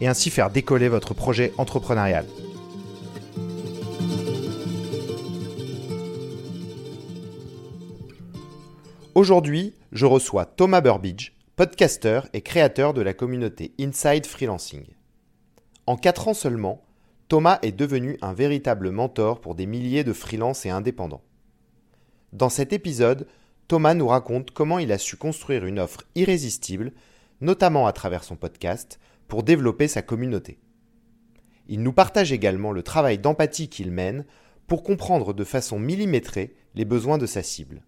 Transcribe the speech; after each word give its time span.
et 0.00 0.08
ainsi 0.08 0.30
faire 0.30 0.50
décoller 0.50 0.88
votre 0.88 1.14
projet 1.14 1.52
entrepreneurial. 1.58 2.26
Aujourd'hui, 9.14 9.74
je 9.92 10.06
reçois 10.06 10.46
Thomas 10.46 10.80
Burbidge, 10.80 11.32
podcaster 11.56 12.22
et 12.32 12.40
créateur 12.40 12.94
de 12.94 13.02
la 13.02 13.12
communauté 13.12 13.72
Inside 13.78 14.26
Freelancing. 14.26 14.86
En 15.86 15.96
4 15.96 16.28
ans 16.28 16.34
seulement, 16.34 16.82
Thomas 17.28 17.58
est 17.62 17.72
devenu 17.72 18.18
un 18.22 18.32
véritable 18.32 18.90
mentor 18.90 19.40
pour 19.40 19.54
des 19.54 19.66
milliers 19.66 20.04
de 20.04 20.12
freelances 20.12 20.66
et 20.66 20.70
indépendants. 20.70 21.22
Dans 22.32 22.48
cet 22.48 22.72
épisode, 22.72 23.26
Thomas 23.68 23.94
nous 23.94 24.06
raconte 24.06 24.50
comment 24.50 24.78
il 24.78 24.92
a 24.92 24.98
su 24.98 25.16
construire 25.16 25.66
une 25.66 25.78
offre 25.78 26.04
irrésistible, 26.14 26.92
notamment 27.40 27.86
à 27.86 27.92
travers 27.92 28.24
son 28.24 28.36
podcast, 28.36 28.98
pour 29.32 29.44
développer 29.44 29.88
sa 29.88 30.02
communauté. 30.02 30.58
Il 31.66 31.82
nous 31.82 31.94
partage 31.94 32.32
également 32.32 32.70
le 32.70 32.82
travail 32.82 33.16
d'empathie 33.16 33.70
qu'il 33.70 33.90
mène 33.90 34.26
pour 34.66 34.82
comprendre 34.82 35.32
de 35.32 35.42
façon 35.42 35.78
millimétrée 35.78 36.54
les 36.74 36.84
besoins 36.84 37.16
de 37.16 37.24
sa 37.24 37.42
cible. 37.42 37.82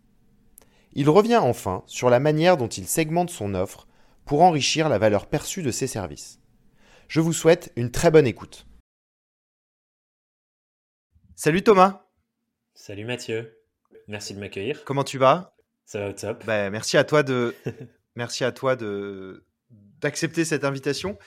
Il 0.95 1.11
revient 1.11 1.37
enfin 1.37 1.83
sur 1.84 2.09
la 2.09 2.19
manière 2.19 2.56
dont 2.56 2.69
il 2.69 2.89
segmente 2.89 3.28
son 3.28 3.55
offre 3.55 3.87
pour 4.25 4.41
enrichir 4.41 4.89
la 4.89 4.97
valeur 4.97 5.27
perçue 5.27 5.61
de 5.61 5.70
ses 5.70 5.87
services. 5.87 6.41
Je 7.09 7.20
vous 7.20 7.34
souhaite 7.34 7.75
une 7.77 7.91
très 7.91 8.11
bonne 8.11 8.27
écoute. 8.27 8.67
Salut 11.37 11.62
Thomas. 11.62 12.06
Salut 12.72 13.05
Mathieu. 13.05 13.55
Merci 14.09 14.33
de 14.33 14.41
m'accueillir. 14.41 14.83
Comment 14.87 15.05
tu 15.05 15.19
vas? 15.19 15.55
Ça 15.84 16.00
va 16.00 16.09
au 16.09 16.12
top. 16.15 16.42
Ben, 16.47 16.70
merci 16.70 16.97
à 16.97 17.05
toi 17.05 17.22
de 17.22 17.55
merci 18.17 18.45
à 18.45 18.53
toi 18.53 18.77
de 18.77 19.45
d'accepter 20.05 20.44
cette 20.44 20.64
invitation. 20.64 21.19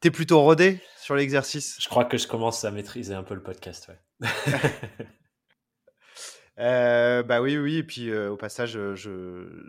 Tu 0.00 0.08
es 0.08 0.10
plutôt 0.10 0.40
rodé 0.40 0.80
sur 1.00 1.16
l'exercice? 1.16 1.76
Je 1.80 1.88
crois 1.88 2.04
que 2.04 2.16
je 2.16 2.28
commence 2.28 2.64
à 2.64 2.70
maîtriser 2.70 3.14
un 3.14 3.24
peu 3.24 3.34
le 3.34 3.42
podcast. 3.42 3.90
Ouais. 4.20 4.28
euh, 6.58 7.22
bah 7.22 7.40
oui, 7.40 7.56
oui. 7.56 7.78
Et 7.78 7.82
puis 7.82 8.10
euh, 8.10 8.30
au 8.30 8.36
passage, 8.36 8.72
je, 8.72 8.94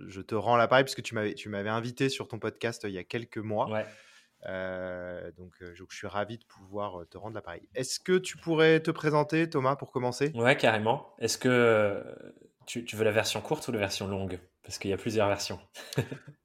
je 0.07 0.21
te 0.21 0.35
rends 0.35 0.57
l'appareil 0.57 0.83
parce 0.83 0.93
que 0.93 1.02
tu 1.02 1.15
m'avais, 1.15 1.33
tu 1.33 1.49
m'avais 1.49 1.69
invité 1.69 2.09
sur 2.09 2.27
ton 2.27 2.37
podcast 2.37 2.85
il 2.87 2.93
y 2.93 2.97
a 2.97 3.03
quelques 3.03 3.37
mois. 3.37 3.71
Ouais. 3.71 3.85
Euh, 4.45 5.31
donc 5.37 5.53
je, 5.59 5.73
je 5.73 5.95
suis 5.95 6.07
ravi 6.07 6.37
de 6.37 6.45
pouvoir 6.45 7.07
te 7.09 7.17
rendre 7.17 7.35
l'appareil. 7.35 7.67
Est-ce 7.73 7.99
que 7.99 8.17
tu 8.17 8.37
pourrais 8.37 8.81
te 8.81 8.91
présenter, 8.91 9.49
Thomas, 9.49 9.77
pour 9.77 9.91
commencer? 9.91 10.31
Ouais, 10.35 10.57
carrément. 10.57 11.15
Est-ce 11.19 11.37
que 11.37 12.03
tu, 12.67 12.85
tu, 12.85 12.97
veux 12.97 13.05
la 13.05 13.11
version 13.11 13.41
courte 13.41 13.67
ou 13.69 13.71
la 13.71 13.80
version 13.80 14.07
longue? 14.07 14.39
Parce 14.63 14.77
qu'il 14.77 14.91
y 14.91 14.93
a 14.93 14.97
plusieurs 14.97 15.27
versions. 15.27 15.59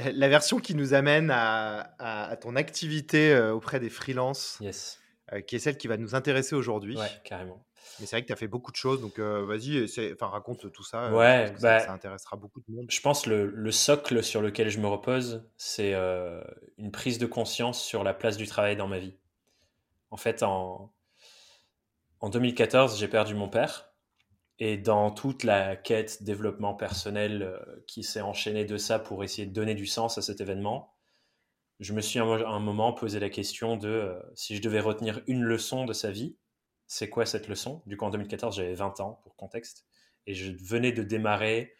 la 0.14 0.28
version 0.28 0.58
qui 0.58 0.74
nous 0.74 0.94
amène 0.94 1.30
à, 1.30 1.94
à, 1.98 2.30
à 2.30 2.36
ton 2.36 2.56
activité 2.56 3.32
euh, 3.32 3.52
auprès 3.52 3.80
des 3.80 3.90
freelances, 3.90 4.58
yes. 4.60 4.98
euh, 5.32 5.40
qui 5.40 5.56
est 5.56 5.58
celle 5.58 5.76
qui 5.76 5.88
va 5.88 5.96
nous 5.96 6.14
intéresser 6.14 6.54
aujourd'hui. 6.54 6.96
Ouais, 6.96 7.10
carrément. 7.24 7.64
Mais 7.98 8.06
c'est 8.06 8.16
vrai 8.16 8.22
que 8.22 8.28
tu 8.28 8.32
as 8.32 8.36
fait 8.36 8.48
beaucoup 8.48 8.70
de 8.70 8.76
choses, 8.76 9.00
donc 9.00 9.18
euh, 9.18 9.44
vas-y, 9.44 9.86
raconte 10.20 10.72
tout 10.72 10.84
ça. 10.84 11.12
Ouais, 11.12 11.50
bah, 11.60 11.80
ça, 11.80 11.86
ça, 11.86 11.92
intéressera 11.92 12.36
beaucoup 12.36 12.60
de 12.60 12.74
monde. 12.74 12.86
Je 12.88 13.00
pense 13.00 13.22
que 13.22 13.30
le, 13.30 13.46
le 13.46 13.72
socle 13.72 14.22
sur 14.22 14.40
lequel 14.40 14.70
je 14.70 14.78
me 14.78 14.86
repose, 14.86 15.44
c'est 15.56 15.94
une 16.78 16.90
prise 16.92 17.18
de 17.18 17.26
conscience 17.26 17.82
sur 17.82 18.02
la 18.04 18.14
place 18.14 18.36
du 18.36 18.46
travail 18.46 18.76
dans 18.76 18.88
ma 18.88 18.98
vie. 18.98 19.16
En 20.10 20.16
fait, 20.16 20.42
en, 20.42 20.92
en 22.20 22.28
2014, 22.28 22.98
j'ai 22.98 23.08
perdu 23.08 23.34
mon 23.34 23.48
père. 23.48 23.89
Et 24.60 24.76
dans 24.76 25.10
toute 25.10 25.42
la 25.42 25.74
quête 25.74 26.22
développement 26.22 26.74
personnel 26.74 27.42
euh, 27.42 27.82
qui 27.86 28.02
s'est 28.04 28.20
enchaînée 28.20 28.66
de 28.66 28.76
ça 28.76 28.98
pour 28.98 29.24
essayer 29.24 29.46
de 29.46 29.54
donner 29.54 29.74
du 29.74 29.86
sens 29.86 30.18
à 30.18 30.22
cet 30.22 30.42
événement, 30.42 30.94
je 31.80 31.94
me 31.94 32.02
suis 32.02 32.18
à 32.18 32.24
un 32.24 32.60
moment 32.60 32.92
posé 32.92 33.20
la 33.20 33.30
question 33.30 33.78
de 33.78 33.88
euh, 33.88 34.20
si 34.34 34.54
je 34.54 34.62
devais 34.62 34.80
retenir 34.80 35.22
une 35.26 35.42
leçon 35.42 35.86
de 35.86 35.94
sa 35.94 36.10
vie, 36.10 36.36
c'est 36.86 37.08
quoi 37.08 37.24
cette 37.24 37.48
leçon? 37.48 37.82
Du 37.86 37.96
coup, 37.96 38.04
en 38.04 38.10
2014, 38.10 38.54
j'avais 38.54 38.74
20 38.74 39.00
ans 39.00 39.20
pour 39.22 39.34
contexte, 39.34 39.86
et 40.26 40.34
je 40.34 40.52
venais 40.52 40.92
de 40.92 41.02
démarrer 41.02 41.74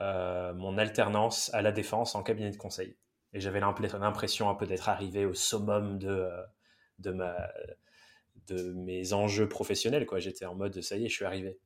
euh, 0.00 0.54
mon 0.54 0.78
alternance 0.78 1.52
à 1.52 1.62
la 1.62 1.72
défense 1.72 2.14
en 2.14 2.22
cabinet 2.22 2.52
de 2.52 2.56
conseil. 2.56 2.96
Et 3.32 3.40
j'avais 3.40 3.58
l'impression 3.60 4.48
un 4.48 4.54
peu 4.54 4.66
d'être 4.66 4.88
arrivé 4.88 5.24
au 5.26 5.34
summum 5.34 5.98
de, 5.98 6.30
de, 7.00 7.10
ma, 7.10 7.36
de 8.46 8.72
mes 8.74 9.12
enjeux 9.12 9.48
professionnels. 9.48 10.06
J'étais 10.18 10.44
en 10.44 10.54
mode 10.54 10.80
ça 10.80 10.96
y 10.96 11.06
est, 11.06 11.08
je 11.08 11.14
suis 11.14 11.24
arrivé. 11.24 11.58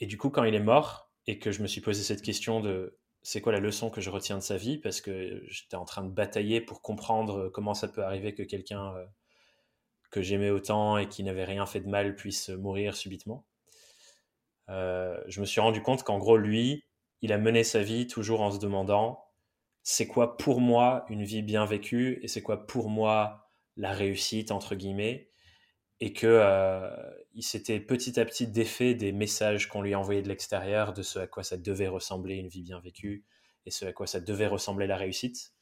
Et 0.00 0.06
du 0.06 0.18
coup, 0.18 0.30
quand 0.30 0.44
il 0.44 0.54
est 0.54 0.60
mort 0.60 1.10
et 1.26 1.38
que 1.38 1.52
je 1.52 1.62
me 1.62 1.66
suis 1.66 1.80
posé 1.80 2.02
cette 2.02 2.22
question 2.22 2.60
de 2.60 2.98
c'est 3.22 3.40
quoi 3.40 3.52
la 3.52 3.60
leçon 3.60 3.88
que 3.88 4.00
je 4.00 4.10
retiens 4.10 4.36
de 4.36 4.42
sa 4.42 4.56
vie, 4.56 4.78
parce 4.78 5.00
que 5.00 5.42
j'étais 5.46 5.76
en 5.76 5.84
train 5.84 6.02
de 6.02 6.10
batailler 6.10 6.60
pour 6.60 6.82
comprendre 6.82 7.48
comment 7.50 7.74
ça 7.74 7.86
peut 7.86 8.02
arriver 8.02 8.34
que 8.34 8.42
quelqu'un 8.42 8.94
euh, 8.96 9.04
que 10.10 10.22
j'aimais 10.22 10.50
autant 10.50 10.98
et 10.98 11.08
qui 11.08 11.22
n'avait 11.22 11.44
rien 11.44 11.64
fait 11.64 11.80
de 11.80 11.88
mal 11.88 12.16
puisse 12.16 12.48
mourir 12.48 12.96
subitement. 12.96 13.46
Euh, 14.68 15.20
je 15.28 15.40
me 15.40 15.46
suis 15.46 15.60
rendu 15.60 15.82
compte 15.82 16.02
qu'en 16.02 16.18
gros, 16.18 16.36
lui, 16.36 16.84
il 17.22 17.32
a 17.32 17.38
mené 17.38 17.64
sa 17.64 17.82
vie 17.82 18.06
toujours 18.06 18.40
en 18.40 18.50
se 18.50 18.58
demandant 18.58 19.24
c'est 19.84 20.06
quoi 20.06 20.36
pour 20.36 20.60
moi 20.60 21.04
une 21.08 21.24
vie 21.24 21.42
bien 21.42 21.64
vécue 21.64 22.20
et 22.22 22.28
c'est 22.28 22.42
quoi 22.42 22.66
pour 22.66 22.88
moi 22.88 23.48
la 23.76 23.92
réussite, 23.92 24.50
entre 24.50 24.74
guillemets 24.74 25.31
et 26.02 26.12
que 26.12 26.26
euh, 26.26 26.90
il 27.32 27.44
s'était 27.44 27.78
petit 27.78 28.18
à 28.18 28.24
petit 28.24 28.48
défait 28.48 28.92
des 28.94 29.12
messages 29.12 29.68
qu'on 29.68 29.82
lui 29.82 29.94
envoyait 29.94 30.20
de 30.20 30.26
l'extérieur, 30.26 30.92
de 30.92 31.02
ce 31.02 31.20
à 31.20 31.28
quoi 31.28 31.44
ça 31.44 31.56
devait 31.56 31.86
ressembler 31.86 32.34
une 32.34 32.48
vie 32.48 32.64
bien 32.64 32.80
vécue 32.80 33.24
et 33.66 33.70
ce 33.70 33.84
à 33.84 33.92
quoi 33.92 34.08
ça 34.08 34.18
devait 34.18 34.48
ressembler 34.48 34.88
la 34.88 34.96
réussite. 34.96 35.52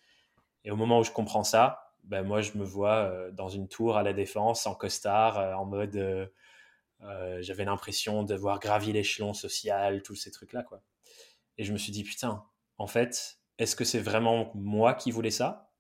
Et 0.65 0.71
au 0.71 0.77
moment 0.77 0.99
où 0.99 1.05
je 1.05 1.11
comprends 1.11 1.45
ça, 1.45 1.93
ben 2.05 2.23
moi 2.23 2.41
je 2.41 2.57
me 2.57 2.65
vois 2.65 2.95
euh, 2.95 3.31
dans 3.33 3.51
une 3.51 3.69
tour 3.69 3.99
à 3.99 4.03
la 4.03 4.15
défense 4.15 4.67
en 4.67 4.75
costard, 4.75 5.39
euh, 5.39 5.53
en 5.53 5.67
mode 5.67 6.31
j'avais 7.41 7.67
l'impression 7.67 8.23
d'avoir 8.23 8.61
gravi 8.61 8.95
l'échelon 8.95 9.35
social, 9.35 10.03
tous 10.03 10.17
ces 10.17 10.31
trucs 10.31 10.55
là 10.55 10.63
quoi. 10.63 10.81
Et 11.59 11.65
je 11.65 11.73
me 11.75 11.77
suis 11.77 11.93
dit 11.93 12.03
putain, 12.03 12.47
en 12.79 12.87
fait, 12.87 13.41
est-ce 13.59 13.77
que 13.77 13.85
c'est 13.85 14.01
vraiment 14.01 14.53
moi 14.55 14.95
qui 14.95 15.11
voulais 15.11 15.31
ça? 15.31 15.71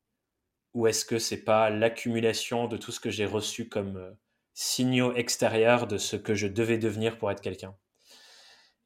Ou 0.75 0.87
est-ce 0.87 1.06
que 1.06 1.19
c'est 1.19 1.44
pas 1.44 1.70
l'accumulation 1.70 2.69
de 2.69 2.76
tout 2.76 2.93
ce 2.93 3.00
que 3.00 3.09
j'ai 3.09 3.25
reçu 3.25 3.66
comme 3.66 4.15
signaux 4.55 5.15
extérieurs 5.15 5.87
de 5.87 5.99
ce 5.99 6.16
que 6.16 6.34
je 6.34 6.47
devais 6.47 6.78
devenir 6.78 7.19
pour 7.19 7.31
être 7.31 7.41
quelqu'un. 7.41 7.77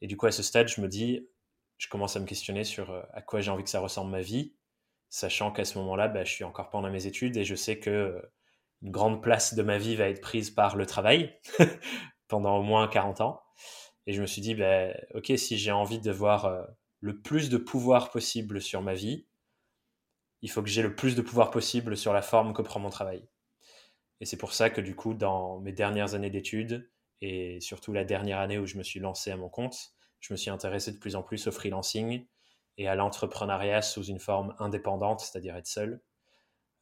Et 0.00 0.06
du 0.06 0.16
coup, 0.16 0.26
à 0.26 0.32
ce 0.32 0.42
stade, 0.42 0.68
je 0.68 0.80
me 0.80 0.88
dis, 0.88 1.28
je 1.78 1.88
commence 1.88 2.16
à 2.16 2.20
me 2.20 2.26
questionner 2.26 2.64
sur 2.64 2.90
euh, 2.90 3.02
à 3.12 3.22
quoi 3.22 3.40
j'ai 3.40 3.50
envie 3.50 3.64
que 3.64 3.70
ça 3.70 3.80
ressemble 3.80 4.10
ma 4.10 4.20
vie, 4.20 4.54
sachant 5.08 5.50
qu'à 5.52 5.64
ce 5.64 5.78
moment-là, 5.78 6.08
bah, 6.08 6.24
je 6.24 6.32
suis 6.32 6.44
encore 6.44 6.70
pendant 6.70 6.90
mes 6.90 7.06
études 7.06 7.36
et 7.36 7.44
je 7.44 7.54
sais 7.54 7.78
que 7.78 7.90
euh, 7.90 8.22
une 8.82 8.90
grande 8.90 9.22
place 9.22 9.54
de 9.54 9.62
ma 9.62 9.78
vie 9.78 9.96
va 9.96 10.08
être 10.08 10.20
prise 10.20 10.50
par 10.50 10.76
le 10.76 10.86
travail 10.86 11.38
pendant 12.28 12.58
au 12.58 12.62
moins 12.62 12.86
40 12.88 13.20
ans. 13.22 13.40
Et 14.06 14.12
je 14.12 14.20
me 14.20 14.26
suis 14.26 14.42
dit, 14.42 14.54
bah, 14.54 14.88
ok, 15.14 15.32
si 15.36 15.56
j'ai 15.56 15.72
envie 15.72 16.00
d'avoir 16.00 16.44
euh, 16.46 16.62
le 17.00 17.20
plus 17.20 17.48
de 17.48 17.56
pouvoir 17.56 18.10
possible 18.10 18.60
sur 18.60 18.82
ma 18.82 18.94
vie, 18.94 19.26
il 20.42 20.50
faut 20.50 20.62
que 20.62 20.68
j'ai 20.68 20.82
le 20.82 20.94
plus 20.94 21.16
de 21.16 21.22
pouvoir 21.22 21.50
possible 21.50 21.96
sur 21.96 22.12
la 22.12 22.20
forme 22.20 22.52
que 22.52 22.60
prend 22.60 22.80
mon 22.80 22.90
travail. 22.90 23.26
Et 24.24 24.26
c'est 24.26 24.38
pour 24.38 24.54
ça 24.54 24.70
que 24.70 24.80
du 24.80 24.96
coup, 24.96 25.12
dans 25.12 25.60
mes 25.60 25.72
dernières 25.72 26.14
années 26.14 26.30
d'études, 26.30 26.90
et 27.20 27.60
surtout 27.60 27.92
la 27.92 28.06
dernière 28.06 28.38
année 28.38 28.56
où 28.56 28.64
je 28.64 28.78
me 28.78 28.82
suis 28.82 28.98
lancé 28.98 29.30
à 29.30 29.36
mon 29.36 29.50
compte, 29.50 29.92
je 30.18 30.32
me 30.32 30.38
suis 30.38 30.48
intéressé 30.48 30.92
de 30.92 30.96
plus 30.96 31.14
en 31.14 31.22
plus 31.22 31.46
au 31.46 31.52
freelancing 31.52 32.24
et 32.78 32.88
à 32.88 32.94
l'entrepreneuriat 32.94 33.82
sous 33.82 34.02
une 34.02 34.18
forme 34.18 34.54
indépendante, 34.58 35.20
c'est-à-dire 35.20 35.54
être 35.56 35.66
seul. 35.66 36.00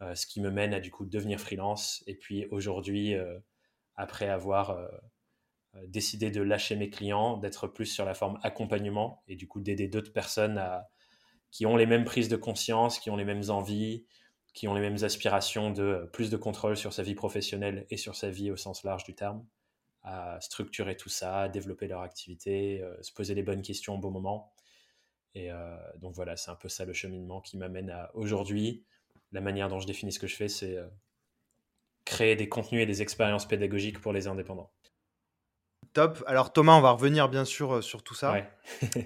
Euh, 0.03 0.15
ce 0.15 0.29
qui 0.29 0.41
me 0.41 0.53
mène 0.53 0.73
à 0.73 0.79
du 0.79 0.93
coup 0.93 1.05
devenir 1.05 1.41
freelance. 1.41 2.05
Et 2.07 2.15
puis 2.15 2.47
aujourd'hui, 2.53 3.17
euh, 3.17 3.41
après 3.97 4.29
avoir 4.29 4.71
euh, 4.71 4.87
décidé 5.89 6.31
de 6.31 6.43
lâcher 6.43 6.77
mes 6.77 6.91
clients, 6.91 7.39
d'être 7.39 7.67
plus 7.67 7.87
sur 7.87 8.05
la 8.05 8.15
forme 8.15 8.39
accompagnement 8.45 9.25
et 9.27 9.35
du 9.35 9.49
coup 9.49 9.61
d'aider 9.61 9.89
d'autres 9.89 10.13
personnes 10.13 10.63
qui 11.51 11.67
ont 11.67 11.77
les 11.77 11.87
mêmes 11.87 12.05
prises 12.05 12.29
de 12.29 12.37
conscience, 12.37 13.01
qui 13.01 13.11
ont 13.11 13.17
les 13.17 13.25
mêmes 13.25 13.51
envies, 13.51 14.07
qui 14.53 14.69
ont 14.69 14.75
les 14.75 14.81
mêmes 14.81 15.03
aspirations 15.03 15.71
de 15.71 16.09
plus 16.13 16.31
de 16.31 16.37
contrôle 16.37 16.77
sur 16.77 16.93
sa 16.93 17.03
vie 17.03 17.15
professionnelle 17.15 17.87
et 17.91 17.97
sur 17.97 18.15
sa 18.15 18.31
vie 18.31 18.51
au 18.51 18.57
sens 18.57 18.85
large 18.85 19.05
du 19.05 19.15
terme, 19.15 19.47
à 20.03 20.41
structurer 20.41 20.97
tout 20.97 21.09
ça, 21.09 21.43
à 21.43 21.49
développer 21.49 21.87
leur 21.87 22.03
activité, 22.03 22.83
euh, 22.83 23.01
se 23.03 23.13
poser 23.13 23.35
les 23.35 23.43
bonnes 23.43 23.63
questions 23.63 23.95
au 23.95 23.99
bon 23.99 24.11
moment. 24.11 24.53
Et 25.35 25.51
euh, 25.51 25.77
donc 25.97 26.15
voilà, 26.15 26.37
c'est 26.37 26.51
un 26.51 26.57
peu 26.57 26.69
ça 26.69 26.85
le 26.85 26.93
cheminement 26.93 27.41
qui 27.41 27.57
m'amène 27.57 27.91
à 27.91 28.11
aujourd'hui. 28.15 28.85
La 29.31 29.41
manière 29.41 29.69
dont 29.69 29.81
je 29.81 29.87
définis 29.87 30.13
ce 30.13 30.19
que 30.19 30.27
je 30.27 30.37
fais, 30.37 30.49
c'est 30.49 30.77
euh, 30.77 30.89
créer 32.05 32.37
des 32.37 32.49
contenus 32.49 32.83
et 32.83 32.87
des 32.87 33.01
expériences 33.01 33.47
pédagogiques 33.47 34.01
pour 34.01 34.13
les 34.13 34.27
indépendants. 34.27 34.71
Top. 35.93 36.25
Alors 36.27 36.53
Thomas, 36.53 36.75
on 36.75 36.81
va 36.81 36.91
revenir 36.91 37.29
bien 37.29 37.45
sûr 37.45 37.77
euh, 37.77 37.83
sur 37.83 38.03
tout 38.03 38.15
ça. 38.15 38.37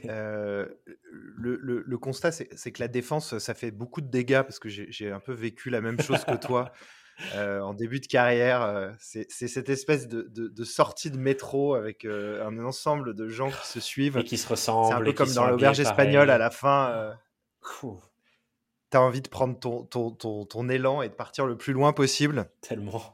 Euh, 0.09 0.67
le, 1.37 1.99
constat, 1.99 2.31
c'est 2.33 2.73
que 2.73 2.81
la 2.81 2.89
défense, 2.89 3.39
ça 3.39 3.55
fait 3.55 3.71
beaucoup 3.71 4.01
de 4.01 4.09
dégâts 4.09 4.43
parce 4.43 4.59
que 4.59 4.69
j'ai 4.69 5.11
un 5.11 5.21
peu 5.21 5.33
vécu 5.33 5.71
la 5.71 5.81
même 5.81 6.01
chose 6.01 6.25
que 6.25 6.37
toi 6.37 6.73
euh, 7.35 7.61
en 7.61 7.75
début 7.75 8.01
de 8.01 8.07
carrière. 8.07 8.95
c'est 8.99 9.29
cette 9.31 9.69
espèce 9.69 10.09
de, 10.09 10.65
sortie 10.65 11.11
de 11.11 11.19
métro 11.19 11.75
avec 11.75 12.05
un 12.05 12.65
ensemble 12.65 13.15
de 13.15 13.29
gens 13.29 13.51
qui 13.51 13.67
se 13.67 13.81
suivent. 13.81 14.19
Et 14.19 14.25
qui 14.25 14.39
se 14.39 14.49
ressemblent. 14.49 14.89
C'est 14.89 15.01
un 15.01 15.05
peu 15.05 15.13
comme 15.13 15.33
dans 15.33 15.47
l'auberge 15.49 15.81
espagnole 15.81 16.31
à 16.31 16.39
la 16.39 16.51
fin. 16.51 17.15
tu 17.81 17.87
as 18.97 19.03
envie 19.03 19.23
de 19.23 19.29
prendre 19.29 19.59
ton, 19.59 19.85
ton, 19.85 20.45
ton, 20.45 20.69
élan 20.69 21.03
et 21.03 21.09
de 21.09 21.15
partir 21.15 21.47
le 21.47 21.57
plus 21.57 21.73
loin 21.73 21.93
possible. 21.93 22.49
Tellement. 22.61 23.13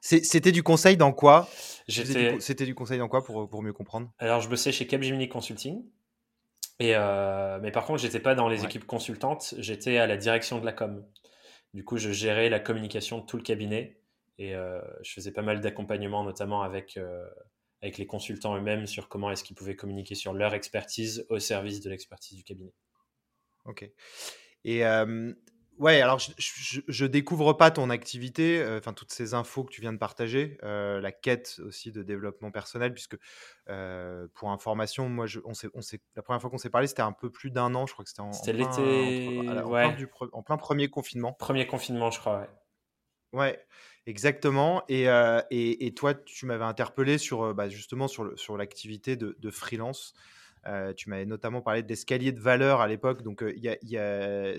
C'était 0.00 0.52
du 0.52 0.62
conseil 0.62 0.96
dans 0.96 1.12
quoi? 1.12 1.48
C'était 1.88 2.66
du 2.66 2.74
conseil 2.74 2.98
dans 2.98 3.08
quoi 3.08 3.22
pour, 3.22 3.48
pour 3.48 3.62
mieux 3.62 3.72
comprendre? 3.72 4.10
Alors, 4.18 4.40
je 4.40 4.48
bossais 4.48 4.72
chez 4.72 4.86
Capgemini 4.86 5.28
Consulting. 5.28 5.84
Et 6.80 6.96
euh, 6.96 7.58
mais 7.60 7.70
par 7.70 7.84
contre, 7.84 8.00
j'étais 8.00 8.20
pas 8.20 8.34
dans 8.34 8.48
les 8.48 8.64
équipes 8.64 8.86
consultantes, 8.86 9.54
j'étais 9.58 9.98
à 9.98 10.06
la 10.06 10.16
direction 10.16 10.58
de 10.58 10.64
la 10.64 10.72
com. 10.72 11.06
Du 11.74 11.84
coup, 11.84 11.98
je 11.98 12.10
gérais 12.10 12.48
la 12.48 12.58
communication 12.58 13.18
de 13.18 13.26
tout 13.26 13.36
le 13.36 13.42
cabinet 13.42 14.00
et 14.38 14.54
euh, 14.54 14.80
je 15.02 15.12
faisais 15.12 15.30
pas 15.30 15.42
mal 15.42 15.60
d'accompagnement, 15.60 16.24
notamment 16.24 16.62
avec, 16.62 16.96
euh, 16.96 17.28
avec 17.82 17.98
les 17.98 18.06
consultants 18.06 18.56
eux-mêmes 18.56 18.86
sur 18.86 19.10
comment 19.10 19.30
est-ce 19.30 19.44
qu'ils 19.44 19.56
pouvaient 19.56 19.76
communiquer 19.76 20.14
sur 20.14 20.32
leur 20.32 20.54
expertise 20.54 21.26
au 21.28 21.38
service 21.38 21.82
de 21.82 21.90
l'expertise 21.90 22.38
du 22.38 22.44
cabinet. 22.44 22.72
Ok. 23.66 23.88
Et 24.64 24.82
Ouais, 25.80 26.02
alors 26.02 26.18
je, 26.18 26.80
je, 26.86 27.06
découvre 27.06 27.54
pas 27.54 27.70
ton 27.70 27.88
activité, 27.88 28.60
euh, 28.60 28.76
enfin 28.76 28.92
toutes 28.92 29.12
ces 29.12 29.32
infos 29.32 29.64
que 29.64 29.72
tu 29.72 29.80
viens 29.80 29.94
de 29.94 29.98
partager, 29.98 30.58
euh, 30.62 31.00
la 31.00 31.10
quête 31.10 31.58
aussi 31.64 31.90
de 31.90 32.02
développement 32.02 32.50
personnel, 32.50 32.92
puisque 32.92 33.16
euh, 33.70 34.28
pour 34.34 34.50
information, 34.50 35.08
moi, 35.08 35.24
je, 35.24 35.40
on 35.46 35.52
on 35.72 35.80
la 36.16 36.22
première 36.22 36.38
fois 36.42 36.50
qu'on 36.50 36.58
s'est 36.58 36.68
parlé, 36.68 36.86
c'était 36.86 37.00
un 37.00 37.12
peu 37.12 37.30
plus 37.30 37.50
d'un 37.50 37.74
an, 37.74 37.86
je 37.86 37.94
crois 37.94 38.04
que 38.04 38.10
c'était 38.10 38.20
en, 38.20 38.30
c'était 38.34 38.52
l'été, 38.52 39.50
en, 40.32 40.42
plein 40.42 40.58
premier 40.58 40.90
confinement. 40.90 41.32
Premier 41.32 41.66
confinement, 41.66 42.10
je 42.10 42.20
crois. 42.20 42.40
Ouais, 42.40 43.38
ouais 43.40 43.66
exactement. 44.04 44.82
Et, 44.90 45.04
et, 45.50 45.86
et, 45.86 45.94
toi, 45.94 46.12
tu 46.12 46.44
m'avais 46.44 46.64
interpellé 46.64 47.16
sur 47.16 47.54
bah, 47.54 47.70
justement 47.70 48.06
sur, 48.06 48.38
sur 48.38 48.58
l'activité 48.58 49.16
de, 49.16 49.34
de 49.40 49.50
freelance. 49.50 50.12
Euh, 50.66 50.92
tu 50.92 51.08
m'avais 51.08 51.26
notamment 51.26 51.62
parlé 51.62 51.82
d'escalier 51.82 52.32
de 52.32 52.40
valeur 52.40 52.80
à 52.80 52.88
l'époque. 52.88 53.22
Donc, 53.22 53.42
a, 53.42 53.50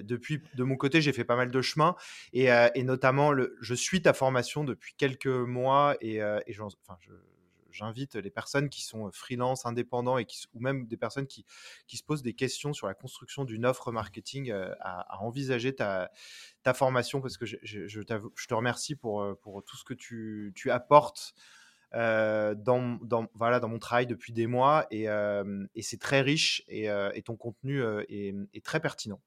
depuis, 0.02 0.42
de 0.56 0.64
mon 0.64 0.76
côté, 0.76 1.02
j'ai 1.02 1.14
fait 1.14 1.24
pas 1.24 1.36
mal 1.36 1.52
de 1.52 1.62
chemin. 1.62 1.96
Et, 2.34 2.50
notamment, 2.84 3.32
le, 3.32 3.58
je 3.62 3.74
suis 3.74 4.02
ta 4.02 4.14
formation 4.14 4.64
depuis 4.64 4.94
quelques 4.98 5.28
mois. 5.28 5.96
Et, 6.02 6.22
j'invite 7.74 8.16
les 8.16 8.30
personnes 8.30 8.68
qui 8.68 8.84
sont 8.84 9.10
freelance, 9.14 9.66
indépendants, 9.66 10.18
et 10.18 10.28
ou 10.54 10.60
même 10.60 10.88
des 10.88 10.98
personnes 10.98 11.28
qui, 11.28 11.46
se 11.88 12.04
posent 12.04 12.24
des 12.24 12.34
questions 12.34 12.74
sur 12.74 12.88
la 12.88 12.94
construction 12.94 13.46
d'une 13.46 13.66
offre 13.66 13.92
marketing 13.92 14.52
à, 14.52 15.22
envisager 15.22 15.74
ta, 15.74 16.10
formation 16.74 17.22
parce 17.22 17.38
que 17.38 17.46
je, 17.46 18.02
te 18.02 18.54
remercie 18.54 18.96
pour, 18.96 19.38
tout 19.66 19.78
ce 19.78 19.84
que 19.84 19.94
tu 19.94 20.72
apportes 20.72 21.34
euh, 21.94 22.56
dans, 22.56 22.98
dans, 23.02 23.28
voilà, 23.34 23.60
dans 23.60 23.68
mon 23.68 23.80
travail 23.80 24.08
depuis 24.08 24.32
des 24.32 24.48
mois 24.48 24.88
et, 24.92 25.10
euh, 25.10 25.66
et 25.76 25.82
c'est 25.82 26.00
très 26.00 26.22
riche 26.22 26.64
et, 26.70 26.90
euh, 26.90 27.12
et 27.14 27.22
ton 27.22 27.36
contenu 27.36 27.84
est, 28.08 28.34
est, 28.54 28.66
très 28.66 28.80
pertinent. 28.80 29.20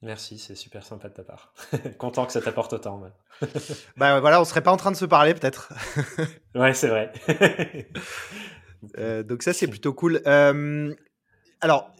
Merci, 0.00 0.38
c'est 0.38 0.54
super 0.54 0.82
sympa 0.84 1.08
de 1.08 1.14
ta 1.14 1.24
part. 1.24 1.52
Content 1.98 2.24
que 2.24 2.32
ça 2.32 2.40
t'apporte 2.40 2.72
autant. 2.72 3.02
bah 3.96 4.20
voilà, 4.20 4.40
on 4.40 4.44
serait 4.44 4.62
pas 4.62 4.72
en 4.72 4.76
train 4.78 4.92
de 4.92 4.96
se 4.96 5.04
parler 5.04 5.34
peut-être. 5.34 5.72
ouais, 6.54 6.72
c'est 6.72 6.88
vrai. 6.88 7.12
donc 9.24 9.42
ça, 9.42 9.52
c'est 9.52 9.68
plutôt 9.68 9.92
cool. 9.92 10.22
alors, 11.60 11.92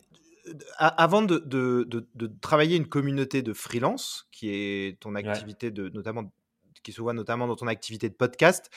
avant 0.79 1.21
de, 1.21 1.39
de, 1.45 1.87
de, 1.91 2.27
travailler 2.41 2.77
une 2.77 2.89
communauté 2.89 3.43
de 3.43 3.53
freelance, 3.53 4.29
qui 4.33 4.49
est 4.51 4.99
ton 5.01 5.15
activité 5.15 5.71
de 5.71 5.91
notamment 5.91 6.33
qui 6.83 6.93
se 6.93 7.03
voit 7.03 7.13
notamment 7.13 7.47
dans 7.47 7.57
ton 7.57 7.67
activité 7.67 8.09
de 8.09 8.15
podcast, 8.15 8.71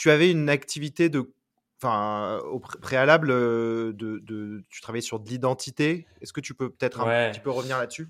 tu 0.00 0.10
avais 0.10 0.30
une 0.30 0.48
activité 0.48 1.10
de 1.10 1.34
enfin, 1.76 2.38
au 2.50 2.58
préalable, 2.58 3.28
de, 3.28 3.92
de, 3.94 4.64
tu 4.70 4.80
travaillais 4.80 5.02
sur 5.02 5.20
de 5.20 5.28
l'identité. 5.28 6.06
Est-ce 6.22 6.32
que 6.32 6.40
tu 6.40 6.54
peux 6.54 6.70
peut-être 6.70 7.00
un 7.00 7.30
petit 7.30 7.40
peu 7.40 7.50
revenir 7.50 7.76
là-dessus? 7.76 8.08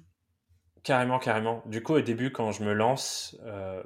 Carrément, 0.85 1.19
carrément. 1.19 1.65
Du 1.67 1.83
coup, 1.83 1.95
au 1.95 2.01
début, 2.01 2.31
quand 2.31 2.53
je 2.53 2.63
me 2.63 2.73
lance, 2.75 3.37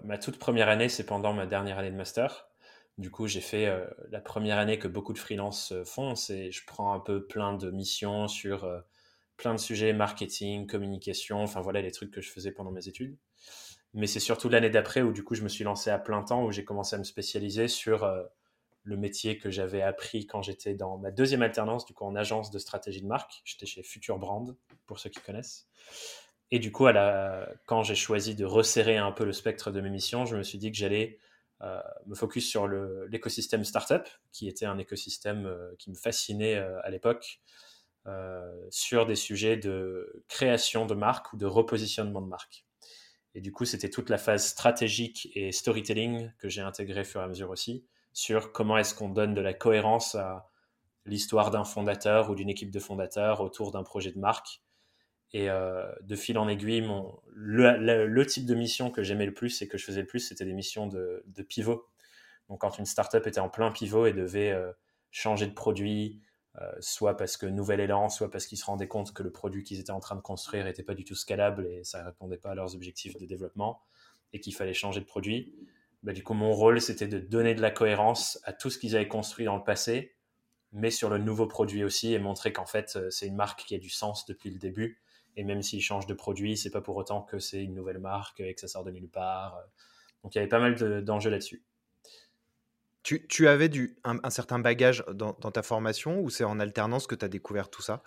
ma 0.02 0.18
toute 0.18 0.38
première 0.38 0.68
année, 0.68 0.90
c'est 0.90 1.06
pendant 1.06 1.32
ma 1.32 1.46
dernière 1.46 1.78
année 1.78 1.90
de 1.90 1.96
master. 1.96 2.46
Du 2.98 3.10
coup, 3.10 3.26
j'ai 3.26 3.40
fait 3.40 3.74
la 4.10 4.20
première 4.20 4.58
année 4.58 4.78
que 4.78 4.86
beaucoup 4.86 5.14
de 5.14 5.18
freelance 5.18 5.72
font, 5.86 6.14
c'est 6.14 6.50
je 6.52 6.62
prends 6.66 6.92
un 6.92 7.00
peu 7.00 7.26
plein 7.26 7.54
de 7.54 7.70
missions 7.70 8.28
sur 8.28 8.68
plein 9.38 9.54
de 9.54 9.60
sujets, 9.60 9.94
marketing, 9.94 10.66
communication, 10.66 11.42
enfin 11.42 11.62
voilà 11.62 11.80
les 11.80 11.90
trucs 11.90 12.10
que 12.10 12.20
je 12.20 12.30
faisais 12.30 12.52
pendant 12.52 12.70
mes 12.70 12.86
études. 12.86 13.16
Mais 13.94 14.08
c'est 14.08 14.20
surtout 14.20 14.48
l'année 14.48 14.70
d'après 14.70 15.02
où 15.02 15.12
du 15.12 15.22
coup 15.22 15.36
je 15.36 15.42
me 15.42 15.48
suis 15.48 15.62
lancé 15.62 15.88
à 15.88 15.98
plein 15.98 16.22
temps, 16.22 16.44
où 16.44 16.50
j'ai 16.50 16.64
commencé 16.64 16.96
à 16.96 16.98
me 16.98 17.04
spécialiser 17.04 17.68
sur 17.68 18.02
euh, 18.02 18.24
le 18.82 18.96
métier 18.96 19.38
que 19.38 19.50
j'avais 19.50 19.82
appris 19.82 20.26
quand 20.26 20.42
j'étais 20.42 20.74
dans 20.74 20.98
ma 20.98 21.12
deuxième 21.12 21.42
alternance, 21.42 21.86
du 21.86 21.94
coup 21.94 22.04
en 22.04 22.16
agence 22.16 22.50
de 22.50 22.58
stratégie 22.58 23.00
de 23.00 23.06
marque. 23.06 23.40
J'étais 23.44 23.66
chez 23.66 23.84
Future 23.84 24.18
Brand, 24.18 24.56
pour 24.86 24.98
ceux 24.98 25.10
qui 25.10 25.20
connaissent. 25.20 25.68
Et 26.50 26.58
du 26.58 26.72
coup, 26.72 26.86
quand 27.66 27.82
j'ai 27.84 27.94
choisi 27.94 28.34
de 28.34 28.44
resserrer 28.44 28.96
un 28.96 29.12
peu 29.12 29.24
le 29.24 29.32
spectre 29.32 29.70
de 29.70 29.80
mes 29.80 29.90
missions, 29.90 30.26
je 30.26 30.36
me 30.36 30.42
suis 30.42 30.58
dit 30.58 30.70
que 30.70 30.76
j'allais 30.76 31.18
euh, 31.62 31.80
me 32.06 32.14
focus 32.14 32.48
sur 32.48 32.68
l'écosystème 32.68 33.64
startup, 33.64 34.06
qui 34.32 34.48
était 34.48 34.66
un 34.66 34.78
écosystème 34.78 35.46
euh, 35.46 35.74
qui 35.78 35.90
me 35.90 35.96
fascinait 35.96 36.56
à 36.56 36.90
l'époque, 36.90 37.40
sur 38.68 39.06
des 39.06 39.14
sujets 39.14 39.56
de 39.56 40.24
création 40.28 40.84
de 40.84 40.94
marque 40.94 41.32
ou 41.32 41.38
de 41.38 41.46
repositionnement 41.46 42.20
de 42.20 42.26
marque. 42.26 42.66
Et 43.34 43.40
du 43.40 43.52
coup, 43.52 43.64
c'était 43.64 43.90
toute 43.90 44.10
la 44.10 44.18
phase 44.18 44.46
stratégique 44.46 45.28
et 45.34 45.50
storytelling 45.50 46.30
que 46.38 46.48
j'ai 46.48 46.60
intégré 46.60 47.00
au 47.00 47.04
fur 47.04 47.20
et 47.20 47.24
à 47.24 47.28
mesure 47.28 47.50
aussi, 47.50 47.84
sur 48.12 48.52
comment 48.52 48.78
est-ce 48.78 48.94
qu'on 48.94 49.08
donne 49.08 49.34
de 49.34 49.40
la 49.40 49.54
cohérence 49.54 50.14
à 50.14 50.48
l'histoire 51.06 51.50
d'un 51.50 51.64
fondateur 51.64 52.30
ou 52.30 52.34
d'une 52.34 52.48
équipe 52.48 52.70
de 52.70 52.78
fondateurs 52.78 53.40
autour 53.40 53.72
d'un 53.72 53.82
projet 53.82 54.12
de 54.12 54.18
marque. 54.18 54.62
Et 55.32 55.50
euh, 55.50 55.92
de 56.02 56.14
fil 56.14 56.38
en 56.38 56.46
aiguille, 56.46 56.82
mon, 56.82 57.18
le, 57.32 58.22
type 58.24 58.46
de 58.46 58.54
mission 58.54 58.90
que 58.90 59.02
j'aimais 59.02 59.26
le 59.26 59.34
plus 59.34 59.62
et 59.62 59.68
que 59.68 59.76
je 59.76 59.84
faisais 59.84 60.02
le 60.02 60.06
plus, 60.06 60.20
c'était 60.20 60.44
des 60.44 60.52
missions 60.52 60.86
de, 60.86 61.24
pivot. 61.48 61.88
Donc 62.48 62.60
quand 62.60 62.78
une 62.78 62.86
startup 62.86 63.26
était 63.26 63.40
en 63.40 63.48
plein 63.48 63.72
pivot 63.72 64.06
et 64.06 64.12
devait 64.12 64.52
euh, 64.52 64.70
changer 65.10 65.46
de 65.46 65.52
produit, 65.52 66.20
euh, 66.60 66.72
soit 66.78 67.16
parce 67.16 67.36
que 67.36 67.46
nouvel 67.46 67.80
élan, 67.80 68.08
soit 68.08 68.30
parce 68.30 68.46
qu'ils 68.46 68.58
se 68.58 68.64
rendaient 68.64 68.86
compte 68.86 69.12
que 69.12 69.22
le 69.22 69.32
produit 69.32 69.64
qu'ils 69.64 69.80
étaient 69.80 69.90
en 69.90 70.00
train 70.00 70.14
de 70.14 70.20
construire 70.20 70.64
n'était 70.64 70.84
pas 70.84 70.94
du 70.94 71.04
tout 71.04 71.16
scalable 71.16 71.66
et 71.66 71.82
ça 71.82 72.00
ne 72.00 72.06
répondait 72.06 72.38
pas 72.38 72.50
à 72.50 72.54
leurs 72.54 72.74
objectifs 72.76 73.16
de 73.16 73.26
développement 73.26 73.82
et 74.32 74.40
qu'il 74.40 74.54
fallait 74.54 74.74
changer 74.74 75.00
de 75.00 75.04
produit. 75.04 75.54
Bah, 76.04 76.12
du 76.12 76.22
coup, 76.22 76.34
mon 76.34 76.52
rôle, 76.52 76.80
c'était 76.80 77.08
de 77.08 77.18
donner 77.18 77.54
de 77.54 77.62
la 77.62 77.70
cohérence 77.70 78.38
à 78.44 78.52
tout 78.52 78.70
ce 78.70 78.78
qu'ils 78.78 78.94
avaient 78.94 79.08
construit 79.08 79.46
dans 79.46 79.56
le 79.56 79.64
passé, 79.64 80.14
mais 80.70 80.90
sur 80.90 81.10
le 81.10 81.18
nouveau 81.18 81.46
produit 81.46 81.82
aussi 81.82 82.12
et 82.12 82.18
montrer 82.18 82.52
qu'en 82.52 82.66
fait, 82.66 82.94
euh, 82.96 83.10
c'est 83.10 83.26
une 83.26 83.36
marque 83.36 83.64
qui 83.64 83.74
a 83.74 83.78
du 83.78 83.90
sens 83.90 84.24
depuis 84.26 84.50
le 84.50 84.58
début. 84.58 85.00
Et 85.36 85.42
même 85.42 85.62
s'ils 85.62 85.82
changent 85.82 86.06
de 86.06 86.14
produit, 86.14 86.56
c'est 86.56 86.70
pas 86.70 86.80
pour 86.80 86.96
autant 86.96 87.22
que 87.22 87.40
c'est 87.40 87.64
une 87.64 87.74
nouvelle 87.74 87.98
marque 87.98 88.38
et 88.38 88.54
que 88.54 88.60
ça 88.60 88.68
sort 88.68 88.84
de 88.84 88.92
nulle 88.92 89.08
part. 89.08 89.60
Donc 90.22 90.34
il 90.34 90.38
y 90.38 90.40
avait 90.40 90.48
pas 90.48 90.60
mal 90.60 91.02
d'enjeux 91.02 91.30
là-dessus. 91.30 91.64
Tu, 93.04 93.48
avais 93.48 93.68
du, 93.68 93.98
un, 94.02 94.30
certain 94.30 94.58
bagage 94.58 95.04
dans, 95.12 95.34
ta 95.34 95.62
formation 95.62 96.20
ou 96.20 96.30
c'est 96.30 96.44
en 96.44 96.58
alternance 96.58 97.06
que 97.06 97.14
tu 97.14 97.22
as 97.22 97.28
découvert 97.28 97.68
tout 97.68 97.82
ça? 97.82 98.02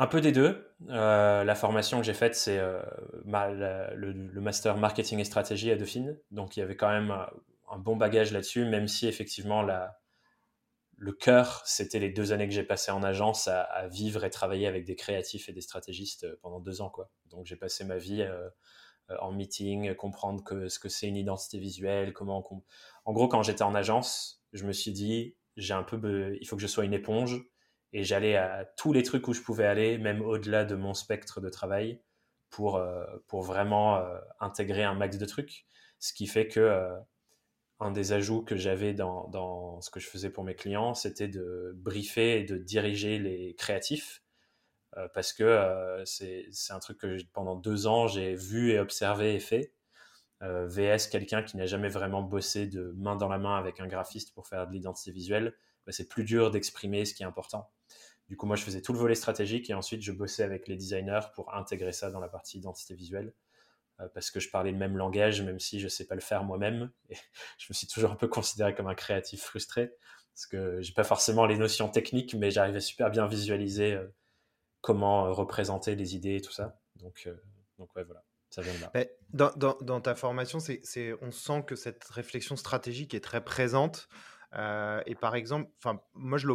Un 0.00 0.08
peu 0.08 0.20
des 0.20 0.32
deux. 0.32 0.74
Euh, 0.88 1.44
la 1.44 1.54
formation 1.54 1.98
que 2.00 2.04
j'ai 2.04 2.12
faite, 2.12 2.34
c'est 2.34 2.58
euh, 2.58 2.82
le, 3.24 4.40
master 4.40 4.76
marketing 4.76 5.20
et 5.20 5.24
stratégie 5.24 5.70
à 5.70 5.76
Dauphine. 5.76 6.18
Donc 6.32 6.56
il 6.56 6.60
y 6.60 6.62
avait 6.64 6.74
quand 6.74 6.88
même 6.88 7.12
un, 7.70 7.78
bon 7.78 7.94
bagage 7.94 8.32
là-dessus, 8.32 8.64
même 8.64 8.88
si 8.88 9.06
effectivement 9.06 9.62
la, 9.62 10.00
le 10.96 11.12
cœur, 11.12 11.62
c'était 11.64 12.00
les 12.00 12.10
deux 12.10 12.32
années 12.32 12.48
que 12.48 12.54
j'ai 12.54 12.64
passées 12.64 12.90
en 12.90 13.04
agence 13.04 13.46
à, 13.46 13.86
vivre 13.86 14.24
et 14.24 14.30
travailler 14.30 14.66
avec 14.66 14.84
des 14.84 14.96
créatifs 14.96 15.48
et 15.48 15.52
des 15.52 15.60
stratégistes 15.60 16.24
euh, 16.24 16.36
pendant 16.42 16.58
deux 16.58 16.80
ans. 16.80 16.90
Quoi. 16.90 17.08
Donc 17.26 17.46
j'ai 17.46 17.56
passé 17.56 17.84
ma 17.84 17.98
vie 17.98 18.26
en 19.20 19.30
meeting, 19.30 19.94
comprendre 19.94 20.42
que, 20.42 20.68
ce 20.68 20.80
que 20.80 20.88
c'est 20.88 21.06
une 21.06 21.16
identité 21.16 21.60
visuelle, 21.60 22.12
comment 22.12 22.42
En 23.06 23.12
gros, 23.12 23.28
quand 23.28 23.42
j'étais 23.42 23.62
en 23.62 23.74
agence, 23.74 24.44
je 24.52 24.66
me 24.66 24.72
suis 24.72 24.92
dit, 24.92 25.36
j'ai 25.56 25.72
un 25.74 25.82
peu, 25.82 26.36
il 26.40 26.46
faut 26.46 26.56
que 26.56 26.62
je 26.62 26.66
sois 26.66 26.84
une 26.84 26.92
éponge 26.92 27.42
et 27.94 28.04
j'allais 28.04 28.36
à 28.36 28.66
tous 28.76 28.92
les 28.92 29.02
trucs 29.02 29.26
où 29.28 29.32
je 29.32 29.40
pouvais 29.40 29.64
aller, 29.64 29.96
même 29.96 30.20
au-delà 30.22 30.64
de 30.66 30.74
mon 30.74 30.92
spectre 30.92 31.40
de 31.40 31.48
travail, 31.48 32.02
pour, 32.50 32.76
euh, 32.76 33.04
pour 33.28 33.42
vraiment 33.42 33.96
euh, 33.96 34.18
intégrer 34.40 34.84
un 34.84 34.94
max 34.94 35.16
de 35.18 35.24
trucs. 35.24 35.66
Ce 36.00 36.12
qui 36.12 36.26
fait 36.26 36.46
que 36.48 36.90
un 37.80 37.90
des 37.90 38.12
ajouts 38.12 38.42
que 38.42 38.56
j'avais 38.56 38.94
dans, 38.94 39.28
dans, 39.28 39.80
ce 39.80 39.90
que 39.90 40.00
je 40.00 40.08
faisais 40.08 40.30
pour 40.30 40.44
mes 40.44 40.54
clients, 40.54 40.94
c'était 40.94 41.28
de 41.28 41.72
briefer 41.76 42.40
et 42.40 42.44
de 42.44 42.56
diriger 42.58 43.18
les 43.18 43.54
créatifs 43.54 44.22
euh, 44.96 45.08
parce 45.14 45.32
que 45.32 45.44
euh, 45.44 46.04
c'est 46.04 46.46
un 46.70 46.78
truc 46.78 46.98
que 46.98 47.18
pendant 47.32 47.56
deux 47.56 47.86
ans 47.86 48.06
j'ai 48.06 48.34
vu 48.34 48.72
et 48.72 48.78
observé 48.78 49.34
et 49.34 49.40
fait. 49.40 49.72
VS 50.42 51.08
quelqu'un 51.10 51.42
qui 51.42 51.56
n'a 51.56 51.66
jamais 51.66 51.88
vraiment 51.88 52.22
bossé 52.22 52.66
de 52.66 52.92
main 52.96 53.16
dans 53.16 53.28
la 53.28 53.38
main 53.38 53.56
avec 53.56 53.80
un 53.80 53.86
graphiste 53.86 54.34
pour 54.34 54.46
faire 54.46 54.66
de 54.66 54.72
l'identité 54.72 55.10
visuelle, 55.10 55.54
bah, 55.86 55.92
c'est 55.92 56.08
plus 56.08 56.24
dur 56.24 56.50
d'exprimer 56.50 57.04
ce 57.04 57.14
qui 57.14 57.22
est 57.22 57.26
important. 57.26 57.70
Du 58.28 58.36
coup, 58.36 58.46
moi, 58.46 58.56
je 58.56 58.62
faisais 58.62 58.82
tout 58.82 58.92
le 58.92 58.98
volet 58.98 59.14
stratégique 59.14 59.70
et 59.70 59.74
ensuite, 59.74 60.02
je 60.02 60.12
bossais 60.12 60.42
avec 60.42 60.66
les 60.66 60.76
designers 60.76 61.20
pour 61.34 61.54
intégrer 61.54 61.92
ça 61.92 62.10
dans 62.10 62.20
la 62.20 62.28
partie 62.28 62.58
identité 62.58 62.94
visuelle. 62.94 63.32
Euh, 64.00 64.08
parce 64.12 64.30
que 64.30 64.40
je 64.40 64.50
parlais 64.50 64.72
le 64.72 64.76
même 64.76 64.96
langage, 64.96 65.42
même 65.42 65.60
si 65.60 65.80
je 65.80 65.84
ne 65.84 65.90
sais 65.90 66.06
pas 66.06 66.14
le 66.14 66.20
faire 66.20 66.44
moi-même. 66.44 66.90
Et 67.08 67.16
je 67.58 67.66
me 67.70 67.74
suis 67.74 67.86
toujours 67.86 68.10
un 68.10 68.16
peu 68.16 68.28
considéré 68.28 68.74
comme 68.74 68.88
un 68.88 68.94
créatif 68.94 69.42
frustré, 69.42 69.92
parce 70.34 70.46
que 70.46 70.80
j'ai 70.82 70.92
pas 70.92 71.04
forcément 71.04 71.46
les 71.46 71.56
notions 71.56 71.88
techniques, 71.88 72.34
mais 72.34 72.50
j'arrivais 72.50 72.80
super 72.80 73.10
bien 73.10 73.24
à 73.24 73.28
visualiser 73.28 73.94
euh, 73.94 74.06
comment 74.80 75.26
euh, 75.26 75.32
représenter 75.32 75.94
les 75.94 76.16
idées 76.16 76.36
et 76.36 76.40
tout 76.40 76.52
ça. 76.52 76.80
Donc, 76.96 77.28
donc 77.78 77.94
ouais, 77.96 78.04
voilà. 78.04 78.25
Là. 78.62 79.06
Dans, 79.32 80.00
ta 80.00 80.14
formation, 80.14 80.58
on 81.20 81.30
sent 81.30 81.64
que 81.66 81.76
cette 81.76 82.04
réflexion 82.04 82.56
stratégique 82.56 83.14
est 83.14 83.20
très 83.20 83.44
présente. 83.44 84.08
et 84.54 85.14
par 85.14 85.34
exemple, 85.34 85.70
moi, 86.14 86.38
je, 86.38 86.48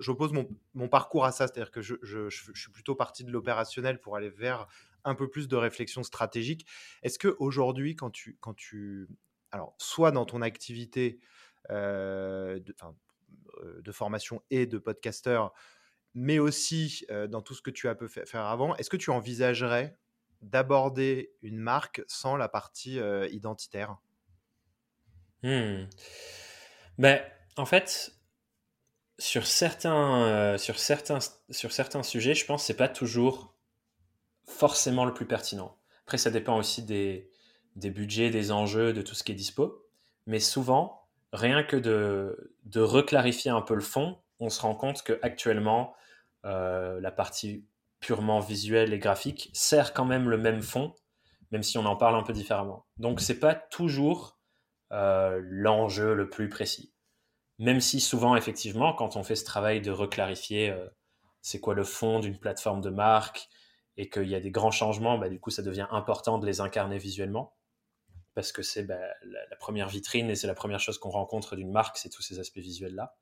j'oppose 0.00 0.32
mon, 0.32 0.88
parcours 0.88 1.24
à 1.24 1.32
ça, 1.32 1.46
c'est-à-dire 1.46 1.70
que 1.70 1.82
je, 1.82 2.28
suis 2.30 2.72
plutôt 2.72 2.94
parti 2.94 3.24
de 3.24 3.30
l'opérationnel 3.30 4.00
pour 4.00 4.16
aller 4.16 4.30
vers 4.30 4.66
un 5.04 5.14
peu 5.14 5.28
plus 5.28 5.48
de 5.48 5.56
réflexion 5.56 6.02
stratégique. 6.02 6.66
Est-ce 7.02 7.18
que 7.18 7.36
aujourd'hui, 7.38 7.94
quand 7.94 8.10
tu, 8.10 8.36
quand 8.40 8.54
tu, 8.54 9.08
alors, 9.52 9.74
soit 9.78 10.10
dans 10.10 10.26
ton 10.26 10.42
activité 10.42 11.20
euh, 11.70 12.60
de, 12.60 12.74
euh, 13.62 13.80
de, 13.80 13.92
formation 13.92 14.42
et 14.50 14.66
de 14.66 14.78
podcasteur, 14.78 15.52
mais 16.14 16.38
aussi 16.38 17.04
euh, 17.10 17.26
dans 17.26 17.42
tout 17.42 17.54
ce 17.54 17.62
que 17.62 17.70
tu 17.70 17.88
as 17.88 17.94
pu 17.94 18.08
faire 18.08 18.44
avant, 18.44 18.76
est-ce 18.76 18.90
que 18.90 18.96
tu 18.96 19.10
envisagerais 19.10 19.96
d'aborder 20.42 21.32
une 21.42 21.58
marque 21.58 22.02
sans 22.06 22.36
la 22.36 22.48
partie 22.48 22.98
identitaire 23.30 23.96
mmh. 25.42 25.84
ben, 26.98 27.20
En 27.56 27.66
fait, 27.66 28.12
sur 29.18 29.46
certains, 29.46 30.56
sur, 30.58 30.78
certains, 30.78 31.18
sur 31.50 31.72
certains 31.72 32.02
sujets, 32.02 32.34
je 32.34 32.46
pense 32.46 32.62
que 32.62 32.66
ce 32.68 32.72
n'est 32.72 32.76
pas 32.76 32.88
toujours 32.88 33.54
forcément 34.46 35.04
le 35.04 35.14
plus 35.14 35.26
pertinent. 35.26 35.76
Après, 36.04 36.18
ça 36.18 36.30
dépend 36.30 36.56
aussi 36.56 36.82
des, 36.82 37.30
des 37.74 37.90
budgets, 37.90 38.30
des 38.30 38.52
enjeux, 38.52 38.92
de 38.92 39.02
tout 39.02 39.14
ce 39.14 39.24
qui 39.24 39.32
est 39.32 39.36
dispo. 39.36 39.86
Mais 40.26 40.40
souvent, 40.40 41.06
rien 41.32 41.62
que 41.62 41.76
de, 41.76 42.54
de 42.64 42.80
reclarifier 42.80 43.50
un 43.50 43.62
peu 43.62 43.74
le 43.74 43.80
fond, 43.80 44.18
on 44.40 44.50
se 44.50 44.60
rend 44.60 44.74
compte 44.74 45.02
que 45.02 45.18
actuellement, 45.22 45.94
euh, 46.44 47.00
la 47.00 47.10
partie 47.10 47.64
purement 48.06 48.38
visuelle 48.38 48.92
et 48.92 49.00
graphique 49.00 49.50
sert 49.52 49.92
quand 49.92 50.04
même 50.04 50.30
le 50.30 50.38
même 50.38 50.62
fond, 50.62 50.94
même 51.50 51.64
si 51.64 51.76
on 51.76 51.84
en 51.86 51.96
parle 51.96 52.14
un 52.14 52.22
peu 52.22 52.32
différemment. 52.32 52.86
Donc, 52.98 53.20
c'est 53.20 53.40
pas 53.40 53.56
toujours 53.56 54.38
euh, 54.92 55.40
l'enjeu 55.42 56.14
le 56.14 56.30
plus 56.30 56.48
précis. 56.48 56.94
Même 57.58 57.80
si 57.80 57.98
souvent, 57.98 58.36
effectivement, 58.36 58.92
quand 58.92 59.16
on 59.16 59.24
fait 59.24 59.34
ce 59.34 59.44
travail 59.44 59.80
de 59.80 59.90
reclarifier 59.90 60.70
euh, 60.70 60.86
c'est 61.42 61.58
quoi 61.58 61.74
le 61.74 61.82
fond 61.82 62.20
d'une 62.20 62.38
plateforme 62.38 62.80
de 62.80 62.90
marque, 62.90 63.48
et 63.96 64.08
qu'il 64.08 64.28
y 64.28 64.36
a 64.36 64.40
des 64.40 64.52
grands 64.52 64.70
changements, 64.70 65.18
bah, 65.18 65.28
du 65.28 65.40
coup, 65.40 65.50
ça 65.50 65.62
devient 65.62 65.88
important 65.90 66.38
de 66.38 66.46
les 66.46 66.60
incarner 66.60 66.98
visuellement 66.98 67.56
parce 68.36 68.52
que 68.52 68.62
c'est 68.62 68.84
bah, 68.84 69.00
la, 69.24 69.56
première 69.58 69.88
vitrine 69.88 70.30
et 70.30 70.36
c'est 70.36 70.46
la 70.46 70.54
première 70.54 70.78
chose 70.78 70.98
qu'on 70.98 71.10
rencontre 71.10 71.56
d'une 71.56 71.72
marque, 71.72 71.96
c'est 71.96 72.10
tous 72.10 72.22
ces 72.22 72.38
aspects 72.38 72.58
visuels-là. 72.58 73.16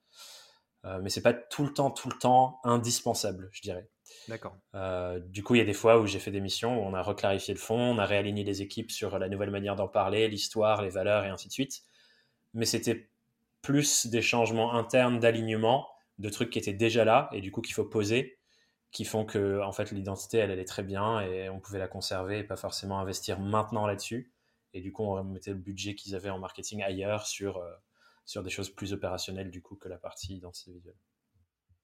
Euh, 0.85 1.01
mais 1.03 1.09
c'est 1.09 1.23
pas 1.23 1.33
tout 1.33 1.65
le 1.65 1.73
temps, 1.73 1.91
tout 1.91 2.09
le 2.09 2.19
temps 2.19 2.61
indispensable, 2.65 3.49
je 3.53 3.63
dirais. 3.63 3.89
D'accord. 4.29 4.57
Euh, 4.75 5.19
du 5.19 5.43
coup, 5.43 5.55
il 5.55 5.59
y 5.59 5.63
a 5.63 5.65
des 5.65 5.73
fois 5.73 5.99
où 5.99 6.07
j'ai 6.07 6.19
fait 6.19 6.31
des 6.31 6.41
missions 6.41 6.79
où 6.79 6.83
on 6.83 6.95
a 6.95 7.03
reclarifié 7.03 7.55
le 7.55 7.61
fond, 7.61 7.79
on 7.79 7.99
a 7.99 8.05
réaligné 8.05 8.45
les 8.45 8.63
équipes 8.63 8.91
sur 8.91 9.19
la 9.19 9.29
nouvelle 9.29 9.51
manière 9.51 9.77
d'en 9.77 9.89
parler, 9.89 10.29
l'histoire, 10.29 10.83
les 10.83 10.91
valeurs 10.91 11.25
et 11.25 11.29
ainsi 11.29 11.49
de 11.49 11.53
suite. 11.53 11.83
Mais 12.53 12.67
c'était 12.67 13.09
plus 13.63 14.07
des 14.07 14.21
changements 14.21 14.75
internes 14.75 15.19
d'alignement, 15.19 15.89
de 16.19 16.29
trucs 16.29 16.51
qui 16.51 16.59
étaient 16.59 16.75
déjà 16.75 17.05
là 17.05 17.29
et 17.33 17.41
du 17.41 17.51
coup 17.51 17.61
qu'il 17.61 17.75
faut 17.75 17.85
poser 17.85 18.39
qui 18.93 19.05
font 19.05 19.25
que 19.25 19.61
en 19.61 19.73
fait 19.73 19.91
l'identité 19.91 20.39
elle, 20.39 20.53
est 20.53 20.65
très 20.65 20.85
bien 20.85 21.21
et 21.21 21.49
on 21.49 21.59
pouvait 21.59 21.81
la 21.81 21.89
conserver 21.89 22.39
et 22.39 22.45
pas 22.45 22.57
forcément 22.57 23.01
investir 23.01 23.41
maintenant 23.41 23.87
là-dessus 23.87 24.33
et 24.73 24.81
du 24.81 24.93
coup 24.93 25.03
on 25.03 25.25
mettait 25.25 25.51
le 25.51 25.57
budget 25.57 25.97
qu'ils 25.97 26.15
avaient 26.15 26.31
en 26.31 26.39
marketing 26.39 26.83
ailleurs 26.83 27.27
sur 27.27 27.59
euh, 27.59 27.73
sur 28.25 28.43
des 28.43 28.51
choses 28.51 28.71
plus 28.71 28.93
opérationnelles 28.93 29.51
du 29.51 29.63
coup 29.63 29.77
que 29.77 29.89
la 29.89 29.99
partie 29.99 30.37
identité 30.37 30.73
visuelle. 30.73 30.97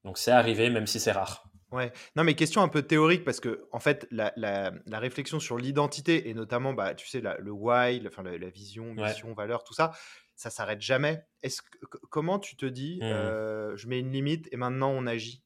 Donc 0.05 0.19
c'est 0.19 0.31
arrivé 0.31 0.71
même 0.71 0.87
si 0.87 0.99
c'est 0.99 1.13
rare. 1.13 1.45
Ouais. 1.73 1.93
Non, 2.17 2.25
mais 2.25 2.35
question 2.35 2.63
un 2.63 2.69
peu 2.69 2.83
théorique 2.83 3.25
parce 3.25 3.39
que 3.39 3.69
en 3.71 3.79
fait, 3.79 4.07
la, 4.11 4.33
la, 4.37 4.73
la 4.87 4.99
réflexion 4.99 5.39
sur 5.39 5.57
l'identité 5.57 6.29
et 6.29 6.35
notamment, 6.35 6.73
bah, 6.73 6.95
tu 6.95 7.07
sais, 7.07 7.21
le 7.21 7.51
why, 7.53 8.03
enfin 8.07 8.23
la, 8.23 8.51
vision, 8.51 8.93
mission, 8.93 9.33
valeur, 9.35 9.63
tout 9.63 9.75
ça, 9.75 9.93
ça 10.35 10.51
s'arrête 10.51 10.81
jamais. 10.81 11.23
Est-ce 11.43 11.63
comment 12.11 12.41
tu 12.41 12.57
te 12.57 12.67
dis, 12.67 12.99
mmh. 13.01 13.05
euh, 13.05 13.77
je 13.77 13.87
mets 13.87 14.01
une 14.01 14.11
limite 14.11 14.49
et 14.51 14.57
maintenant 14.57 14.91
on 14.91 15.07
agit? 15.07 15.45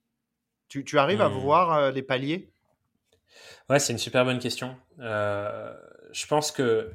Tu, 0.68 0.98
arrives 0.98 1.20
à 1.20 1.28
hmm. 1.28 1.38
voir 1.38 1.72
euh, 1.72 1.90
les 1.92 2.02
paliers? 2.02 2.50
Ouais, 3.68 3.78
c'est 3.78 3.92
une 3.92 3.98
super 3.98 4.24
bonne 4.24 4.40
question. 4.40 4.76
Euh, 4.98 5.72
je 6.10 6.26
pense 6.26 6.50
que 6.50 6.90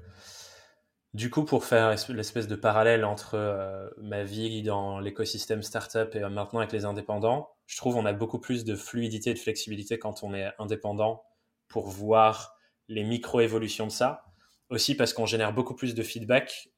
du 1.13 1.29
coup, 1.29 1.43
pour 1.43 1.65
faire 1.65 1.95
l'espèce 2.09 2.47
de 2.47 2.55
parallèle 2.55 3.03
entre 3.03 3.35
euh, 3.35 3.89
ma 3.97 4.23
vie 4.23 4.61
dans 4.61 4.99
l'écosystème 4.99 5.63
startup 5.63 6.15
et 6.15 6.19
maintenant 6.19 6.59
avec 6.59 6.71
les 6.71 6.85
indépendants, 6.85 7.49
je 7.65 7.77
trouve 7.77 7.95
on 7.95 8.05
a 8.05 8.13
beaucoup 8.13 8.39
plus 8.39 8.63
de 8.63 8.75
fluidité 8.75 9.31
et 9.31 9.33
de 9.33 9.39
flexibilité 9.39 9.97
quand 9.97 10.23
on 10.23 10.33
est 10.33 10.51
indépendant 10.59 11.23
pour 11.67 11.87
voir 11.87 12.55
les 12.87 13.03
micro-évolutions 13.03 13.87
de 13.87 13.91
ça. 13.91 14.23
Aussi 14.69 14.95
parce 14.95 15.13
qu'on 15.13 15.25
génère 15.25 15.51
beaucoup 15.51 15.75
plus 15.75 15.95
de 15.95 16.03
feedback, 16.03 16.69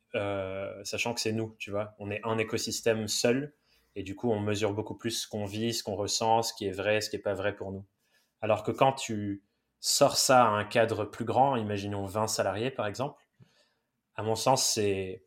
sachant 0.84 1.14
que 1.14 1.20
c'est 1.20 1.34
nous, 1.34 1.56
tu 1.60 1.72
vois. 1.72 1.94
On 2.00 2.10
est 2.10 2.22
un 2.24 2.38
écosystème 2.38 3.10
seul 3.10 3.54
et 3.96 4.04
du 4.04 4.16
coup, 4.16 4.32
on 4.32 4.40
mesure 4.40 4.74
beaucoup 4.74 4.96
plus 4.96 5.12
ce 5.12 5.28
qu'on 5.28 5.46
vit, 5.46 5.74
ce 5.74 5.84
qu'on 5.84 5.96
ressent, 5.96 6.42
ce 6.44 6.54
qui 6.54 6.66
est 6.68 6.72
vrai, 6.72 7.02
ce 7.02 7.10
qui 7.10 7.18
n'est 7.18 7.22
pas 7.22 7.34
vrai 7.34 7.56
pour 7.56 7.72
nous. 7.72 7.86
Alors 8.42 8.64
que 8.64 8.72
quand 8.72 8.94
tu 8.94 9.44
sors 9.80 10.16
ça 10.16 10.46
à 10.46 10.50
un 10.50 10.64
cadre 10.64 11.06
plus 11.06 11.26
grand, 11.26 11.56
imaginons 11.56 12.06
20 12.06 12.28
salariés 12.28 12.72
par 12.72 12.88
exemple, 12.88 13.22
à 14.22 14.24
mon 14.24 14.36
sens, 14.36 14.64
c'est 14.64 15.24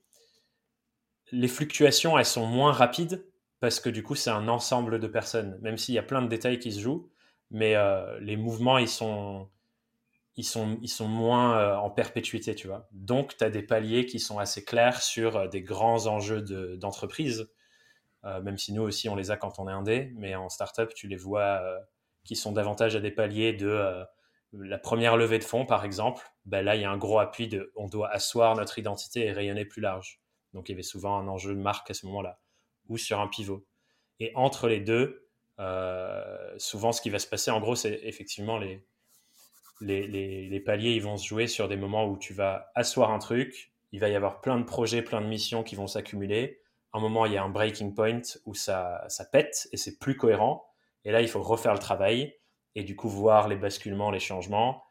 les 1.33 1.49
fluctuations, 1.49 2.17
elles 2.17 2.25
sont 2.25 2.47
moins 2.47 2.71
rapides 2.71 3.27
parce 3.59 3.81
que 3.81 3.89
du 3.91 4.05
coup, 4.05 4.15
c'est 4.15 4.31
un 4.31 4.47
ensemble 4.47 5.01
de 5.01 5.09
personnes, 5.09 5.59
même 5.63 5.79
s'il 5.79 5.97
y 5.97 5.99
a 5.99 6.03
plein 6.05 6.23
de 6.23 6.29
détails 6.29 6.61
qui 6.61 6.71
se 6.71 6.79
jouent, 6.79 7.11
mais 7.51 7.75
euh, 7.75 8.21
les 8.21 8.37
mouvements, 8.37 8.79
ils 8.79 8.89
sont, 8.89 9.49
ils 10.37 10.45
sont, 10.45 10.79
ils 10.81 10.89
sont 10.89 11.09
moins 11.09 11.59
euh, 11.59 11.75
en 11.75 11.91
perpétuité, 11.91 12.55
tu 12.55 12.69
vois. 12.69 12.89
Donc, 12.93 13.37
tu 13.37 13.43
as 13.43 13.51
des 13.51 13.63
paliers 13.63 14.07
qui 14.07 14.21
sont 14.21 14.39
assez 14.39 14.65
clairs 14.65 15.03
sur 15.03 15.37
euh, 15.37 15.49
des 15.49 15.63
grands 15.63 16.07
enjeux 16.07 16.43
d'entreprise. 16.77 17.51
Même 18.43 18.57
si 18.57 18.73
nous 18.73 18.81
aussi 18.81 19.11
on 19.11 19.17
les 19.17 19.31
a 19.31 19.37
quand 19.37 19.59
on 19.59 19.69
est 19.69 19.73
indé, 19.73 20.11
mais 20.17 20.35
en 20.35 20.49
startup 20.49 20.95
tu 20.95 21.09
les 21.09 21.17
vois 21.17 21.63
qui 22.25 22.37
sont 22.37 22.53
davantage 22.53 22.97
à 22.97 23.01
des 23.01 23.11
paliers 23.11 23.53
de 23.53 24.03
la 24.59 24.79
première 24.79 25.17
levée 25.17 25.39
de 25.39 25.45
fonds 25.45 25.67
par 25.67 25.85
exemple. 25.85 26.23
Ben 26.47 26.63
là 26.63 26.77
il 26.77 26.83
y 26.83 26.85
a 26.85 26.91
un 26.91 26.97
gros 26.97 27.19
appui 27.19 27.49
de 27.49 27.73
on 27.77 27.89
doit 27.89 28.11
asseoir 28.11 28.55
notre 28.57 28.79
identité 28.79 29.27
et 29.27 29.33
rayonner 29.33 29.65
plus 29.65 29.83
large. 29.83 30.21
Donc 30.53 30.69
il 30.69 30.73
y 30.73 30.75
avait 30.75 30.83
souvent 30.83 31.19
un 31.19 31.29
enjeu 31.29 31.55
de 31.55 31.61
marque 31.61 31.91
à 31.91 31.95
ce 31.95 32.07
moment-là 32.07 32.39
ou 32.89 32.99
sur 32.99 33.21
un 33.21 33.29
pivot. 33.29 33.67
Et 34.21 34.31
entre 34.35 34.69
les 34.69 34.81
deux, 34.81 35.29
souvent 36.59 36.93
ce 36.93 37.01
qui 37.01 37.11
va 37.11 37.19
se 37.19 37.27
passer 37.27 37.51
en 37.51 37.61
gros 37.61 37.75
c'est 37.75 38.01
effectivement 38.05 38.59
les, 38.59 38.85
les, 39.81 40.07
les, 40.07 40.49
les, 40.49 40.61
paliers, 40.61 40.93
ils 40.93 41.03
vont 41.03 41.17
se 41.17 41.27
jouer 41.27 41.47
sur 41.47 41.69
des 41.69 41.77
moments 41.77 42.07
où 42.07 42.17
tu 42.17 42.33
vas 42.33 42.71
asseoir 42.75 43.11
un 43.11 43.19
truc, 43.19 43.73
il 43.93 44.01
va 44.01 44.09
y 44.09 44.15
avoir 44.15 44.41
plein 44.41 44.59
de 44.59 44.65
projets, 44.65 45.03
plein 45.03 45.21
de 45.21 45.27
missions 45.27 45.63
qui 45.63 45.75
vont 45.75 45.87
s'accumuler, 45.87 46.61
un 46.95 47.01
moment, 47.01 47.27
il 47.27 47.33
y 47.33 47.37
a 47.37 47.43
un 47.43 47.49
breaking 47.49 47.93
point 47.93 48.23
où 48.47 48.55
ça, 48.55 49.05
ça 49.09 49.25
pète 49.25 49.69
et 49.73 49.77
c'est 49.77 49.99
plus 49.99 50.17
cohérent. 50.17 50.65
Et 51.05 51.11
là, 51.11 51.21
il 51.21 51.29
faut 51.29 51.43
refaire 51.43 51.73
le 51.73 51.81
travail 51.81 52.37
et 52.75 52.85
du 52.85 52.97
coup 52.97 53.09
voir 53.09 53.49
les 53.49 53.57
basculements, 53.57 54.11
les 54.11 54.21
changements. 54.21 54.85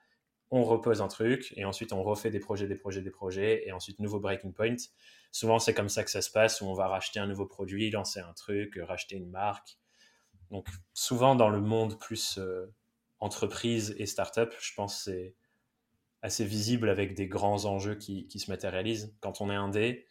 On 0.51 0.63
repose 0.63 1.01
un 1.01 1.07
truc 1.07 1.53
et 1.57 1.65
ensuite 1.65 1.93
on 1.93 2.03
refait 2.03 2.29
des 2.29 2.39
projets, 2.39 2.67
des 2.67 2.75
projets, 2.75 3.01
des 3.01 3.11
projets 3.11 3.67
et 3.67 3.71
ensuite 3.71 3.99
nouveau 3.99 4.19
breaking 4.19 4.51
point. 4.51 4.75
Souvent, 5.31 5.57
c'est 5.57 5.73
comme 5.73 5.89
ça 5.89 6.03
que 6.03 6.11
ça 6.11 6.21
se 6.21 6.29
passe 6.29 6.61
où 6.61 6.65
on 6.65 6.75
va 6.75 6.87
racheter 6.87 7.19
un 7.19 7.25
nouveau 7.25 7.47
produit, 7.47 7.89
lancer 7.89 8.19
un 8.19 8.33
truc, 8.33 8.79
racheter 8.83 9.15
une 9.15 9.29
marque. 9.29 9.79
Donc, 10.51 10.67
souvent 10.93 11.35
dans 11.35 11.49
le 11.49 11.59
monde 11.59 11.97
plus 11.99 12.37
euh, 12.37 12.71
entreprise 13.19 13.95
et 13.97 14.05
startup, 14.05 14.53
je 14.59 14.73
pense 14.75 15.05
c'est 15.05 15.35
assez 16.21 16.45
visible 16.45 16.89
avec 16.89 17.15
des 17.15 17.27
grands 17.27 17.65
enjeux 17.65 17.95
qui, 17.95 18.27
se 18.29 18.51
matérialisent. 18.51 19.15
Quand 19.19 19.41
on 19.41 19.49
est 19.49 19.55
un 19.55 19.69
dé, 19.69 20.07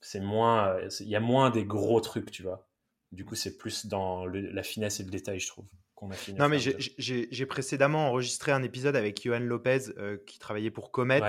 c'est 0.00 0.20
moins, 0.20 0.68
euh, 0.70 0.88
il 1.00 1.08
y 1.08 1.16
a 1.16 1.20
moins 1.20 1.50
des 1.50 1.64
gros 1.64 2.00
trucs, 2.00 2.30
tu 2.30 2.42
vois. 2.42 2.68
Du 3.12 3.24
coup, 3.24 3.34
c'est 3.34 3.56
plus 3.56 3.86
dans 3.86 4.26
la 4.26 4.62
finesse 4.62 5.00
et 5.00 5.04
le 5.04 5.10
détail, 5.10 5.40
je 5.40 5.48
trouve. 5.48 5.66
Qu'on 5.98 6.10
a 6.10 6.14
fini 6.14 6.38
non, 6.38 6.48
mais 6.48 6.58
j'ai 6.58 7.46
précédemment 7.46 8.08
enregistré 8.08 8.52
un 8.52 8.62
épisode 8.62 8.96
avec 8.96 9.22
Johan 9.22 9.40
Lopez 9.40 9.90
euh, 9.96 10.16
qui 10.26 10.38
travaillait 10.38 10.70
pour 10.70 10.90
Comet, 10.90 11.20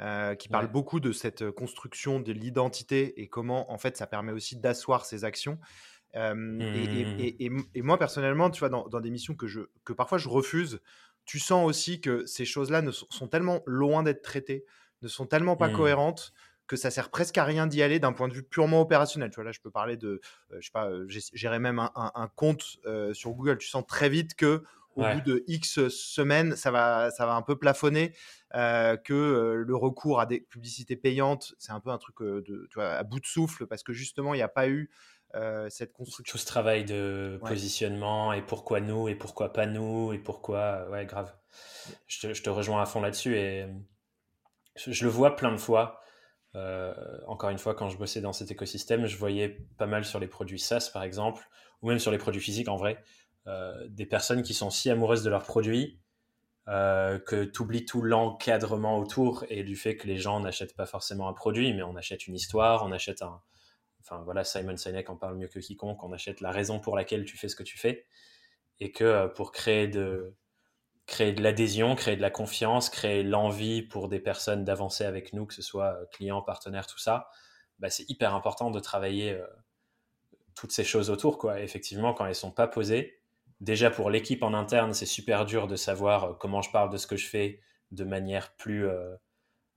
euh, 0.00 0.34
qui 0.34 0.48
parle 0.48 0.70
beaucoup 0.70 1.00
de 1.00 1.12
cette 1.12 1.50
construction 1.50 2.20
de 2.20 2.32
l'identité 2.32 3.20
et 3.20 3.28
comment, 3.28 3.72
en 3.72 3.78
fait, 3.78 3.96
ça 3.96 4.06
permet 4.06 4.32
aussi 4.32 4.56
d'asseoir 4.56 5.04
ses 5.06 5.24
actions. 5.24 5.58
Mmh, 6.14 6.60
et, 6.60 7.50
et, 7.74 7.82
moi, 7.82 7.96
personnellement, 7.96 8.50
tu 8.50 8.60
vois, 8.60 8.68
dans, 8.68 8.88
dans, 8.88 9.00
des 9.00 9.10
missions 9.10 9.34
que, 9.34 9.46
je, 9.46 9.60
que 9.84 9.92
parfois 9.92 10.18
je 10.18 10.28
refuse, 10.28 10.80
tu 11.24 11.38
sens 11.38 11.64
aussi 11.66 12.00
que 12.00 12.26
ces 12.26 12.44
choses-là 12.44 12.82
sont, 12.90 13.06
sont 13.10 13.28
tellement 13.28 13.62
loin 13.64 14.02
d'être 14.02 14.22
traitées 14.22 14.64
ne 15.02 15.08
sont 15.08 15.26
tellement 15.26 15.56
pas 15.56 15.68
mmh. 15.68 15.76
cohérentes 15.76 16.32
que 16.70 16.76
ça 16.76 16.92
sert 16.92 17.10
presque 17.10 17.36
à 17.36 17.42
rien 17.42 17.66
d'y 17.66 17.82
aller 17.82 17.98
d'un 17.98 18.12
point 18.12 18.28
de 18.28 18.32
vue 18.32 18.44
purement 18.44 18.80
opérationnel. 18.80 19.30
Tu 19.30 19.34
vois, 19.34 19.44
là, 19.44 19.50
je 19.50 19.58
peux 19.58 19.72
parler 19.72 19.96
de, 19.96 20.20
je 20.52 20.64
sais 20.64 20.70
pas, 20.70 20.88
gérer 21.08 21.58
même 21.58 21.80
un, 21.80 22.30
compte 22.36 22.78
sur 23.12 23.32
Google. 23.32 23.58
Tu 23.58 23.66
sens 23.66 23.84
très 23.84 24.08
vite 24.08 24.36
que 24.36 24.62
au 24.94 25.02
bout 25.02 25.20
de 25.20 25.42
X 25.48 25.88
semaines, 25.88 26.54
ça 26.54 26.70
va, 26.70 27.10
ça 27.10 27.26
va 27.26 27.34
un 27.34 27.42
peu 27.42 27.58
plafonner, 27.58 28.14
que 28.52 29.64
le 29.66 29.76
recours 29.76 30.20
à 30.20 30.26
des 30.26 30.38
publicités 30.38 30.94
payantes, 30.94 31.56
c'est 31.58 31.72
un 31.72 31.80
peu 31.80 31.90
un 31.90 31.98
truc 31.98 32.22
de, 32.22 32.68
tu 32.70 32.74
vois, 32.76 32.90
à 32.90 33.02
bout 33.02 33.18
de 33.18 33.26
souffle 33.26 33.66
parce 33.66 33.82
que 33.82 33.92
justement, 33.92 34.32
il 34.32 34.36
n'y 34.36 34.44
a 34.44 34.48
pas 34.48 34.68
eu 34.68 34.90
cette 35.70 35.92
construction. 35.92 36.30
Tout 36.30 36.38
ce 36.38 36.46
travail 36.46 36.84
de 36.84 37.40
positionnement 37.44 38.32
et 38.32 38.42
pourquoi 38.42 38.80
nous 38.80 39.08
et 39.08 39.16
pourquoi 39.16 39.52
pas 39.52 39.66
nous 39.66 40.12
et 40.12 40.18
pourquoi, 40.18 40.88
ouais, 40.90 41.04
grave. 41.04 41.34
Je 42.06 42.20
te, 42.20 42.32
je 42.32 42.44
te 42.44 42.50
rejoins 42.50 42.80
à 42.80 42.86
fond 42.86 43.00
là-dessus 43.00 43.36
et 43.36 43.66
je, 44.76 45.04
le 45.04 45.10
vois 45.10 45.36
plein 45.36 45.52
de 45.52 45.56
fois. 45.56 46.00
Encore 46.54 47.50
une 47.50 47.58
fois, 47.58 47.74
quand 47.74 47.88
je 47.88 47.96
bossais 47.96 48.20
dans 48.20 48.32
cet 48.32 48.50
écosystème, 48.50 49.06
je 49.06 49.16
voyais 49.16 49.66
pas 49.78 49.86
mal 49.86 50.04
sur 50.04 50.18
les 50.18 50.26
produits 50.26 50.58
SaaS, 50.58 50.90
par 50.92 51.02
exemple, 51.02 51.48
ou 51.82 51.88
même 51.88 51.98
sur 51.98 52.10
les 52.10 52.18
produits 52.18 52.40
physiques 52.40 52.68
en 52.68 52.76
vrai, 52.76 53.02
euh, 53.46 53.86
des 53.88 54.06
personnes 54.06 54.42
qui 54.42 54.54
sont 54.54 54.70
si 54.70 54.90
amoureuses 54.90 55.22
de 55.22 55.30
leurs 55.30 55.44
produits 55.44 55.98
euh, 56.68 57.18
que 57.18 57.44
tu 57.44 57.62
oublies 57.62 57.86
tout 57.86 58.02
l'encadrement 58.02 58.98
autour 58.98 59.44
et 59.48 59.64
du 59.64 59.76
fait 59.76 59.96
que 59.96 60.06
les 60.06 60.18
gens 60.18 60.40
n'achètent 60.40 60.76
pas 60.76 60.86
forcément 60.86 61.28
un 61.28 61.32
produit, 61.32 61.72
mais 61.72 61.82
on 61.82 61.96
achète 61.96 62.26
une 62.26 62.34
histoire, 62.34 62.84
on 62.84 62.92
achète 62.92 63.22
un. 63.22 63.40
Enfin 64.00 64.22
voilà, 64.24 64.44
Simon 64.44 64.76
Sinek 64.76 65.08
en 65.10 65.16
parle 65.16 65.36
mieux 65.36 65.48
que 65.48 65.58
quiconque, 65.58 66.02
on 66.02 66.12
achète 66.12 66.40
la 66.40 66.50
raison 66.50 66.80
pour 66.80 66.96
laquelle 66.96 67.24
tu 67.24 67.36
fais 67.36 67.48
ce 67.48 67.56
que 67.56 67.62
tu 67.62 67.78
fais. 67.78 68.04
Et 68.78 68.92
que 68.92 69.04
euh, 69.04 69.28
pour 69.28 69.52
créer 69.52 69.88
de, 69.88 70.34
créer 71.10 71.32
de 71.32 71.42
l'adhésion, 71.42 71.94
créer 71.94 72.16
de 72.16 72.22
la 72.22 72.30
confiance, 72.30 72.88
créer 72.88 73.22
l'envie 73.22 73.82
pour 73.82 74.08
des 74.08 74.20
personnes 74.20 74.64
d'avancer 74.64 75.04
avec 75.04 75.32
nous, 75.34 75.44
que 75.44 75.54
ce 75.54 75.62
soit 75.62 75.98
clients, 76.12 76.40
partenaires, 76.40 76.86
tout 76.86 76.98
ça, 76.98 77.28
bah, 77.78 77.90
c'est 77.90 78.08
hyper 78.08 78.34
important 78.34 78.70
de 78.70 78.80
travailler 78.80 79.38
toutes 80.54 80.72
ces 80.72 80.84
choses 80.84 81.10
autour. 81.10 81.38
Quoi. 81.38 81.60
effectivement, 81.60 82.12
quand 82.14 82.26
elles 82.26 82.34
sont 82.34 82.50
pas 82.50 82.68
posées, 82.68 83.20
déjà 83.60 83.90
pour 83.90 84.10
l'équipe 84.10 84.42
en 84.42 84.54
interne, 84.54 84.92
c'est 84.92 85.06
super 85.06 85.44
dur 85.46 85.66
de 85.66 85.76
savoir 85.76 86.24
euh, 86.24 86.34
comment 86.34 86.62
je 86.62 86.70
parle 86.70 86.90
de 86.90 86.96
ce 86.96 87.06
que 87.06 87.16
je 87.16 87.26
fais 87.26 87.60
de 87.90 88.04
manière 88.04 88.54
plus 88.56 88.86
euh, 88.86 89.14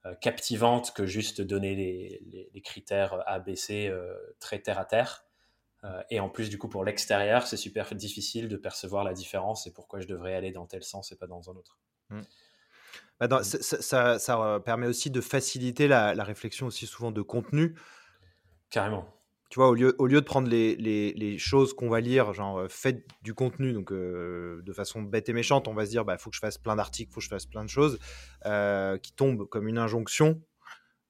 euh, 0.06 0.16
captivante 0.16 0.94
que 0.94 1.06
juste 1.06 1.42
donner 1.42 1.76
les, 1.76 2.62
critères 2.62 3.24
ABC 3.28 3.94
très 4.40 4.60
terre 4.60 4.80
à 4.80 4.86
terre. 4.86 5.26
Et 6.10 6.20
en 6.20 6.30
plus, 6.30 6.50
du 6.50 6.58
coup, 6.58 6.70
pour 6.70 6.86
l'extérieur, 6.86 7.46
c'est 7.46 7.58
super 7.58 7.94
difficile 7.94 8.48
de 8.48 8.56
percevoir 8.56 9.04
la 9.04 9.14
différence 9.14 9.68
et 9.68 9.74
pourquoi 9.74 10.00
je 10.00 10.08
devrais 10.08 10.34
aller 10.34 10.52
dans 10.52 10.66
tel 10.66 10.84
sens 10.84 11.12
et 11.12 11.18
pas 11.18 11.28
dans 11.28 11.50
un 11.50 11.56
autre. 11.56 11.78
Mmh. 12.10 12.22
Bah, 13.20 13.28
mmh. 13.28 13.44
ça, 13.44 14.62
permet 14.64 14.88
aussi 14.88 15.12
de 15.12 15.20
faciliter 15.20 15.88
la, 15.88 16.16
la 16.16 16.24
réflexion 16.24 16.68
aussi 16.68 16.88
souvent 16.88 17.12
de 17.12 17.22
contenu. 17.22 17.76
Carrément 18.70 19.08
tu 19.54 19.60
vois, 19.60 19.70
au 19.70 19.76
lieu, 19.76 19.96
au 20.00 20.08
lieu 20.08 20.20
de 20.20 20.26
prendre 20.26 20.50
les, 20.50 20.76
les, 20.76 21.38
choses 21.38 21.76
qu'on 21.76 21.88
va 21.88 22.02
lire, 22.02 22.34
genre 22.34 22.58
euh, 22.58 22.68
faites 22.68 23.06
du 23.22 23.36
contenu, 23.36 23.72
donc 23.72 23.92
euh, 23.92 24.64
de 24.64 24.74
façon 24.74 25.04
bête 25.04 25.30
et 25.30 25.34
méchante, 25.34 25.68
on 25.68 25.76
va 25.76 25.86
se 25.86 25.92
dire, 25.92 26.06
bah, 26.06 26.18
faut 26.18 26.32
que 26.32 26.36
je 26.36 26.40
fasse 26.40 26.58
plein 26.58 26.76
d'articles, 26.76 27.14
faut 27.14 27.20
que 27.20 27.26
je 27.26 27.30
fasse 27.30 27.46
plein 27.46 27.64
de 27.64 27.70
choses 27.70 28.00
euh, 28.48 28.98
qui 28.98 29.14
tombent 29.14 29.48
comme 29.48 29.68
une 29.68 29.78
injonction. 29.78 30.42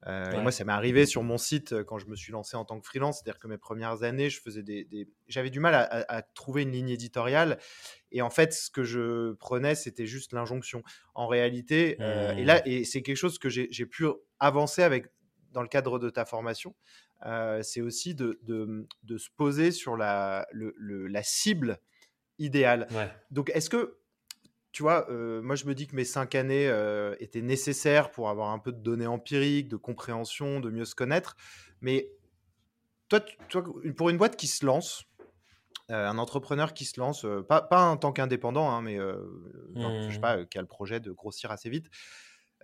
Et 0.06 0.40
moi, 0.40 0.52
ça 0.52 0.64
m'est 0.64 0.72
arrivé 0.72 1.06
sur 1.06 1.22
mon 1.22 1.38
site 1.38 1.82
quand 1.84 1.98
je 1.98 2.06
me 2.06 2.16
suis 2.16 2.32
lancé 2.32 2.56
en 2.56 2.64
tant 2.64 2.78
que 2.78 2.86
freelance, 2.86 3.20
c'est-à-dire 3.20 3.38
que 3.38 3.48
mes 3.48 3.56
premières 3.56 4.02
années, 4.02 4.28
je 4.28 4.40
faisais 4.40 4.62
des, 4.62 5.08
j'avais 5.28 5.50
du 5.50 5.60
mal 5.60 5.74
à, 5.74 6.22
trouver 6.34 6.62
une 6.62 6.72
ligne 6.72 6.90
éditoriale. 6.90 7.58
Et 8.12 8.20
en 8.20 8.30
fait, 8.30 8.52
ce 8.52 8.70
que 8.70 8.84
je 8.84 9.32
prenais, 9.34 9.74
c'était 9.74 10.06
juste 10.06 10.32
l'injonction. 10.32 10.82
En 11.14 11.26
réalité, 11.26 11.96
et 12.00 12.44
là, 12.44 12.58
mmh. 12.58 12.62
et 12.66 12.84
c'est 12.84 13.02
quelque 13.02 13.16
chose 13.16 13.38
que 13.38 13.48
j'ai 13.48 13.86
pu 13.86 14.06
avancer 14.40 14.82
avec 14.82 15.06
dans 15.54 15.62
le 15.62 15.68
cadre 15.68 15.98
de 15.98 16.10
ta 16.10 16.26
formation, 16.26 16.74
euh, 17.24 17.62
c'est 17.62 17.80
aussi 17.80 18.14
de, 18.14 18.38
de, 18.42 19.16
se 19.16 19.30
poser 19.36 19.70
sur 19.70 19.96
la, 19.96 20.46
le, 20.52 20.74
la 21.06 21.22
cible 21.22 21.78
idéale. 22.38 22.88
Donc, 23.30 23.50
est-ce 23.54 23.70
que, 23.70 23.98
tu 24.74 24.82
vois, 24.82 25.10
euh, 25.10 25.40
moi 25.40 25.56
je 25.56 25.64
me 25.64 25.74
dis 25.74 25.86
que 25.86 25.96
mes 25.96 26.04
cinq 26.04 26.34
années 26.34 26.68
euh, 26.68 27.14
étaient 27.20 27.40
nécessaires 27.40 28.10
pour 28.10 28.28
avoir 28.28 28.50
un 28.50 28.58
peu 28.58 28.72
de 28.72 28.80
données 28.80 29.06
empiriques, 29.06 29.68
de 29.68 29.76
compréhension, 29.76 30.60
de 30.60 30.68
mieux 30.68 30.84
se 30.84 30.94
connaître. 30.94 31.36
Mais 31.80 32.10
toi, 33.08 33.20
toi 33.48 33.64
pour 33.96 34.10
une 34.10 34.18
boîte 34.18 34.36
qui 34.36 34.48
se 34.48 34.66
lance, 34.66 35.04
un 35.88 36.18
entrepreneur 36.18 36.74
qui 36.74 36.84
se 36.84 37.00
lance, 37.00 37.26
pas, 37.48 37.62
pas 37.62 37.84
en 37.84 37.96
tant 37.96 38.12
qu'indépendant, 38.12 38.70
hein, 38.70 38.82
mais 38.82 38.96
je 38.96 40.10
sais 40.10 40.18
mmh. 40.18 40.20
pas, 40.20 40.44
qui 40.44 40.58
a 40.58 40.60
le 40.60 40.66
projet 40.66 41.00
de 41.00 41.12
grossir 41.12 41.50
assez 41.50 41.70
vite, 41.70 41.88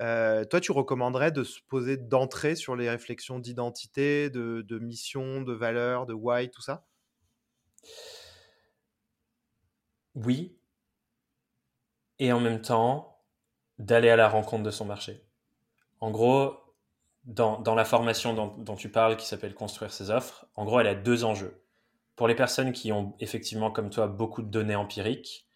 euh, 0.00 0.44
toi, 0.46 0.60
tu 0.60 0.72
recommanderais 0.72 1.30
de 1.30 1.44
se 1.44 1.60
poser 1.68 1.96
d'entrée 1.98 2.56
sur 2.56 2.74
les 2.74 2.88
réflexions 2.88 3.38
d'identité, 3.38 4.30
de, 4.30 4.78
mission, 4.78 5.42
de 5.42 5.52
valeur, 5.52 6.06
de 6.06 6.14
why, 6.14 6.50
tout 6.50 6.62
ça? 6.62 6.86
Oui. 10.14 10.56
Et 12.20 12.32
en 12.32 12.38
même 12.38 12.60
temps, 12.60 13.18
d'aller 13.80 14.10
à 14.10 14.16
la 14.16 14.28
rencontre 14.28 14.62
de 14.62 14.70
son 14.70 14.84
marché. 14.84 15.24
En 16.00 16.10
gros, 16.10 16.54
dans, 17.24 17.74
la 17.74 17.84
formation 17.84 18.34
dont, 18.34 18.54
dont, 18.58 18.76
tu 18.76 18.90
parles, 18.90 19.16
qui 19.16 19.26
s'appelle 19.26 19.54
Construire 19.54 19.92
ses 19.92 20.10
offres, 20.10 20.46
en 20.54 20.64
gros, 20.64 20.80
elle 20.80 20.86
a 20.86 20.94
deux 20.94 21.24
enjeux. 21.24 21.64
Pour 22.16 22.28
les 22.28 22.34
personnes 22.34 22.72
qui 22.72 22.92
ont 22.92 23.14
effectivement, 23.20 23.70
comme 23.70 23.90
toi, 23.90 24.06
beaucoup 24.06 24.42
de 24.42 24.48
données 24.50 24.76
empiriques, 24.76 25.48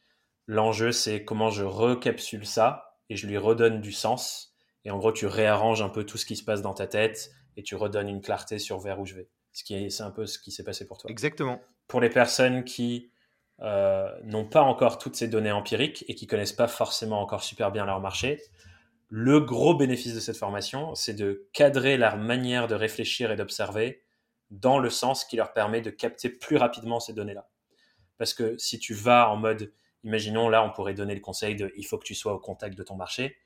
l'enjeu, 0.46 0.92
c'est 0.92 1.24
comment 1.24 1.50
je 1.50 1.64
recapsule 1.64 2.46
ça 2.46 2.96
et 3.10 3.16
je 3.16 3.26
lui 3.26 3.36
redonne 3.36 3.80
du 3.80 3.92
sens. 3.92 4.54
Et 4.84 4.90
en 4.90 4.98
gros, 4.98 5.12
tu 5.12 5.26
réarranges 5.26 5.82
un 5.82 5.88
peu 5.90 6.04
tout 6.04 6.18
ce 6.18 6.26
qui 6.26 6.36
se 6.36 6.44
passe 6.44 6.62
dans 6.62 6.74
ta 6.74 6.86
tête 6.86 7.30
et 7.56 7.62
tu 7.62 7.74
redonnes 7.74 8.08
une 8.08 8.20
clarté 8.20 8.58
sur 8.58 8.78
vers 8.78 9.00
où 9.00 9.06
je 9.06 9.14
vais. 9.14 9.28
Ce 9.52 9.64
qui 9.64 9.74
est, 9.74 9.90
c'est 9.90 10.02
un 10.02 10.10
peu 10.10 10.26
ce 10.26 10.38
qui 10.38 10.50
s'est 10.50 10.64
passé 10.64 10.86
pour 10.86 10.98
toi. 10.98 11.10
Exactement. 11.10 11.60
Pour 11.86 12.00
les 12.00 12.10
personnes 12.10 12.64
qui 12.64 13.10
euh, 13.60 14.10
n'ont 14.24 14.44
pas 14.44 14.62
encore 14.62 14.98
toutes 14.98 15.16
ces 15.16 15.28
données 15.28 15.52
empiriques 15.52 16.04
et 16.08 16.14
qui 16.14 16.26
connaissent 16.26 16.52
pas 16.52 16.68
forcément 16.68 17.20
encore 17.20 17.42
super 17.42 17.70
bien 17.70 17.84
leur 17.86 18.00
marché, 18.00 18.40
le 19.08 19.40
gros 19.40 19.74
bénéfice 19.74 20.14
de 20.14 20.20
cette 20.20 20.36
formation, 20.36 20.94
c'est 20.94 21.14
de 21.14 21.48
cadrer 21.52 21.96
leur 21.96 22.16
manière 22.16 22.66
de 22.66 22.74
réfléchir 22.74 23.30
et 23.30 23.36
d'observer 23.36 24.02
dans 24.50 24.78
le 24.78 24.90
sens 24.90 25.24
qui 25.24 25.36
leur 25.36 25.52
permet 25.52 25.80
de 25.80 25.90
capter 25.90 26.28
plus 26.28 26.56
rapidement 26.56 27.00
ces 27.00 27.12
données-là. 27.12 27.48
Parce 28.18 28.34
que 28.34 28.56
si 28.58 28.78
tu 28.78 28.94
vas 28.94 29.30
en 29.30 29.36
mode 29.36 29.72
Imaginons 30.04 30.50
là, 30.50 30.62
on 30.62 30.70
pourrait 30.70 30.92
donner 30.92 31.14
le 31.14 31.20
conseil 31.20 31.56
de 31.56 31.72
il 31.76 31.86
faut 31.86 31.98
que 31.98 32.04
tu 32.04 32.14
sois 32.14 32.34
au 32.34 32.38
contact 32.38 32.76
de 32.76 32.82
ton 32.82 32.94
marché. 32.94 33.38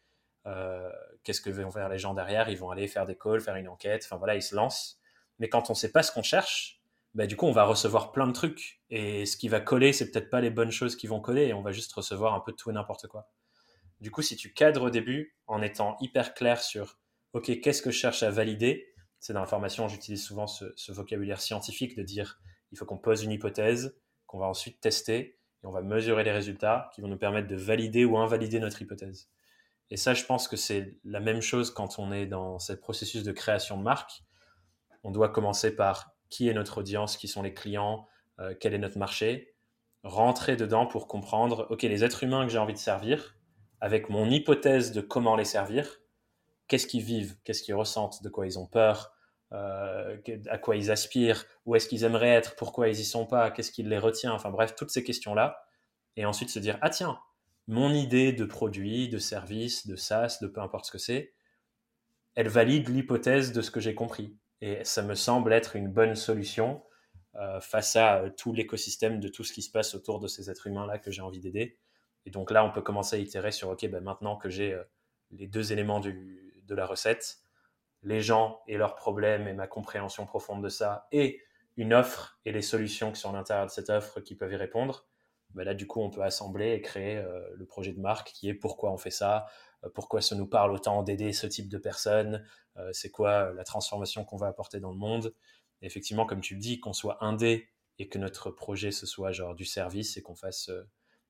Euh, 0.46 0.90
qu'est-ce 1.22 1.40
que 1.40 1.50
vont 1.50 1.70
faire 1.70 1.88
les 1.88 1.98
gens 1.98 2.14
derrière? 2.14 2.48
Ils 2.48 2.58
vont 2.58 2.70
aller 2.70 2.88
faire 2.88 3.06
des 3.06 3.16
calls, 3.16 3.40
faire 3.40 3.54
une 3.54 3.68
enquête. 3.68 4.02
Enfin 4.04 4.16
voilà, 4.16 4.34
ils 4.34 4.42
se 4.42 4.56
lancent. 4.56 5.00
Mais 5.38 5.48
quand 5.48 5.70
on 5.70 5.74
ne 5.74 5.78
sait 5.78 5.92
pas 5.92 6.02
ce 6.02 6.10
qu'on 6.10 6.24
cherche, 6.24 6.77
bah, 7.18 7.26
du 7.26 7.34
coup, 7.34 7.46
on 7.46 7.52
va 7.52 7.64
recevoir 7.64 8.12
plein 8.12 8.28
de 8.28 8.32
trucs. 8.32 8.80
Et 8.90 9.26
ce 9.26 9.36
qui 9.36 9.48
va 9.48 9.58
coller, 9.58 9.92
c'est 9.92 10.12
peut-être 10.12 10.30
pas 10.30 10.40
les 10.40 10.50
bonnes 10.50 10.70
choses 10.70 10.94
qui 10.94 11.08
vont 11.08 11.18
coller. 11.18 11.48
Et 11.48 11.52
on 11.52 11.62
va 11.62 11.72
juste 11.72 11.92
recevoir 11.92 12.32
un 12.32 12.38
peu 12.38 12.52
tout 12.52 12.70
et 12.70 12.72
n'importe 12.72 13.08
quoi. 13.08 13.28
Du 14.00 14.12
coup, 14.12 14.22
si 14.22 14.36
tu 14.36 14.54
cadres 14.54 14.82
au 14.82 14.90
début 14.90 15.36
en 15.48 15.60
étant 15.60 15.96
hyper 16.00 16.32
clair 16.32 16.62
sur 16.62 17.00
OK, 17.32 17.58
qu'est-ce 17.60 17.82
que 17.82 17.90
je 17.90 17.98
cherche 17.98 18.22
à 18.22 18.30
valider 18.30 18.94
C'est 19.18 19.32
dans 19.32 19.40
la 19.40 19.48
formation, 19.48 19.88
j'utilise 19.88 20.24
souvent 20.24 20.46
ce, 20.46 20.66
ce 20.76 20.92
vocabulaire 20.92 21.40
scientifique 21.40 21.96
de 21.96 22.04
dire 22.04 22.38
il 22.70 22.78
faut 22.78 22.84
qu'on 22.84 22.98
pose 22.98 23.24
une 23.24 23.32
hypothèse, 23.32 23.98
qu'on 24.26 24.38
va 24.38 24.46
ensuite 24.46 24.80
tester 24.80 25.40
et 25.64 25.66
on 25.66 25.72
va 25.72 25.82
mesurer 25.82 26.22
les 26.22 26.30
résultats 26.30 26.88
qui 26.94 27.00
vont 27.00 27.08
nous 27.08 27.18
permettre 27.18 27.48
de 27.48 27.56
valider 27.56 28.04
ou 28.04 28.16
invalider 28.16 28.60
notre 28.60 28.80
hypothèse. 28.80 29.28
Et 29.90 29.96
ça, 29.96 30.14
je 30.14 30.24
pense 30.24 30.46
que 30.46 30.56
c'est 30.56 30.96
la 31.02 31.18
même 31.18 31.40
chose 31.40 31.72
quand 31.72 31.98
on 31.98 32.12
est 32.12 32.26
dans 32.26 32.60
ce 32.60 32.74
processus 32.74 33.24
de 33.24 33.32
création 33.32 33.76
de 33.76 33.82
marque. 33.82 34.22
On 35.02 35.10
doit 35.10 35.30
commencer 35.30 35.74
par 35.74 36.14
qui 36.30 36.48
est 36.48 36.54
notre 36.54 36.78
audience, 36.78 37.16
qui 37.16 37.28
sont 37.28 37.42
les 37.42 37.54
clients, 37.54 38.06
euh, 38.40 38.54
quel 38.58 38.74
est 38.74 38.78
notre 38.78 38.98
marché, 38.98 39.54
rentrer 40.02 40.56
dedans 40.56 40.86
pour 40.86 41.08
comprendre, 41.08 41.66
OK, 41.70 41.82
les 41.82 42.04
êtres 42.04 42.24
humains 42.24 42.46
que 42.46 42.52
j'ai 42.52 42.58
envie 42.58 42.74
de 42.74 42.78
servir, 42.78 43.36
avec 43.80 44.08
mon 44.08 44.28
hypothèse 44.28 44.92
de 44.92 45.00
comment 45.00 45.36
les 45.36 45.44
servir, 45.44 46.00
qu'est-ce 46.66 46.86
qu'ils 46.86 47.02
vivent, 47.02 47.36
qu'est-ce 47.44 47.62
qu'ils 47.62 47.74
ressentent, 47.74 48.22
de 48.22 48.28
quoi 48.28 48.46
ils 48.46 48.58
ont 48.58 48.66
peur, 48.66 49.12
euh, 49.52 50.16
à 50.48 50.58
quoi 50.58 50.76
ils 50.76 50.90
aspirent, 50.90 51.46
où 51.64 51.74
est-ce 51.74 51.88
qu'ils 51.88 52.04
aimeraient 52.04 52.28
être, 52.28 52.54
pourquoi 52.56 52.88
ils 52.88 53.00
y 53.00 53.04
sont 53.04 53.26
pas, 53.26 53.50
qu'est-ce 53.50 53.72
qui 53.72 53.82
les 53.82 53.98
retient, 53.98 54.32
enfin 54.32 54.50
bref, 54.50 54.74
toutes 54.76 54.90
ces 54.90 55.02
questions-là. 55.02 55.64
Et 56.16 56.26
ensuite 56.26 56.50
se 56.50 56.58
dire, 56.58 56.78
ah 56.82 56.90
tiens, 56.90 57.18
mon 57.66 57.92
idée 57.92 58.32
de 58.32 58.44
produit, 58.44 59.08
de 59.08 59.18
service, 59.18 59.86
de 59.86 59.96
SaaS, 59.96 60.38
de 60.42 60.48
peu 60.48 60.60
importe 60.60 60.86
ce 60.86 60.92
que 60.92 60.98
c'est, 60.98 61.32
elle 62.34 62.48
valide 62.48 62.88
l'hypothèse 62.88 63.52
de 63.52 63.62
ce 63.62 63.70
que 63.70 63.80
j'ai 63.80 63.94
compris. 63.94 64.36
Et 64.60 64.84
ça 64.84 65.02
me 65.02 65.14
semble 65.14 65.52
être 65.52 65.76
une 65.76 65.88
bonne 65.88 66.14
solution 66.14 66.82
euh, 67.36 67.60
face 67.60 67.94
à 67.94 68.22
euh, 68.22 68.30
tout 68.30 68.52
l'écosystème 68.52 69.20
de 69.20 69.28
tout 69.28 69.44
ce 69.44 69.52
qui 69.52 69.62
se 69.62 69.70
passe 69.70 69.94
autour 69.94 70.18
de 70.18 70.26
ces 70.26 70.50
êtres 70.50 70.66
humains-là 70.66 70.98
que 70.98 71.10
j'ai 71.10 71.22
envie 71.22 71.40
d'aider. 71.40 71.78
Et 72.26 72.30
donc 72.30 72.50
là, 72.50 72.64
on 72.64 72.72
peut 72.72 72.82
commencer 72.82 73.16
à 73.16 73.18
itérer 73.20 73.52
sur, 73.52 73.68
OK, 73.68 73.86
ben 73.86 74.02
maintenant 74.02 74.36
que 74.36 74.48
j'ai 74.48 74.76
les 75.30 75.46
deux 75.46 75.72
éléments 75.72 76.00
de 76.00 76.74
la 76.74 76.84
recette, 76.84 77.38
les 78.02 78.20
gens 78.20 78.60
et 78.66 78.76
leurs 78.76 78.96
problèmes 78.96 79.46
et 79.46 79.54
ma 79.54 79.66
compréhension 79.66 80.26
profonde 80.26 80.62
de 80.62 80.68
ça 80.68 81.06
et 81.12 81.40
une 81.76 81.94
offre 81.94 82.38
et 82.44 82.52
les 82.52 82.60
solutions 82.60 83.12
qui 83.12 83.20
sont 83.20 83.30
à 83.30 83.32
l'intérieur 83.32 83.66
de 83.66 83.70
cette 83.70 83.88
offre 83.88 84.20
qui 84.20 84.34
peuvent 84.34 84.52
y 84.52 84.56
répondre, 84.56 85.06
bah 85.54 85.64
là, 85.64 85.72
du 85.74 85.86
coup, 85.86 86.02
on 86.02 86.10
peut 86.10 86.22
assembler 86.22 86.72
et 86.72 86.82
créer 86.82 87.24
le 87.54 87.64
projet 87.64 87.92
de 87.92 88.00
marque 88.00 88.32
qui 88.32 88.48
est 88.48 88.54
pourquoi 88.54 88.90
on 88.92 88.98
fait 88.98 89.10
ça, 89.10 89.46
pourquoi 89.94 90.20
ça 90.20 90.34
nous 90.34 90.46
parle 90.46 90.72
autant 90.72 91.02
d'aider 91.02 91.32
ce 91.32 91.46
type 91.46 91.68
de 91.68 91.78
personnes, 91.78 92.44
c'est 92.92 93.10
quoi 93.10 93.52
la 93.52 93.64
transformation 93.64 94.24
qu'on 94.24 94.36
va 94.36 94.48
apporter 94.48 94.80
dans 94.80 94.90
le 94.90 94.98
monde? 94.98 95.34
effectivement, 95.82 96.26
comme 96.26 96.40
tu 96.40 96.54
le 96.54 96.60
dis, 96.60 96.80
qu'on 96.80 96.92
soit 96.92 97.24
indé 97.24 97.68
et 97.98 98.08
que 98.08 98.18
notre 98.18 98.50
projet 98.50 98.90
ce 98.90 99.06
soit 99.06 99.32
genre 99.32 99.54
du 99.54 99.64
service 99.64 100.16
et 100.16 100.22
qu'on 100.22 100.34
fasse 100.34 100.70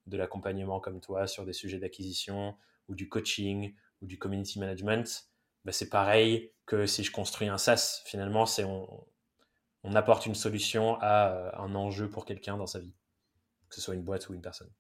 de 0.07 0.17
l'accompagnement 0.17 0.81
comme 0.81 1.01
toi 1.01 1.27
sur 1.27 1.45
des 1.45 1.53
sujets 1.53 1.79
d'acquisition 1.79 2.57
ou 2.89 2.95
du 2.95 3.09
coaching 3.09 3.75
ou 4.01 4.07
du 4.07 4.19
community 4.19 4.59
management, 4.59 5.29
bah 5.65 5.73
c'est 5.73 5.89
pareil 5.89 6.53
que 6.67 6.87
si 6.87 7.05
je 7.05 7.13
construis 7.13 7.49
un 7.49 7.59
SaaS. 7.59 8.03
Finalement, 8.07 8.47
c'est 8.47 8.65
on, 8.65 9.07
apporte 9.95 10.27
une 10.27 10.35
solution 10.35 10.99
à 11.01 11.33
euh, 11.33 11.51
un 11.55 11.75
enjeu 11.75 12.11
pour 12.11 12.27
quelqu'un 12.27 12.59
dans 12.59 12.67
sa 12.67 12.79
vie, 12.79 12.95
que 13.69 13.75
ce 13.75 13.81
soit 13.81 13.95
une 13.95 14.03
boîte 14.03 14.29
ou 14.29 14.35
une 14.35 14.43
personne. 14.43 14.71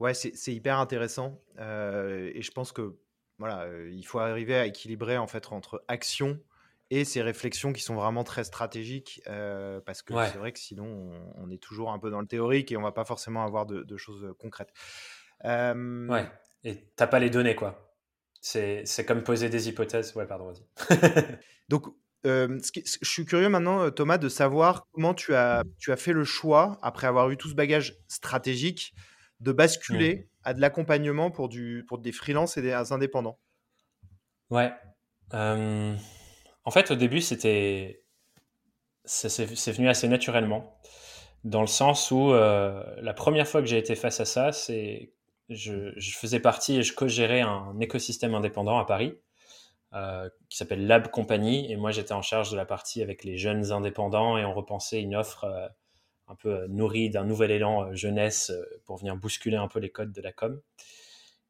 Ouais, 0.00 0.14
c'est 0.14 0.54
hyper 0.54 0.78
intéressant 0.78 1.42
euh, 1.58 2.30
et 2.32 2.42
je 2.42 2.52
pense 2.52 2.70
que 2.70 2.96
voilà, 3.38 3.62
euh, 3.62 3.90
il 3.92 4.04
faut 4.04 4.18
arriver 4.20 4.54
à 4.54 4.66
équilibrer 4.66 5.16
en 5.16 5.26
fait 5.26 5.52
entre 5.52 5.84
action 5.88 6.40
et 6.90 7.04
ces 7.04 7.20
réflexions 7.20 7.72
qui 7.72 7.82
sont 7.82 7.94
vraiment 7.94 8.24
très 8.24 8.44
stratégiques, 8.44 9.20
euh, 9.26 9.80
parce 9.84 10.02
que 10.02 10.14
c'est 10.14 10.38
vrai 10.38 10.52
que 10.52 10.58
sinon, 10.58 11.12
on, 11.36 11.50
est 11.50 11.62
toujours 11.62 11.92
un 11.92 11.98
peu 11.98 12.10
dans 12.10 12.20
le 12.20 12.26
théorique 12.26 12.72
et 12.72 12.78
on 12.78 12.82
va 12.82 12.92
pas 12.92 13.04
forcément 13.04 13.44
avoir 13.44 13.66
de, 13.66 13.96
choses 13.96 14.34
concrètes. 14.38 14.72
Ouais, 15.44 16.30
et 16.64 16.90
t'as 16.96 17.06
pas 17.06 17.18
les 17.18 17.28
données, 17.28 17.54
quoi. 17.54 17.94
C'est 18.40 19.04
comme 19.06 19.22
poser 19.22 19.50
des 19.50 19.68
hypothèses. 19.68 20.14
Ouais, 20.14 20.26
pardon, 20.26 20.50
vas-y. 20.50 20.64
Donc, 21.68 21.94
je 22.24 22.58
suis 23.02 23.26
curieux 23.26 23.50
maintenant, 23.50 23.90
Thomas, 23.90 24.16
de 24.16 24.30
savoir 24.30 24.86
comment 24.92 25.12
tu 25.12 25.34
as, 25.34 25.64
tu 25.78 25.92
as 25.92 25.96
fait 25.96 26.14
le 26.14 26.24
choix, 26.24 26.78
après 26.80 27.06
avoir 27.06 27.28
eu 27.28 27.36
tout 27.36 27.50
ce 27.50 27.54
bagage 27.54 27.98
stratégique, 28.08 28.94
de 29.40 29.52
basculer 29.52 30.16
mmh. 30.16 30.28
à 30.44 30.54
de 30.54 30.60
l'accompagnement 30.60 31.30
pour, 31.30 31.50
pour 31.86 31.98
des 31.98 32.12
freelances 32.12 32.56
et 32.56 32.62
des 32.62 32.72
indépendants. 32.92 33.38
Ouais. 34.50 34.72
En 36.68 36.70
fait, 36.70 36.90
au 36.90 36.96
début, 36.96 37.20
c'était. 37.20 38.02
C'est 39.04 39.72
venu 39.72 39.88
assez 39.88 40.06
naturellement, 40.06 40.78
dans 41.42 41.62
le 41.62 41.66
sens 41.66 42.10
où 42.10 42.32
euh, 42.32 42.84
la 43.00 43.14
première 43.14 43.48
fois 43.48 43.62
que 43.62 43.66
j'ai 43.66 43.78
été 43.78 43.94
face 43.94 44.20
à 44.20 44.26
ça, 44.26 44.52
c'est. 44.52 45.14
Je, 45.48 45.94
je, 45.96 46.10
faisais 46.14 46.40
partie 46.40 46.76
et 46.76 46.82
je 46.82 46.94
co-gérais 46.94 47.40
un 47.40 47.80
écosystème 47.80 48.34
indépendant 48.34 48.76
à 48.76 48.84
Paris 48.84 49.18
euh, 49.94 50.28
qui 50.50 50.58
s'appelle 50.58 50.86
Lab 50.86 51.08
Company. 51.08 51.72
Et 51.72 51.76
moi, 51.76 51.90
j'étais 51.90 52.12
en 52.12 52.20
charge 52.20 52.50
de 52.50 52.56
la 52.58 52.66
partie 52.66 53.02
avec 53.02 53.24
les 53.24 53.38
jeunes 53.38 53.72
indépendants 53.72 54.36
et 54.36 54.44
on 54.44 54.52
repensait 54.52 55.00
une 55.00 55.16
offre 55.16 55.44
euh, 55.44 55.66
un 56.28 56.34
peu 56.34 56.66
nourrie 56.68 57.10
d'un 57.10 57.24
nouvel 57.24 57.50
élan 57.50 57.92
jeunesse 57.94 58.52
pour 58.84 58.98
venir 58.98 59.16
bousculer 59.16 59.56
un 59.56 59.68
peu 59.68 59.80
les 59.80 59.90
codes 59.90 60.12
de 60.12 60.20
la 60.20 60.32
com. 60.32 60.60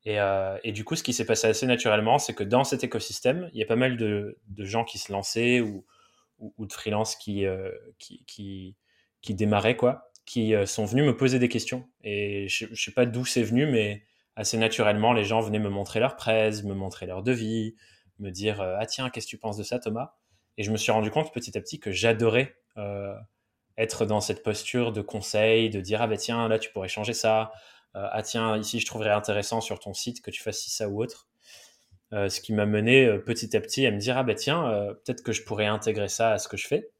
Euh, 0.07 0.59
et, 0.65 0.73
du 0.73 0.85
coup, 0.85 0.97
ce 0.97 1.03
qui 1.03 1.13
s'est 1.13 1.27
passé 1.27 1.47
assez 1.47 1.67
naturellement, 1.67 2.19
c'est 2.19 2.35
que 2.35 2.45
dans 2.45 2.65
cet 2.65 2.85
écosystème, 2.85 3.51
il 3.53 3.59
y 3.59 3.63
a 3.63 3.67
pas 3.67 3.77
mal 3.77 3.97
de, 3.97 4.39
gens 4.59 4.85
qui 4.85 4.99
se 4.99 5.13
lançaient 5.13 5.61
ou, 5.61 5.85
de 6.41 6.73
freelance 6.73 7.17
qui, 7.17 7.45
euh, 7.45 7.73
qui, 7.99 8.25
qui, 9.21 9.35
démarraient, 9.35 9.77
quoi, 9.77 10.11
qui 10.25 10.55
euh, 10.55 10.67
sont 10.67 10.85
venus 10.85 11.05
me 11.05 11.17
poser 11.17 11.39
des 11.39 11.49
questions. 11.49 11.89
Et 12.05 12.49
je 12.49 12.67
ne 12.67 12.75
sais 12.75 12.93
pas 12.93 13.07
d'où 13.07 13.25
c'est 13.25 13.43
venu, 13.43 13.67
mais 13.67 14.05
assez 14.37 14.57
naturellement, 14.57 15.13
les 15.13 15.25
gens 15.25 15.41
venaient 15.41 15.59
me 15.59 15.69
montrer 15.69 16.01
leur 16.01 16.17
presse, 16.17 16.63
me 16.63 16.75
montrer 16.75 17.07
leur 17.07 17.23
devis, 17.23 17.75
me 18.19 18.31
dire 18.31 18.61
Ah 18.61 18.87
tiens, 18.87 19.11
qu'est-ce 19.11 19.27
que 19.27 19.31
tu 19.31 19.39
penses 19.39 19.57
de 19.57 19.65
ça, 19.65 19.79
Thomas? 19.79 20.15
Et 20.57 20.63
je 20.63 20.71
me 20.71 20.77
suis 20.77 20.93
rendu 20.93 21.11
compte 21.11 21.33
petit 21.33 21.57
à 21.59 21.61
petit 21.61 21.81
que 21.81 21.93
j'adorais 21.93 22.57
être 23.79 24.05
dans 24.05 24.21
cette 24.21 24.43
posture 24.43 24.93
de 24.93 25.01
conseil, 25.01 25.71
de 25.71 25.81
dire 25.81 26.03
Ah 26.03 26.07
ben 26.07 26.19
tiens, 26.19 26.49
là, 26.49 26.59
tu 26.59 26.71
pourrais 26.71 26.89
changer 26.89 27.15
ça 27.15 27.53
euh, 27.97 28.07
ah 28.13 28.23
tiens, 28.23 28.57
ici 28.59 28.81
je 28.81 28.87
trouverais 28.87 29.11
intéressant 29.11 29.61
sur 29.61 29.79
ton 29.81 29.95
site 29.95 30.21
que 30.23 30.31
tu 30.31 30.43
fasses 30.43 30.67
ça 30.69 30.89
ou 30.89 31.03
autre. 31.03 31.27
Euh, 32.13 32.29
ce 32.29 32.41
qui 32.41 32.53
m'a 32.53 32.65
mené 32.65 33.05
euh, 33.05 33.19
petit 33.19 33.55
à 33.57 33.61
petit 33.61 33.87
à 33.87 33.91
me 33.91 33.99
dire 33.99 34.17
ah 34.17 34.23
ben 34.23 34.35
tiens 34.35 34.95
peut-être 35.05 35.23
que 35.23 35.33
je 35.33 35.43
pourrais 35.45 35.67
intégrer 35.67 36.09
ça 36.09 36.33
à 36.33 36.39
ce 36.39 36.49
que 36.49 36.57
je 36.57 36.67
fais. 36.67 36.91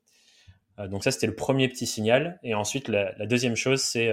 donc 0.79 1.03
ça 1.05 1.11
c'était 1.11 1.27
le 1.27 1.35
premier 1.35 1.69
petit 1.69 1.87
signal 1.87 2.39
et 2.43 2.55
ensuite 2.55 2.89
la, 2.89 3.15
deuxième 3.27 3.57
chose 3.57 3.81
c'est 3.81 4.13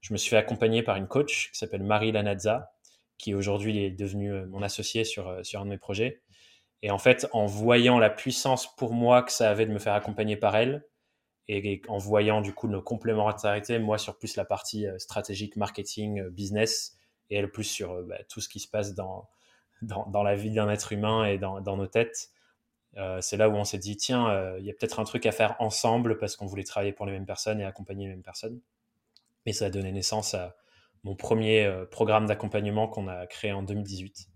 je 0.00 0.12
me 0.12 0.18
suis 0.18 0.30
fait 0.30 0.36
accompagner 0.36 0.82
par 0.82 0.96
une 0.96 1.08
coach 1.08 1.50
qui 1.52 1.58
s'appelle 1.58 1.82
Marie 1.82 2.12
Lanazza 2.12 2.72
qui 3.18 3.34
aujourd'hui 3.34 3.84
est 3.84 3.90
devenue 3.90 4.46
mon 4.46 4.62
associée 4.62 5.04
sur 5.04 5.44
sur 5.44 5.60
un 5.60 5.64
de 5.64 5.70
mes 5.70 5.78
projets. 5.78 6.22
Et 6.82 6.90
en 6.90 6.98
fait 6.98 7.26
en 7.32 7.46
voyant 7.46 7.98
la 7.98 8.10
puissance 8.10 8.74
pour 8.76 8.94
moi 8.94 9.22
que 9.22 9.32
ça 9.32 9.50
avait 9.50 9.66
de 9.66 9.72
me 9.72 9.78
faire 9.78 9.94
accompagner 9.94 10.36
par 10.36 10.56
elle, 10.56 10.86
et 11.48 11.82
en 11.88 11.98
voyant 11.98 12.40
du 12.40 12.54
coup 12.54 12.68
nos 12.68 12.82
complémentarités, 12.82 13.78
moi 13.78 13.98
sur 13.98 14.16
plus 14.16 14.36
la 14.36 14.44
partie 14.44 14.86
euh, 14.86 14.98
stratégique, 14.98 15.56
marketing, 15.56 16.20
euh, 16.20 16.30
business, 16.30 16.96
et 17.30 17.36
elle 17.36 17.50
plus 17.50 17.64
sur 17.64 17.92
euh, 17.92 18.02
bah, 18.02 18.18
tout 18.28 18.40
ce 18.40 18.48
qui 18.48 18.60
se 18.60 18.68
passe 18.68 18.94
dans, 18.94 19.28
dans, 19.82 20.22
la 20.22 20.34
vie 20.34 20.50
d'un 20.50 20.70
être 20.70 20.92
humain 20.92 21.26
et 21.26 21.38
dans, 21.38 21.60
nos 21.60 21.86
têtes. 21.86 22.30
c'est 23.20 23.36
là 23.36 23.50
où 23.50 23.54
on 23.54 23.64
s'est 23.64 23.78
dit, 23.78 23.96
tiens, 23.96 24.56
il 24.58 24.64
y 24.64 24.70
a 24.70 24.72
peut-être 24.72 24.98
un 24.98 25.04
truc 25.04 25.26
à 25.26 25.32
faire 25.32 25.56
ensemble 25.58 26.16
parce 26.16 26.36
qu'on 26.36 26.46
voulait 26.46 26.64
travailler 26.64 26.92
pour 26.92 27.04
les 27.04 27.12
mêmes 27.12 27.26
personnes 27.26 27.60
et 27.60 27.64
accompagner 27.64 28.06
les 28.06 28.12
mêmes 28.12 28.22
personnes. 28.22 28.60
Et 29.44 29.52
ça 29.52 29.66
a 29.66 29.70
donné 29.70 29.92
naissance 29.92 30.32
à 30.32 30.56
mon 31.02 31.14
premier 31.14 31.70
programme 31.90 32.26
d'accompagnement 32.26 32.88
qu'on 32.88 33.08
a 33.08 33.26
créé 33.26 33.52
en 33.52 33.62
2018. 33.62 34.28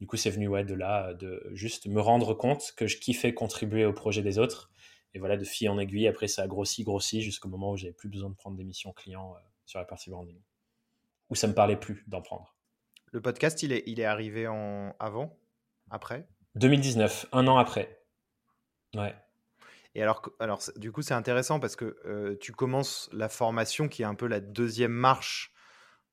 Du 0.00 0.08
coup, 0.08 0.16
c'est 0.16 0.30
venu 0.30 0.48
ouais, 0.48 0.64
de 0.64 0.74
là, 0.74 1.14
de 1.14 1.48
juste 1.52 1.86
me 1.86 2.00
rendre 2.00 2.34
compte 2.34 2.72
que 2.76 2.88
je 2.88 2.98
kiffais 2.98 3.34
contribuer 3.34 3.84
au 3.84 3.92
projet 3.92 4.22
des 4.22 4.40
autres 4.40 4.71
et 5.14 5.18
voilà, 5.18 5.36
de 5.36 5.44
fil 5.44 5.68
en 5.68 5.78
aiguille, 5.78 6.08
après 6.08 6.28
ça 6.28 6.42
a 6.42 6.46
grossi, 6.46 6.84
grossi, 6.84 7.22
jusqu'au 7.22 7.48
moment 7.48 7.72
où 7.72 7.76
j'avais 7.76 7.92
plus 7.92 8.08
besoin 8.08 8.30
de 8.30 8.34
prendre 8.34 8.56
des 8.56 8.64
missions 8.64 8.92
clients 8.92 9.34
euh, 9.34 9.40
sur 9.66 9.78
la 9.78 9.84
partie 9.84 10.10
branding. 10.10 10.40
Où 11.28 11.34
ça 11.34 11.46
me 11.46 11.54
parlait 11.54 11.76
plus 11.76 12.04
d'en 12.06 12.22
prendre. 12.22 12.54
Le 13.12 13.20
podcast, 13.20 13.62
il 13.62 13.72
est, 13.72 13.82
il 13.86 14.00
est 14.00 14.04
arrivé 14.04 14.46
en 14.48 14.94
avant? 14.98 15.38
Après? 15.90 16.26
2019, 16.54 17.26
un 17.32 17.46
an 17.46 17.58
après. 17.58 18.02
Ouais. 18.94 19.14
Et 19.94 20.02
alors, 20.02 20.22
alors 20.40 20.62
du 20.76 20.92
coup, 20.92 21.02
c'est 21.02 21.14
intéressant 21.14 21.60
parce 21.60 21.76
que 21.76 21.98
euh, 22.06 22.36
tu 22.40 22.52
commences 22.52 23.10
la 23.12 23.28
formation 23.28 23.88
qui 23.88 24.02
est 24.02 24.06
un 24.06 24.14
peu 24.14 24.26
la 24.26 24.40
deuxième 24.40 24.92
marche 24.92 25.52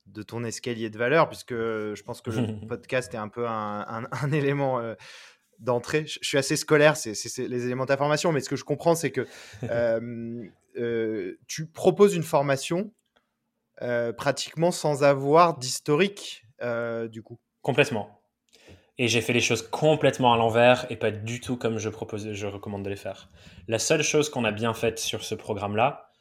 de 0.06 0.24
ton 0.24 0.44
escalier 0.44 0.90
de 0.90 0.98
valeur, 0.98 1.30
puisque 1.30 1.54
je 1.54 2.04
pense 2.04 2.22
que 2.22 2.32
le 2.32 2.60
podcast 2.68 3.14
est 3.14 3.18
un 3.18 3.30
peu 3.30 3.48
un, 3.48 4.06
un, 4.12 4.32
élément 4.32 4.80
euh, 4.80 4.96
d'entrée. 5.60 6.06
Je, 6.08 6.20
suis 6.22 6.38
assez 6.38 6.56
scolaire, 6.56 6.98
c'est 6.98 7.14
les 7.38 7.66
éléments 7.66 7.86
d'information, 7.86 8.32
mais 8.32 8.40
ce 8.40 8.50
que 8.50 8.56
je 8.56 8.64
comprends, 8.64 8.96
c'est 8.96 9.12
que 9.12 9.28
euh, 9.64 10.44
euh, 10.78 11.38
tu 11.48 11.68
proposes 11.68 12.16
une 12.16 12.24
formation 12.24 12.92
euh, 13.82 14.12
pratiquement 14.14 14.72
sans 14.72 15.04
avoir 15.04 15.58
d'historique, 15.58 16.46
du 17.10 17.22
coup. 17.22 17.40
Complètement. 17.62 18.16
Et 18.98 19.08
j'ai 19.08 19.22
fait 19.22 19.32
les 19.32 19.40
choses 19.40 19.62
complètement 19.62 20.34
à 20.34 20.38
l'envers 20.38 20.86
et 20.92 20.98
pas 20.98 21.12
du 21.12 21.40
tout 21.40 21.56
comme 21.56 21.78
je 21.78 21.88
propose, 21.88 22.34
je 22.34 22.48
recommande 22.48 22.84
de 22.84 22.90
les 22.90 22.98
faire. 22.98 23.30
La 23.70 23.80
seule 23.80 24.02
chose 24.02 24.30
qu'on 24.30 24.44
a 24.44 24.52
bien 24.52 24.74
faite 24.74 25.00
sur 25.00 25.24
ce 25.24 25.36
programme-là, 25.36 26.12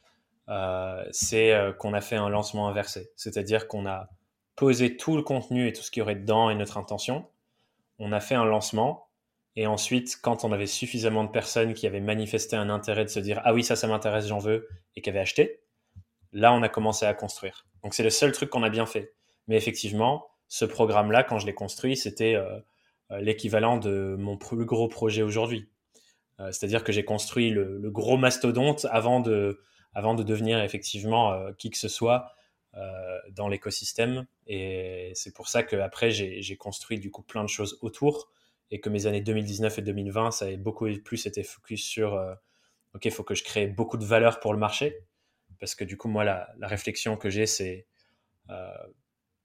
c'est 1.10 1.52
qu'on 1.78 1.92
a 1.92 2.00
fait 2.00 2.14
un 2.14 2.28
lancement 2.28 2.68
inversé. 2.68 3.10
C'est-à-dire 3.16 3.66
qu'on 3.66 3.84
a 3.86 4.08
posé 4.54 4.96
tout 4.96 5.16
le 5.16 5.22
contenu 5.22 5.66
et 5.66 5.72
tout 5.72 5.82
ce 5.82 5.90
qu'il 5.90 6.00
y 6.00 6.02
aurait 6.02 6.16
dedans 6.16 6.50
et 6.50 6.54
notre 6.54 6.78
intention. 6.78 7.26
On 7.98 8.12
a 8.12 8.20
fait 8.20 8.36
un 8.36 8.44
lancement 8.44 9.07
et 9.60 9.66
ensuite, 9.66 10.20
quand 10.22 10.44
on 10.44 10.52
avait 10.52 10.68
suffisamment 10.68 11.24
de 11.24 11.30
personnes 11.30 11.74
qui 11.74 11.88
avaient 11.88 12.00
manifesté 12.00 12.54
un 12.54 12.70
intérêt 12.70 13.04
de 13.04 13.10
se 13.10 13.18
dire 13.18 13.40
ah 13.44 13.52
oui 13.52 13.64
ça 13.64 13.74
ça 13.74 13.88
m'intéresse 13.88 14.28
j'en 14.28 14.38
veux 14.38 14.68
et 14.94 15.02
qui 15.02 15.10
avaient 15.10 15.18
acheté, 15.18 15.58
là 16.32 16.52
on 16.52 16.62
a 16.62 16.68
commencé 16.68 17.06
à 17.06 17.12
construire. 17.12 17.66
Donc 17.82 17.92
c'est 17.92 18.04
le 18.04 18.10
seul 18.10 18.30
truc 18.30 18.50
qu'on 18.50 18.62
a 18.62 18.70
bien 18.70 18.86
fait. 18.86 19.14
Mais 19.48 19.56
effectivement, 19.56 20.28
ce 20.46 20.64
programme-là, 20.64 21.24
quand 21.24 21.40
je 21.40 21.46
l'ai 21.46 21.54
construit, 21.54 21.96
c'était 21.96 22.36
euh, 22.36 22.60
euh, 23.10 23.18
l'équivalent 23.18 23.78
de 23.78 24.14
mon 24.16 24.36
plus 24.36 24.64
gros 24.64 24.86
projet 24.86 25.22
aujourd'hui. 25.22 25.68
Euh, 26.38 26.52
c'est-à-dire 26.52 26.84
que 26.84 26.92
j'ai 26.92 27.04
construit 27.04 27.50
le, 27.50 27.80
gros 27.90 28.16
mastodonte 28.16 28.86
avant 28.92 29.18
de, 29.18 29.60
avant 29.92 30.14
de 30.14 30.22
devenir 30.22 30.62
effectivement 30.62 31.36
qui 31.54 31.70
que 31.70 31.78
ce 31.78 31.88
soit 31.88 32.30
dans 33.32 33.48
l'écosystème. 33.48 34.28
Et 34.46 35.10
c'est 35.14 35.34
pour 35.34 35.48
ça 35.48 35.64
qu'après, 35.64 36.12
j'ai 36.12 36.56
construit 36.56 37.00
du 37.00 37.10
coup 37.10 37.22
plein 37.22 37.42
de 37.42 37.48
choses 37.48 37.76
autour 37.82 38.30
et 38.70 38.80
que 38.80 38.88
mes 38.88 39.06
années 39.06 39.20
2019 39.20 39.78
et 39.78 39.82
2020, 39.82 40.30
ça 40.30 40.44
avait 40.46 40.56
beaucoup 40.56 40.86
plus 41.04 41.26
été 41.26 41.42
focus 41.42 41.84
sur 41.84 42.14
euh, 42.14 42.34
OK, 42.94 43.04
il 43.04 43.10
faut 43.10 43.24
que 43.24 43.34
je 43.34 43.44
crée 43.44 43.66
beaucoup 43.66 43.96
de 43.96 44.04
valeur 44.04 44.40
pour 44.40 44.52
le 44.52 44.58
marché. 44.58 45.04
Parce 45.60 45.74
que 45.74 45.84
du 45.84 45.96
coup, 45.96 46.08
moi, 46.08 46.24
la, 46.24 46.48
réflexion 46.60 47.16
que 47.16 47.30
j'ai, 47.30 47.46
c'est 47.46 47.86
euh, 48.50 48.70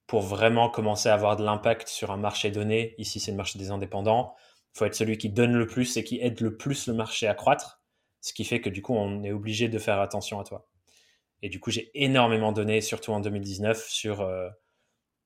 pour 0.08 0.22
vraiment 0.22 0.70
commencer 0.70 1.10
à 1.10 1.14
avoir 1.14 1.36
de 1.36 1.44
l'impact 1.44 1.88
sur 1.88 2.12
un 2.12 2.18
marché 2.18 2.52
donné, 2.52 2.96
ici 2.98 3.20
c'est 3.20 3.32
le 3.32 3.38
marché 3.38 3.58
des 3.58 3.72
indépendants, 3.72 4.36
il 4.74 4.78
faut 4.78 4.86
être 4.86 4.96
celui 4.96 5.18
qui 5.18 5.30
donne 5.30 5.54
le 5.54 5.68
plus 5.68 5.98
et 5.98 6.04
qui 6.04 6.20
aide 6.20 6.40
le 6.42 6.58
plus 6.58 6.88
le 6.88 6.94
marché 6.94 7.28
à 7.28 7.34
croître. 7.34 7.82
Ce 8.22 8.34
qui 8.34 8.46
fait 8.46 8.62
que 8.62 8.70
du 8.70 8.82
coup, 8.82 8.94
on 8.94 9.24
est 9.24 9.32
obligé 9.32 9.68
de 9.70 9.80
faire 9.80 10.00
attention 10.00 10.40
à 10.40 10.44
toi. 10.44 10.68
Et 11.42 11.50
du 11.50 11.60
coup, 11.60 11.72
j'ai 11.72 11.92
énormément 11.94 12.54
donné, 12.54 12.80
surtout 12.80 13.12
en 13.12 13.20
2019, 13.20 13.88
sur 13.90 14.22
euh, 14.22 14.50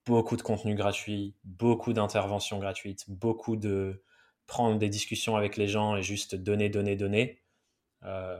beaucoup 0.08 0.38
de 0.38 0.42
contenu 0.42 0.74
gratuit, 0.74 1.36
beaucoup 1.44 1.92
d'interventions 1.92 2.60
gratuites, 2.60 3.10
beaucoup 3.10 3.58
de 3.58 4.04
prendre 4.46 4.80
des 4.80 4.88
discussions 4.88 5.36
avec 5.36 5.58
les 5.58 5.68
gens 5.68 5.98
et 5.98 6.02
juste 6.02 6.34
donner, 6.34 6.70
donner, 6.70 6.96
donner 6.96 7.42
euh, 8.04 8.40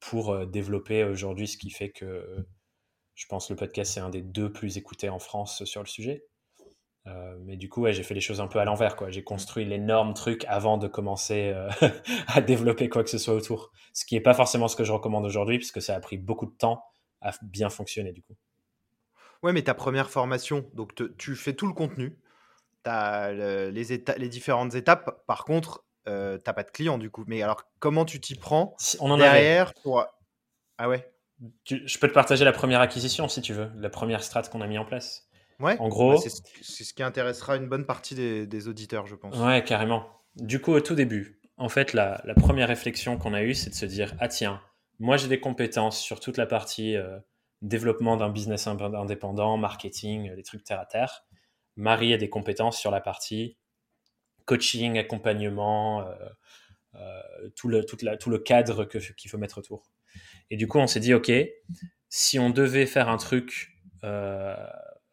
pour 0.00 0.32
euh, 0.32 0.44
développer 0.44 1.04
aujourd'hui 1.04 1.46
ce 1.46 1.56
qui 1.56 1.70
fait 1.70 1.90
que 1.90 2.44
Je 3.14 3.26
pense 3.26 3.48
le 3.48 3.56
podcast, 3.56 3.92
c'est 3.94 4.00
un 4.00 4.10
des 4.10 4.22
deux 4.22 4.52
plus 4.52 4.76
écoutés 4.76 5.08
en 5.08 5.20
France 5.20 5.64
sur 5.64 5.82
le 5.82 5.86
sujet. 5.86 6.26
Euh, 7.06 7.36
mais 7.44 7.56
du 7.56 7.68
coup, 7.68 7.86
j'ai 7.92 8.02
fait 8.02 8.14
les 8.14 8.20
choses 8.20 8.40
un 8.40 8.48
peu 8.48 8.58
à 8.58 8.64
l'envers. 8.64 8.96
J'ai 9.10 9.22
construit 9.22 9.64
l'énorme 9.64 10.14
truc 10.14 10.44
avant 10.48 10.78
de 10.78 10.88
commencer 10.88 11.54
à 12.26 12.40
développer 12.40 12.88
quoi 12.88 13.04
que 13.04 13.10
ce 13.10 13.18
soit 13.18 13.34
autour. 13.34 13.70
Ce 13.92 14.04
qui 14.04 14.16
n'est 14.16 14.20
pas 14.20 14.34
forcément 14.34 14.66
ce 14.66 14.74
que 14.74 14.84
je 14.84 14.92
recommande 14.92 15.24
aujourd'hui, 15.24 15.58
puisque 15.58 15.80
ça 15.80 15.94
a 15.94 16.00
pris 16.00 16.18
beaucoup 16.18 16.46
de 16.46 16.56
temps 16.56 16.82
à 17.20 17.32
bien 17.42 17.70
fonctionner 17.70 18.12
du 18.12 18.22
coup. 18.22 18.36
Ouais, 19.44 19.52
mais 19.52 19.60
ta 19.60 19.74
première 19.74 20.08
formation, 20.08 20.64
donc 20.72 20.94
tu 21.18 21.36
fais 21.36 21.52
tout 21.52 21.66
le 21.66 21.74
contenu, 21.74 22.18
tu 22.82 22.90
as 22.90 23.30
les, 23.70 23.84
les 24.16 24.28
différentes 24.30 24.74
étapes. 24.74 25.22
Par 25.26 25.44
contre, 25.44 25.84
euh, 26.08 26.38
tu 26.38 26.44
n'as 26.46 26.54
pas 26.54 26.62
de 26.62 26.70
client 26.70 26.96
du 26.96 27.10
coup. 27.10 27.24
Mais 27.26 27.42
alors, 27.42 27.64
comment 27.78 28.06
tu 28.06 28.20
t'y 28.20 28.36
prends 28.36 28.74
On 29.00 29.10
en 29.10 29.18
derrière 29.18 29.74
pour... 29.82 30.02
Ah 30.78 30.88
ouais 30.88 31.12
Je 31.66 31.98
peux 31.98 32.08
te 32.08 32.14
partager 32.14 32.46
la 32.46 32.52
première 32.52 32.80
acquisition 32.80 33.28
si 33.28 33.42
tu 33.42 33.52
veux, 33.52 33.70
la 33.76 33.90
première 33.90 34.24
strat 34.24 34.44
qu'on 34.44 34.62
a 34.62 34.66
mis 34.66 34.78
en 34.78 34.86
place. 34.86 35.28
Ouais. 35.60 35.76
En 35.78 35.88
gros, 35.88 36.14
bah, 36.14 36.20
c'est 36.62 36.84
ce 36.84 36.94
qui 36.94 37.02
intéressera 37.02 37.56
une 37.56 37.68
bonne 37.68 37.84
partie 37.84 38.14
des, 38.14 38.68
auditeurs, 38.68 39.06
je 39.06 39.14
pense. 39.14 39.36
Ouais, 39.36 39.62
carrément. 39.62 40.08
Du 40.36 40.58
coup, 40.58 40.72
au 40.72 40.80
tout 40.80 40.94
début, 40.94 41.38
en 41.58 41.68
fait, 41.68 41.92
la, 41.92 42.22
première 42.40 42.68
réflexion 42.68 43.18
qu'on 43.18 43.34
a 43.34 43.42
eue, 43.42 43.52
c'est 43.52 43.68
de 43.68 43.74
se 43.74 43.84
dire 43.84 44.14
ah 44.20 44.28
tiens, 44.28 44.62
moi 45.00 45.18
j'ai 45.18 45.28
des 45.28 45.38
compétences 45.38 46.00
sur 46.00 46.18
toute 46.18 46.38
la 46.38 46.46
partie 46.46 46.96
euh, 46.96 47.18
développement 47.64 48.16
d'un 48.16 48.28
business 48.28 48.66
indépendant, 48.66 49.56
marketing, 49.56 50.34
des 50.34 50.42
trucs 50.42 50.64
terre 50.64 50.80
à 50.80 50.86
terre. 50.86 51.24
Marie 51.76 52.12
a 52.12 52.18
des 52.18 52.28
compétences 52.28 52.78
sur 52.78 52.90
la 52.90 53.00
partie 53.00 53.56
coaching, 54.44 54.98
accompagnement, 54.98 56.06
euh, 56.06 56.14
euh, 56.96 57.48
tout, 57.56 57.68
le, 57.68 58.38
cadre 58.38 58.84
qu'il 58.84 59.30
faut 59.30 59.38
mettre 59.38 59.58
autour. 59.58 59.90
Et 60.50 60.56
du 60.56 60.68
coup, 60.68 60.78
on 60.78 60.86
s'est 60.86 61.00
dit, 61.00 61.14
OK, 61.14 61.32
si 62.10 62.38
on 62.38 62.50
devait 62.50 62.86
faire 62.86 63.08
un 63.08 63.16
truc 63.16 63.80
euh, 64.04 64.54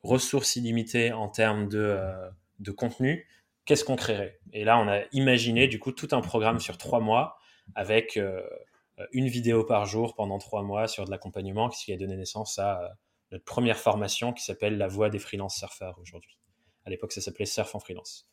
ressources 0.04 0.58
illimitées 0.58 1.14
en 1.14 1.30
termes 1.30 1.70
de, 1.70 1.98
de 2.60 2.72
contenu, 2.72 3.28
qu'est-ce 3.66 3.86
qu'on 3.86 3.96
créerait? 3.96 4.40
Et 4.52 4.66
là, 4.66 4.78
on 4.78 4.88
a 4.90 5.02
imaginé 5.14 5.68
du 5.68 5.80
coup 5.80 5.94
tout 5.94 6.10
un 6.12 6.22
programme 6.22 6.60
sur 6.60 6.78
trois 6.78 7.00
mois 7.00 7.38
avec 7.76 8.20
une 9.12 9.28
vidéo 9.28 9.64
par 9.64 9.86
jour 9.86 10.16
pendant 10.16 10.38
trois 10.38 10.64
mois 10.64 10.88
sur 10.88 11.06
de 11.06 11.12
l'accompagnement, 11.12 11.70
qui 11.70 11.94
a 11.94 11.98
donné 11.98 12.16
naissance 12.16 12.60
à 12.60 12.96
notre 13.32 13.46
première 13.46 13.78
formation 13.78 14.34
qui 14.34 14.44
s'appelle 14.44 14.78
La 14.78 14.88
Voix 14.88 15.10
des 15.10 15.20
freelance 15.20 15.56
surfeurs 15.56 15.98
aujourd'hui. 16.02 16.38
À 16.86 16.90
l'époque, 16.90 17.12
ça 17.12 17.22
s'appelait 17.22 17.46
Surf 17.46 17.74
en 17.76 17.80
freelance. 17.80 18.28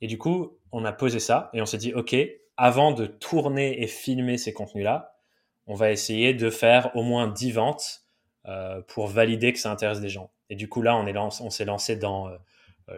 Et 0.00 0.06
du 0.06 0.18
coup, 0.18 0.58
on 0.72 0.84
a 0.84 0.92
posé 0.92 1.20
ça 1.20 1.50
et 1.52 1.62
on 1.62 1.66
s'est 1.66 1.78
dit, 1.78 1.94
OK, 1.94 2.16
avant 2.56 2.92
de 2.92 3.06
tourner 3.06 3.82
et 3.82 3.86
filmer 3.86 4.38
ces 4.38 4.52
contenus-là, 4.52 5.16
on 5.66 5.74
va 5.74 5.90
essayer 5.90 6.34
de 6.34 6.50
faire 6.50 6.94
au 6.94 7.02
moins 7.02 7.28
10 7.28 7.52
ventes 7.52 8.02
euh, 8.46 8.82
pour 8.82 9.06
valider 9.06 9.52
que 9.52 9.58
ça 9.58 9.70
intéresse 9.70 10.00
des 10.00 10.08
gens. 10.08 10.30
Et 10.50 10.56
du 10.56 10.68
coup, 10.68 10.82
là, 10.82 10.96
on, 10.96 11.06
est 11.06 11.16
on 11.16 11.50
s'est 11.50 11.64
lancé 11.64 11.96
dans 11.96 12.28
euh, 12.28 12.36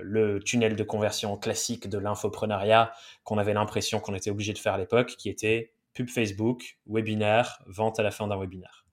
le 0.02 0.40
tunnel 0.40 0.74
de 0.74 0.82
conversion 0.82 1.36
classique 1.36 1.88
de 1.88 1.98
l'infoprenariat 1.98 2.92
qu'on 3.24 3.38
avait 3.38 3.54
l'impression 3.54 4.00
qu'on 4.00 4.14
était 4.14 4.30
obligé 4.30 4.52
de 4.52 4.58
faire 4.58 4.74
à 4.74 4.78
l'époque, 4.78 5.14
qui 5.16 5.28
était 5.28 5.72
pub 5.96 6.10
Facebook, 6.10 6.78
webinaire, 6.86 7.62
vente 7.66 7.98
à 7.98 8.02
la 8.02 8.10
fin 8.10 8.28
d'un 8.28 8.38
webinaire. 8.38 8.86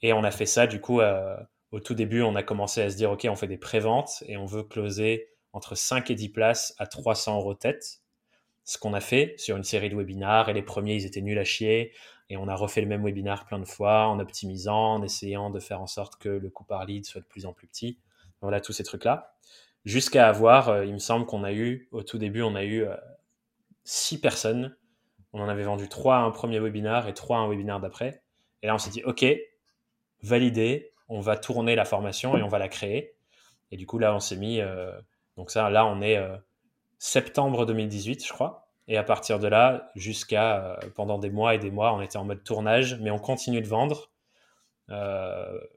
Et 0.00 0.12
on 0.12 0.22
a 0.22 0.30
fait 0.30 0.46
ça, 0.46 0.68
du 0.68 0.80
coup, 0.80 1.00
euh, 1.00 1.36
au 1.72 1.80
tout 1.80 1.94
début, 1.94 2.22
on 2.22 2.36
a 2.36 2.44
commencé 2.44 2.80
à 2.80 2.88
se 2.88 2.96
dire, 2.96 3.10
OK, 3.10 3.26
on 3.28 3.34
fait 3.34 3.48
des 3.48 3.58
préventes 3.58 4.22
et 4.26 4.36
on 4.36 4.46
veut 4.46 4.62
closer 4.62 5.28
entre 5.52 5.74
5 5.74 6.08
et 6.10 6.14
10 6.14 6.28
places 6.28 6.74
à 6.78 6.86
300 6.86 7.38
euros 7.38 7.54
tête. 7.54 8.00
Ce 8.64 8.78
qu'on 8.78 8.94
a 8.94 9.00
fait 9.00 9.34
sur 9.38 9.56
une 9.56 9.64
série 9.64 9.90
de 9.90 9.96
webinars, 9.96 10.48
et 10.48 10.52
les 10.52 10.62
premiers, 10.62 10.94
ils 10.94 11.04
étaient 11.04 11.20
nuls 11.20 11.38
à 11.38 11.44
chier, 11.44 11.92
et 12.28 12.36
on 12.36 12.46
a 12.46 12.54
refait 12.54 12.80
le 12.80 12.86
même 12.86 13.04
webinar 13.04 13.44
plein 13.44 13.58
de 13.58 13.64
fois 13.64 14.06
en 14.06 14.20
optimisant, 14.20 14.94
en 14.94 15.02
essayant 15.02 15.50
de 15.50 15.58
faire 15.58 15.80
en 15.80 15.88
sorte 15.88 16.16
que 16.16 16.28
le 16.28 16.48
coût 16.48 16.64
par 16.64 16.84
lead 16.84 17.04
soit 17.04 17.20
de 17.20 17.26
plus 17.26 17.44
en 17.44 17.52
plus 17.52 17.66
petit. 17.66 17.98
Voilà, 18.40 18.60
tous 18.60 18.72
ces 18.72 18.84
trucs-là. 18.84 19.34
Jusqu'à 19.84 20.28
avoir, 20.28 20.68
euh, 20.68 20.84
il 20.84 20.92
me 20.92 20.98
semble 20.98 21.26
qu'on 21.26 21.42
a 21.42 21.52
eu, 21.52 21.88
au 21.90 22.04
tout 22.04 22.18
début, 22.18 22.42
on 22.42 22.54
a 22.54 22.64
eu 22.64 22.86
6 23.82 24.16
euh, 24.16 24.20
personnes. 24.20 24.76
On 25.32 25.40
en 25.40 25.48
avait 25.48 25.62
vendu 25.62 25.88
3 25.88 26.16
à 26.16 26.18
un 26.20 26.30
premier 26.30 26.58
webinar 26.58 27.08
et 27.08 27.14
3 27.14 27.38
à 27.38 27.40
un 27.40 27.48
webinar 27.48 27.80
d'après. 27.80 28.22
Et 28.62 28.66
là, 28.66 28.74
on 28.74 28.78
s'est 28.78 28.90
dit, 28.90 29.02
OK, 29.04 29.24
validé, 30.22 30.92
on 31.08 31.20
va 31.20 31.36
tourner 31.36 31.74
la 31.74 31.84
formation 31.84 32.36
et 32.36 32.42
on 32.42 32.48
va 32.48 32.58
la 32.58 32.68
créer. 32.68 33.14
Et 33.70 33.76
du 33.76 33.86
coup, 33.86 33.98
là, 33.98 34.14
on 34.14 34.20
s'est 34.20 34.36
mis, 34.36 34.60
euh, 34.60 34.92
donc 35.36 35.50
ça, 35.50 35.70
là, 35.70 35.86
on 35.86 36.00
est 36.00 36.16
euh, 36.16 36.36
septembre 36.98 37.66
2018, 37.66 38.26
je 38.26 38.32
crois. 38.32 38.68
Et 38.88 38.96
à 38.96 39.04
partir 39.04 39.38
de 39.38 39.46
là, 39.46 39.90
jusqu'à 39.94 40.64
euh, 40.64 40.76
pendant 40.94 41.18
des 41.18 41.30
mois 41.30 41.54
et 41.54 41.58
des 41.58 41.70
mois, 41.70 41.94
on 41.94 42.00
était 42.00 42.16
en 42.16 42.24
mode 42.24 42.42
tournage, 42.42 42.98
mais 43.00 43.10
on 43.10 43.18
continue 43.18 43.60
de 43.60 43.68
vendre 43.68 44.10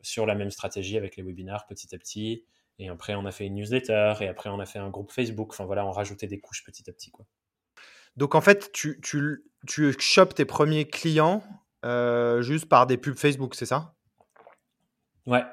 sur 0.01 0.25
la 0.25 0.33
même 0.33 0.49
stratégie 0.49 0.97
avec 0.97 1.17
les 1.17 1.21
webinars 1.21 1.67
petit 1.67 1.93
à 1.93 1.99
petit. 1.99 2.45
Et 2.79 2.89
après, 2.89 3.13
on 3.13 3.27
a 3.27 3.31
fait 3.31 3.45
une 3.45 3.53
newsletter, 3.53 4.15
et 4.21 4.27
après, 4.27 4.49
on 4.49 4.59
a 4.59 4.65
fait 4.65 4.79
un 4.79 4.89
groupe 4.89 5.11
Facebook. 5.11 5.49
Enfin 5.51 5.65
voilà, 5.65 5.85
on 5.85 5.91
rajoutait 5.91 6.25
des 6.25 6.39
couches 6.39 6.63
petit 6.63 6.89
à 6.89 6.93
petit. 6.93 7.11
Quoi. 7.11 7.23
Donc 8.17 8.35
en 8.35 8.41
fait, 8.41 8.71
tu, 8.71 8.99
tu, 9.01 9.43
tu 9.67 9.93
chopes 9.99 10.33
tes 10.33 10.45
premiers 10.45 10.85
clients 10.85 11.43
juste 12.39 12.67
par 12.67 12.87
des 12.87 12.97
pubs 12.97 13.17
Facebook, 13.17 13.55
c'est 13.55 13.65
ça? 13.65 13.95
Ouais, 15.25 15.43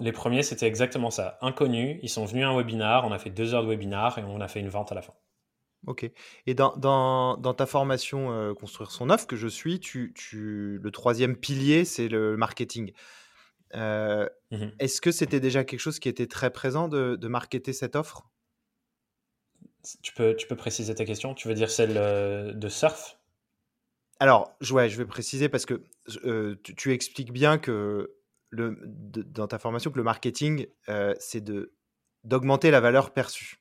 les 0.00 0.12
premiers, 0.12 0.42
c'était 0.42 0.66
exactement 0.66 1.10
ça. 1.10 1.38
Inconnus, 1.40 1.98
ils 2.02 2.08
sont 2.08 2.24
venus 2.24 2.44
à 2.44 2.48
un 2.48 2.56
webinar, 2.56 3.06
on 3.06 3.12
a 3.12 3.18
fait 3.18 3.30
deux 3.30 3.54
heures 3.54 3.62
de 3.62 3.68
webinar 3.68 4.18
et 4.18 4.24
on 4.24 4.40
a 4.40 4.48
fait 4.48 4.60
une 4.60 4.68
vente 4.68 4.92
à 4.92 4.94
la 4.94 5.02
fin. 5.02 5.14
Ok. 5.86 6.10
Et 6.46 6.54
dans, 6.54 6.76
dans, 6.76 7.36
dans 7.36 7.54
ta 7.54 7.66
formation 7.66 8.32
euh, 8.32 8.54
Construire 8.54 8.90
son 8.90 9.08
offre 9.08 9.26
que 9.26 9.36
je 9.36 9.48
suis, 9.48 9.80
tu, 9.80 10.12
tu, 10.14 10.78
le 10.82 10.90
troisième 10.90 11.36
pilier, 11.36 11.84
c'est 11.84 12.08
le 12.08 12.36
marketing. 12.36 12.92
Euh, 13.74 14.28
mmh 14.50 14.66
est-ce 14.80 15.00
que 15.00 15.12
c'était 15.12 15.40
déjà 15.40 15.64
quelque 15.64 15.80
chose 15.80 16.00
qui 16.00 16.08
était 16.08 16.26
très 16.26 16.50
présent 16.50 16.88
de, 16.88 17.16
de 17.16 17.28
marketer 17.28 17.72
cette 17.72 17.96
offre? 17.96 18.24
Tu 20.02 20.12
peux, 20.12 20.34
tu 20.36 20.46
peux 20.46 20.56
préciser 20.56 20.94
ta 20.94 21.04
question? 21.04 21.34
Tu 21.34 21.48
veux 21.48 21.54
dire 21.54 21.70
celle 21.70 21.96
euh, 21.96 22.52
de 22.52 22.68
surf? 22.68 23.18
Alors, 24.18 24.54
ouais, 24.70 24.88
je 24.88 24.98
vais 24.98 25.06
préciser 25.06 25.48
parce 25.48 25.64
que 25.64 25.82
tu, 26.62 26.74
tu, 26.74 26.92
expliques 26.92 27.32
bien 27.32 27.58
que 27.58 28.16
le, 28.50 28.78
dans 28.84 29.46
ta 29.46 29.58
formation 29.58 29.90
que 29.90 29.96
le 29.96 30.02
marketing, 30.02 30.66
euh, 30.88 31.14
c'est 31.18 31.40
de 31.40 31.72
d'augmenter 32.22 32.70
la 32.70 32.80
valeur 32.80 33.14
perçue. 33.14 33.58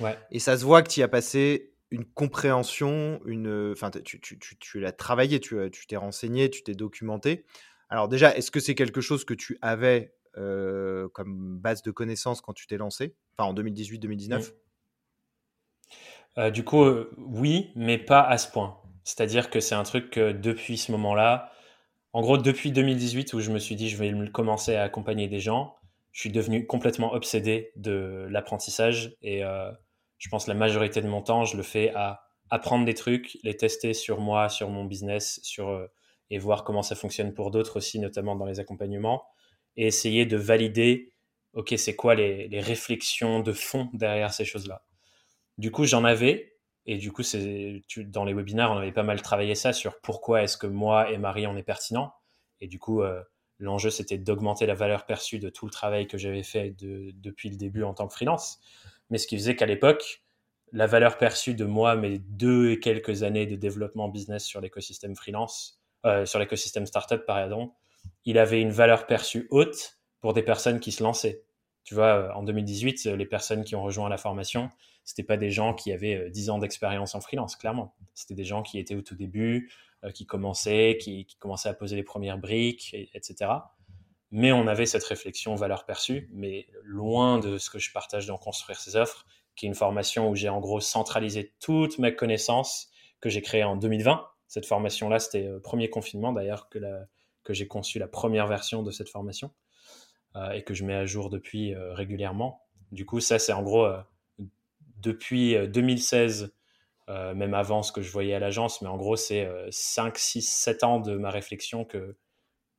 Ouais. 0.00 0.18
Et 0.30 0.38
ça 0.38 0.56
se 0.56 0.64
voit 0.64 0.82
que 0.82 0.88
tu 0.88 1.00
y 1.00 1.02
as 1.02 1.08
passé 1.08 1.74
une 1.90 2.06
compréhension, 2.06 3.20
une, 3.26 3.72
enfin, 3.72 3.90
tu, 3.90 4.18
tu, 4.18 4.38
tu, 4.38 4.56
tu 4.58 4.80
l'as 4.80 4.92
travaillé, 4.92 5.40
tu 5.40 5.58
t'es 5.86 5.96
renseigné, 5.96 6.48
tu 6.48 6.62
t'es 6.62 6.74
documenté. 6.74 7.44
Alors 7.90 8.08
déjà, 8.08 8.34
est-ce 8.34 8.50
que 8.50 8.60
c'est 8.60 8.74
quelque 8.74 9.02
chose 9.02 9.26
que 9.26 9.34
tu 9.34 9.58
avais 9.60 10.14
euh, 10.38 11.08
comme 11.08 11.58
base 11.58 11.82
de 11.82 11.90
connaissances 11.90 12.40
quand 12.40 12.52
tu 12.52 12.66
t'es 12.66 12.76
lancé, 12.76 13.16
enfin 13.36 13.50
en 13.50 13.54
2018-2019 13.54 14.52
euh, 16.38 16.50
Du 16.50 16.64
coup, 16.64 16.84
oui, 17.18 17.70
mais 17.74 17.98
pas 17.98 18.22
à 18.22 18.38
ce 18.38 18.50
point. 18.50 18.78
C'est-à-dire 19.04 19.50
que 19.50 19.60
c'est 19.60 19.74
un 19.74 19.82
truc 19.82 20.10
que 20.10 20.32
depuis 20.32 20.76
ce 20.76 20.92
moment-là, 20.92 21.50
en 22.12 22.22
gros, 22.22 22.38
depuis 22.38 22.72
2018, 22.72 23.32
où 23.34 23.40
je 23.40 23.50
me 23.52 23.58
suis 23.58 23.76
dit, 23.76 23.88
je 23.88 23.96
vais 23.96 24.12
commencer 24.32 24.74
à 24.74 24.82
accompagner 24.82 25.28
des 25.28 25.40
gens, 25.40 25.76
je 26.12 26.20
suis 26.20 26.30
devenu 26.30 26.66
complètement 26.66 27.12
obsédé 27.12 27.72
de 27.76 28.26
l'apprentissage. 28.30 29.16
Et 29.22 29.44
euh, 29.44 29.70
je 30.18 30.28
pense 30.28 30.46
la 30.48 30.54
majorité 30.54 31.00
de 31.02 31.08
mon 31.08 31.22
temps, 31.22 31.44
je 31.44 31.56
le 31.56 31.62
fais 31.62 31.92
à 31.94 32.22
apprendre 32.50 32.84
des 32.84 32.94
trucs, 32.94 33.38
les 33.44 33.56
tester 33.56 33.94
sur 33.94 34.20
moi, 34.20 34.48
sur 34.48 34.70
mon 34.70 34.84
business, 34.84 35.40
sur, 35.44 35.68
euh, 35.68 35.86
et 36.30 36.38
voir 36.38 36.64
comment 36.64 36.82
ça 36.82 36.96
fonctionne 36.96 37.32
pour 37.32 37.50
d'autres 37.52 37.76
aussi, 37.76 38.00
notamment 38.00 38.34
dans 38.34 38.46
les 38.46 38.58
accompagnements, 38.58 39.24
et 39.76 39.86
essayer 39.86 40.26
de 40.26 40.36
valider, 40.36 41.12
OK, 41.52 41.74
c'est 41.76 41.96
quoi 41.96 42.14
les 42.16 42.60
réflexions 42.60 43.40
de 43.40 43.52
fond 43.52 43.88
derrière 43.92 44.32
ces 44.32 44.44
choses-là. 44.44 44.82
Du 45.60 45.70
coup, 45.70 45.84
j'en 45.84 46.04
avais, 46.04 46.56
et 46.86 46.96
du 46.96 47.12
coup, 47.12 47.20
dans 48.06 48.24
les 48.24 48.32
webinaires, 48.32 48.70
on 48.72 48.78
avait 48.78 48.92
pas 48.92 49.02
mal 49.02 49.20
travaillé 49.20 49.54
ça 49.54 49.74
sur 49.74 50.00
pourquoi 50.00 50.42
est-ce 50.42 50.56
que 50.56 50.66
moi 50.66 51.10
et 51.10 51.18
Marie, 51.18 51.46
on 51.46 51.54
est 51.54 51.62
pertinent. 51.62 52.14
Et 52.62 52.66
du 52.66 52.78
coup, 52.78 53.02
euh, 53.02 53.22
l'enjeu, 53.58 53.90
c'était 53.90 54.16
d'augmenter 54.16 54.64
la 54.64 54.72
valeur 54.72 55.04
perçue 55.04 55.38
de 55.38 55.50
tout 55.50 55.66
le 55.66 55.70
travail 55.70 56.06
que 56.06 56.16
j'avais 56.16 56.42
fait 56.42 56.74
depuis 56.78 57.50
le 57.50 57.56
début 57.56 57.82
en 57.82 57.92
tant 57.92 58.08
que 58.08 58.14
freelance. 58.14 58.58
Mais 59.10 59.18
ce 59.18 59.26
qui 59.26 59.36
faisait 59.36 59.54
qu'à 59.54 59.66
l'époque, 59.66 60.22
la 60.72 60.86
valeur 60.86 61.18
perçue 61.18 61.52
de 61.52 61.66
moi, 61.66 61.94
mes 61.94 62.18
deux 62.20 62.70
et 62.70 62.80
quelques 62.80 63.22
années 63.22 63.44
de 63.44 63.56
développement 63.56 64.08
business 64.08 64.46
sur 64.46 64.62
l'écosystème 64.62 65.14
freelance, 65.14 65.82
euh, 66.06 66.24
sur 66.24 66.38
l'écosystème 66.38 66.86
startup, 66.86 67.26
pardon, 67.26 67.74
il 68.24 68.38
avait 68.38 68.62
une 68.62 68.72
valeur 68.72 69.06
perçue 69.06 69.46
haute 69.50 69.98
pour 70.22 70.32
des 70.32 70.42
personnes 70.42 70.80
qui 70.80 70.90
se 70.90 71.02
lançaient. 71.02 71.42
Tu 71.84 71.94
vois, 71.94 72.14
euh, 72.14 72.32
en 72.32 72.44
2018, 72.44 73.04
les 73.04 73.26
personnes 73.26 73.62
qui 73.62 73.76
ont 73.76 73.82
rejoint 73.82 74.08
la 74.08 74.16
formation, 74.16 74.70
c'était 75.04 75.22
pas 75.22 75.36
des 75.36 75.50
gens 75.50 75.74
qui 75.74 75.92
avaient 75.92 76.30
10 76.30 76.48
euh, 76.48 76.52
ans 76.52 76.58
d'expérience 76.58 77.14
en 77.14 77.20
freelance, 77.20 77.56
clairement. 77.56 77.94
C'était 78.14 78.34
des 78.34 78.44
gens 78.44 78.62
qui 78.62 78.78
étaient 78.78 78.94
au 78.94 79.02
tout 79.02 79.14
début, 79.14 79.72
euh, 80.04 80.10
qui 80.10 80.26
commençaient, 80.26 80.98
qui, 81.00 81.26
commençaient 81.38 81.68
à 81.68 81.74
poser 81.74 81.96
les 81.96 82.02
premières 82.02 82.38
briques, 82.38 82.94
etc. 83.14 83.50
Mais 84.30 84.52
on 84.52 84.66
avait 84.66 84.86
cette 84.86 85.04
réflexion 85.04 85.54
valeur 85.56 85.84
perçue, 85.84 86.28
mais 86.32 86.68
loin 86.84 87.38
de 87.38 87.58
ce 87.58 87.70
que 87.70 87.78
je 87.78 87.92
partage 87.92 88.26
dans 88.26 88.38
Construire 88.38 88.78
ses 88.78 88.96
offres, 88.96 89.26
qui 89.56 89.66
est 89.66 89.68
une 89.68 89.74
formation 89.74 90.30
où 90.30 90.36
j'ai 90.36 90.48
en 90.48 90.60
gros 90.60 90.80
centralisé 90.80 91.52
toutes 91.60 91.98
mes 91.98 92.14
connaissances 92.14 92.90
que 93.20 93.28
j'ai 93.28 93.42
créées 93.42 93.64
en 93.64 93.76
2020. 93.76 94.24
Cette 94.46 94.66
formation-là, 94.66 95.18
c'était 95.18 95.42
le 95.42 95.60
premier 95.60 95.90
confinement 95.90 96.32
d'ailleurs 96.32 96.68
que, 96.68 96.78
que 97.42 97.52
j'ai 97.52 97.66
conçu 97.66 97.98
la 97.98 98.06
première 98.06 98.46
version 98.46 98.82
de 98.82 98.90
cette 98.92 99.08
formation. 99.08 99.50
et 100.54 100.62
que 100.62 100.74
je 100.74 100.84
mets 100.84 100.94
à 100.94 101.06
jour 101.06 101.28
depuis 101.28 101.74
régulièrement. 101.74 102.62
Du 102.92 103.04
coup, 103.04 103.18
ça, 103.18 103.40
c'est 103.40 103.52
en 103.52 103.62
gros 103.62 103.86
depuis 105.02 105.56
2016, 105.68 106.54
même 107.08 107.54
avant 107.54 107.82
ce 107.82 107.90
que 107.90 108.02
je 108.02 108.10
voyais 108.12 108.34
à 108.34 108.38
l'agence, 108.38 108.82
mais 108.82 108.88
en 108.88 108.96
gros, 108.96 109.16
c'est 109.16 109.48
5, 109.70 110.16
6, 110.16 110.42
7 110.42 110.84
ans 110.84 111.00
de 111.00 111.16
ma 111.16 111.30
réflexion 111.30 111.84
que, 111.84 112.16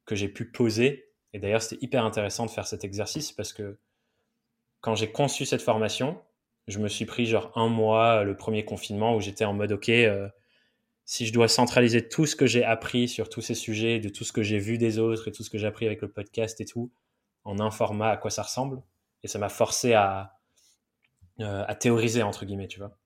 que 0.05 0.15
j'ai 0.15 0.29
pu 0.29 0.51
poser. 0.51 1.11
Et 1.33 1.39
d'ailleurs, 1.39 1.61
c'était 1.61 1.83
hyper 1.83 2.03
intéressant 2.05 2.45
de 2.45 2.51
faire 2.51 2.67
cet 2.67 2.83
exercice 2.83 3.31
parce 3.31 3.53
que 3.53 3.79
quand 4.81 4.95
j'ai 4.95 5.11
conçu 5.11 5.45
cette 5.45 5.61
formation, 5.61 6.21
je 6.67 6.79
me 6.79 6.87
suis 6.87 7.05
pris 7.05 7.25
genre 7.25 7.51
un 7.55 7.69
mois 7.69 8.23
le 8.23 8.35
premier 8.35 8.65
confinement 8.65 9.15
où 9.15 9.21
j'étais 9.21 9.45
en 9.45 9.53
mode 9.53 9.71
ok, 9.71 9.89
euh, 9.89 10.27
si 11.05 11.25
je 11.25 11.33
dois 11.33 11.47
centraliser 11.47 12.07
tout 12.07 12.25
ce 12.25 12.35
que 12.35 12.45
j'ai 12.45 12.63
appris 12.63 13.07
sur 13.07 13.29
tous 13.29 13.41
ces 13.41 13.55
sujets, 13.55 13.99
de 13.99 14.09
tout 14.09 14.23
ce 14.23 14.31
que 14.31 14.43
j'ai 14.43 14.59
vu 14.59 14.77
des 14.77 14.99
autres 14.99 15.27
et 15.27 15.31
tout 15.31 15.43
ce 15.43 15.49
que 15.49 15.57
j'ai 15.57 15.67
appris 15.67 15.85
avec 15.85 16.01
le 16.01 16.11
podcast 16.11 16.59
et 16.61 16.65
tout, 16.65 16.91
en 17.43 17.59
un 17.59 17.71
format, 17.71 18.09
à 18.11 18.17
quoi 18.17 18.31
ça 18.31 18.43
ressemble? 18.43 18.81
Et 19.23 19.27
ça 19.27 19.39
m'a 19.39 19.49
forcé 19.49 19.93
à, 19.93 20.39
euh, 21.41 21.65
à 21.67 21.75
théoriser, 21.75 22.23
entre 22.23 22.45
guillemets, 22.45 22.67
tu 22.67 22.79
vois. 22.79 22.97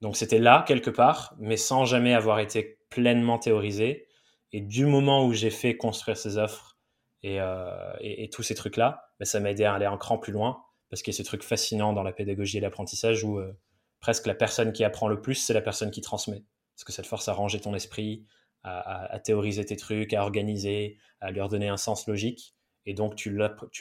Donc 0.00 0.16
c'était 0.16 0.38
là, 0.38 0.64
quelque 0.66 0.90
part, 0.90 1.34
mais 1.38 1.56
sans 1.56 1.84
jamais 1.84 2.14
avoir 2.14 2.40
été 2.40 2.78
pleinement 2.90 3.38
théorisé. 3.38 4.08
Et 4.52 4.60
du 4.60 4.86
moment 4.86 5.24
où 5.24 5.32
j'ai 5.32 5.50
fait 5.50 5.76
construire 5.76 6.16
ces 6.16 6.36
offres 6.36 6.78
et, 7.22 7.40
euh, 7.40 8.26
tous 8.32 8.42
ces 8.42 8.54
trucs-là, 8.54 9.04
ben, 9.18 9.24
ça 9.24 9.40
m'a 9.40 9.50
aidé 9.50 9.64
à 9.64 9.74
aller 9.74 9.86
un 9.86 9.96
cran 9.96 10.18
plus 10.18 10.32
loin 10.32 10.62
parce 10.90 11.02
qu'il 11.02 11.14
y 11.14 11.16
a 11.16 11.18
ce 11.18 11.22
truc 11.22 11.42
fascinant 11.42 11.92
dans 11.92 12.02
la 12.02 12.12
pédagogie 12.12 12.58
et 12.58 12.60
l'apprentissage 12.60 13.24
où 13.24 13.38
euh, 13.38 13.52
presque 14.00 14.26
la 14.26 14.34
personne 14.34 14.72
qui 14.72 14.84
apprend 14.84 15.08
le 15.08 15.20
plus, 15.20 15.36
c'est 15.36 15.54
la 15.54 15.62
personne 15.62 15.90
qui 15.90 16.00
transmet. 16.00 16.44
Parce 16.74 16.84
que 16.84 16.92
ça 16.92 17.02
te 17.02 17.06
force 17.06 17.28
à 17.28 17.32
ranger 17.32 17.60
ton 17.60 17.74
esprit, 17.74 18.26
à, 18.64 19.18
théoriser 19.24 19.64
tes 19.64 19.76
trucs, 19.76 20.12
à 20.14 20.22
organiser, 20.22 20.98
à 21.20 21.30
leur 21.30 21.48
donner 21.48 21.68
un 21.68 21.76
sens 21.76 22.06
logique. 22.06 22.54
Et 22.86 22.94
donc, 22.94 23.14
tu 23.14 23.30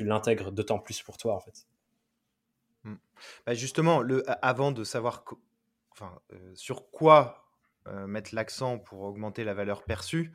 l'intègres 0.03 0.51
d'autant 0.51 0.79
plus 0.79 1.01
pour 1.01 1.17
toi, 1.17 1.35
en 1.35 1.39
fait. 1.39 1.65
Bah, 3.45 3.53
justement, 3.53 4.01
le, 4.01 4.23
avant 4.45 4.71
de 4.71 4.84
savoir 4.84 5.23
enfin, 5.91 6.19
euh, 6.34 6.51
sur 6.55 6.91
quoi 6.91 7.38
mettre 8.05 8.36
l'accent 8.36 8.77
pour 8.77 9.01
augmenter 9.01 9.43
la 9.43 9.55
valeur 9.55 9.84
perçue, 9.84 10.34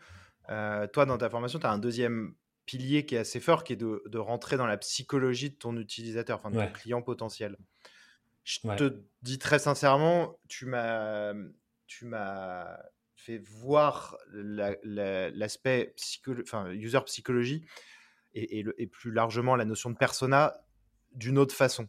toi, 0.49 1.07
dans 1.07 1.17
ta 1.17 1.31
formation, 1.31 1.61
tu 1.61 1.67
as 1.67 1.71
un 1.71 1.79
deuxième 1.79 2.35
pilier 2.67 3.07
qui 3.07 3.15
est 3.15 3.19
assez 3.19 3.41
fort, 3.41 3.65
qui 3.65 3.73
est 3.73 3.77
de, 3.77 4.19
rentrer 4.19 4.57
dans 4.57 4.67
la 4.67 4.77
psychologie 4.77 5.51
de 5.51 5.55
ton 5.55 5.77
utilisateur, 5.77 6.39
enfin 6.39 6.51
de 6.51 6.59
ton 6.59 6.73
client 6.73 7.03
potentiel. 7.03 7.57
Je 8.45 8.61
te 8.77 9.03
dis 9.23 9.39
très 9.39 9.59
sincèrement, 9.59 10.39
tu 10.49 10.67
m'as, 10.67 11.33
tu 11.87 12.05
m'as 12.05 12.79
fait 13.15 13.39
voir 13.39 14.17
l'aspect 14.33 15.95
enfin, 16.43 16.71
user 16.71 17.01
psychologie 17.07 17.65
et, 18.35 18.65
et, 18.79 18.87
plus 18.87 19.11
largement 19.11 19.57
la 19.57 19.65
notion 19.65 19.91
de 19.91 19.97
persona 19.97 20.55
d'une 21.13 21.39
autre 21.39 21.55
façon. 21.55 21.89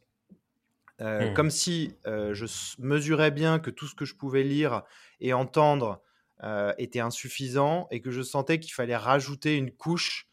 Euh, 1.01 1.29
mmh. 1.29 1.33
Comme 1.33 1.51
si 1.51 1.95
euh, 2.07 2.33
je 2.33 2.45
mesurais 2.79 3.31
bien 3.31 3.59
que 3.59 3.69
tout 3.69 3.85
ce 3.85 3.95
que 3.95 4.05
je 4.05 4.15
pouvais 4.15 4.43
lire 4.43 4.83
et 5.19 5.33
entendre 5.33 6.01
euh, 6.43 6.73
était 6.77 6.99
insuffisant 6.99 7.87
et 7.91 8.01
que 8.01 8.09
je 8.09 8.21
sentais 8.21 8.59
qu'il 8.59 8.73
fallait 8.73 8.97
rajouter 8.97 9.55
une 9.55 9.71
couche 9.71 10.27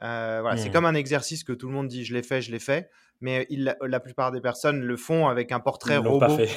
voilà, 0.00 0.56
C'est 0.56 0.70
mmh. 0.70 0.72
comme 0.72 0.86
un 0.86 0.94
exercice 0.94 1.44
que 1.44 1.52
tout 1.52 1.68
le 1.68 1.74
monde 1.74 1.88
dit 1.88 2.04
je 2.04 2.14
l'ai 2.14 2.22
fait, 2.22 2.40
je 2.40 2.50
l'ai 2.50 2.58
fait, 2.58 2.90
mais 3.20 3.46
il, 3.50 3.76
la 3.82 4.00
plupart 4.00 4.32
des 4.32 4.40
personnes 4.40 4.80
le 4.80 4.96
font 4.96 5.28
avec 5.28 5.52
un 5.52 5.60
portrait 5.60 5.94
ils 5.94 5.98
robot. 5.98 6.18
Pas 6.18 6.36
fait. 6.36 6.48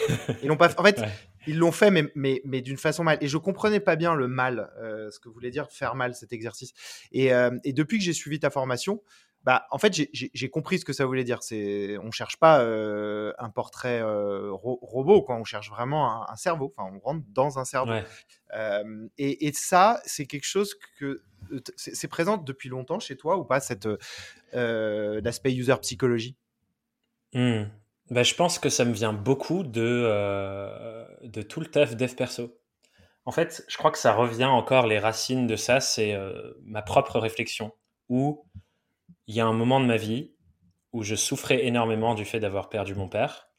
ils 0.42 0.48
l'ont 0.48 0.56
pas 0.56 0.70
fait. 0.70 0.80
En 0.80 0.84
fait, 0.84 1.02
ils 1.48 1.58
l'ont 1.58 1.74
fait, 1.74 1.92
mais, 1.92 2.06
mais, 2.16 2.42
mais 2.46 2.62
d'une 2.62 2.78
façon 2.78 3.04
mal. 3.04 3.18
Et 3.20 3.28
je 3.28 3.38
comprenais 3.38 3.82
pas 3.82 3.98
bien 3.98 4.16
le 4.16 4.30
mal, 4.30 4.70
ce 5.12 5.20
que 5.20 5.28
voulait 5.28 5.52
dire 5.52 5.70
faire 5.70 5.96
mal 5.96 6.16
cet 6.16 6.32
exercice. 6.32 6.72
Et, 7.12 7.32
et 7.66 7.74
depuis 7.74 7.98
que 7.98 8.06
j'ai 8.06 8.14
suivi 8.14 8.40
ta 8.40 8.50
formation, 8.50 9.02
bah, 9.44 9.68
en 9.72 9.78
fait, 9.78 9.94
j'ai 10.14 10.50
compris 10.50 10.80
ce 10.80 10.86
que 10.86 10.94
ça 10.94 11.06
voulait 11.06 11.26
dire. 11.26 11.44
C'est, 11.44 11.98
on 11.98 12.12
cherche 12.12 12.38
pas 12.38 12.62
euh, 12.62 13.34
un 13.38 13.50
portrait 13.50 14.02
euh, 14.02 14.52
robot, 14.54 15.22
quoi. 15.22 15.36
On 15.36 15.44
cherche 15.44 15.70
vraiment 15.70 16.30
un, 16.30 16.36
cerveau. 16.38 16.74
Enfin, 16.78 16.90
on 16.96 17.00
rentre 17.00 17.26
dans 17.30 17.60
un 17.60 17.66
cerveau. 17.66 17.94
Euh, 18.54 19.08
et, 19.18 19.48
et, 19.48 19.52
ça, 19.52 20.02
c'est 20.06 20.28
quelque 20.28 20.46
chose 20.46 20.76
que 20.98 21.24
c'est 21.76 22.08
présent 22.08 22.38
depuis 22.38 22.70
longtemps 22.70 23.00
chez 23.00 23.18
toi 23.18 23.38
ou 23.38 23.44
pas 23.44 23.60
cette 23.60 23.88
l'aspect 24.54 25.54
user 25.54 25.76
psychologie? 25.82 26.38
Mmh. 27.34 27.64
Bah, 28.12 28.24
je 28.24 28.36
pense 28.36 28.60
que 28.60 28.70
ça 28.70 28.86
me 28.86 28.94
vient 28.94 29.14
beaucoup 29.14 29.64
de 29.64 31.06
de 31.22 31.42
tout 31.42 31.60
le 31.60 31.66
taf 31.66 31.98
dev 31.98 32.16
perso. 32.16 32.58
En 33.26 33.32
fait, 33.32 33.66
je 33.68 33.78
crois 33.78 33.92
que 33.92 33.98
ça 33.98 34.14
revient 34.14 34.46
encore 34.46 34.88
les 34.88 35.00
racines 35.00 35.48
de 35.48 35.58
ça, 35.58 35.82
c'est 35.82 36.18
ma 36.64 36.82
propre 36.82 37.20
réflexion 37.20 37.74
où 38.08 38.46
il 39.28 39.36
y 39.36 39.40
a 39.40 39.46
un 39.46 39.54
moment 39.54 39.80
de 39.80 39.86
ma 39.86 39.98
vie 39.98 40.34
où 40.92 41.04
je 41.04 41.16
souffrais 41.16 41.66
énormément 41.66 42.16
du 42.16 42.26
fait 42.26 42.40
d'avoir 42.40 42.70
perdu 42.70 42.96
mon 42.96 43.10
père. 43.10 43.50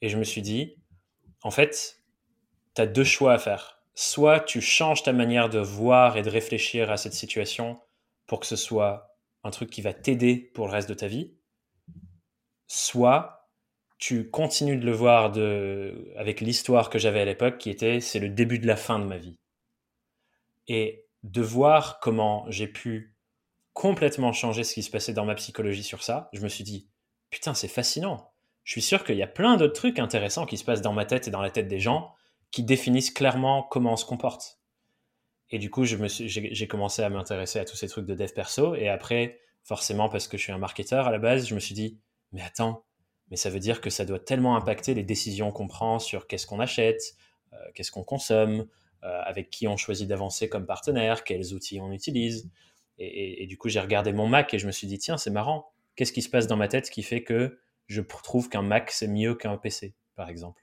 Et 0.00 0.08
je 0.08 0.16
me 0.16 0.24
suis 0.24 0.42
dit, 0.42 0.76
en 1.42 1.50
fait, 1.50 2.02
tu 2.74 2.82
as 2.82 2.86
deux 2.86 3.04
choix 3.04 3.32
à 3.32 3.38
faire. 3.38 3.82
Soit 3.94 4.40
tu 4.40 4.60
changes 4.60 5.02
ta 5.02 5.12
manière 5.12 5.48
de 5.48 5.58
voir 5.58 6.16
et 6.16 6.22
de 6.22 6.30
réfléchir 6.30 6.90
à 6.90 6.96
cette 6.96 7.14
situation 7.14 7.80
pour 8.26 8.40
que 8.40 8.46
ce 8.46 8.56
soit 8.56 9.16
un 9.42 9.50
truc 9.50 9.70
qui 9.70 9.80
va 9.80 9.94
t'aider 9.94 10.36
pour 10.36 10.66
le 10.66 10.72
reste 10.72 10.88
de 10.88 10.94
ta 10.94 11.08
vie. 11.08 11.34
Soit 12.66 13.48
tu 13.98 14.28
continues 14.28 14.76
de 14.76 14.84
le 14.84 14.92
voir 14.92 15.32
de, 15.32 16.12
avec 16.16 16.40
l'histoire 16.40 16.90
que 16.90 16.98
j'avais 16.98 17.20
à 17.20 17.24
l'époque 17.24 17.58
qui 17.58 17.70
était 17.70 18.00
c'est 18.00 18.18
le 18.18 18.28
début 18.28 18.58
de 18.58 18.66
la 18.66 18.76
fin 18.76 18.98
de 18.98 19.04
ma 19.04 19.16
vie. 19.16 19.38
Et 20.68 21.06
de 21.22 21.40
voir 21.40 21.98
comment 22.00 22.44
j'ai 22.50 22.68
pu 22.68 23.15
complètement 23.76 24.32
changé 24.32 24.64
ce 24.64 24.72
qui 24.72 24.82
se 24.82 24.90
passait 24.90 25.12
dans 25.12 25.26
ma 25.26 25.34
psychologie 25.34 25.82
sur 25.82 26.02
ça. 26.02 26.30
Je 26.32 26.40
me 26.40 26.48
suis 26.48 26.64
dit, 26.64 26.88
putain, 27.28 27.52
c'est 27.52 27.68
fascinant. 27.68 28.32
Je 28.64 28.72
suis 28.72 28.80
sûr 28.80 29.04
qu'il 29.04 29.18
y 29.18 29.22
a 29.22 29.26
plein 29.26 29.58
d'autres 29.58 29.74
trucs 29.74 29.98
intéressants 29.98 30.46
qui 30.46 30.56
se 30.56 30.64
passent 30.64 30.80
dans 30.80 30.94
ma 30.94 31.04
tête 31.04 31.28
et 31.28 31.30
dans 31.30 31.42
la 31.42 31.50
tête 31.50 31.68
des 31.68 31.78
gens 31.78 32.14
qui 32.50 32.62
définissent 32.62 33.10
clairement 33.10 33.62
comment 33.62 33.92
on 33.92 33.96
se 33.96 34.06
comporte. 34.06 34.60
Et 35.50 35.58
du 35.58 35.68
coup, 35.68 35.84
j'ai 35.84 36.68
commencé 36.68 37.02
à 37.02 37.10
m'intéresser 37.10 37.58
à 37.58 37.66
tous 37.66 37.76
ces 37.76 37.86
trucs 37.86 38.06
de 38.06 38.14
dev 38.14 38.32
perso. 38.32 38.74
Et 38.74 38.88
après, 38.88 39.40
forcément, 39.62 40.08
parce 40.08 40.26
que 40.26 40.38
je 40.38 40.44
suis 40.44 40.52
un 40.52 40.58
marketeur 40.58 41.06
à 41.06 41.10
la 41.10 41.18
base, 41.18 41.46
je 41.46 41.54
me 41.54 41.60
suis 41.60 41.74
dit, 41.74 42.00
mais 42.32 42.40
attends, 42.40 42.82
mais 43.30 43.36
ça 43.36 43.50
veut 43.50 43.60
dire 43.60 43.82
que 43.82 43.90
ça 43.90 44.06
doit 44.06 44.20
tellement 44.20 44.56
impacter 44.56 44.94
les 44.94 45.04
décisions 45.04 45.52
qu'on 45.52 45.68
prend 45.68 45.98
sur 45.98 46.26
qu'est-ce 46.26 46.46
qu'on 46.46 46.60
achète, 46.60 47.02
euh, 47.52 47.56
qu'est-ce 47.74 47.90
qu'on 47.90 48.04
consomme, 48.04 48.66
euh, 49.02 49.20
avec 49.24 49.50
qui 49.50 49.68
on 49.68 49.76
choisit 49.76 50.08
d'avancer 50.08 50.48
comme 50.48 50.64
partenaire, 50.64 51.24
quels 51.24 51.52
outils 51.52 51.78
on 51.78 51.92
utilise. 51.92 52.48
Et, 52.98 53.46
du 53.46 53.58
coup, 53.58 53.68
j'ai 53.68 53.80
regardé 53.80 54.12
mon 54.12 54.26
Mac 54.26 54.54
et 54.54 54.58
je 54.58 54.66
me 54.66 54.72
suis 54.72 54.86
dit, 54.86 54.98
tiens, 54.98 55.18
c'est 55.18 55.30
marrant. 55.30 55.70
Qu'est-ce 55.96 56.12
qui 56.12 56.22
se 56.22 56.30
passe 56.30 56.46
dans 56.46 56.56
ma 56.56 56.68
tête 56.68 56.90
qui 56.90 57.02
fait 57.02 57.22
que 57.22 57.58
je 57.86 58.00
trouve 58.00 58.48
qu'un 58.48 58.62
Mac, 58.62 58.90
c'est 58.90 59.08
mieux 59.08 59.34
qu'un 59.34 59.56
PC, 59.56 59.94
par 60.14 60.28
exemple? 60.28 60.62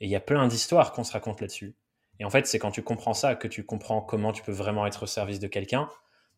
Et 0.00 0.06
il 0.06 0.10
y 0.10 0.16
a 0.16 0.20
plein 0.20 0.46
d'histoires 0.48 0.92
qu'on 0.92 1.04
se 1.04 1.12
raconte 1.12 1.40
là-dessus. 1.40 1.76
Et 2.18 2.24
en 2.24 2.30
fait, 2.30 2.46
c'est 2.46 2.58
quand 2.58 2.70
tu 2.70 2.82
comprends 2.82 3.14
ça 3.14 3.34
que 3.34 3.48
tu 3.48 3.64
comprends 3.64 4.00
comment 4.00 4.32
tu 4.32 4.42
peux 4.42 4.52
vraiment 4.52 4.86
être 4.86 5.04
au 5.04 5.06
service 5.06 5.38
de 5.38 5.46
quelqu'un, 5.46 5.88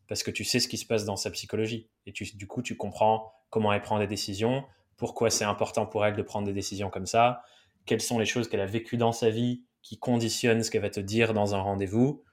parce 0.07 0.23
que 0.23 0.31
tu 0.31 0.43
sais 0.43 0.59
ce 0.59 0.67
qui 0.67 0.77
se 0.77 0.85
passe 0.85 1.05
dans 1.05 1.17
sa 1.17 1.31
psychologie. 1.31 1.89
Et 2.05 2.11
du 2.11 2.47
coup, 2.47 2.61
tu 2.61 2.75
comprends 2.75 3.33
comment 3.49 3.71
elle 3.73 3.81
prend 3.81 3.99
des 3.99 4.07
décisions, 4.07 4.63
pourquoi 4.97 5.29
c'est 5.29 5.45
important 5.45 5.85
pour 5.85 6.05
elle 6.05 6.15
de 6.15 6.21
prendre 6.21 6.47
des 6.47 6.53
décisions 6.53 6.89
comme 6.89 7.05
ça, 7.05 7.43
quelles 7.85 8.01
sont 8.01 8.19
les 8.19 8.25
choses 8.25 8.49
qu'elle 8.49 8.59
a 8.61 8.65
vécues 8.65 8.97
dans 8.97 9.11
sa 9.11 9.29
vie 9.29 9.63
qui 9.81 9.97
conditionnent 9.97 10.63
ce 10.63 10.71
qu'elle 10.71 10.81
va 10.81 10.89
te 10.89 10.99
dire 10.99 11.33
dans 11.33 11.55
un 11.55 11.61
rendez-vous. 11.61 12.23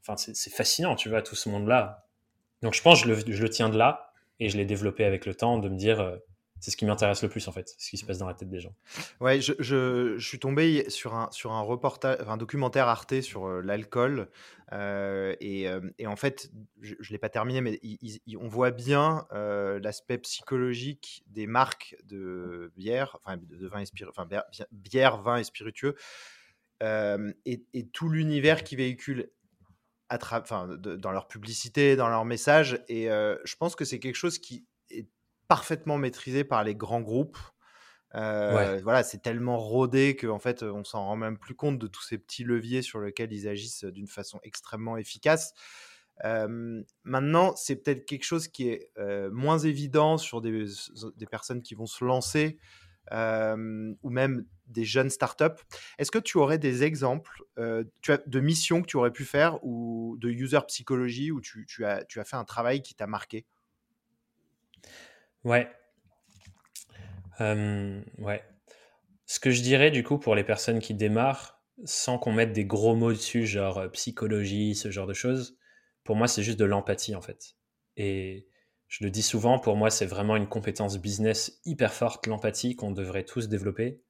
Enfin, 0.00 0.16
c'est 0.16 0.50
fascinant, 0.50 0.96
tu 0.96 1.08
vois, 1.08 1.22
tout 1.22 1.36
ce 1.36 1.48
monde-là. 1.48 2.06
Donc 2.62 2.74
je 2.74 2.82
pense 2.82 3.02
que 3.02 3.14
je 3.14 3.42
le, 3.42 3.50
tiens 3.50 3.68
de 3.68 3.78
là 3.78 4.12
et 4.38 4.48
je 4.48 4.56
l'ai 4.56 4.64
développé 4.64 5.04
avec 5.04 5.26
le 5.26 5.34
temps 5.34 5.58
de 5.58 5.68
me 5.68 5.76
dire 5.76 6.00
euh, 6.00 6.16
c'est 6.60 6.70
ce 6.70 6.76
qui 6.76 6.84
m'intéresse 6.84 7.22
le 7.22 7.30
plus 7.30 7.48
en 7.48 7.52
fait, 7.52 7.74
ce 7.78 7.88
qui 7.88 7.96
se 7.96 8.04
passe 8.04 8.18
dans 8.18 8.26
la 8.26 8.34
tête 8.34 8.50
des 8.50 8.60
gens. 8.60 8.74
Ouais, 9.20 9.40
je, 9.40 10.18
suis 10.18 10.38
tombé 10.38 10.90
sur 10.90 11.14
un, 11.14 11.30
sur 11.30 11.52
un 11.52 11.62
reportage, 11.62 12.18
un 12.26 12.36
documentaire 12.36 12.86
Arte 12.86 13.22
sur 13.22 13.46
euh, 13.46 13.62
l'alcool 13.62 14.28
euh, 14.72 15.34
et, 15.40 15.66
en 16.06 16.16
fait, 16.16 16.50
je 16.82 16.94
ne 16.94 17.08
l'ai 17.10 17.18
pas 17.18 17.30
terminé, 17.30 17.62
mais 17.62 17.80
on 18.38 18.46
voit 18.46 18.70
bien 18.70 19.26
l'aspect 19.32 20.18
psychologique 20.18 21.24
des 21.28 21.46
marques 21.46 21.96
de 22.04 22.72
bière, 22.76 23.16
enfin 23.24 23.38
de 23.38 23.66
vin 23.66 23.80
et 23.80 24.04
enfin 24.08 24.28
bière, 24.70 25.22
vin 25.22 25.38
et 25.38 25.44
spiritueux. 25.44 25.96
et, 26.82 27.86
tout 27.92 28.08
l'univers 28.10 28.62
qui 28.62 28.76
véhicule 28.76 29.30
dans 30.10 31.12
leur 31.12 31.28
publicité, 31.28 31.96
dans 31.96 32.08
leur 32.08 32.24
message. 32.24 32.82
Et 32.88 33.06
je 33.06 33.56
pense 33.56 33.76
que 33.76 33.84
c'est 33.84 33.98
quelque 33.98 34.16
chose 34.16 34.38
qui 34.38 34.66
est 34.90 35.08
parfaitement 35.48 35.98
maîtrisé 35.98 36.44
par 36.44 36.64
les 36.64 36.74
grands 36.74 37.00
groupes. 37.00 37.38
Voilà, 38.12 39.02
c'est 39.02 39.22
tellement 39.22 39.58
rodé 39.58 40.16
qu'en 40.16 40.38
fait, 40.38 40.62
on 40.62 40.84
s'en 40.84 41.04
rend 41.04 41.16
même 41.16 41.38
plus 41.38 41.54
compte 41.54 41.78
de 41.78 41.86
tous 41.86 42.02
ces 42.02 42.18
petits 42.18 42.44
leviers 42.44 42.82
sur 42.82 43.00
lesquels 43.00 43.32
ils 43.32 43.48
agissent 43.48 43.84
d'une 43.84 44.08
façon 44.08 44.40
extrêmement 44.42 44.96
efficace. 44.96 45.52
maintenant, 46.24 47.54
c'est 47.56 47.76
peut-être 47.76 48.04
quelque 48.06 48.24
chose 48.24 48.48
qui 48.48 48.68
est 48.68 48.92
moins 49.32 49.58
évident 49.58 50.18
sur 50.18 50.40
des, 50.40 50.66
des, 51.16 51.26
personnes 51.26 51.62
qui 51.62 51.74
vont 51.74 51.86
se 51.86 52.04
lancer 52.04 52.58
ou 53.12 54.10
même 54.10 54.46
des 54.66 54.84
jeunes 54.84 55.10
startups. 55.10 55.60
Est-ce 55.98 56.10
que 56.10 56.18
tu 56.18 56.38
aurais 56.38 56.58
des 56.58 56.84
exemples 56.84 57.42
tu 58.02 58.12
as, 58.12 58.18
de 58.26 58.40
missions 58.40 58.82
que 58.82 58.86
tu 58.86 58.96
aurais 58.96 59.12
pu 59.12 59.24
faire 59.24 59.58
ou 59.64 60.16
de 60.20 60.30
user 60.30 60.60
psychologie 60.68 61.30
où 61.30 61.40
tu, 61.40 61.84
as, 61.84 62.04
fait 62.08 62.36
un 62.36 62.44
travail 62.44 62.82
qui 62.82 62.94
t'a 62.94 63.06
marqué? 63.06 63.46
Ouais. 65.44 65.68
ouais. 67.40 68.44
Ce 69.26 69.38
que 69.38 69.50
je 69.50 69.62
dirais 69.62 69.90
du 69.90 70.02
coup 70.02 70.18
pour 70.18 70.34
les 70.34 70.44
personnes 70.44 70.80
qui 70.80 70.94
démarrent, 70.94 71.62
sans 71.84 72.18
qu'on 72.18 72.32
mette 72.32 72.52
des 72.52 72.64
gros 72.64 72.94
mots 72.94 73.12
dessus, 73.12 73.46
genre 73.46 73.90
psychologie, 73.92 74.74
ce 74.74 74.90
genre 74.90 75.06
de 75.06 75.14
choses, 75.14 75.56
pour 76.04 76.16
moi 76.16 76.28
c'est 76.28 76.42
juste 76.42 76.58
de 76.58 76.64
l'empathie 76.64 77.14
en 77.14 77.22
fait. 77.22 77.56
Et 77.96 78.48
je 78.90 79.02
le 79.04 79.10
dis 79.10 79.22
souvent, 79.22 79.58
pour 79.58 79.76
moi 79.76 79.88
c'est 79.88 80.04
vraiment 80.04 80.36
une 80.36 80.46
compétence 80.46 80.98
business 80.98 81.58
hyper 81.64 81.94
forte, 81.94 82.26
l'empathie 82.26 82.76
qu'on 82.76 82.90
devrait 82.90 83.24
tous 83.24 83.48
développer, 83.48 84.02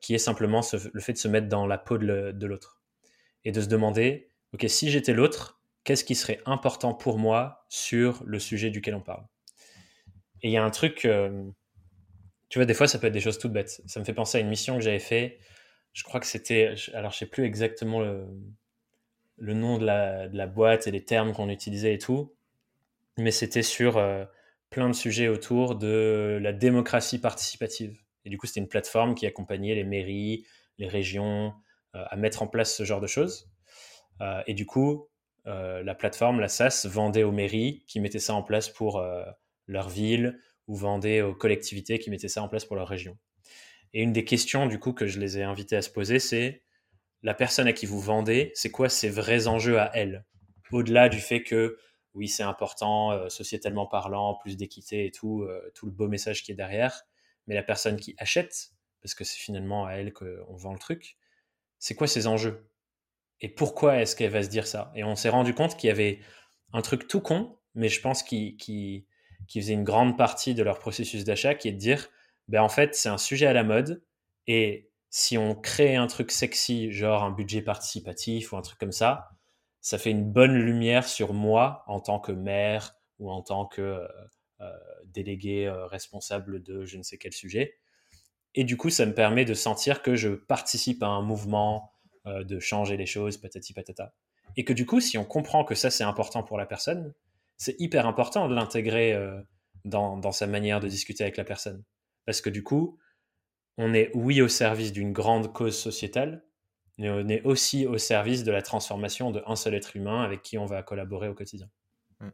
qui 0.00 0.14
est 0.14 0.18
simplement 0.18 0.60
le 0.92 1.00
fait 1.00 1.12
de 1.14 1.18
se 1.18 1.28
mettre 1.28 1.48
dans 1.48 1.66
la 1.66 1.78
peau 1.78 1.96
de 1.96 2.46
l'autre 2.46 2.82
et 3.44 3.52
de 3.52 3.60
se 3.60 3.68
demander, 3.68 4.30
ok, 4.52 4.64
si 4.68 4.90
j'étais 4.90 5.12
l'autre, 5.12 5.60
qu'est-ce 5.84 6.04
qui 6.04 6.14
serait 6.14 6.40
important 6.46 6.94
pour 6.94 7.18
moi 7.18 7.64
sur 7.68 8.22
le 8.26 8.38
sujet 8.38 8.70
duquel 8.70 8.94
on 8.94 9.00
parle? 9.00 9.24
Et 10.42 10.48
il 10.48 10.52
y 10.52 10.56
a 10.56 10.64
un 10.64 10.70
truc, 10.70 11.04
euh, 11.04 11.44
tu 12.48 12.58
vois, 12.58 12.66
des 12.66 12.74
fois, 12.74 12.88
ça 12.88 12.98
peut 12.98 13.06
être 13.06 13.12
des 13.12 13.20
choses 13.20 13.38
toutes 13.38 13.52
bêtes. 13.52 13.82
Ça 13.86 14.00
me 14.00 14.04
fait 14.04 14.14
penser 14.14 14.38
à 14.38 14.40
une 14.40 14.48
mission 14.48 14.76
que 14.76 14.82
j'avais 14.82 14.98
fait. 14.98 15.38
Je 15.92 16.02
crois 16.02 16.20
que 16.20 16.26
c'était, 16.26 16.74
alors 16.92 17.12
je 17.12 17.18
sais 17.18 17.26
plus 17.26 17.44
exactement 17.44 18.00
le, 18.00 19.54
nom 19.54 19.78
de 19.78 19.86
la, 19.86 20.46
boîte 20.46 20.86
et 20.86 20.90
les 20.90 21.04
termes 21.04 21.32
qu'on 21.32 21.48
utilisait 21.48 21.94
et 21.94 21.98
tout, 21.98 22.33
mais 23.18 23.30
c'était 23.30 23.62
sur 23.62 23.96
euh, 23.96 24.24
plein 24.70 24.88
de 24.88 24.94
sujets 24.94 25.28
autour 25.28 25.76
de 25.76 26.38
la 26.40 26.52
démocratie 26.52 27.20
participative. 27.20 27.96
Et 28.24 28.30
du 28.30 28.38
coup, 28.38 28.46
c'était 28.46 28.60
une 28.60 28.68
plateforme 28.68 29.14
qui 29.14 29.26
accompagnait 29.26 29.74
les 29.74 29.84
mairies, 29.84 30.46
les 30.78 30.88
régions 30.88 31.54
euh, 31.94 32.04
à 32.08 32.16
mettre 32.16 32.42
en 32.42 32.46
place 32.46 32.74
ce 32.74 32.84
genre 32.84 33.00
de 33.00 33.06
choses. 33.06 33.50
et 34.46 34.54
du 34.54 34.66
coup, 34.66 35.08
euh, 35.46 35.82
la 35.82 35.94
plateforme, 35.94 36.40
la 36.40 36.48
SAS, 36.48 36.86
vendait 36.86 37.22
aux 37.22 37.32
mairies 37.32 37.84
qui 37.86 38.00
mettaient 38.00 38.18
ça 38.18 38.34
en 38.34 38.42
place 38.42 38.68
pour 38.68 38.98
euh, 38.98 39.24
leur 39.66 39.88
ville 39.88 40.40
ou 40.66 40.74
vendait 40.74 41.20
aux 41.20 41.34
collectivités 41.34 41.98
qui 41.98 42.10
mettaient 42.10 42.28
ça 42.28 42.42
en 42.42 42.48
place 42.48 42.64
pour 42.64 42.76
leur 42.76 42.88
région. 42.88 43.18
Et 43.92 44.02
une 44.02 44.12
des 44.12 44.24
questions 44.24 44.66
du 44.66 44.78
coup 44.78 44.92
que 44.92 45.06
je 45.06 45.20
les 45.20 45.38
ai 45.38 45.42
invités 45.42 45.76
à 45.76 45.82
se 45.82 45.90
poser, 45.90 46.18
c'est 46.18 46.62
la 47.22 47.34
personne 47.34 47.66
à 47.66 47.72
qui 47.72 47.84
vous 47.84 48.00
vendez, 48.00 48.52
c'est 48.54 48.70
quoi 48.70 48.88
ses 48.88 49.10
vrais 49.10 49.46
enjeux 49.46 49.78
à 49.78 49.90
elle? 49.94 50.24
Au-delà 50.72 51.08
du 51.08 51.20
fait 51.20 51.42
que 51.42 51.76
oui, 52.14 52.28
c'est 52.28 52.42
important, 52.42 53.12
euh, 53.12 53.28
sociétalement 53.28 53.86
parlant, 53.86 54.34
plus 54.34 54.56
d'équité 54.56 55.06
et 55.06 55.10
tout, 55.10 55.46
tout 55.74 55.86
le 55.86 55.92
beau 55.92 56.08
message 56.08 56.42
qui 56.42 56.52
est 56.52 56.56
derrière, 56.56 57.02
mais 57.46 57.54
la 57.54 57.62
personne 57.62 57.98
qui 57.98 58.14
achète, 58.18 58.70
parce 59.02 59.14
que 59.14 59.24
c'est 59.24 59.38
finalement 59.38 59.86
à 59.86 59.92
elle 59.94 60.12
qu'on 60.12 60.56
vend 60.56 60.72
le 60.72 60.78
truc, 60.78 61.18
c'est 61.78 61.94
quoi 61.94 62.06
ses 62.06 62.26
enjeux? 62.26 62.70
Et 63.40 63.48
pourquoi 63.48 63.98
est-ce 64.00 64.16
qu'elle 64.16 64.30
va 64.30 64.42
se 64.42 64.48
dire 64.48 64.66
ça? 64.66 64.90
Et 64.94 65.04
on 65.04 65.16
s'est 65.16 65.28
rendu 65.28 65.54
compte 65.54 65.76
qu'il 65.76 65.88
y 65.88 65.90
avait 65.90 66.20
un 66.72 66.82
truc 66.82 67.08
tout 67.08 67.20
con, 67.20 67.58
mais 67.74 67.88
je 67.88 68.00
pense 68.00 68.22
qui, 68.22 68.56
qui, 68.56 69.06
faisait 69.52 69.74
une 69.74 69.84
grande 69.84 70.16
partie 70.16 70.54
de 70.54 70.62
leur 70.62 70.78
processus 70.78 71.24
d'achat, 71.24 71.54
qui 71.54 71.68
est 71.68 71.72
de 71.72 71.78
dire, 71.78 72.08
ben 72.48 72.62
en 72.62 72.68
fait, 72.68 72.94
c'est 72.94 73.10
un 73.10 73.18
sujet 73.18 73.46
à 73.46 73.52
la 73.52 73.64
mode, 73.64 74.02
et 74.46 74.90
si 75.10 75.36
on 75.38 75.54
crée 75.54 75.96
un 75.96 76.06
truc 76.06 76.30
sexy, 76.30 76.90
genre 76.90 77.22
un 77.22 77.30
budget 77.30 77.62
participatif 77.62 78.52
ou 78.52 78.56
un 78.56 78.62
truc 78.62 78.78
comme 78.78 78.92
ça, 78.92 79.33
ça 79.84 79.98
fait 79.98 80.10
une 80.10 80.24
bonne 80.24 80.54
lumière 80.54 81.06
sur 81.06 81.34
moi 81.34 81.84
en 81.86 82.00
tant 82.00 82.18
que 82.18 82.32
maire 82.32 82.96
ou 83.18 83.30
en 83.30 83.42
tant 83.42 83.66
que 83.66 83.82
euh, 83.82 84.08
euh, 84.62 84.72
délégué 85.04 85.66
euh, 85.66 85.86
responsable 85.86 86.62
de 86.62 86.86
je 86.86 86.96
ne 86.96 87.02
sais 87.02 87.18
quel 87.18 87.34
sujet. 87.34 87.76
Et 88.54 88.64
du 88.64 88.78
coup, 88.78 88.88
ça 88.88 89.04
me 89.04 89.12
permet 89.12 89.44
de 89.44 89.52
sentir 89.52 90.00
que 90.00 90.16
je 90.16 90.30
participe 90.30 91.02
à 91.02 91.08
un 91.08 91.20
mouvement, 91.20 91.92
de 92.24 92.58
changer 92.60 92.96
les 92.96 93.04
choses, 93.04 93.36
patati 93.36 93.74
patata. 93.74 94.14
Et 94.56 94.64
que 94.64 94.72
du 94.72 94.86
coup, 94.86 95.00
si 95.00 95.18
on 95.18 95.24
comprend 95.24 95.64
que 95.64 95.74
ça 95.74 95.90
c'est 95.90 96.04
important 96.04 96.42
pour 96.42 96.56
la 96.56 96.64
personne, 96.64 97.12
c'est 97.58 97.78
hyper 97.78 98.06
important 98.06 98.48
de 98.48 98.54
l'intégrer 98.54 99.18
dans, 99.84 100.16
dans, 100.16 100.32
sa 100.32 100.46
manière 100.46 100.80
de 100.80 100.88
discuter 100.88 101.24
avec 101.24 101.36
la 101.36 101.44
personne. 101.44 101.82
Parce 102.24 102.40
que 102.40 102.48
du 102.48 102.62
coup, 102.62 102.96
on 103.76 103.92
est 103.92 104.12
oui 104.14 104.40
au 104.40 104.48
service 104.48 104.92
d'une 104.92 105.12
grande 105.12 105.52
cause 105.52 105.76
sociétale, 105.76 106.44
mais 106.98 107.10
on 107.10 107.28
est 107.28 107.42
aussi 107.42 107.86
au 107.86 107.98
service 107.98 108.44
de 108.44 108.52
la 108.52 108.62
transformation 108.62 109.30
d'un 109.30 109.56
seul 109.56 109.74
être 109.74 109.96
humain 109.96 110.22
avec 110.22 110.42
qui 110.42 110.58
on 110.58 110.66
va 110.66 110.82
collaborer 110.82 111.28
au 111.28 111.34
quotidien. 111.34 111.68
Mmh. 112.20 112.28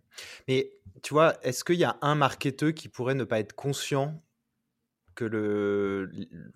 Mais 0.48 0.72
tu 1.02 1.14
vois, 1.14 1.34
est-ce 1.42 1.64
qu'il 1.64 1.76
y 1.76 1.84
a 1.84 1.96
un 2.02 2.14
marketeur 2.14 2.74
qui 2.74 2.88
pourrait 2.88 3.14
ne 3.14 3.24
pas 3.24 3.40
être 3.40 3.54
conscient 3.54 4.22
que 5.14 5.24
le, 5.24 6.10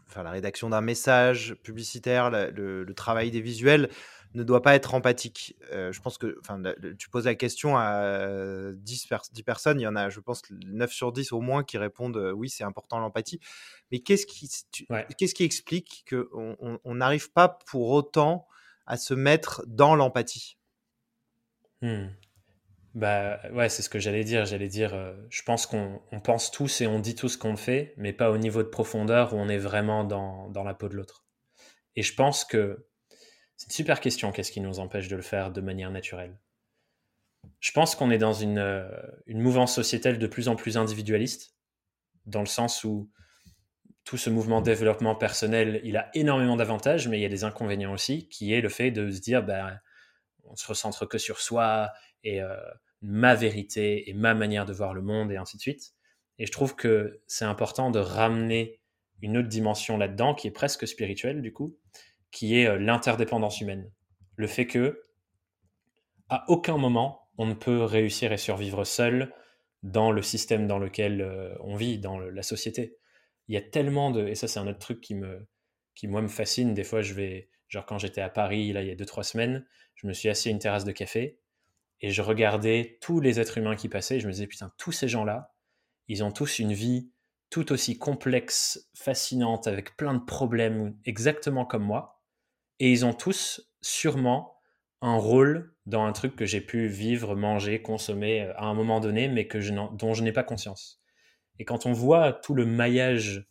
enfin, 0.09 0.23
la 0.23 0.31
rédaction 0.31 0.71
d'un 0.71 0.81
message 0.81 1.55
publicitaire, 1.63 2.31
le, 2.31 2.93
travail 2.95 3.31
des 3.31 3.41
visuels 3.41 3.91
ne 4.35 4.43
doit 4.43 4.63
pas 4.63 4.75
être 4.75 4.95
empathique. 4.95 5.57
Euh, 5.73 5.93
je 5.93 6.01
pense 6.01 6.19
que 6.19 6.37
enfin, 6.41 6.61
tu 6.99 7.09
poses 7.09 7.27
la 7.27 7.35
question 7.35 7.77
à 7.77 8.27
10, 8.75 9.09
10, 9.33 9.43
personnes, 9.43 9.81
il 9.81 9.85
y 9.85 9.87
en 9.87 9.97
a, 9.97 10.11
je 10.11 10.21
pense, 10.21 10.43
9 10.51 10.93
sur 10.93 11.13
10 11.13 11.33
au 11.33 11.41
moins 11.41 11.63
qui 11.65 11.79
répondent 11.79 12.33
oui, 12.35 12.49
c'est 12.49 12.65
important 12.65 12.99
l'empathie. 12.99 13.41
Mais 13.91 14.01
qu'est-ce 14.01 14.27
qui, 14.27 14.51
qu'est-ce 15.19 15.35
qui 15.35 15.45
explique 15.45 16.05
qu'on 16.11 16.95
n'arrive 16.95 17.33
pas 17.33 17.49
pour 17.67 17.91
autant 17.91 18.47
à 18.87 18.97
se 18.97 19.15
mettre 19.15 19.65
dans 19.67 19.95
l'empathie? 19.95 20.59
Mmh. 21.83 22.09
Bah 22.95 23.41
ouais, 23.53 23.69
c'est 23.69 23.83
ce 23.83 23.89
que 23.89 23.99
j'allais 23.99 24.23
dire. 24.23 24.47
J'allais 24.47 24.69
dire, 24.69 24.95
euh, 24.95 25.15
je 25.29 25.43
pense 25.43 25.67
qu'on 25.67 26.01
pense 26.23 26.51
tous 26.53 26.81
et 26.81 26.87
on 26.87 27.01
dit 27.01 27.17
tout 27.17 27.29
ce 27.29 27.37
qu'on 27.37 27.57
fait, 27.57 27.93
mais 27.97 28.13
pas 28.13 28.31
au 28.31 28.39
niveau 28.39 28.63
de 28.63 28.69
profondeur 28.69 29.35
où 29.35 29.37
on 29.37 29.49
est 29.49 29.59
vraiment 29.59 30.05
dans, 30.05 30.49
dans 30.51 30.63
la 30.63 30.75
peau 30.75 30.89
de 30.89 30.95
l'autre. 30.95 31.25
Et 31.97 32.03
je 32.03 32.15
pense 32.15 32.45
que 32.45 32.87
c'est 33.57 33.67
une 33.67 33.73
super 33.73 34.01
question, 34.01 34.33
qu'est-ce 34.33 34.53
qui 34.53 34.61
nous 34.61 34.81
empêche 34.81 35.09
de 35.09 35.17
le 35.17 35.23
faire 35.23 35.51
de 35.51 35.61
manière 35.61 35.91
naturelle? 35.91 36.39
Je 37.61 37.73
pense 37.73 37.95
qu'on 37.95 38.11
est 38.11 38.19
dans 38.19 38.33
une, 38.33 38.59
euh, 38.59 38.89
une 39.27 39.41
mouvance 39.41 39.75
sociétale 39.75 40.19
de 40.19 40.27
plus 40.27 40.49
en 40.49 40.57
plus 40.57 40.77
individualiste, 40.77 41.55
dans 42.27 42.41
le 42.41 42.47
sens 42.47 42.85
où 42.85 43.11
tout 44.05 44.17
ce 44.17 44.31
mouvement 44.31 44.61
développement 44.61 45.15
personnel, 45.15 45.81
il 45.85 45.97
a 45.97 46.11
énormément 46.15 46.57
d'avantages, 46.57 47.09
mais 47.09 47.19
il 47.19 47.23
y 47.23 47.27
a 47.27 47.31
des 47.31 47.45
inconvénients 47.45 47.93
aussi, 47.93 48.29
qui 48.29 48.53
est 48.53 48.61
le 48.61 48.69
fait 48.69 48.91
de 48.91 49.11
se 49.11 49.21
dire, 49.21 49.43
bah, 49.43 49.81
on 50.45 50.57
se 50.57 50.67
recentre 50.67 51.07
que 51.07 51.19
sur 51.19 51.41
soi 51.41 51.91
et 52.23 52.43
euh, 52.43 52.57
ma 53.01 53.35
vérité 53.35 54.09
et 54.09 54.15
ma 54.15 54.35
manière 54.35 54.67
de 54.67 54.73
voir 54.73 54.95
le 54.95 55.03
monde 55.03 55.33
et 55.33 55.37
ainsi 55.37 55.57
de 55.57 55.63
suite. 55.63 55.95
Et 56.39 56.47
je 56.47 56.53
trouve 56.53 56.75
que 56.75 57.23
c'est 57.27 57.45
important 57.45 57.91
de 57.91 57.99
ramener 57.99 58.81
une 59.23 59.39
autre 59.39 59.49
dimension 59.49 59.97
là-dedans 59.97 60.35
qui 60.35 60.49
est 60.49 60.53
presque 60.53 60.87
spirituelle 60.87 61.41
du 61.41 61.53
coup, 61.53 61.79
qui 62.35 62.61
est 62.61 62.67
euh, 62.67 62.79
l'interdépendance 62.79 63.63
humaine. 63.63 63.91
Le 64.37 64.47
fait 64.47 64.67
que 64.67 65.01
à 66.29 66.45
aucun 66.49 66.77
moment 66.77 67.31
on 67.39 67.47
ne 67.47 67.55
peut 67.55 67.83
réussir 67.83 68.33
et 68.33 68.37
survivre 68.37 68.85
seul 68.85 69.33
dans 69.83 70.11
le 70.11 70.23
système 70.23 70.67
dans 70.67 70.79
lequel 70.79 71.21
euh, 71.21 71.55
on 71.61 71.77
vit, 71.77 71.99
dans 71.99 72.19
la 72.19 72.43
société. 72.43 72.97
Il 73.49 73.55
y 73.55 73.59
a 73.59 73.63
tellement 73.63 74.11
de 74.11 74.27
et 74.27 74.35
ça 74.35 74.49
c'est 74.49 74.61
un 74.61 74.67
autre 74.67 74.79
truc 74.79 75.01
qui 75.01 75.15
me 75.15 75.47
qui 75.95 76.09
moi 76.09 76.21
me 76.21 76.29
fascine. 76.29 76.75
Des 76.75 76.85
fois 76.85 77.01
je 77.01 77.15
vais 77.15 77.49
genre 77.69 77.87
quand 77.87 77.99
j'étais 77.99 78.21
à 78.21 78.29
Paris 78.29 78.73
là 78.73 78.83
il 78.83 78.89
y 78.89 78.93
a 78.93 78.97
deux 78.97 79.07
trois 79.07 79.25
semaines, 79.25 79.65
je 79.95 80.07
me 80.07 80.13
suis 80.13 80.29
assis 80.29 80.49
à 80.49 80.53
une 80.53 80.59
terrasse 80.59 80.85
de 80.85 80.93
café 80.93 81.39
et 82.01 82.11
je 82.11 82.21
regardais 82.21 82.99
tous 83.01 83.21
les 83.21 83.41
êtres 83.41 83.57
humains 83.57 83.77
qui 83.77 83.89
passaient, 83.89 84.21
je 84.21 84.27
me 84.27 84.33
disais, 84.33 84.47
putain, 84.47 84.71
tous 84.77 84.93
ces 84.93 85.09
gens-là, 85.09 85.55
ils 86.09 86.23
ont 86.23 86.33
tous 86.33 86.59
une 86.59 86.75
vie 86.75 87.11
tout 87.49 87.73
aussi 87.73 87.99
complexe, 87.99 88.91
fascinante, 88.95 89.67
avec 89.69 89.97
plein 89.97 90.13
de 90.13 90.23
problèmes, 90.23 90.99
exactement 91.05 91.65
comme 91.65 91.85
moi, 91.85 92.14
et 92.81 92.91
ils 92.91 93.05
ont 93.05 93.15
tous 93.15 93.71
sûrement 93.81 94.55
un 95.01 95.17
rôle 95.17 95.75
dans 95.87 96.05
un 96.05 96.13
truc 96.13 96.35
que 96.35 96.47
j'ai 96.47 96.61
pu 96.61 96.87
vivre, 96.87 97.37
manger, 97.37 97.83
consommer 97.83 98.43
euh, 98.43 98.53
à 98.57 98.65
un 98.65 98.75
moment 98.75 99.01
donné, 99.01 99.29
mais 99.29 99.47
que 99.47 99.59
dont 99.95 100.15
je 100.15 100.23
n'ai 100.23 100.33
pas 100.33 100.43
conscience. 100.45 101.03
Et 101.59 101.65
quand 101.65 101.87
on 101.87 101.93
voit 101.93 102.33
tout 102.33 102.55
le 102.55 102.65
maillage 102.65 103.47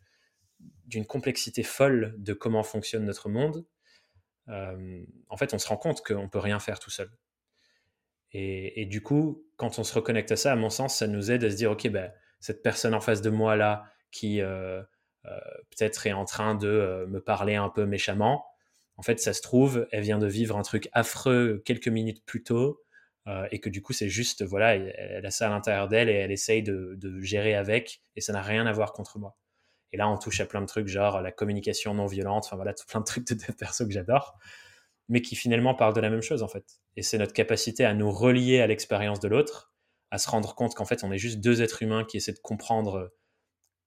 d'une 0.87 1.05
complexité 1.05 1.63
folle 1.63 2.15
de 2.17 2.33
comment 2.33 2.63
fonctionne 2.63 3.05
notre 3.05 3.29
monde, 3.29 3.65
euh, 4.49 5.05
en 5.29 5.37
fait, 5.37 5.53
on 5.53 5.59
se 5.59 5.67
rend 5.67 5.77
compte 5.77 6.01
qu'on 6.01 6.23
ne 6.23 6.27
peut 6.27 6.39
rien 6.39 6.59
faire 6.59 6.79
tout 6.79 6.89
seul. 6.89 7.09
Et, 8.35 8.87
du 8.87 9.03
coup, 9.03 9.45
quand 9.57 9.77
on 9.77 9.83
se 9.83 9.93
reconnecte 9.93 10.31
à 10.31 10.35
ça, 10.35 10.51
à 10.51 10.55
mon 10.55 10.71
sens, 10.71 10.97
ça 10.97 11.05
nous 11.05 11.29
aide 11.29 11.43
à 11.43 11.51
se 11.51 11.55
dire, 11.55 11.69
OK, 11.69 11.87
ben, 11.89 12.11
cette 12.39 12.63
personne 12.63 12.95
en 12.95 12.99
face 12.99 13.21
de 13.21 13.29
moi 13.29 13.55
là, 13.55 13.85
qui 14.09 14.41
euh, 14.41 14.81
peut-être 15.23 16.07
est 16.07 16.13
en 16.13 16.25
train 16.25 16.55
de 16.55 17.05
me 17.07 17.21
parler 17.21 17.53
un 17.53 17.69
peu 17.69 17.85
méchamment, 17.85 18.43
en 18.97 19.01
fait, 19.01 19.19
ça 19.19 19.33
se 19.33 19.41
trouve, 19.41 19.87
elle 19.91 20.03
vient 20.03 20.19
de 20.19 20.27
vivre 20.27 20.57
un 20.57 20.61
truc 20.61 20.89
affreux 20.93 21.61
quelques 21.65 21.87
minutes 21.87 22.23
plus 22.25 22.43
tôt, 22.43 22.81
et 23.51 23.59
que 23.59 23.69
du 23.69 23.81
coup, 23.81 23.93
c'est 23.93 24.09
juste, 24.09 24.43
voilà, 24.43 24.75
elle, 24.75 25.25
a 25.25 25.31
ça 25.31 25.47
à 25.47 25.49
l'intérieur 25.49 25.87
d'elle 25.87 26.09
et 26.09 26.13
elle 26.13 26.31
essaye 26.31 26.61
de, 26.61 26.97
gérer 27.21 27.55
avec, 27.55 28.01
et 28.15 28.21
ça 28.21 28.33
n'a 28.33 28.41
rien 28.41 28.67
à 28.67 28.71
voir 28.73 28.93
contre 28.93 29.17
moi. 29.17 29.37
Et 29.93 29.97
là, 29.97 30.09
on 30.09 30.17
touche 30.17 30.39
à 30.41 30.45
plein 30.45 30.61
de 30.61 30.65
trucs, 30.65 30.87
genre 30.87 31.21
la 31.21 31.31
communication 31.31 31.93
non 31.93 32.05
violente, 32.05 32.45
enfin 32.45 32.55
voilà, 32.55 32.73
tout 32.73 32.85
plein 32.87 32.99
de 32.99 33.05
trucs 33.05 33.27
de, 33.27 33.35
de 33.35 33.51
perso 33.53 33.85
que 33.85 33.91
j'adore 33.93 34.37
mais 35.09 35.21
qui 35.21 35.35
finalement 35.35 35.75
parlent 35.75 35.93
de 35.93 36.01
la 36.01 36.09
même 36.09 36.21
chose 36.21 36.43
en 36.43 36.47
fait. 36.47 36.79
Et 36.95 37.01
c'est 37.01 37.17
notre 37.17 37.33
capacité 37.33 37.85
à 37.85 37.93
nous 37.93 38.11
relier 38.11 38.61
à 38.61 38.67
l'expérience 38.67 39.19
de 39.19 39.27
l'autre, 39.27 39.73
à 40.11 40.17
se 40.17 40.29
rendre 40.29 40.55
compte 40.55 40.75
qu'en 40.75 40.85
fait 40.85 41.03
on 41.03 41.11
est 41.11 41.17
juste 41.17 41.39
deux 41.39 41.61
êtres 41.61 41.83
humains 41.83 42.05
qui 42.05 42.17
essaient 42.17 42.33
de 42.33 42.39
comprendre 42.39 42.95
euh, 42.95 43.07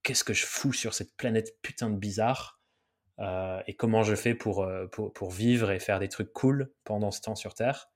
qu'est-ce 0.02 0.24
que 0.24 0.34
je 0.34 0.44
fous 0.44 0.72
sur 0.72 0.94
cette 0.94 1.16
planète 1.16 1.56
putain 1.62 1.90
de 1.90 1.96
bizarre 1.96 2.55
euh, 3.18 3.60
et 3.66 3.74
comment 3.74 4.02
je 4.02 4.14
fais 4.14 4.34
pour, 4.34 4.62
euh, 4.62 4.86
pour, 4.86 5.12
pour, 5.12 5.30
vivre 5.30 5.70
et 5.70 5.78
faire 5.78 5.98
des 5.98 6.08
trucs 6.08 6.32
cool 6.32 6.72
pendant 6.84 7.10
ce 7.10 7.20
temps 7.20 7.34
sur 7.34 7.54
Terre. 7.54 7.90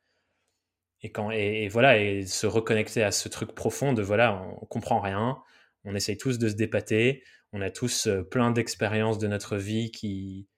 Et, 1.03 1.13
quand, 1.13 1.31
et, 1.31 1.69
voilà, 1.69 1.99
et 1.99 2.27
se 2.27 2.47
reconnecter 2.47 3.03
à 3.03 3.13
ce 3.13 3.29
truc 3.29 3.55
profond 3.55 3.93
de 3.93 4.03
voilà, 4.03 4.43
on, 4.61 4.67
comprend 4.67 5.01
rien, 5.01 5.39
On 5.85 5.95
essaye 5.95 6.19
tous 6.19 6.39
de 6.39 6.49
se 6.49 6.55
dépater. 6.55 7.23
On 7.53 7.63
a 7.63 7.71
tous 7.71 8.09
plein 8.31 8.51
d'expériences 8.51 9.19
de 9.19 9.27
notre 9.27 9.57
vie 9.57 9.91
qui, 9.91 10.49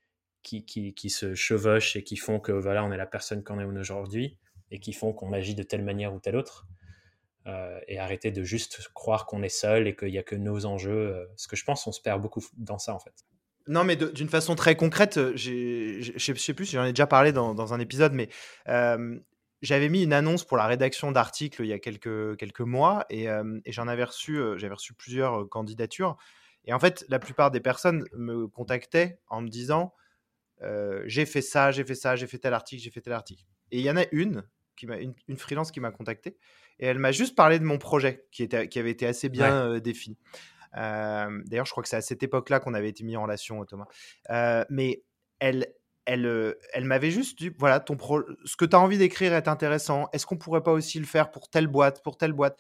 qui, 0.43 0.65
qui, 0.65 0.95
qui, 0.95 1.11
se 1.11 1.35
chevauchent 1.35 1.97
et 1.97 2.05
qui 2.05 2.17
font 2.17 2.41
que 2.41 2.53
voilà, 2.53 2.85
on 2.85 2.93
est 2.93 2.97
la 2.97 3.07
personne 3.07 3.43
qu'on 3.45 3.61
est 3.61 3.65
aujourd'hui 3.65 4.39
et 4.71 4.81
qui 4.81 4.93
font 4.93 5.13
qu'on 5.13 5.33
agit 5.33 5.55
de 5.55 5.63
telle 5.63 5.85
manière 5.85 6.13
ou 6.15 6.19
telle 6.19 6.37
autre. 6.37 6.67
Euh, 7.49 7.81
et 7.89 7.99
arrêter 7.99 8.31
de 8.31 8.45
juste 8.45 8.89
croire 8.95 9.27
qu'on 9.27 9.43
est 9.43 9.49
seul 9.49 9.89
et 9.89 9.97
qu'il 9.97 10.11
n'y 10.11 10.19
a 10.19 10.23
que 10.23 10.37
nos 10.37 10.65
enjeux. 10.65 10.93
Euh, 10.93 11.27
ce 11.37 11.49
que 11.49 11.57
je 11.57 11.65
pense, 11.65 11.85
on 11.89 11.93
se 11.93 12.01
perd 12.01 12.23
beaucoup 12.23 12.41
dans 12.57 12.79
ça 12.79 12.95
en 12.95 13.01
fait. 13.01 13.25
Non, 13.69 13.85
mais 13.85 13.97
d'une 13.97 14.29
façon 14.29 14.55
très 14.55 14.77
concrète, 14.77 15.19
euh, 15.19 15.33
je 15.37 16.13
ne 16.13 16.39
sais 16.39 16.55
plus 16.55 16.67
si 16.67 16.77
j'en 16.77 16.85
ai 16.85 16.93
déjà 16.93 17.07
parlé 17.07 17.33
dans, 17.33 17.55
dans 17.55 17.75
un 17.75 17.81
épisode, 17.81 18.13
mais 18.13 18.29
j'avais 19.63 19.89
mis 19.89 20.03
une 20.03 20.13
annonce 20.13 20.45
pour 20.45 20.57
la 20.57 20.67
rédaction 20.67 21.13
d'articles 21.13 21.63
il 21.63 21.69
y 21.69 21.73
a 21.73 21.79
quelques, 21.79 22.37
quelques 22.37 22.61
mois 22.61 23.07
et, 23.11 23.27
et 23.27 23.73
j'en 23.73 23.87
avais 23.87 24.03
reçu, 24.03 24.41
j'avais 24.57 24.75
reçu 24.75 24.93
plusieurs 24.93 25.49
candidatures. 25.49 26.17
Et 26.65 26.73
en 26.73 26.81
fait, 26.81 27.05
la 27.09 27.21
plupart 27.21 27.53
des 27.53 27.61
personnes 27.61 28.05
me 28.13 28.49
contactaient 28.49 29.21
en 29.29 29.41
me 29.41 29.49
disant 29.49 29.95
j'ai 31.05 31.27
fait 31.27 31.43
ça, 31.43 31.71
j'ai 31.71 31.85
fait 31.85 31.95
ça, 31.95 32.17
j'ai 32.17 32.27
fait 32.27 32.39
tel 32.39 32.55
article, 32.55 32.83
j'ai 32.83 32.91
fait 32.91 33.03
tel 33.03 33.13
article. 33.13 33.45
Et 33.71 33.79
il 33.79 33.85
y 33.85 33.91
en 33.91 33.97
a 33.97 34.05
une, 34.11 34.43
qui 34.77 34.87
une, 34.87 35.15
une 35.29 35.37
freelance 35.37 35.71
qui 35.71 35.79
m'a 35.79 35.93
contacté 35.93 36.37
et 36.79 36.87
elle 36.87 36.99
m'a 36.99 37.13
juste 37.13 37.37
parlé 37.37 37.59
de 37.59 37.65
mon 37.65 37.79
projet 37.79 38.27
qui, 38.33 38.43
était, 38.43 38.69
qui 38.69 38.79
avait 38.79 38.91
été 38.91 39.07
assez 39.07 39.29
bien 39.29 39.53
euh, 39.53 39.81
défini. 39.81 40.19
D'ailleurs, 40.75 41.67
je 41.67 41.71
crois 41.71 41.83
que 41.83 41.89
c'est 41.89 41.97
à 41.97 42.03
cette 42.03 42.23
époque-là 42.23 42.61
qu'on 42.61 42.75
avait 42.75 42.89
été 42.89 43.05
mis 43.05 43.17
en 43.17 43.23
relation, 43.23 43.65
Thomas. 43.65 43.87
Euh, 44.31 44.65
mais 44.71 45.05
elle, 45.39 45.67
elle, 46.07 46.57
elle 46.73 46.85
m'avait 46.85 47.11
juste 47.11 47.39
dit 47.39 47.51
voilà, 47.59 47.81
ton 47.81 47.97
ce 48.45 48.57
que 48.57 48.65
tu 48.65 48.77
as 48.77 48.81
envie 48.81 48.99
d'écrire 48.99 49.33
est 49.35 49.49
intéressant. 49.49 50.09
Est-ce 50.13 50.27
qu'on 50.27 50.37
pourrait 50.37 50.63
pas 50.63 50.73
aussi 50.73 50.99
le 50.99 51.07
faire 51.07 51.31
pour 51.31 51.49
telle 51.49 51.67
boîte, 51.67 52.03
pour 52.03 52.17
telle 52.17 52.33
boîte? 52.33 52.59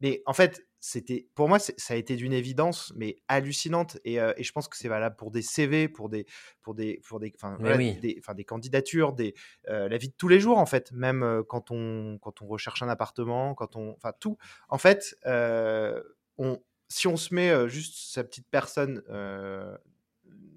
Mais 0.00 0.22
en 0.26 0.32
fait, 0.32 0.64
c'était 0.80 1.26
pour 1.34 1.48
moi 1.48 1.58
ça 1.58 1.94
a 1.94 1.96
été 1.96 2.14
d'une 2.14 2.32
évidence 2.32 2.92
mais 2.94 3.16
hallucinante 3.26 3.98
et, 4.04 4.14
et, 4.14 4.44
je 4.44 4.52
pense 4.52 4.68
que 4.68 4.76
c'est 4.76 4.88
valable 4.88 5.16
pour 5.16 5.32
des 5.32 5.42
CV 5.42 5.88
pour 5.88 6.08
des 6.08 6.24
pour 6.62 6.76
des 6.76 7.00
pour 7.04 7.18
des 7.18 7.32
enfin 7.34 7.58
des, 7.60 8.20
des, 8.34 8.44
candidatures 8.44 9.12
des 9.12 9.34
la 9.66 9.98
vie 9.98 10.08
de 10.08 10.14
tous 10.16 10.28
les 10.28 10.38
jours 10.38 10.58
en 10.58 10.66
fait 10.66 10.92
même 10.92 11.42
quand 11.48 11.72
on 11.72 12.18
quand 12.22 12.42
on 12.42 12.46
recherche 12.46 12.80
un 12.82 12.88
appartement 12.88 13.54
quand 13.54 13.74
on 13.74 13.94
enfin 13.96 14.12
tout 14.20 14.38
en 14.68 14.78
fait 14.78 15.16
on 15.24 16.60
si 16.88 17.06
on 17.06 17.16
se 17.16 17.34
met 17.34 17.68
juste 17.68 18.12
sa 18.12 18.24
petite 18.24 18.46
personne 18.50 19.02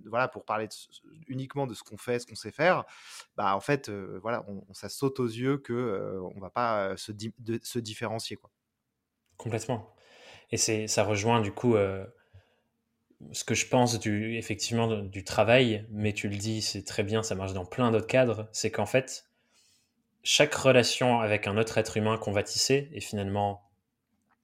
voilà 0.06 0.28
pour 0.28 0.46
parler 0.46 0.68
uniquement 1.28 1.68
de 1.68 1.74
ce 1.74 1.84
qu'on 1.84 1.98
fait 1.98 2.20
ce 2.20 2.26
qu'on 2.26 2.36
sait 2.36 2.52
faire 2.52 2.86
bah 3.36 3.56
en 3.56 3.60
fait 3.60 3.90
voilà 3.90 4.44
on, 4.48 4.74
ça 4.74 4.90
saute 4.90 5.20
aux 5.20 5.28
yeux 5.28 5.58
que 5.58 6.20
on 6.36 6.40
va 6.40 6.50
pas 6.50 6.96
se, 6.98 7.12
se 7.64 7.80
différencier 7.80 8.38
quoi. 8.38 8.50
Complètement. 9.42 9.92
Et 10.52 10.58
c'est, 10.58 10.86
ça 10.86 11.04
rejoint 11.04 11.42
du 11.42 11.52
coup 11.52 11.76
euh, 11.76 12.06
ce 13.32 13.44
que 13.44 13.56
je 13.56 13.66
pense 13.66 14.00
du, 14.00 14.38
effectivement 14.38 14.88
du 14.88 15.24
travail, 15.24 15.88
mais 15.90 16.14
tu 16.14 16.28
le 16.28 16.36
dis, 16.36 16.62
c'est 16.62 16.84
très 16.84 17.02
bien, 17.02 17.24
ça 17.24 17.34
marche 17.34 17.54
dans 17.54 17.66
plein 17.66 17.90
d'autres 17.90 18.06
cadres, 18.06 18.48
c'est 18.52 18.70
qu'en 18.70 18.86
fait, 18.86 19.26
chaque 20.24 20.54
relation 20.54 21.22
avec 21.22 21.48
un 21.48 21.58
autre 21.58 21.80
être 21.80 21.98
humain 21.98 22.18
qu'on 22.18 22.32
va 22.32 22.44
tisser, 22.44 22.90
et 22.94 23.02
finalement, 23.02 23.68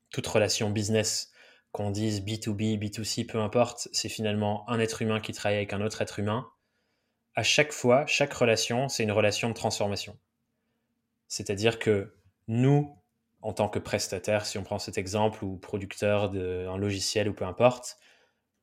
toute 0.10 0.26
relation 0.26 0.72
business, 0.72 1.32
qu'on 1.72 1.92
dise 1.92 2.22
B2B, 2.22 2.80
B2C, 2.80 3.26
peu 3.26 3.40
importe, 3.40 3.88
c'est 3.92 4.10
finalement 4.10 4.68
un 4.70 4.80
être 4.80 5.02
humain 5.02 5.20
qui 5.20 5.32
travaille 5.32 5.58
avec 5.58 5.74
un 5.74 5.82
autre 5.82 6.02
être 6.02 6.20
humain. 6.20 6.50
À 7.36 7.44
chaque 7.44 7.72
fois, 7.72 8.06
chaque 8.08 8.34
relation, 8.34 8.90
c'est 8.90 9.04
une 9.04 9.12
relation 9.12 9.50
de 9.50 9.54
transformation. 9.54 10.18
C'est-à-dire 11.28 11.78
que 11.78 12.16
nous, 12.48 12.98
en 13.42 13.54
tant 13.54 13.70
que 13.70 13.80
prestataire, 13.80 14.46
si 14.46 14.58
on 14.58 14.64
prend 14.64 14.80
cet 14.80 14.98
exemple, 14.98 15.44
ou 15.44 15.58
producteur 15.58 16.30
d'un 16.30 16.78
logiciel 16.78 17.30
ou 17.30 17.34
peu 17.34 17.46
importe, 17.46 17.98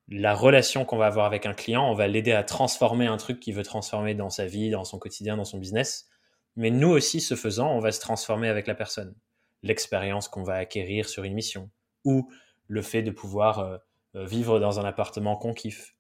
la 0.09 0.35
relation 0.35 0.85
qu'on 0.85 0.97
va 0.97 1.07
avoir 1.07 1.27
avec 1.27 1.47
un 1.47 1.55
client, 1.55 1.89
on 1.89 1.95
va 1.95 2.09
l'aider 2.09 2.33
à 2.33 2.43
transformer 2.43 3.07
un 3.07 3.17
truc 3.17 3.41
qu'il 3.41 3.55
veut 3.55 3.63
transformer 3.63 4.15
dans 4.15 4.31
sa 4.31 4.47
vie, 4.47 4.71
dans 4.71 4.85
son 4.85 4.99
quotidien, 4.99 5.37
dans 5.37 5.45
son 5.45 5.59
business. 5.59 6.09
Mais 6.57 6.71
nous 6.71 6.91
aussi, 6.91 7.21
ce 7.21 7.37
faisant, 7.37 7.71
on 7.71 7.81
va 7.81 7.93
se 7.93 8.01
transformer 8.01 8.49
avec 8.49 8.67
la 8.67 8.75
personne. 8.75 9.15
L'expérience 9.63 10.29
qu'on 10.29 10.43
va 10.43 10.55
acquérir 10.55 11.09
sur 11.09 11.25
une 11.25 11.35
mission, 11.35 11.71
ou 12.05 12.29
le 12.69 12.83
fait 12.83 13.03
de 13.03 13.11
pouvoir 13.11 13.59
euh, 13.59 13.79
euh, 14.17 14.25
vivre 14.25 14.61
dans 14.61 14.81
un 14.81 14.85
appartement 14.85 15.37
qu'on 15.37 15.55
kiffe, 15.55 15.95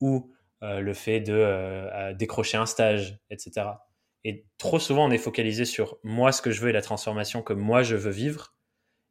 ou 0.00 0.32
euh, 0.62 0.80
le 0.80 0.94
fait 0.94 1.20
de 1.20 2.12
décrocher 2.14 2.56
un 2.56 2.66
stage, 2.66 3.18
etc. 3.30 3.66
Et 4.24 4.44
trop 4.58 4.78
souvent, 4.78 5.06
on 5.06 5.10
est 5.10 5.18
focalisé 5.18 5.64
sur 5.64 5.98
moi, 6.02 6.32
ce 6.32 6.42
que 6.42 6.50
je 6.50 6.60
veux 6.60 6.68
et 6.68 6.72
la 6.72 6.82
transformation 6.82 7.42
que 7.42 7.52
moi, 7.52 7.82
je 7.82 7.96
veux 7.96 8.10
vivre. 8.10 8.54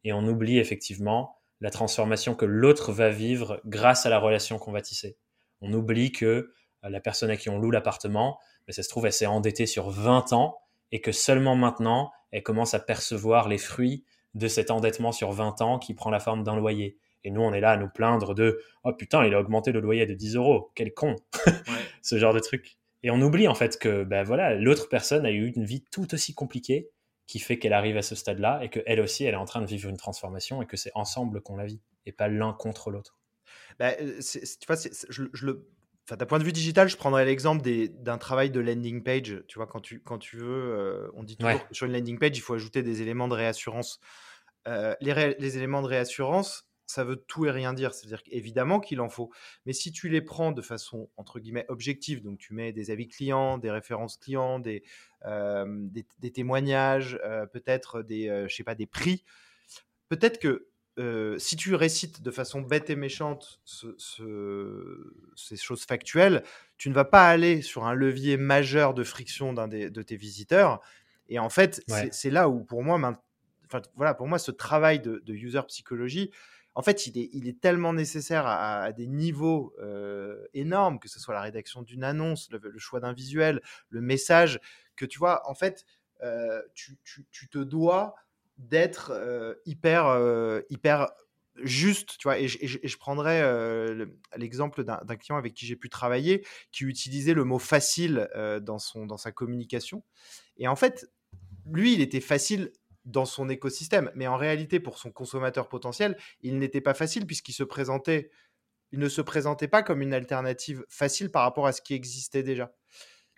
Et 0.04 0.14
on 0.14 0.26
oublie 0.28 0.60
effectivement 0.60 1.38
la 1.62 1.72
transformation 1.72 2.36
que 2.36 2.46
l'autre 2.46 2.92
va 2.92 3.10
vivre 3.10 3.60
grâce 3.66 4.06
à 4.06 4.10
la 4.10 4.20
relation 4.20 4.60
qu'on 4.60 4.72
va 4.72 4.82
tisser. 4.82 5.18
On 5.62 5.74
oublie 5.74 6.12
que 6.12 6.54
la 6.84 7.02
personne 7.02 7.32
à 7.32 7.38
qui 7.38 7.50
on 7.50 7.60
loue 7.60 7.72
l'appartement, 7.72 8.40
mais 8.68 8.74
ça 8.74 8.84
se 8.84 8.90
trouve, 8.90 9.08
elle 9.08 9.14
s'est 9.14 9.26
endettée 9.26 9.66
sur 9.66 9.90
20 9.90 10.32
ans 10.32 10.60
et 10.92 11.02
que 11.02 11.12
seulement 11.12 11.56
maintenant, 11.56 12.12
elle 12.32 12.44
commence 12.44 12.74
à 12.74 12.80
percevoir 12.80 13.50
les 13.50 13.58
fruits 13.58 14.06
de 14.36 14.48
cet 14.48 14.72
endettement 14.72 15.12
sur 15.12 15.32
20 15.32 15.62
ans 15.62 15.80
qui 15.80 15.94
prend 15.94 16.10
la 16.10 16.20
forme 16.20 16.44
d'un 16.44 16.56
loyer. 16.56 16.98
Et 17.24 17.32
nous, 17.32 17.42
on 17.42 17.54
est 17.54 17.60
là 17.60 17.72
à 17.72 17.78
nous 17.78 17.90
plaindre 17.90 18.34
de 18.34 18.62
Oh 18.84 18.94
putain, 18.94 19.26
il 19.26 19.34
a 19.34 19.40
augmenté 19.40 19.72
le 19.72 19.80
loyer 19.80 20.06
de 20.06 20.14
10 20.14 20.36
euros. 20.36 20.72
Quel 20.76 20.94
con 20.94 21.16
Ce 22.02 22.18
genre 22.18 22.34
de 22.34 22.40
truc. 22.40 22.78
Et 23.04 23.12
on 23.12 23.22
oublie 23.22 23.48
en 23.48 23.56
fait 23.56 23.78
que 23.78 24.04
ben 24.04 24.24
voilà, 24.24 24.56
l'autre 24.56 24.90
personne 24.90 25.26
a 25.26 25.32
eu 25.32 25.52
une 25.56 25.66
vie 25.66 25.84
tout 25.92 26.14
aussi 26.14 26.34
compliquée 26.34 26.90
qui 27.28 27.40
fait 27.40 27.60
qu'elle 27.60 27.74
arrive 27.74 27.96
à 27.96 28.02
ce 28.02 28.16
stade-là 28.16 28.60
et 28.64 28.70
qu'elle 28.70 29.00
aussi, 29.00 29.24
elle 29.24 29.36
est 29.36 29.38
en 29.38 29.46
train 29.46 29.62
de 29.62 29.68
vivre 29.68 29.90
une 29.90 29.98
transformation 29.98 30.62
et 30.62 30.66
que 30.66 30.78
c'est 30.78 30.92
ensemble 30.96 31.42
qu'on 31.42 31.58
la 31.58 31.66
vit 31.66 31.82
et 32.06 32.12
pas 32.12 32.28
l'un 32.28 32.54
contre 32.54 32.90
l'autre. 32.90 33.20
Bah, 33.78 33.92
euh, 34.02 34.20
tu 34.20 34.66
vois, 34.68 34.76
je, 35.10 35.46
le, 35.46 35.70
d'un 36.16 36.26
point 36.26 36.40
de 36.40 36.44
vue 36.44 36.54
digital, 36.54 36.90
je 36.90 36.98
prendrais 36.98 37.26
l'exemple 37.26 37.64
d'un 37.64 38.18
travail 38.18 38.50
de 38.50 38.60
landing 38.60 39.04
page. 39.04 39.44
Tu 39.48 39.58
vois, 39.58 39.68
quand 39.68 39.80
tu, 39.80 40.00
quand 40.00 40.18
tu 40.18 40.38
veux, 40.38 40.46
euh, 40.48 41.12
on 41.14 41.24
dit 41.24 41.38
toujours 41.38 41.68
que 41.68 41.74
sur 41.74 41.86
une 41.86 41.94
landing 41.94 42.18
page, 42.18 42.38
il 42.38 42.42
faut 42.42 42.54
ajouter 42.54 42.84
des 42.84 43.02
éléments 43.02 43.28
de 43.28 43.34
réassurance. 43.36 44.00
Euh, 44.68 44.96
les, 45.02 45.36
les, 45.40 45.58
éléments 45.58 45.82
de 45.82 45.88
réassurance, 45.88 46.70
ça 46.86 47.04
veut 47.04 47.18
tout 47.28 47.46
et 47.46 47.52
rien 47.52 47.74
dire. 47.74 47.94
C'est-à-dire 47.94 48.24
qu'évidemment 48.24 48.80
qu'il 48.80 49.02
en 49.02 49.10
faut. 49.10 49.32
Mais 49.66 49.74
si 49.74 49.92
tu 49.92 50.10
les 50.10 50.22
prends 50.22 50.52
de 50.52 50.62
façon, 50.62 51.10
entre 51.18 51.40
guillemets, 51.40 51.66
objective, 51.70 52.24
donc 52.24 52.40
tu 52.40 52.54
mets 52.54 52.72
des 52.72 52.92
avis 52.92 53.08
clients, 53.08 53.58
des 53.58 53.72
références 53.72 54.18
clients, 54.18 54.60
des, 54.60 54.84
euh, 55.26 55.66
des, 56.20 56.32
témoignages, 56.32 57.20
euh, 57.24 57.46
peut-être 57.46 58.02
des, 58.02 58.46
je 58.48 58.56
sais 58.56 58.64
pas, 58.64 58.76
des 58.76 58.88
prix, 58.88 59.24
peut-être 60.10 60.40
que 60.40 60.69
si 61.38 61.56
tu 61.56 61.76
récites 61.76 62.22
de 62.22 62.32
façon 62.32 62.62
bête 62.62 62.90
et 62.90 62.96
méchante 62.96 63.62
ces 63.66 65.58
choses 65.58 65.84
factuelles, 65.84 66.44
tu 66.78 66.90
ne 66.90 66.94
vas 66.94 67.06
pas 67.06 67.30
aller 67.30 67.62
sur 67.62 67.86
un 67.86 67.94
levier 67.94 68.38
majeur 68.38 68.94
de 68.94 69.04
friction 69.04 69.54
d'un 69.54 69.68
de 69.68 70.02
tes 70.02 70.16
visiteurs. 70.16 70.82
Et 71.28 71.40
en 71.40 71.50
fait, 71.50 71.82
c'est 72.12 72.32
là 72.32 72.50
où, 72.50 72.64
pour 72.64 72.84
moi, 72.84 73.00
voilà, 73.96 74.14
pour 74.14 74.28
moi, 74.28 74.40
ce 74.40 74.52
travail 74.52 75.00
de, 75.00 75.22
de 75.26 75.34
user 75.34 75.62
psychologie, 75.68 76.32
en 76.76 76.82
fait, 76.82 77.08
il 77.08 77.18
est, 77.18 77.30
il 77.34 77.48
est 77.48 77.60
tellement 77.60 77.94
nécessaire 77.94 78.46
à, 78.48 78.92
des 78.94 79.08
niveaux 79.08 79.76
euh, 79.80 80.46
énormes, 80.54 81.00
que 81.00 81.10
ce 81.10 81.20
soit 81.20 81.34
la 81.34 81.42
rédaction 81.42 81.82
d'une 81.82 82.06
annonce, 82.06 82.50
le, 82.52 82.78
choix 82.78 83.00
d'un 83.00 83.12
visuel, 83.12 83.62
le 83.90 84.02
message, 84.02 84.62
que 84.96 85.06
tu 85.06 85.20
vois, 85.20 85.50
en 85.50 85.56
fait, 85.56 85.86
euh, 86.24 86.62
tu, 86.74 86.98
te 87.50 87.58
dois 87.58 88.16
d'être 88.60 89.12
euh, 89.12 89.56
hyper, 89.66 90.06
hyper 90.70 91.08
juste, 91.64 92.18
tu 92.20 92.28
vois, 92.28 92.38
et, 92.40 92.48
je 92.48 92.98
prendrais 92.98 93.44
l'exemple 94.38 94.84
d'un 94.84 95.16
client 95.18 95.38
avec 95.38 95.54
qui 95.56 95.66
j'ai 95.66 95.76
pu 95.76 95.90
travailler, 95.90 96.46
qui 96.72 96.84
utilisait 96.86 97.34
le 97.34 97.44
mot 97.44 97.60
facile 97.60 98.30
dans, 98.62 98.80
son, 98.80 99.06
dans 99.06 99.18
sa 99.18 99.32
communication. 99.32 100.04
Et 100.58 100.68
en 100.68 100.76
fait, 100.76 101.10
lui, 101.66 101.94
il 101.94 102.02
était 102.02 102.22
facile 102.22 102.72
dans 103.06 103.26
son 103.26 103.50
écosystème. 103.50 104.12
Mais 104.16 104.28
en 104.28 104.38
réalité, 104.38 104.80
pour 104.80 104.98
son 104.98 105.12
consommateur 105.12 105.68
potentiel, 105.68 106.18
il 106.42 106.60
n'était 106.60 106.82
pas 106.82 106.94
facile 106.94 107.26
puisqu'il 107.26 107.54
se 107.54 107.64
présentait, 107.64 108.30
il 108.92 109.00
ne 109.00 109.10
se 109.10 109.22
présentait 109.22 109.68
pas 109.68 109.84
comme 109.84 110.02
une 110.02 110.14
alternative 110.14 110.86
facile 110.90 111.32
par 111.32 111.44
rapport 111.44 111.68
à 111.68 111.72
ce 111.72 111.82
qui 111.82 111.94
existait 111.94 112.44
déjà. 112.44 112.72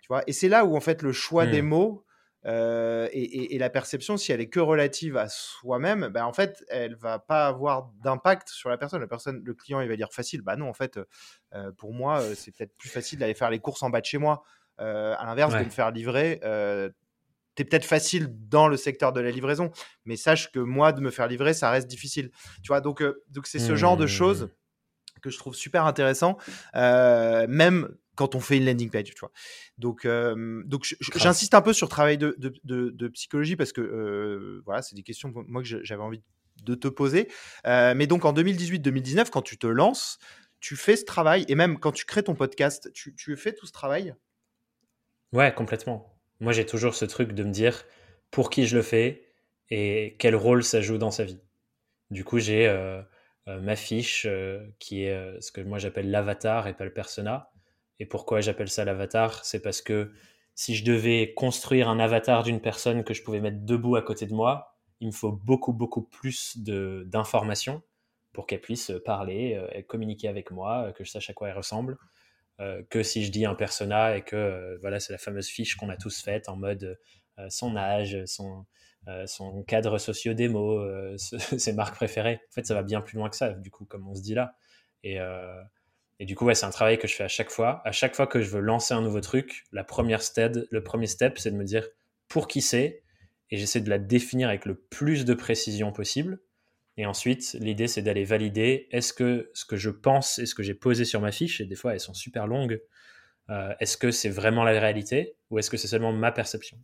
Tu 0.00 0.08
vois? 0.08 0.22
Et 0.26 0.32
c'est 0.32 0.48
là 0.48 0.64
où 0.64 0.76
en 0.76 0.80
fait 0.80 1.02
le 1.02 1.12
choix 1.12 1.46
des 1.46 1.62
mmh. 1.62 1.68
mots 1.68 2.04
euh, 2.46 3.08
et, 3.12 3.56
la 3.58 3.70
perception, 3.70 4.16
si 4.16 4.32
elle 4.32 4.40
est 4.40 4.48
que 4.48 4.60
relative 4.60 5.16
à 5.16 5.28
soi-même, 5.28 6.08
ben 6.08 6.24
en 6.24 6.32
fait, 6.32 6.64
elle 6.68 6.96
va 6.96 7.18
pas 7.18 7.46
avoir 7.46 7.90
d'impact 8.02 8.48
sur 8.48 8.68
la 8.68 8.76
personne. 8.76 9.00
La 9.00 9.06
personne, 9.06 9.42
le 9.44 9.54
client, 9.54 9.80
il 9.80 9.88
va 9.88 9.96
dire 9.96 10.12
facile. 10.12 10.42
Bah 10.42 10.56
non, 10.56 10.68
en 10.68 10.74
fait, 10.74 10.98
euh, 11.54 11.70
pour 11.72 11.92
moi, 11.92 12.20
euh, 12.20 12.34
c'est 12.34 12.50
peut-être 12.50 12.76
plus 12.76 12.88
facile 12.88 13.18
d'aller 13.18 13.34
faire 13.34 13.50
les 13.50 13.60
courses 13.60 13.82
en 13.82 13.90
bas 13.90 14.00
de 14.00 14.06
chez 14.06 14.18
moi. 14.18 14.42
à 14.78 15.24
l'inverse, 15.26 15.54
de 15.54 15.60
me 15.60 15.70
faire 15.70 15.90
livrer 15.90 16.40
tu 17.54 17.62
es 17.62 17.64
peut-être 17.64 17.84
facile 17.84 18.28
dans 18.48 18.68
le 18.68 18.76
secteur 18.76 19.12
de 19.12 19.20
la 19.20 19.30
livraison, 19.30 19.70
mais 20.04 20.16
sache 20.16 20.50
que 20.52 20.58
moi, 20.58 20.92
de 20.92 21.00
me 21.00 21.10
faire 21.10 21.26
livrer, 21.26 21.54
ça 21.54 21.70
reste 21.70 21.88
difficile. 21.88 22.30
Tu 22.62 22.68
vois, 22.68 22.80
donc 22.80 23.02
euh, 23.02 23.22
donc 23.28 23.46
c'est 23.46 23.58
ce 23.58 23.74
genre 23.74 23.96
de 23.96 24.06
choses 24.06 24.44
mmh. 24.44 25.20
que 25.20 25.30
je 25.30 25.38
trouve 25.38 25.54
super 25.54 25.86
intéressant, 25.86 26.38
euh, 26.74 27.46
même 27.48 27.94
quand 28.14 28.34
on 28.34 28.40
fait 28.40 28.58
une 28.58 28.66
landing 28.66 28.90
page, 28.90 29.10
tu 29.14 29.20
vois. 29.20 29.32
Donc, 29.78 30.04
euh, 30.04 30.62
donc 30.66 30.84
j'insiste 31.16 31.54
un 31.54 31.62
peu 31.62 31.72
sur 31.72 31.86
le 31.86 31.90
travail 31.90 32.18
de, 32.18 32.36
de, 32.38 32.90
de, 32.90 33.08
psychologie 33.08 33.56
parce 33.56 33.72
que 33.72 34.62
voilà, 34.64 34.82
c'est 34.82 34.94
des 34.94 35.02
questions 35.02 35.32
moi 35.48 35.62
que 35.62 35.68
j'avais 35.82 36.02
envie 36.02 36.22
de 36.62 36.74
te 36.74 36.88
poser. 36.88 37.28
mais 37.64 38.06
donc 38.06 38.24
en 38.24 38.32
2018-2019, 38.32 39.30
quand 39.30 39.42
tu 39.42 39.58
te 39.58 39.66
lances, 39.66 40.18
tu 40.60 40.76
fais 40.76 40.96
ce 40.96 41.04
travail, 41.04 41.44
et 41.48 41.56
même 41.56 41.78
quand 41.78 41.90
tu 41.90 42.04
crées 42.04 42.22
ton 42.22 42.34
podcast, 42.34 42.90
tu, 42.92 43.14
tu 43.16 43.36
fais 43.36 43.52
tout 43.52 43.66
ce 43.66 43.72
travail? 43.72 44.14
Ouais, 45.32 45.52
complètement. 45.52 46.14
Moi, 46.40 46.52
j'ai 46.52 46.66
toujours 46.66 46.94
ce 46.94 47.04
truc 47.04 47.32
de 47.32 47.42
me 47.42 47.50
dire 47.50 47.84
pour 48.30 48.50
qui 48.50 48.66
je 48.66 48.76
le 48.76 48.82
fais 48.82 49.28
et 49.70 50.16
quel 50.18 50.36
rôle 50.36 50.62
ça 50.62 50.80
joue 50.80 50.98
dans 50.98 51.10
sa 51.10 51.24
vie. 51.24 51.40
Du 52.10 52.24
coup, 52.24 52.38
j'ai 52.38 52.68
ma 53.46 53.76
fiche 53.76 54.26
qui 54.78 55.04
est 55.04 55.40
ce 55.40 55.50
que 55.52 55.60
moi 55.60 55.78
j'appelle 55.78 56.10
l'avatar 56.10 56.68
et 56.68 56.74
pas 56.74 56.84
le 56.84 56.92
persona. 56.92 57.51
Et 58.02 58.06
pourquoi 58.06 58.40
j'appelle 58.40 58.68
ça 58.68 58.84
l'avatar 58.84 59.44
C'est 59.44 59.60
parce 59.60 59.80
que 59.80 60.10
si 60.56 60.74
je 60.74 60.84
devais 60.84 61.34
construire 61.34 61.88
un 61.88 62.00
avatar 62.00 62.42
d'une 62.42 62.60
personne 62.60 63.04
que 63.04 63.14
je 63.14 63.22
pouvais 63.22 63.40
mettre 63.40 63.58
debout 63.60 63.94
à 63.94 64.02
côté 64.02 64.26
de 64.26 64.34
moi, 64.34 64.76
il 64.98 65.06
me 65.06 65.12
faut 65.12 65.30
beaucoup, 65.30 65.72
beaucoup 65.72 66.02
plus 66.02 66.58
d'informations 66.58 67.82
pour 68.32 68.46
qu'elle 68.46 68.60
puisse 68.60 68.90
parler, 69.04 69.62
et 69.72 69.84
communiquer 69.84 70.26
avec 70.26 70.50
moi, 70.50 70.92
que 70.96 71.04
je 71.04 71.10
sache 71.10 71.30
à 71.30 71.32
quoi 71.32 71.48
elle 71.48 71.56
ressemble. 71.56 71.96
que 72.90 73.02
si 73.04 73.24
je 73.24 73.30
dis 73.30 73.44
un 73.44 73.54
persona 73.54 74.16
et 74.16 74.22
que 74.22 74.78
voilà, 74.80 74.98
c'est 74.98 75.12
la 75.12 75.18
fameuse 75.18 75.48
fiche 75.48 75.76
qu'on 75.76 75.88
a 75.88 75.96
tous 75.96 76.20
faite 76.22 76.48
en 76.48 76.56
mode 76.56 76.98
son 77.48 77.76
âge, 77.76 78.24
son, 78.26 78.66
euh, 79.08 79.26
son 79.26 79.64
cadre 79.64 79.98
socio-démo, 79.98 80.78
euh, 80.78 81.16
ses 81.58 81.72
marques 81.72 81.96
préférées. 81.96 82.40
En 82.50 82.52
fait, 82.52 82.66
ça 82.66 82.74
va 82.74 82.82
bien 82.82 83.00
plus 83.00 83.16
loin 83.16 83.28
que 83.28 83.36
ça, 83.36 83.50
du 83.50 83.70
coup, 83.70 83.84
comme 83.84 84.06
on 84.08 84.14
se 84.14 84.22
dit 84.22 84.34
là. 84.34 84.54
Et, 85.02 85.18
euh, 85.18 85.60
et 86.22 86.24
du 86.24 86.36
coup, 86.36 86.48
c'est 86.54 86.66
un 86.66 86.70
travail 86.70 87.00
que 87.00 87.08
je 87.08 87.16
fais 87.16 87.24
à 87.24 87.28
chaque 87.28 87.50
fois. 87.50 87.82
À 87.84 87.90
chaque 87.90 88.14
fois 88.14 88.28
que 88.28 88.40
je 88.40 88.48
veux 88.48 88.60
lancer 88.60 88.94
un 88.94 89.00
nouveau 89.00 89.20
truc, 89.20 89.64
la 89.72 89.82
première 89.82 90.22
step, 90.22 90.56
le 90.70 90.84
premier 90.84 91.08
step, 91.08 91.36
c'est 91.36 91.50
de 91.50 91.56
me 91.56 91.64
dire 91.64 91.88
pour 92.28 92.46
qui 92.46 92.60
c'est, 92.60 93.02
et 93.50 93.56
j'essaie 93.56 93.80
de 93.80 93.90
la 93.90 93.98
définir 93.98 94.48
avec 94.48 94.64
le 94.64 94.76
plus 94.76 95.24
de 95.24 95.34
précision 95.34 95.90
possible. 95.90 96.40
Et 96.96 97.06
ensuite, 97.06 97.56
l'idée, 97.58 97.88
c'est 97.88 98.02
d'aller 98.02 98.22
valider 98.22 98.86
est-ce 98.92 99.12
que 99.12 99.50
ce 99.52 99.64
que 99.64 99.74
je 99.74 99.90
pense 99.90 100.38
et 100.38 100.46
ce 100.46 100.54
que 100.54 100.62
j'ai 100.62 100.74
posé 100.74 101.04
sur 101.04 101.20
ma 101.20 101.32
fiche, 101.32 101.60
et 101.60 101.64
des 101.64 101.74
fois 101.74 101.92
elles 101.92 101.98
sont 101.98 102.14
super 102.14 102.46
longues, 102.46 102.80
est-ce 103.80 103.96
que 103.96 104.12
c'est 104.12 104.30
vraiment 104.30 104.62
la 104.62 104.78
réalité 104.78 105.34
ou 105.50 105.58
est-ce 105.58 105.70
que 105.70 105.76
c'est 105.76 105.88
seulement 105.88 106.12
ma 106.12 106.30
perception? 106.30 106.78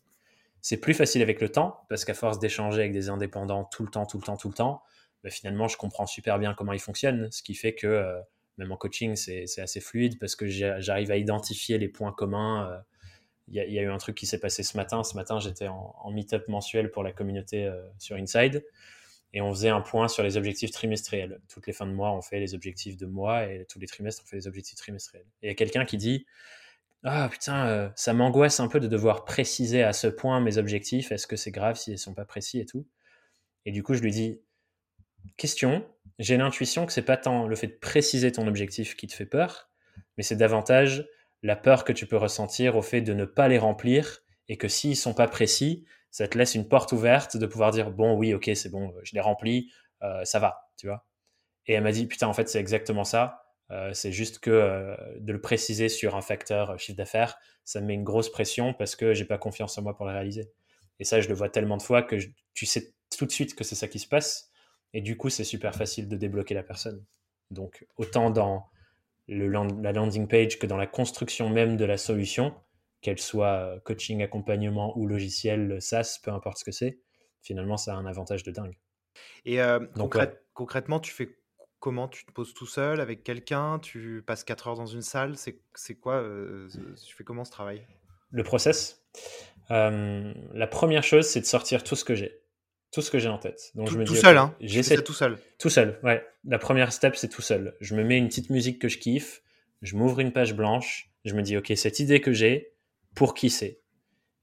C'est 0.63 0.79
plus 0.79 0.95
facile 0.95 1.23
avec 1.23 1.41
le 1.41 1.49
temps, 1.49 1.87
parce 1.89 2.05
qu'à 2.05 2.15
force 2.15 2.41
d'échanger 2.41 2.81
avec 2.81 2.93
des 2.93 3.09
indépendants 3.09 3.63
tout 3.67 3.85
le 3.85 3.89
temps, 3.89 4.05
tout 4.05 4.19
le 4.19 4.25
temps, 4.25 4.37
tout 4.37 4.49
le 4.49 4.55
temps, 4.55 4.83
bah, 5.23 5.31
finalement, 5.31 5.69
je 5.69 5.77
comprends 5.77 6.07
super 6.07 6.41
bien 6.41 6.55
comment 6.55 6.73
ils 6.73 6.81
fonctionnent, 6.81 7.31
ce 7.31 7.45
qui 7.45 7.55
fait 7.55 7.77
que 7.77 7.87
euh, 7.87 8.21
même 8.59 8.73
en 8.73 8.77
coaching, 8.77 9.17
c'est 9.17 9.61
assez 9.61 9.81
fluide, 9.81 10.19
parce 10.19 10.37
que 10.37 10.47
j'arrive 10.47 11.11
à 11.11 11.17
identifier 11.17 11.79
les 11.79 11.89
points 11.89 12.13
communs. 12.13 12.71
Euh. 12.71 12.79
Il 13.51 13.55
y, 13.55 13.79
a 13.79 13.83
eu 13.83 13.89
un 13.89 13.97
truc 13.97 14.15
qui 14.15 14.27
s'est 14.27 14.41
passé 14.41 14.63
ce 14.63 14.77
matin. 14.77 15.03
Ce 15.03 15.17
matin, 15.17 15.41
j'étais 15.41 15.69
en, 15.69 16.11
meet-up 16.11 16.47
mensuel 16.49 16.91
pour 16.91 17.03
la 17.03 17.13
communauté 17.13 17.65
euh, 17.65 17.83
sur 17.99 18.17
Inside, 18.17 18.63
et 19.33 19.41
on 19.41 19.51
faisait 19.55 19.71
un 19.71 19.81
point 19.81 20.09
sur 20.09 20.23
les 20.23 20.37
objectifs 20.37 20.71
trimestriels. 20.71 21.41
Toutes 21.49 21.67
les 21.67 21.73
fins 21.73 21.87
de 21.87 21.93
mois, 21.93 22.13
on 22.13 22.21
fait 22.21 22.41
les 22.41 22.55
objectifs 22.55 22.99
de 22.99 23.07
mois, 23.07 23.45
et 23.45 23.65
tous 23.67 23.79
les 23.79 23.87
trimestres, 23.87 24.23
on 24.25 24.29
fait 24.29 24.37
les 24.37 24.47
objectifs 24.49 24.77
trimestriels. 24.77 25.25
Et 25.41 25.47
il 25.47 25.49
y 25.49 25.53
a 25.53 25.55
quelqu'un 25.55 25.87
qui 25.87 25.97
dit 25.97 26.27
ah 27.05 27.29
putain, 27.31 27.67
euh, 27.69 27.89
ça 27.95 28.13
m'angoisse 28.13 28.61
un 28.61 28.69
peu 28.69 28.81
de 28.81 28.89
devoir 28.89 29.25
préciser 29.25 29.83
à 29.83 29.93
ce 29.93 30.09
point 30.09 30.41
mes 30.41 30.59
objectifs. 30.59 31.13
Est-ce 31.13 31.27
que 31.27 31.37
c'est 31.37 31.53
grave 31.53 31.77
s'ils 31.77 31.95
ne 31.95 31.99
sont 31.99 32.15
pas 32.15 32.25
précis 32.25 32.59
et 32.59 32.67
tout? 32.67 32.87
Et 33.65 33.73
du 33.73 33.83
coup, 33.83 33.95
je 33.95 34.03
lui 34.03 34.11
dis 34.11 34.41
question. 35.37 35.87
J'ai 36.19 36.37
l'intuition 36.37 36.87
que 36.87 36.93
c'est 36.93 37.03
pas 37.03 37.17
tant 37.17 37.47
le 37.47 37.57
fait 37.57 37.69
de 37.69 37.79
préciser 37.81 38.33
ton 38.33 38.47
objectif 38.47 38.97
qui 38.97 39.07
te 39.07 39.15
fait 39.15 39.27
peur, 39.27 39.71
mais 40.17 40.23
c'est 40.23 40.37
davantage 40.37 41.07
la 41.43 41.57
peur 41.57 41.85
que 41.85 41.93
tu 41.93 42.07
peux 42.07 42.17
ressentir 42.17 42.77
au 42.77 42.83
fait 42.83 43.01
de 43.01 43.15
ne 43.15 43.25
pas 43.25 43.49
les 43.49 43.59
remplir 43.59 44.21
et 44.49 44.57
que 44.57 44.69
s'ils 44.69 44.97
sont 44.97 45.15
pas 45.15 45.29
précis, 45.29 45.85
ça 46.11 46.27
te 46.27 46.37
laisse 46.37 46.55
une 46.55 46.69
porte 46.69 46.93
ouverte 46.93 47.37
de 47.37 47.47
pouvoir 47.47 47.71
dire 47.71 47.91
bon 47.91 48.17
oui 48.17 48.35
ok 48.35 48.51
c'est 48.55 48.71
bon 48.71 48.93
je 49.05 49.15
les 49.15 49.21
remplis 49.21 49.71
euh, 50.03 50.25
ça 50.25 50.39
va 50.39 50.71
tu 50.79 50.87
vois 50.87 51.07
et 51.67 51.75
elle 51.75 51.83
m'a 51.83 51.93
dit 51.93 52.07
putain 52.07 52.27
en 52.27 52.33
fait 52.33 52.49
c'est 52.49 52.59
exactement 52.59 53.05
ça 53.05 53.43
euh, 53.71 53.93
c'est 53.93 54.13
juste 54.13 54.39
que 54.39 54.51
euh, 54.51 54.97
de 55.19 55.33
le 55.33 55.41
préciser 55.41 55.89
sur 55.89 56.17
un 56.17 56.23
facteur 56.23 56.79
chiffre 56.79 56.97
d'affaires, 56.97 57.39
ça 57.65 57.81
me 57.81 57.87
met 57.87 57.95
une 57.95 58.05
grosse 58.05 58.31
pression 58.31 58.73
parce 58.73 58.97
que 58.97 59.13
j'ai 59.13 59.25
pas 59.25 59.39
confiance 59.39 59.77
en 59.77 59.83
moi 59.83 59.97
pour 59.97 60.07
le 60.07 60.13
réaliser. 60.13 60.51
Et 60.99 61.05
ça, 61.05 61.21
je 61.21 61.29
le 61.29 61.35
vois 61.35 61.51
tellement 61.51 61.77
de 61.77 61.83
fois 61.83 62.03
que 62.03 62.17
tu 62.55 62.67
sais 62.67 62.95
tout 63.17 63.27
de 63.27 63.31
suite 63.31 63.55
que 63.55 63.65
c'est 63.65 63.75
ça 63.75 63.89
qui 63.89 63.99
se 63.99 64.09
passe. 64.09 64.48
Et 64.95 65.01
du 65.01 65.17
coup, 65.17 65.29
c'est 65.29 65.45
super 65.45 65.75
facile 65.75 66.09
de 66.09 66.17
débloquer 66.17 66.55
la 66.55 66.63
personne. 66.63 67.05
Donc, 67.51 67.87
autant 67.97 68.31
dans 68.31 68.69
la 69.29 69.93
landing 69.93 70.27
page 70.29 70.59
que 70.59 70.67
dans 70.67 70.77
la 70.77 70.87
construction 70.87 71.51
même 71.51 71.77
de 71.77 71.85
la 71.85 71.97
solution, 71.97 72.55
qu'elle 73.01 73.19
soit 73.19 73.81
coaching, 73.85 74.23
accompagnement 74.23 74.97
ou 74.99 75.07
logiciel 75.07 75.81
SaaS, 75.81 76.19
peu 76.23 76.31
importe 76.31 76.59
ce 76.59 76.65
que 76.65 76.73
c'est, 76.73 76.99
finalement, 77.43 77.77
ça 77.77 77.95
a 77.95 77.97
un 77.97 78.07
avantage 78.07 78.43
de 78.43 78.51
dingue. 78.51 78.79
Et 79.45 79.59
Donc, 79.97 80.17
concrètement, 80.55 81.01
tu 81.01 81.13
fais 81.13 81.29
Comment? 81.81 82.09
Tu 82.09 82.25
te 82.25 82.33
poses 82.33 82.55
tout 82.55 82.67
seul 82.67 83.01
avec 83.01 83.23
quelqu'un? 83.23 83.79
Tu 83.79 84.25
passes 84.27 84.43
4 84.43 84.69
heures 84.69 84.77
dans 84.77 84.87
une 84.87 85.03
salle? 85.03 85.37
C'est 85.37 85.95
quoi 85.95 86.25
Tu 87.07 87.15
fais 87.15 87.23
comment 87.23 87.45
ce 87.45 87.53
travail? 87.53 87.87
Le 88.31 88.43
process 88.43 89.05
La 89.71 90.67
première 90.67 91.05
chose, 91.05 91.27
c'est 91.27 91.41
de 91.41 91.47
sortir 91.47 91.85
tout 91.85 91.95
ce 91.95 92.05
que 92.05 92.17
j'ai. 92.17 92.41
Tout 92.91 93.03
ce 93.03 93.11
que 93.11 93.19
j'ai 93.19 93.29
en 93.29 93.39
tête. 93.39 93.71
Donc 93.75 93.89
tout, 93.89 93.95
je 93.95 93.99
me 93.99 94.05
tout 94.05 94.15
seul, 94.15 94.39
hein 94.39 94.55
J'essaie 94.61 95.03
tout 95.03 95.13
seul. 95.13 95.39
Tout 95.59 95.69
seul, 95.69 95.99
ouais. 96.03 96.27
La 96.45 96.59
première 96.59 96.93
step, 96.93 97.17
c'est 97.17 97.29
tout 97.29 97.43
seul. 97.43 97.77
Je 97.81 97.95
me 97.95 98.03
mets 98.03 98.17
une 98.17 98.29
petite 98.29 98.51
musique 98.51 98.79
que 98.79 98.89
je 98.89 98.99
kiffe, 98.99 99.43
je 99.83 99.97
m'ouvre 99.97 100.21
une 100.21 100.33
page 100.33 100.55
blanche, 100.55 101.11
je 101.25 101.35
me 101.35 101.43
dis, 101.43 101.57
ok, 101.57 101.73
cette 101.77 102.01
idée 102.01 102.21
que 102.21 102.33
j'ai, 102.33 102.73
pour 103.15 103.35
qui 103.35 103.51
c'est? 103.51 103.81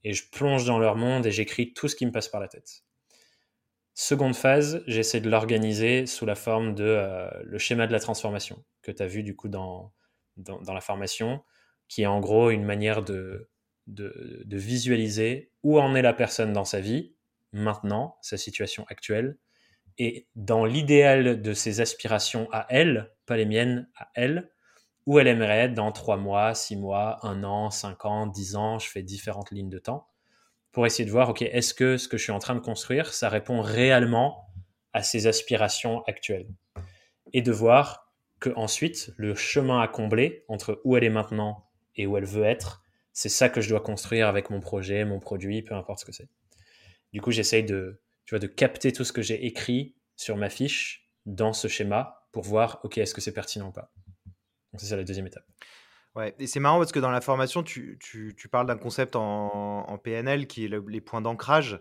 Et 0.04 0.14
je 0.14 0.30
plonge 0.30 0.66
dans 0.66 0.78
leur 0.78 0.96
monde 0.96 1.26
et 1.26 1.32
j'écris 1.32 1.74
tout 1.74 1.88
ce 1.88 1.96
qui 1.96 2.06
me 2.06 2.12
passe 2.12 2.28
par 2.28 2.39
la 2.39 2.48
tête. 2.48 2.84
Seconde 3.96 4.36
phase, 4.36 4.84
j'essaie 4.88 5.22
de 5.22 5.30
l'organiser 5.30 6.06
sous 6.06 6.26
la 6.26 6.36
forme 6.36 6.76
de 6.76 6.84
euh, 6.84 7.30
le 7.43 7.58
schéma 7.58 7.88
de 7.88 7.93
la 7.93 8.00
transformation 8.00 8.64
que 8.84 8.91
tu 8.91 9.02
as 9.02 9.08
vu 9.08 9.24
du 9.24 9.36
coup 9.36 9.48
dans, 9.48 9.93
dans, 10.38 10.74
la 10.74 10.82
formation, 10.82 11.41
qui 11.88 12.04
est 12.04 12.06
en 12.06 12.20
gros 12.20 12.50
une 12.52 12.66
manière 12.66 13.04
de, 13.04 13.50
de, 13.88 14.43
de, 14.46 14.58
visualiser 14.58 15.52
où 15.64 15.80
en 15.80 15.96
est 15.96 16.02
la 16.02 16.14
personne 16.14 16.54
dans 16.54 16.66
sa 16.66 16.82
vie, 16.82 17.14
maintenant, 17.54 18.18
sa 18.22 18.38
situation 18.38 18.86
actuelle, 18.89 19.38
et 19.98 20.28
dans 20.36 20.66
l'idéal 20.66 21.41
de 21.41 21.54
ses 21.54 21.80
aspirations 21.82 22.50
à 22.52 22.66
elle, 22.70 23.14
pas 23.26 23.38
les 23.38 23.46
miennes, 23.46 23.89
à 23.98 24.10
elle, 24.14 24.52
où 25.06 25.20
elle 25.20 25.28
aimerait 25.28 25.70
dans 25.70 25.91
trois 25.91 26.18
mois, 26.18 26.54
six 26.56 26.76
mois, 26.76 27.20
un 27.26 27.43
an, 27.43 27.70
cinq 27.70 28.06
ans, 28.06 28.28
dix 28.28 28.56
ans, 28.56 28.80
je 28.80 28.89
fais 28.89 29.04
différentes 29.04 29.52
lignes 29.52 29.70
de 29.70 29.80
temps 29.80 30.08
pour 30.76 30.86
essayer 30.86 31.06
de 31.06 31.12
voir, 31.12 31.30
OK, 31.30 31.41
est-ce 31.41 31.74
que 31.74 31.96
ce 31.96 32.10
que 32.10 32.18
je 32.18 32.24
suis 32.24 32.34
en 32.34 32.39
train 32.39 32.54
de 32.54 32.60
construire, 32.60 33.14
ça 33.14 33.30
répond 33.30 33.62
réellement 33.62 34.50
à 34.91 35.04
ses 35.04 35.26
aspirations 35.26 36.04
actuelles? 36.04 36.50
Et 37.32 37.41
de 37.41 37.52
voir 37.54 38.12
que 38.41 38.50
ensuite, 38.58 39.14
le 39.16 39.36
chemin 39.36 39.80
à 39.80 39.88
combler 39.88 40.43
entre 40.50 40.82
où 40.84 40.98
elle 40.98 41.06
est 41.06 41.10
maintenant 41.10 41.70
et 41.96 42.06
où 42.06 42.18
elle 42.18 42.26
veut 42.26 42.43
être, 42.43 42.84
c'est 43.14 43.30
ça 43.30 43.48
que 43.48 43.62
je 43.62 43.70
dois 43.70 43.80
construire 43.80 44.28
avec 44.28 44.50
mon 44.50 44.60
projet, 44.60 45.06
mon 45.06 45.22
produit, 45.22 45.62
peu 45.62 45.76
importe 45.76 46.00
ce 46.00 46.06
que 46.06 46.12
c'est. 46.12 46.28
Du 47.16 47.22
coup, 47.22 47.32
j'essaye 47.32 47.63
de, 47.63 48.01
tu 48.26 48.36
vois, 48.36 48.39
de 48.39 48.47
capter 48.47 48.91
tout 48.91 49.05
ce 49.05 49.13
que 49.13 49.22
j'ai 49.22 49.45
écrit 49.45 49.95
sur 50.18 50.36
ma 50.36 50.49
fiche 50.49 51.09
dans 51.26 51.53
ce 51.53 51.70
schéma 51.70 52.28
pour 52.34 52.43
voir, 52.43 52.82
OK, 52.84 52.97
est-ce 52.97 53.13
que 53.13 53.22
c'est 53.22 53.32
pertinent 53.32 53.70
ou 53.70 53.72
pas. 53.72 53.93
Donc, 54.26 54.82
c'est 54.82 54.88
ça 54.88 54.97
la 54.97 55.05
deuxième 55.05 55.26
étape. 55.26 55.45
Ouais, 56.16 56.36
et 56.39 56.45
c'est 56.45 56.59
marrant 56.59 56.78
parce 56.78 56.91
que 56.91 56.99
dans 56.99 57.11
la 57.11 57.22
formation, 57.22 57.63
tu, 57.63 57.97
tu, 58.01 58.36
tu 58.38 58.49
parles 58.49 58.68
d'un 58.68 58.76
concept 58.76 59.16
en, 59.16 59.88
en, 59.88 59.97
PNL 59.97 60.45
qui 60.45 60.66
est 60.66 60.68
les 60.68 60.99
points 60.99 61.22
d'ancrage, 61.22 61.80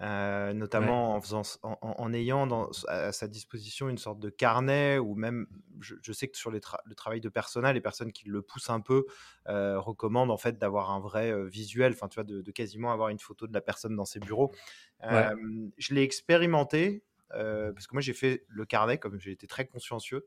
euh, 0.00 0.52
notamment 0.52 1.14
en, 1.14 1.20
faisant, 1.20 1.42
en, 1.62 1.78
en, 1.80 2.12
ayant 2.12 2.48
dans, 2.48 2.68
à 2.88 3.12
sa 3.12 3.28
disposition 3.28 3.88
une 3.88 3.98
sorte 3.98 4.18
de 4.18 4.28
carnet 4.28 4.98
ou 4.98 5.14
même, 5.14 5.46
je, 5.80 5.94
je 6.02 6.12
sais 6.12 6.26
que 6.26 6.36
sur 6.36 6.50
les 6.50 6.60
le 6.84 6.94
travail 6.96 7.20
de 7.20 7.28
personnel, 7.28 7.74
les 7.74 7.80
personnes 7.80 8.10
qui 8.10 8.28
le 8.28 8.42
poussent 8.42 8.70
un 8.70 8.80
peu 8.80 9.06
euh, 9.48 9.78
recommandent 9.78 10.32
en 10.32 10.36
fait 10.36 10.58
d'avoir 10.58 10.90
un 10.90 10.98
vrai 10.98 11.30
euh, 11.30 11.44
visuel, 11.44 11.92
enfin 11.92 12.08
tu 12.08 12.16
vois, 12.16 12.24
de, 12.24 12.42
de, 12.42 12.50
quasiment 12.50 12.92
avoir 12.92 13.10
une 13.10 13.20
photo 13.20 13.46
de 13.46 13.52
la 13.52 13.60
personne 13.60 13.94
dans 13.94 14.04
ses 14.04 14.18
bureaux. 14.18 14.52
Je 15.00 15.94
l'ai 15.94 16.02
expérimenté 16.02 17.04
parce 17.30 17.86
que 17.86 17.94
moi 17.94 18.00
j'ai 18.00 18.14
fait 18.14 18.44
le 18.48 18.64
carnet, 18.64 18.98
comme 18.98 19.20
j'ai 19.20 19.30
été 19.30 19.46
très 19.46 19.66
consciencieux, 19.66 20.26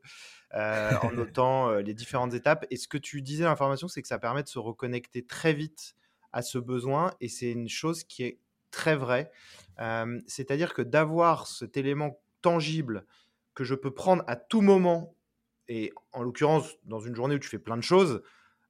en 0.52 1.12
notant 1.12 1.72
les 1.76 1.92
différentes 1.92 2.32
étapes. 2.32 2.64
Et 2.70 2.76
ce 2.76 2.88
que 2.88 2.98
tu 2.98 3.20
disais 3.20 3.44
l'information, 3.44 3.88
c'est 3.88 4.00
que 4.00 4.08
ça 4.08 4.18
permet 4.18 4.42
de 4.42 4.48
se 4.48 4.58
reconnecter 4.58 5.26
très 5.26 5.52
vite 5.52 5.94
à 6.32 6.42
ce 6.42 6.58
besoin, 6.58 7.12
et 7.20 7.28
c'est 7.28 7.50
une 7.50 7.68
chose 7.68 8.04
qui 8.04 8.22
est 8.22 8.38
très 8.70 8.96
vraie. 8.96 9.30
C'est-à-dire 10.26 10.74
que 10.74 10.82
d'avoir 10.82 11.46
cet 11.46 11.76
élément 11.76 12.20
tangible 12.42 13.06
que 13.54 13.64
je 13.64 13.74
peux 13.74 13.92
prendre 13.92 14.22
à 14.26 14.36
tout 14.36 14.60
moment, 14.60 15.14
et 15.68 15.92
en 16.12 16.22
l'occurrence 16.22 16.76
dans 16.84 17.00
une 17.00 17.14
journée 17.14 17.34
où 17.34 17.38
tu 17.38 17.48
fais 17.48 17.58
plein 17.58 17.76
de 17.76 17.82
choses, 17.82 18.22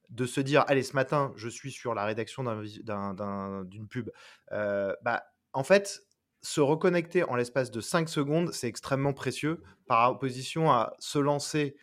de 0.09 0.25
se 0.25 0.41
dire, 0.41 0.65
allez, 0.67 0.83
ce 0.83 0.93
matin, 0.93 1.31
je 1.35 1.47
suis 1.47 1.71
sur 1.71 1.93
la 1.93 2.03
rédaction 2.05 2.43
d'une 2.43 3.87
pub, 3.87 4.09
bah, 4.49 5.23
en 5.53 5.63
fait, 5.63 6.03
se 6.41 6.61
reconnecter 6.61 7.23
en 7.23 7.35
l'espace 7.35 7.69
de 7.69 7.81
5 7.81 8.07
secondes, 8.07 8.53
c'est 8.53 8.67
extrêmement 8.67 9.13
précieux 9.13 9.61
par 9.87 10.11
opposition 10.11 10.71
à 10.71 10.93
se 10.99 11.19
lancer 11.19 11.75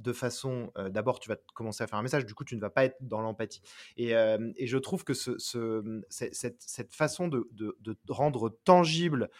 de 0.00 0.12
façon. 0.12 0.72
D'abord, 0.90 1.20
tu 1.20 1.28
vas 1.28 1.36
commencer 1.54 1.84
à 1.84 1.86
faire 1.86 1.98
un 1.98 2.02
message, 2.02 2.26
du 2.26 2.34
coup, 2.34 2.44
tu 2.44 2.56
ne 2.56 2.60
vas 2.60 2.70
pas 2.70 2.84
être 2.84 2.96
dans 3.00 3.20
l'empathie. 3.20 3.62
Et, 3.96 4.10
je 4.10 4.78
trouve 4.78 5.04
que 5.04 5.14
ce, 5.14 5.36
cette, 6.08 6.94
façon 6.94 7.28
de, 7.28 7.48
rendre 8.08 8.58
tangible 8.64 9.30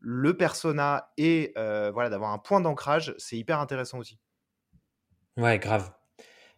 le 0.00 0.36
persona 0.36 1.12
et 1.16 1.52
voilà 1.56 2.10
d'avoir 2.10 2.32
un 2.32 2.38
point 2.38 2.60
d'ancrage, 2.60 3.14
c'est 3.18 3.36
hyper 3.36 3.58
intéressant 3.60 3.98
aussi. 3.98 4.18
Ouais, 5.36 5.58
grave. 5.58 5.92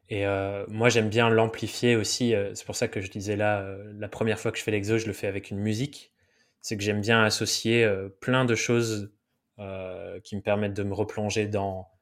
Et 0.09 0.27
moi, 0.69 0.89
j'aime 0.89 1.09
bien 1.09 1.31
l'amplifier 1.31 1.97
aussi. 1.97 2.35
c'est 2.55 2.67
pour 2.67 2.77
ça 2.77 2.89
que 2.89 3.01
je 3.01 3.11
disais 3.11 3.37
là, 3.37 3.77
la 3.95 4.09
première 4.09 4.39
fois 4.39 4.53
que 4.53 4.59
je 4.59 4.63
fais 4.63 4.71
l'exo, 4.71 4.99
je 4.99 5.07
le 5.07 5.13
fais 5.13 5.27
avec 5.27 5.51
une 5.51 5.59
musique. 5.59 6.13
C'est 6.61 6.77
que 6.77 6.83
j'aime 6.83 7.01
bien 7.03 7.23
associer 7.23 7.87
plein 8.21 8.45
de 8.45 8.55
choses 8.55 9.13
qui 9.57 10.37
me 10.37 10.41
permettent 10.41 10.75
de 10.75 10.83
me 10.83 10.95
replonger 10.95 11.47
dans 11.47 11.94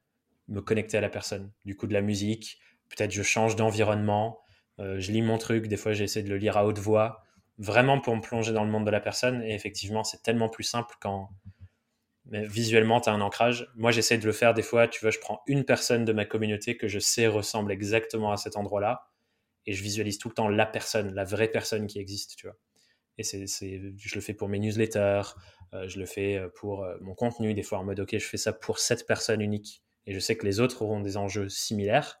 me 0.47 0.61
connecter 0.61 0.97
à 0.97 1.01
la 1.01 1.09
personne. 1.09 1.51
Du 1.65 1.75
coup, 1.75 1.87
de 1.87 1.93
la 1.93 2.01
musique, 2.01 2.59
peut-être 2.89 3.11
je 3.11 3.23
change 3.23 3.55
d'environnement, 3.55 4.39
je 4.79 5.11
lis 5.11 5.21
mon 5.21 5.37
truc, 5.37 5.67
des 5.67 5.77
fois 5.77 5.93
j'essaie 5.93 6.23
de 6.23 6.29
le 6.29 6.37
lire 6.37 6.57
à 6.57 6.65
haute 6.65 6.79
voix, 6.79 7.23
vraiment 7.57 7.99
pour 7.99 8.15
me 8.15 8.21
plonger 8.21 8.51
dans 8.53 8.63
le 8.63 8.71
monde 8.71 8.85
de 8.85 8.91
la 8.91 8.99
personne. 8.99 9.41
Et 9.43 9.53
effectivement, 9.53 10.03
c'est 10.03 10.21
tellement 10.23 10.49
plus 10.49 10.63
simple 10.63 10.95
quand 10.99 11.29
mais 12.25 12.45
visuellement, 12.47 13.01
tu 13.01 13.09
as 13.09 13.13
un 13.13 13.21
ancrage. 13.21 13.67
Moi, 13.75 13.91
j'essaie 13.91 14.17
de 14.17 14.25
le 14.25 14.31
faire 14.31 14.53
des 14.53 14.61
fois. 14.61 14.87
Tu 14.87 15.01
vois, 15.01 15.11
je 15.11 15.19
prends 15.19 15.41
une 15.45 15.65
personne 15.65 16.05
de 16.05 16.13
ma 16.13 16.25
communauté 16.25 16.77
que 16.77 16.87
je 16.87 16.99
sais 16.99 17.27
ressemble 17.27 17.71
exactement 17.71 18.31
à 18.31 18.37
cet 18.37 18.55
endroit-là 18.55 19.09
et 19.65 19.73
je 19.73 19.83
visualise 19.83 20.17
tout 20.17 20.29
le 20.29 20.33
temps 20.33 20.47
la 20.47 20.65
personne, 20.65 21.13
la 21.13 21.23
vraie 21.23 21.49
personne 21.49 21.87
qui 21.87 21.99
existe, 21.99 22.35
tu 22.37 22.47
vois. 22.47 22.57
Et 23.17 23.23
c'est, 23.23 23.45
je 23.45 24.15
le 24.15 24.21
fais 24.21 24.33
pour 24.33 24.49
mes 24.49 24.57
newsletters, 24.57 25.35
euh, 25.73 25.87
je 25.87 25.99
le 25.99 26.05
fais 26.05 26.37
euh, 26.37 26.49
pour 26.55 26.83
euh, 26.83 26.97
mon 27.01 27.13
contenu, 27.13 27.53
des 27.53 27.61
fois 27.61 27.77
en 27.77 27.83
mode, 27.83 27.99
OK, 27.99 28.11
je 28.11 28.25
fais 28.25 28.37
ça 28.37 28.53
pour 28.53 28.79
cette 28.79 29.05
personne 29.05 29.39
unique. 29.39 29.83
Et 30.05 30.13
je 30.13 30.19
sais 30.19 30.35
que 30.35 30.45
les 30.45 30.59
autres 30.59 30.81
auront 30.81 30.99
des 30.99 31.17
enjeux 31.17 31.49
similaires, 31.49 32.19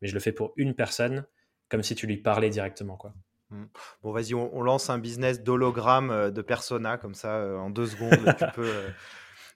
mais 0.00 0.08
je 0.08 0.14
le 0.14 0.20
fais 0.20 0.32
pour 0.32 0.52
une 0.56 0.74
personne, 0.74 1.26
comme 1.68 1.82
si 1.82 1.94
tu 1.94 2.06
lui 2.06 2.16
parlais 2.16 2.50
directement, 2.50 2.96
quoi. 2.96 3.12
Mmh. 3.50 3.64
Bon, 4.02 4.12
vas-y, 4.12 4.34
on, 4.34 4.62
lance 4.62 4.90
un 4.90 4.98
business 4.98 5.42
d'hologramme 5.42 6.32
de 6.32 6.42
persona, 6.42 6.98
comme 6.98 7.14
ça, 7.14 7.56
en 7.58 7.70
deux 7.70 7.86
secondes, 7.86 8.34
tu 8.38 8.44
peux 8.54 8.72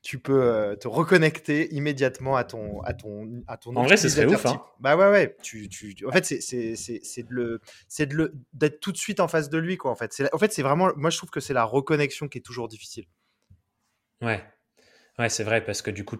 tu 0.03 0.19
peux 0.19 0.43
euh, 0.43 0.77
te 0.77 0.89
reconnecter 0.89 1.73
immédiatement 1.75 2.37
à 2.37 2.45
ton 2.45 2.81
à 2.83 2.95
ton 2.95 3.43
à 3.47 3.57
ton 3.59 3.77
en 3.77 3.83
vrai 3.83 3.97
ce 3.97 4.09
serait 4.09 4.27
ouf 4.27 4.47
hein. 4.47 4.63
bah 4.79 4.97
ouais 4.97 5.11
ouais 5.11 5.37
tu, 5.43 5.69
tu, 5.69 5.95
en 6.07 6.11
fait 6.11 6.25
c'est 6.25 6.75
c'est 6.75 7.23
de 7.23 7.33
le 7.35 7.61
c'est 7.87 8.07
de 8.07 8.15
le 8.15 8.33
d'être 8.55 8.81
tout 8.81 8.93
de 8.93 8.97
suite 8.97 9.21
en 9.21 9.29
face 9.29 9.51
de 9.51 9.59
lui 9.59 9.77
quoi 9.77 9.91
en 9.91 9.97
fait 9.97 10.13
c'est 10.13 10.33
en 10.35 10.39
fait 10.39 10.53
c'est 10.53 10.63
vraiment 10.63 10.91
moi 10.97 11.11
je 11.11 11.19
trouve 11.19 11.31
que 11.31 11.41
c'est 11.41 11.53
la 11.53 11.65
reconnexion 11.65 12.29
qui 12.29 12.39
est 12.39 12.43
toujours 12.43 12.69
difficile 12.69 13.05
ouais 14.23 14.43
ouais 15.21 15.29
c'est 15.29 15.45
vrai 15.45 15.65
parce 15.65 15.83
que 15.83 15.91
du 15.91 16.05
coup 16.05 16.19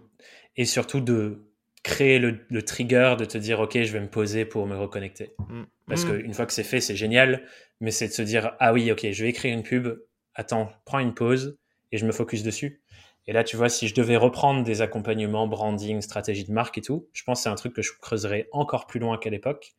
et 0.57 0.65
surtout 0.65 1.01
de 1.01 1.47
créer 1.83 2.19
le, 2.19 2.41
le, 2.51 2.63
trigger 2.63 3.15
de 3.19 3.25
te 3.25 3.39
dire 3.39 3.59
ok 3.61 3.83
je 3.83 3.93
vais 3.93 4.01
me 4.01 4.11
poser 4.11 4.45
pour 4.45 4.67
me 4.67 4.77
reconnecter 4.77 5.35
mmh. 5.39 5.63
parce 5.89 6.05
mmh. 6.05 6.19
qu'une 6.19 6.35
fois 6.35 6.47
que 6.47 6.53
c'est 6.53 6.63
fait 6.63 6.81
c'est 6.81 6.97
génial 6.97 7.43
mais 7.81 7.91
c'est 7.91 8.09
de 8.09 8.13
se 8.13 8.23
dire 8.23 8.53
ah 8.61 8.73
oui 8.73 8.93
ok 8.93 9.11
je 9.11 9.23
vais 9.25 9.31
écrire 9.31 9.53
une 9.53 9.63
pub 9.63 9.89
attends 10.35 10.71
prends 10.85 10.99
une 10.99 11.15
pause 11.15 11.59
et 11.91 11.99
je 11.99 12.07
me 12.07 12.13
focus 12.13 12.43
dessus 12.43 12.83
et 13.27 13.33
là, 13.33 13.45
tu 13.45 13.57
vois, 13.57 13.69
si 13.69 13.87
je 13.87 13.95
devais 13.95 14.17
reprendre 14.17 14.65
des 14.65 14.83
accompagnements, 14.83 15.47
branding, 15.47 16.01
stratégie 16.01 16.45
de 16.45 16.53
marque 16.53 16.79
et 16.79 16.81
tout, 16.81 17.09
je 17.13 17.23
pense 17.23 17.39
que 17.39 17.43
c'est 17.45 17.49
un 17.49 17.55
truc 17.55 17.75
que 17.75 17.83
je 17.83 17.93
creuserais 18.01 18.49
encore 18.51 18.87
plus 18.87 18.99
loin 18.99 19.19
qu'à 19.19 19.31
l'époque, 19.31 19.75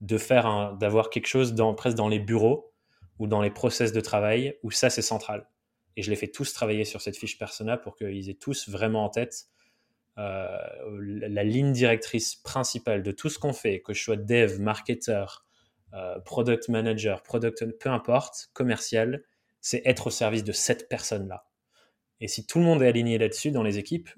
de 0.00 0.18
faire 0.18 0.74
d'avoir 0.80 1.10
quelque 1.10 1.26
chose 1.26 1.54
dans, 1.54 1.74
presque 1.74 1.96
dans 1.96 2.08
les 2.08 2.18
bureaux 2.18 2.72
ou 3.18 3.26
dans 3.26 3.42
les 3.42 3.50
process 3.50 3.92
de 3.92 4.00
travail 4.00 4.56
où 4.62 4.70
ça, 4.70 4.88
c'est 4.90 5.02
central. 5.02 5.48
Et 5.96 6.02
je 6.02 6.10
les 6.10 6.16
fais 6.16 6.28
tous 6.28 6.52
travailler 6.52 6.84
sur 6.84 7.00
cette 7.00 7.16
fiche 7.16 7.38
persona 7.38 7.76
pour 7.76 7.96
qu'ils 7.96 8.28
aient 8.28 8.34
tous 8.34 8.68
vraiment 8.68 9.04
en 9.04 9.08
tête 9.08 9.46
euh, 10.18 10.58
la 11.00 11.44
ligne 11.44 11.72
directrice 11.72 12.36
principale 12.36 13.02
de 13.02 13.12
tout 13.12 13.28
ce 13.28 13.38
qu'on 13.38 13.52
fait, 13.52 13.80
que 13.80 13.92
je 13.92 14.02
sois 14.02 14.16
dev, 14.16 14.60
marketeur, 14.60 15.44
euh, 15.92 16.18
product 16.20 16.68
manager, 16.68 17.22
product, 17.22 17.64
peu 17.78 17.90
importe, 17.90 18.48
commercial, 18.54 19.24
c'est 19.60 19.82
être 19.84 20.06
au 20.06 20.10
service 20.10 20.44
de 20.44 20.52
cette 20.52 20.88
personne-là. 20.88 21.46
Et 22.20 22.28
si 22.28 22.46
tout 22.46 22.58
le 22.58 22.64
monde 22.64 22.82
est 22.82 22.88
aligné 22.88 23.18
là-dessus 23.18 23.50
dans 23.50 23.62
les 23.62 23.78
équipes, 23.78 24.08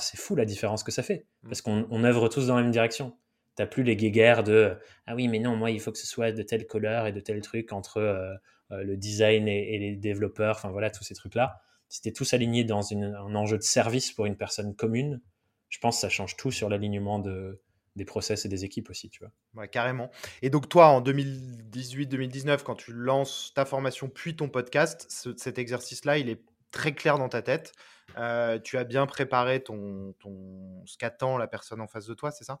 c'est 0.00 0.18
fou 0.18 0.34
la 0.34 0.44
différence 0.44 0.82
que 0.82 0.92
ça 0.92 1.02
fait. 1.02 1.26
Mm. 1.42 1.48
Parce 1.48 1.62
qu'on 1.62 2.04
œuvre 2.04 2.28
tous 2.28 2.46
dans 2.46 2.56
la 2.56 2.62
même 2.62 2.70
direction. 2.70 3.16
T'as 3.56 3.66
plus 3.66 3.82
les 3.84 3.96
guéguerres 3.96 4.42
de 4.42 4.76
ah 5.06 5.14
oui 5.14 5.28
mais 5.28 5.38
non 5.38 5.54
moi 5.54 5.70
il 5.70 5.78
faut 5.78 5.92
que 5.92 5.98
ce 5.98 6.08
soit 6.08 6.32
de 6.32 6.42
telle 6.42 6.66
couleur 6.66 7.06
et 7.06 7.12
de 7.12 7.20
tel 7.20 7.40
truc 7.40 7.72
entre 7.72 7.98
euh, 7.98 8.34
euh, 8.34 8.36
le 8.70 8.96
design 8.96 9.46
et, 9.46 9.78
les 9.78 9.96
développeurs 9.96 10.56
enfin 10.56 10.70
voilà 10.70 10.90
tous 10.90 11.04
ces 11.04 11.14
trucs 11.14 11.34
là 11.34 11.60
si 11.88 12.00
t'es 12.00 12.12
tous 12.12 12.32
alignés 12.34 12.64
dans 12.64 12.92
un 12.92 13.34
enjeu 13.34 13.58
de 13.58 13.62
service 13.62 14.10
pour 14.10 14.26
une 14.26 14.36
personne 14.36 14.74
commune 14.74 15.20
je 15.68 15.78
pense 15.78 15.96
que 15.96 16.00
ça 16.02 16.08
change 16.08 16.36
tout 16.36 16.50
sur 16.50 16.68
l'alignement 16.68 17.18
de, 17.18 17.60
des 17.96 18.04
process 18.04 18.44
et 18.44 18.48
des 18.48 18.64
équipes 18.64 18.90
aussi, 18.90 19.08
tu 19.08 19.20
vois. 19.20 19.30
Ouais, 19.54 19.68
carrément. 19.68 20.10
Et 20.42 20.50
donc 20.50 20.68
toi, 20.68 20.88
en 20.88 21.00
2018-2019, 21.00 22.62
quand 22.62 22.74
tu 22.74 22.92
lances 22.92 23.52
ta 23.54 23.64
formation 23.64 24.08
puis 24.08 24.36
ton 24.36 24.48
podcast, 24.48 25.06
cet 25.08 25.58
exercice-là, 25.58 26.18
il 26.18 26.28
est 26.28 26.42
très 26.70 26.92
clair 26.94 27.18
dans 27.18 27.28
ta 27.28 27.42
tête. 27.42 27.72
Euh, 28.18 28.58
tu 28.58 28.78
as 28.78 28.84
bien 28.84 29.06
préparé 29.06 29.62
ton, 29.62 30.14
ton, 30.20 30.84
ce 30.86 30.98
qu'attend 30.98 31.38
la 31.38 31.46
personne 31.46 31.80
en 31.80 31.86
face 31.86 32.06
de 32.06 32.14
toi, 32.14 32.30
c'est 32.30 32.44
ça? 32.44 32.60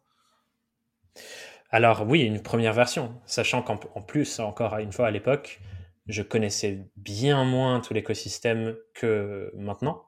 Alors 1.70 2.06
oui, 2.06 2.22
une 2.22 2.42
première 2.42 2.72
version, 2.72 3.20
sachant 3.26 3.62
qu'en 3.62 3.76
plus, 3.76 4.38
encore 4.38 4.76
une 4.78 4.92
fois 4.92 5.08
à 5.08 5.10
l'époque, 5.10 5.60
je 6.06 6.22
connaissais 6.22 6.86
bien 6.96 7.44
moins 7.44 7.80
tout 7.80 7.94
l'écosystème 7.94 8.76
que 8.94 9.50
maintenant. 9.56 10.04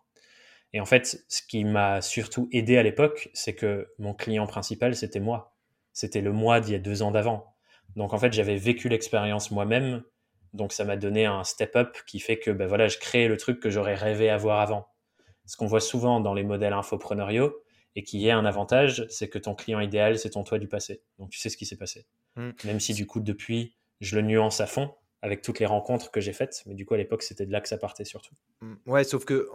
Et 0.72 0.80
en 0.80 0.84
fait, 0.84 1.24
ce 1.28 1.42
qui 1.42 1.64
m'a 1.64 2.02
surtout 2.02 2.48
aidé 2.52 2.76
à 2.76 2.82
l'époque, 2.82 3.30
c'est 3.32 3.54
que 3.54 3.88
mon 3.98 4.12
client 4.14 4.46
principal, 4.46 4.94
c'était 4.94 5.20
moi. 5.20 5.56
C'était 5.92 6.20
le 6.20 6.32
moi 6.32 6.60
d'il 6.60 6.72
y 6.72 6.76
a 6.76 6.80
deux 6.80 7.02
ans 7.02 7.10
d'avant. 7.10 7.54
Donc 7.94 8.12
en 8.12 8.18
fait, 8.18 8.32
j'avais 8.32 8.56
vécu 8.56 8.88
l'expérience 8.88 9.50
moi-même 9.50 10.02
donc 10.56 10.72
ça 10.72 10.84
m'a 10.84 10.96
donné 10.96 11.26
un 11.26 11.44
step-up 11.44 11.96
qui 12.06 12.18
fait 12.18 12.38
que 12.38 12.50
ben 12.50 12.66
voilà, 12.66 12.88
je 12.88 12.98
crée 12.98 13.28
le 13.28 13.36
truc 13.36 13.60
que 13.60 13.70
j'aurais 13.70 13.94
rêvé 13.94 14.30
avoir 14.30 14.60
avant. 14.60 14.88
Ce 15.44 15.56
qu'on 15.56 15.66
voit 15.66 15.80
souvent 15.80 16.20
dans 16.20 16.34
les 16.34 16.42
modèles 16.42 16.72
infopreneuriaux 16.72 17.54
et 17.94 18.02
qui 18.02 18.26
est 18.26 18.30
un 18.30 18.44
avantage, 18.44 19.06
c'est 19.08 19.28
que 19.28 19.38
ton 19.38 19.54
client 19.54 19.80
idéal, 19.80 20.18
c'est 20.18 20.30
ton 20.30 20.42
toi 20.42 20.58
du 20.58 20.66
passé. 20.66 21.02
Donc 21.18 21.30
tu 21.30 21.38
sais 21.38 21.50
ce 21.50 21.56
qui 21.56 21.66
s'est 21.66 21.76
passé. 21.76 22.06
Mmh. 22.36 22.50
Même 22.64 22.80
si 22.80 22.94
du 22.94 23.06
coup, 23.06 23.20
depuis, 23.20 23.76
je 24.00 24.16
le 24.16 24.22
nuance 24.22 24.60
à 24.60 24.66
fond, 24.66 24.94
avec 25.22 25.42
toutes 25.42 25.58
les 25.58 25.66
rencontres 25.66 26.10
que 26.10 26.20
j'ai 26.20 26.32
faites. 26.32 26.62
Mais 26.66 26.74
du 26.74 26.84
coup, 26.84 26.94
à 26.94 26.98
l'époque, 26.98 27.22
c'était 27.22 27.46
de 27.46 27.52
là 27.52 27.60
que 27.60 27.68
ça 27.68 27.78
partait 27.78 28.04
surtout. 28.04 28.34
Mmh. 28.60 28.74
Ouais, 28.86 29.02
sauf 29.04 29.24
que 29.24 29.48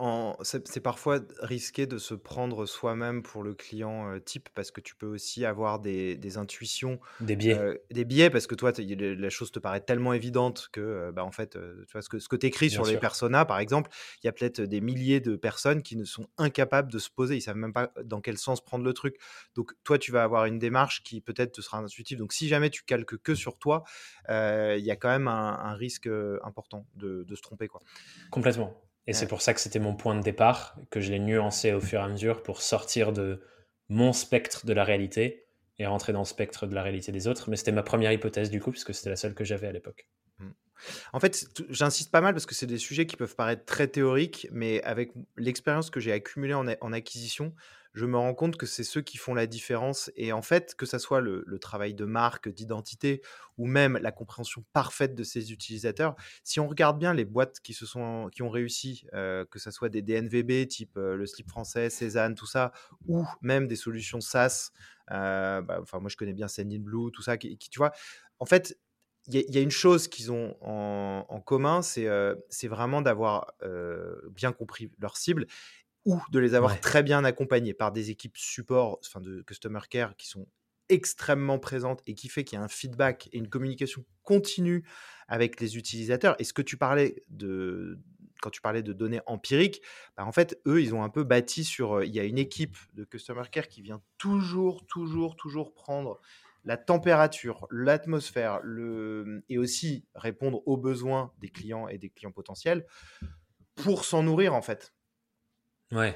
c'est 0.43 0.79
parfois 0.79 1.19
risqué 1.39 1.85
de 1.85 1.97
se 1.97 2.13
prendre 2.13 2.65
soi-même 2.65 3.21
pour 3.21 3.43
le 3.43 3.53
client 3.53 4.11
euh, 4.11 4.19
type 4.19 4.49
parce 4.55 4.71
que 4.71 4.81
tu 4.81 4.95
peux 4.95 5.05
aussi 5.05 5.45
avoir 5.45 5.79
des, 5.79 6.37
intuitions. 6.37 6.99
Des 7.19 7.35
biais. 7.35 7.57
Euh, 7.57 7.77
des 7.91 8.05
biais 8.05 8.29
parce 8.29 8.47
que 8.47 8.55
toi, 8.55 8.71
la 8.77 9.29
chose 9.29 9.51
te 9.51 9.59
paraît 9.59 9.81
tellement 9.81 10.13
évidente 10.13 10.69
que, 10.71 10.81
euh, 10.81 11.11
bah, 11.11 11.23
en 11.23 11.31
fait, 11.31 11.51
tu 11.51 11.91
vois, 11.91 12.01
ce 12.01 12.09
que, 12.09 12.19
ce 12.19 12.27
que 12.27 12.35
tu 12.35 12.47
écris 12.47 12.69
sur 12.69 12.85
les 12.85 12.97
personas, 12.97 13.45
par 13.45 13.59
exemple, 13.59 13.91
il 14.23 14.27
y 14.27 14.29
a 14.29 14.33
peut-être 14.33 14.61
des 14.61 14.81
milliers 14.81 15.19
de 15.19 15.35
personnes 15.35 15.83
qui 15.83 15.95
ne 15.95 16.05
sont 16.05 16.27
incapables 16.37 16.91
de 16.91 16.99
se 16.99 17.09
poser. 17.09 17.35
Ils 17.35 17.41
savent 17.41 17.55
même 17.55 17.73
pas 17.73 17.91
dans 18.03 18.19
quel 18.19 18.37
sens 18.37 18.61
prendre 18.61 18.83
le 18.83 18.93
truc. 18.93 19.17
Donc, 19.55 19.73
toi, 19.83 19.99
tu 19.99 20.11
vas 20.11 20.23
avoir 20.23 20.45
une 20.45 20.57
démarche 20.57 21.03
qui 21.03 21.21
peut-être 21.21 21.51
te 21.53 21.61
sera 21.61 21.77
intuitive. 21.77 22.17
Donc, 22.17 22.33
si 22.33 22.47
jamais 22.47 22.69
tu 22.69 22.83
calques 22.83 23.17
que 23.17 23.35
sur 23.35 23.57
toi, 23.57 23.83
il 24.27 24.83
y 24.83 24.91
a 24.91 24.95
quand 24.95 25.09
même 25.09 25.27
un 25.27 25.60
un, 25.63 25.73
risque 25.73 26.07
euh, 26.07 26.39
important 26.43 26.85
de, 26.95 27.25
se 27.33 27.41
tromper. 27.41 27.67
Quoi. 27.67 27.81
Complètement. 28.29 28.73
Et 29.07 29.13
c'est 29.13 29.27
pour 29.27 29.41
ça 29.41 29.53
que 29.53 29.59
c'était 29.59 29.79
mon 29.79 29.95
point 29.95 30.15
de 30.15 30.21
départ, 30.21 30.77
que 30.89 31.01
je 31.01 31.11
l'ai 31.11 31.19
nuancé 31.19 31.73
au 31.73 31.81
fur 31.81 31.99
et 31.99 32.03
à 32.03 32.07
mesure 32.07 32.43
pour 32.43 32.61
sortir 32.61 33.11
de 33.13 33.41
mon 33.89 34.13
spectre 34.13 34.65
de 34.65 34.73
la 34.73 34.83
réalité 34.83 35.47
et 35.79 35.87
rentrer 35.87 36.13
dans 36.13 36.19
le 36.19 36.25
spectre 36.25 36.67
de 36.67 36.75
la 36.75 36.83
réalité 36.83 37.11
des 37.11 37.27
autres. 37.27 37.49
Mais 37.49 37.55
c'était 37.55 37.71
ma 37.71 37.83
première 37.83 38.11
hypothèse 38.11 38.49
du 38.49 38.61
coup, 38.61 38.71
puisque 38.71 38.93
c'était 38.93 39.09
la 39.09 39.15
seule 39.15 39.33
que 39.33 39.43
j'avais 39.43 39.67
à 39.67 39.71
l'époque. 39.71 40.07
Mmh. 40.37 40.49
En 41.13 41.19
fait, 41.19 41.45
j'insiste 41.69 42.11
pas 42.11 42.21
mal 42.21 42.33
parce 42.33 42.45
que 42.45 42.55
c'est 42.55 42.67
des 42.67 42.77
sujets 42.77 43.05
qui 43.05 43.15
peuvent 43.15 43.35
paraître 43.35 43.65
très 43.65 43.87
théoriques, 43.87 44.47
mais 44.51 44.81
avec 44.83 45.11
l'expérience 45.37 45.89
que 45.89 45.99
j'ai 45.99 46.11
accumulée 46.11 46.53
en, 46.53 46.93
acquisition, 46.93 47.53
je 47.93 48.05
me 48.05 48.17
rends 48.17 48.33
compte 48.33 48.55
que 48.55 48.65
c'est 48.65 48.83
ceux 48.83 49.01
qui 49.01 49.17
font 49.17 49.33
la 49.33 49.47
différence. 49.47 50.11
Et 50.15 50.31
en 50.31 50.41
fait, 50.41 50.75
que 50.75 50.85
ça 50.85 50.99
soit 50.99 51.21
le, 51.21 51.45
travail 51.59 51.93
de 51.93 52.05
marque, 52.05 52.49
d'identité, 52.49 53.21
ou 53.57 53.65
même 53.65 53.97
la 54.01 54.11
compréhension 54.11 54.63
parfaite 54.73 55.13
de 55.13 55.23
ses 55.23 55.51
utilisateurs, 55.51 56.15
si 56.43 56.59
on 56.59 56.67
regarde 56.67 56.97
bien 56.97 57.13
les 57.13 57.25
boîtes 57.25 57.59
qui, 57.59 57.73
se 57.73 57.85
sont, 57.85 58.29
qui 58.31 58.43
ont 58.43 58.49
réussi, 58.49 59.05
euh, 59.13 59.45
que 59.45 59.59
ce 59.59 59.71
soit 59.71 59.89
des 59.89 60.01
DNVB 60.01 60.67
type 60.67 60.97
euh, 60.97 61.15
le 61.15 61.25
slip 61.25 61.49
français, 61.49 61.89
Cézanne, 61.89 62.35
tout 62.35 62.45
ça, 62.45 62.71
ou 63.07 63.25
même 63.41 63.67
des 63.67 63.75
solutions 63.75 64.21
SaaS, 64.21 64.71
euh, 65.11 65.61
bah, 65.61 65.79
enfin 65.81 65.99
moi 65.99 66.09
je 66.09 66.15
connais 66.15 66.33
bien 66.33 66.47
Sendinblue, 66.47 67.11
tout 67.11 67.21
ça, 67.21 67.37
qui, 67.37 67.57
tu 67.57 67.77
vois, 67.77 67.91
en 68.39 68.45
fait, 68.45 68.77
il 69.27 69.35
y, 69.35 69.57
a 69.59 69.61
une 69.61 69.69
chose 69.69 70.07
qu'ils 70.07 70.31
ont 70.31 70.57
en, 70.61 71.41
commun, 71.41 71.83
c'est 71.83 72.07
vraiment 72.67 73.03
d'avoir 73.03 73.53
bien 74.31 74.51
compris 74.51 74.91
leur 74.99 75.15
cible 75.15 75.45
ou 76.05 76.19
de 76.31 76.39
les 76.39 76.55
avoir 76.55 76.79
très 76.79 77.03
bien 77.03 77.23
accompagnés 77.23 77.73
par 77.73 77.91
des 77.91 78.09
équipes 78.09 78.37
support, 78.37 78.99
enfin 79.05 79.21
de 79.21 79.41
customer 79.41 79.81
care 79.89 80.15
qui 80.15 80.27
sont 80.27 80.47
extrêmement 80.89 81.57
présentes 81.57 82.01
et 82.05 82.15
qui 82.15 82.27
fait 82.27 82.43
qu'il 82.43 82.57
y 82.57 82.61
a 82.61 82.63
un 82.63 82.67
feedback 82.67 83.29
et 83.31 83.37
une 83.37 83.47
communication 83.47 84.03
continue 84.23 84.83
avec 85.27 85.61
les 85.61 85.77
utilisateurs. 85.77 86.35
Et 86.39 86.43
ce 86.43 86.53
que 86.53 86.61
tu 86.61 86.77
parlais 86.77 87.23
de 87.29 87.99
quand 88.41 88.49
tu 88.49 88.59
parlais 88.59 88.81
de 88.81 88.91
données 88.91 89.21
empiriques, 89.27 89.81
bah 90.17 90.25
en 90.25 90.31
fait, 90.31 90.59
eux, 90.67 90.81
ils 90.81 90.95
ont 90.95 91.03
un 91.03 91.09
peu 91.09 91.23
bâti 91.23 91.63
sur. 91.63 92.03
Il 92.03 92.13
y 92.13 92.19
a 92.19 92.23
une 92.23 92.39
équipe 92.39 92.75
de 92.93 93.03
customer 93.03 93.43
care 93.51 93.67
qui 93.67 93.81
vient 93.81 94.01
toujours, 94.17 94.85
toujours, 94.87 95.35
toujours 95.35 95.73
prendre 95.73 96.19
la 96.65 96.77
température, 96.77 97.67
l'atmosphère, 97.71 98.59
le... 98.63 99.43
et 99.49 99.57
aussi 99.57 100.05
répondre 100.15 100.61
aux 100.67 100.77
besoins 100.77 101.31
des 101.39 101.49
clients 101.49 101.87
et 101.87 101.97
des 101.97 102.09
clients 102.09 102.31
potentiels 102.31 102.85
pour 103.75 104.05
s'en 104.05 104.23
nourrir 104.23 104.53
en 104.53 104.61
fait. 104.61 104.93
Ouais. 105.91 106.15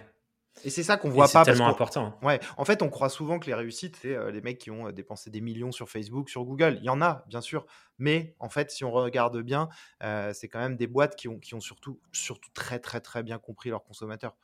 Et 0.63 0.69
c'est 0.69 0.83
ça 0.83 0.97
qu'on 0.97 1.09
voit 1.09 1.27
pas. 1.27 1.43
C'est 1.43 1.51
tellement 1.51 1.67
important. 1.67 2.17
Ouais. 2.21 2.39
En 2.57 2.65
fait, 2.65 2.81
on 2.81 2.89
croit 2.89 3.09
souvent 3.09 3.39
que 3.39 3.47
les 3.47 3.53
réussites, 3.53 3.97
c'est 4.01 4.15
euh, 4.15 4.31
les 4.31 4.41
mecs 4.41 4.57
qui 4.57 4.71
ont 4.71 4.87
euh, 4.87 4.91
dépensé 4.91 5.29
des 5.29 5.41
millions 5.41 5.71
sur 5.71 5.89
Facebook, 5.89 6.29
sur 6.29 6.45
Google. 6.45 6.77
Il 6.79 6.85
y 6.85 6.89
en 6.89 7.01
a, 7.01 7.25
bien 7.27 7.41
sûr. 7.41 7.65
Mais 7.97 8.35
en 8.39 8.49
fait, 8.49 8.71
si 8.71 8.83
on 8.85 8.91
regarde 8.91 9.37
bien, 9.41 9.67
euh, 10.03 10.31
c'est 10.33 10.47
quand 10.47 10.59
même 10.59 10.77
des 10.77 10.87
boîtes 10.87 11.15
qui 11.15 11.27
ont, 11.27 11.39
qui 11.39 11.55
ont 11.55 11.59
surtout, 11.59 11.99
surtout 12.13 12.49
très, 12.53 12.79
très, 12.79 13.01
très 13.01 13.21
bien 13.21 13.37
compris 13.37 13.69
leurs 13.69 13.83
consommateurs. 13.83 14.35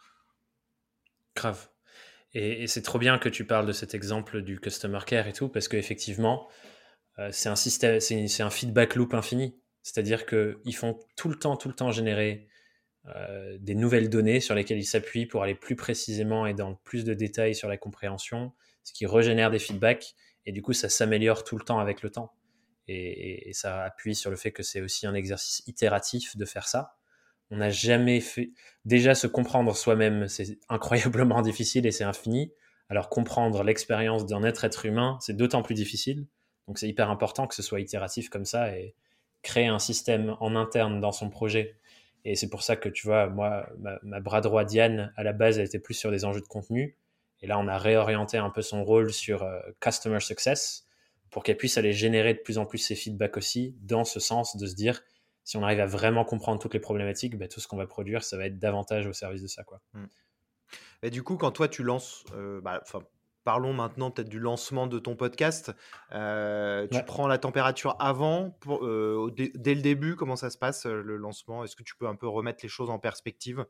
Grave. 1.36 1.70
Et, 2.34 2.68
c'est 2.68 2.82
trop 2.82 3.00
bien 3.00 3.18
que 3.18 3.30
tu 3.30 3.46
parles 3.46 3.66
de 3.66 3.74
cet 3.74 3.94
exemple 3.94 4.42
du 4.42 4.60
customer 4.60 5.00
care 5.06 5.28
et 5.28 5.34
tout, 5.34 5.50
parce 5.50 5.68
qu'effectivement, 5.68 6.48
c'est 7.32 7.50
un 7.50 7.58
système, 7.58 8.00
c'est 8.00 8.42
un 8.42 8.50
feedback 8.50 8.96
loop 8.96 9.14
infini. 9.14 9.60
C'est-à-dire 9.84 10.26
qu'ils 10.26 10.76
font 10.76 10.98
tout 11.18 11.28
le 11.28 11.36
temps, 11.36 11.58
tout 11.58 11.68
le 11.68 11.74
temps 11.74 11.92
générer 11.92 12.48
euh, 13.08 13.58
des 13.60 13.74
nouvelles 13.74 14.10
données 14.10 14.40
sur 14.40 14.54
lesquelles 14.54 14.78
ils 14.78 14.86
s'appuient 14.86 15.26
pour 15.26 15.42
aller 15.42 15.56
plus 15.56 15.76
précisément 15.76 16.46
et 16.46 16.54
dans 16.54 16.76
plus 16.76 17.04
de 17.04 17.16
détails 17.16 17.56
sur 17.56 17.68
la 17.68 17.78
compréhension, 17.78 18.54
ce 18.84 18.94
qui 18.94 19.08
régénère 19.08 19.50
des 19.50 19.58
feedbacks, 19.58 20.14
et 20.46 20.52
du 20.52 20.62
coup 20.62 20.74
ça 20.74 20.88
s'améliore 20.88 21.44
tout 21.44 21.58
le 21.58 21.64
temps 21.64 21.80
avec 21.80 22.04
le 22.04 22.12
temps. 22.12 22.34
Et, 22.88 23.52
ça 23.54 23.84
appuie 23.84 24.16
sur 24.16 24.30
le 24.30 24.36
fait 24.36 24.52
que 24.52 24.64
c'est 24.64 24.82
aussi 24.82 25.08
un 25.08 25.14
exercice 25.14 25.64
itératif 25.68 26.36
de 26.36 26.46
faire 26.46 26.68
ça. 26.68 26.98
On 27.50 27.58
n'a 27.58 27.70
jamais 27.70 28.20
fait... 28.20 28.52
Déjà 28.86 29.16
se 29.16 29.28
comprendre 29.28 29.76
soi-même, 29.76 30.28
c'est 30.28 30.60
incroyablement 30.70 31.42
difficile 31.42 31.86
et 31.86 31.92
c'est 31.92 32.04
infini. 32.04 32.54
Alors 32.90 33.10
comprendre 33.10 33.64
l'expérience 33.64 34.26
d'un 34.26 34.44
être 34.44 34.66
être 34.66 34.86
humain, 34.86 35.18
c'est 35.22 35.36
d'autant 35.36 35.64
plus 35.64 35.76
difficile. 35.76 36.28
Donc 36.68 36.80
c'est 36.80 36.88
hyper 36.88 37.10
important 37.10 37.48
que 37.48 37.56
ce 37.56 37.64
soit 37.64 37.80
itératif 37.80 38.30
comme 38.30 38.46
ça 38.46 38.78
et 38.78 38.96
créer 39.42 39.68
un 39.68 39.80
système 39.80 40.36
en 40.40 40.56
interne 40.56 41.00
dans 41.00 41.12
son 41.12 41.30
projet 41.30 41.76
et 42.24 42.36
c'est 42.36 42.50
pour 42.50 42.64
ça 42.64 42.76
que 42.76 42.90
tu 42.90 43.08
vois, 43.08 43.28
moi, 43.28 43.68
ma, 44.04 44.20
bras 44.20 44.42
droit 44.42 44.64
Diane, 44.64 45.14
à 45.16 45.24
la 45.24 45.34
base, 45.34 45.58
elle 45.58 45.66
était 45.66 45.80
plus 45.80 45.94
sur 45.94 46.12
des 46.12 46.26
enjeux 46.26 46.42
de 46.42 46.48
contenu. 46.48 46.98
Et 47.42 47.48
là, 47.48 47.58
on 47.58 47.68
a 47.68 47.78
réorienté 47.78 48.38
un 48.38 48.52
peu 48.52 48.62
son 48.62 48.84
rôle 48.84 49.12
sur 49.12 49.44
euh, 49.44 49.60
Customer 49.80 50.20
Success 50.20 50.86
pour 51.32 51.44
qu'elle 51.44 51.58
puisse 51.58 51.78
aller 51.78 51.94
générer 51.94 52.34
de 52.36 52.40
plus 52.40 52.58
en 52.58 52.66
plus 52.66 52.78
ses 52.78 52.96
feedbacks 52.96 53.38
aussi, 53.38 53.76
dans 53.82 54.04
ce 54.04 54.20
sens 54.20 54.58
de 54.58 54.68
se 54.68 54.76
dire, 54.76 55.02
si 55.44 55.58
on 55.58 55.64
arrive 55.64 55.80
à 55.80 55.86
vraiment 55.88 56.24
comprendre 56.24 56.60
toutes 56.60 56.74
les 56.74 56.80
problématiques, 56.80 57.38
bah, 57.38 57.48
tout 57.48 57.60
ce 57.60 57.68
qu'on 57.68 57.78
va 57.78 57.88
produire, 57.88 58.24
ça 58.24 58.38
va 58.38 58.46
être 58.46 58.60
davantage 58.60 59.08
au 59.08 59.14
service 59.14 59.42
de 59.42 59.48
ça. 59.48 59.64
Quoi. 59.64 59.82
Mmh. 59.94 60.06
Et 61.04 61.10
du 61.10 61.24
coup, 61.24 61.38
quand 61.38 61.52
toi, 61.52 61.68
tu 61.68 61.84
lances, 61.84 62.24
euh, 62.36 62.62
bah, 62.62 62.84
parlons 63.44 63.74
maintenant 63.74 64.12
peut-être 64.12 64.30
du 64.30 64.40
lancement 64.40 64.88
de 64.88 65.00
ton 65.00 65.16
podcast. 65.16 65.72
Euh, 66.14 66.88
tu 66.92 67.04
prends 67.04 67.28
la 67.28 67.38
température 67.38 67.96
avant, 68.00 68.58
euh, 68.68 69.32
dès 69.36 69.76
le 69.76 69.82
début, 69.82 70.16
comment 70.16 70.36
ça 70.36 70.50
se 70.50 70.58
passe 70.58 70.86
euh, 70.86 71.02
le 71.02 71.18
lancement? 71.18 71.64
Est-ce 71.64 71.76
que 71.76 71.84
tu 71.84 71.96
peux 71.96 72.08
un 72.08 72.16
peu 72.16 72.28
remettre 72.28 72.60
les 72.64 72.70
choses 72.70 72.90
en 72.90 73.00
perspective? 73.00 73.66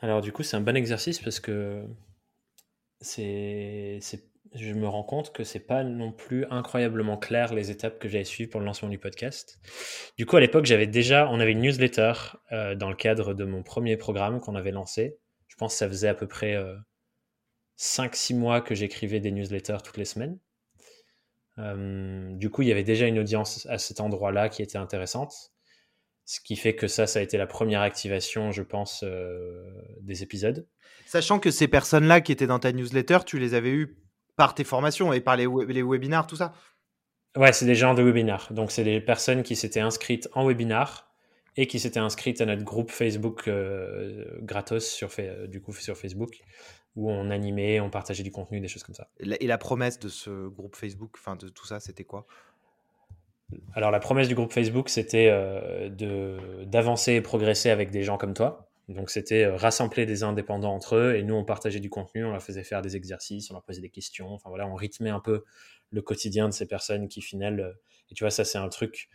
Alors 0.00 0.20
du 0.20 0.32
coup, 0.32 0.42
c'est 0.42 0.56
un 0.56 0.60
bon 0.60 0.76
exercice 0.76 1.20
parce 1.20 1.40
que 1.40 1.84
c'est, 3.00 4.00
je 4.54 4.72
me 4.74 4.86
rends 4.86 5.02
compte 5.02 5.32
que 5.32 5.42
c'est 5.42 5.66
pas 5.66 5.84
non 5.84 6.12
plus 6.12 6.44
incroyablement 6.50 7.16
clair 7.16 7.54
les 7.54 7.70
étapes 7.70 7.98
que 7.98 8.08
j'avais 8.08 8.24
suivies 8.24 8.48
pour 8.48 8.60
le 8.60 8.66
lancement 8.66 8.90
du 8.90 8.98
podcast. 8.98 9.58
Du 10.18 10.26
coup, 10.26 10.36
à 10.36 10.40
l'époque, 10.40 10.66
j'avais 10.66 10.86
déjà, 10.86 11.28
on 11.30 11.40
avait 11.40 11.52
une 11.52 11.60
newsletter 11.60 12.12
dans 12.50 12.90
le 12.90 12.94
cadre 12.94 13.32
de 13.32 13.44
mon 13.44 13.62
premier 13.62 13.96
programme 13.96 14.40
qu'on 14.40 14.54
avait 14.54 14.70
lancé. 14.70 15.16
Je 15.48 15.56
pense 15.56 15.72
que 15.72 15.78
ça 15.78 15.88
faisait 15.88 16.08
à 16.08 16.14
peu 16.14 16.26
près 16.26 16.56
5-6 17.78 18.36
mois 18.36 18.60
que 18.60 18.74
j'écrivais 18.74 19.20
des 19.20 19.30
newsletters 19.30 19.78
toutes 19.84 19.96
les 19.96 20.04
semaines. 20.04 20.38
Euh, 21.58 22.32
du 22.32 22.50
coup, 22.50 22.62
il 22.62 22.68
y 22.68 22.72
avait 22.72 22.84
déjà 22.84 23.06
une 23.06 23.18
audience 23.18 23.66
à 23.66 23.78
cet 23.78 24.00
endroit-là 24.00 24.48
qui 24.48 24.62
était 24.62 24.78
intéressante. 24.78 25.52
Ce 26.24 26.40
qui 26.40 26.56
fait 26.56 26.74
que 26.74 26.88
ça, 26.88 27.06
ça 27.06 27.20
a 27.20 27.22
été 27.22 27.38
la 27.38 27.46
première 27.46 27.82
activation, 27.82 28.50
je 28.50 28.62
pense, 28.62 29.04
euh, 29.04 29.64
des 30.00 30.22
épisodes. 30.22 30.66
Sachant 31.06 31.38
que 31.38 31.50
ces 31.50 31.68
personnes-là 31.68 32.20
qui 32.20 32.32
étaient 32.32 32.48
dans 32.48 32.58
ta 32.58 32.72
newsletter, 32.72 33.18
tu 33.24 33.38
les 33.38 33.54
avais 33.54 33.70
eues 33.70 33.96
par 34.36 34.54
tes 34.54 34.64
formations 34.64 35.12
et 35.12 35.20
par 35.20 35.36
les, 35.36 35.46
les 35.68 35.82
webinars, 35.82 36.26
tout 36.26 36.36
ça 36.36 36.52
Ouais, 37.36 37.52
c'est 37.52 37.66
des 37.66 37.74
gens 37.74 37.94
de 37.94 38.02
webinars. 38.02 38.52
Donc, 38.52 38.72
c'est 38.72 38.84
des 38.84 39.00
personnes 39.00 39.42
qui 39.42 39.56
s'étaient 39.56 39.80
inscrites 39.80 40.28
en 40.32 40.46
webinar 40.46 41.12
et 41.56 41.66
qui 41.66 41.78
s'étaient 41.78 42.00
inscrites 42.00 42.40
à 42.40 42.46
notre 42.46 42.64
groupe 42.64 42.90
Facebook 42.90 43.46
euh, 43.46 44.24
gratos 44.42 44.86
sur, 44.86 45.10
du 45.46 45.60
coup, 45.60 45.72
sur 45.72 45.96
Facebook 45.96 46.40
où 46.96 47.10
on 47.10 47.30
animait, 47.30 47.78
on 47.80 47.90
partageait 47.90 48.22
du 48.22 48.32
contenu, 48.32 48.60
des 48.60 48.68
choses 48.68 48.82
comme 48.82 48.94
ça. 48.94 49.08
Et 49.20 49.46
la 49.46 49.58
promesse 49.58 49.98
de 49.98 50.08
ce 50.08 50.48
groupe 50.48 50.74
Facebook, 50.74 51.16
enfin 51.18 51.36
de 51.36 51.48
tout 51.48 51.66
ça, 51.66 51.78
c'était 51.78 52.04
quoi? 52.04 52.26
Alors 53.74 53.90
la 53.90 54.00
promesse 54.00 54.28
du 54.28 54.34
groupe 54.34 54.52
Facebook, 54.52 54.88
c'était 54.88 55.28
euh, 55.30 55.88
de 55.88 56.64
d'avancer 56.64 57.12
et 57.12 57.20
progresser 57.20 57.70
avec 57.70 57.90
des 57.90 58.02
gens 58.02 58.16
comme 58.16 58.34
toi. 58.34 58.68
Donc 58.88 59.10
c'était 59.10 59.44
euh, 59.44 59.56
rassembler 59.56 60.06
des 60.06 60.22
indépendants 60.22 60.74
entre 60.74 60.96
eux 60.96 61.14
et 61.14 61.22
nous 61.22 61.34
on 61.34 61.44
partageait 61.44 61.80
du 61.80 61.90
contenu, 61.90 62.24
on 62.24 62.32
leur 62.32 62.42
faisait 62.42 62.64
faire 62.64 62.82
des 62.82 62.96
exercices, 62.96 63.50
on 63.50 63.54
leur 63.54 63.62
posait 63.62 63.82
des 63.82 63.90
questions. 63.90 64.32
Enfin 64.32 64.48
voilà, 64.48 64.66
on 64.66 64.74
rythmait 64.74 65.10
un 65.10 65.20
peu 65.20 65.44
le 65.90 66.02
quotidien 66.02 66.48
de 66.48 66.54
ces 66.54 66.66
personnes 66.66 67.08
qui, 67.08 67.22
final, 67.22 67.60
euh, 67.60 67.72
et 68.10 68.14
tu 68.14 68.24
vois, 68.24 68.30
ça 68.30 68.44
c'est 68.44 68.58
un 68.58 68.68
truc 68.68 69.08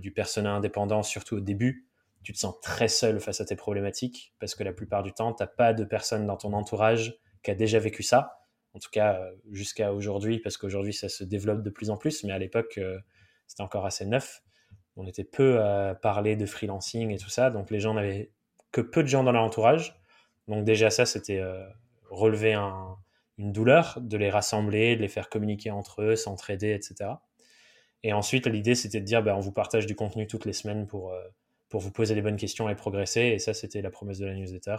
du 0.00 0.12
personnel 0.12 0.52
indépendant, 0.52 1.02
surtout 1.02 1.36
au 1.36 1.40
début 1.40 1.87
tu 2.28 2.34
te 2.34 2.38
sens 2.38 2.60
très 2.60 2.88
seul 2.88 3.20
face 3.20 3.40
à 3.40 3.46
tes 3.46 3.56
problématiques 3.56 4.34
parce 4.38 4.54
que 4.54 4.62
la 4.62 4.74
plupart 4.74 5.02
du 5.02 5.14
temps, 5.14 5.32
tu 5.32 5.42
n'as 5.42 5.46
pas 5.46 5.72
de 5.72 5.82
personne 5.82 6.26
dans 6.26 6.36
ton 6.36 6.52
entourage 6.52 7.16
qui 7.42 7.50
a 7.50 7.54
déjà 7.54 7.78
vécu 7.78 8.02
ça. 8.02 8.44
En 8.74 8.80
tout 8.80 8.90
cas, 8.92 9.14
euh, 9.14 9.30
jusqu'à 9.50 9.94
aujourd'hui, 9.94 10.38
parce 10.38 10.58
qu'aujourd'hui, 10.58 10.92
ça 10.92 11.08
se 11.08 11.24
développe 11.24 11.62
de 11.62 11.70
plus 11.70 11.88
en 11.88 11.96
plus, 11.96 12.24
mais 12.24 12.32
à 12.34 12.38
l'époque, 12.38 12.76
euh, 12.76 12.98
c'était 13.46 13.62
encore 13.62 13.86
assez 13.86 14.04
neuf. 14.04 14.42
On 14.96 15.06
était 15.06 15.24
peu 15.24 15.62
à 15.62 15.94
parler 15.94 16.36
de 16.36 16.44
freelancing 16.44 17.12
et 17.12 17.16
tout 17.16 17.30
ça, 17.30 17.48
donc 17.48 17.70
les 17.70 17.80
gens 17.80 17.94
n'avaient 17.94 18.30
que 18.72 18.82
peu 18.82 19.02
de 19.02 19.08
gens 19.08 19.24
dans 19.24 19.32
leur 19.32 19.42
entourage. 19.42 19.98
Donc 20.48 20.66
déjà, 20.66 20.90
ça, 20.90 21.06
c'était 21.06 21.40
euh, 21.40 21.66
relever 22.10 22.52
une 23.38 23.52
douleur, 23.52 23.98
de 24.02 24.18
les 24.18 24.28
rassembler, 24.28 24.96
de 24.96 25.00
les 25.00 25.08
faire 25.08 25.30
communiquer 25.30 25.70
entre 25.70 26.02
eux, 26.02 26.14
s'entraider, 26.14 26.74
etc. 26.74 27.08
Et 28.02 28.12
ensuite, 28.12 28.46
l'idée, 28.46 28.74
c'était 28.74 29.00
de 29.00 29.06
dire, 29.06 29.22
ben, 29.22 29.34
on 29.34 29.40
vous 29.40 29.52
partage 29.52 29.86
du 29.86 29.96
contenu 29.96 30.26
toutes 30.26 30.44
les 30.44 30.52
semaines 30.52 30.86
pour 30.86 31.14
pour 31.68 31.80
vous 31.80 31.90
poser 31.90 32.14
les 32.14 32.22
bonnes 32.22 32.36
questions 32.36 32.68
et 32.68 32.74
progresser. 32.74 33.22
Et 33.22 33.38
ça, 33.38 33.54
c'était 33.54 33.82
la 33.82 33.90
promesse 33.90 34.18
de 34.18 34.26
la 34.26 34.34
newsletter, 34.34 34.76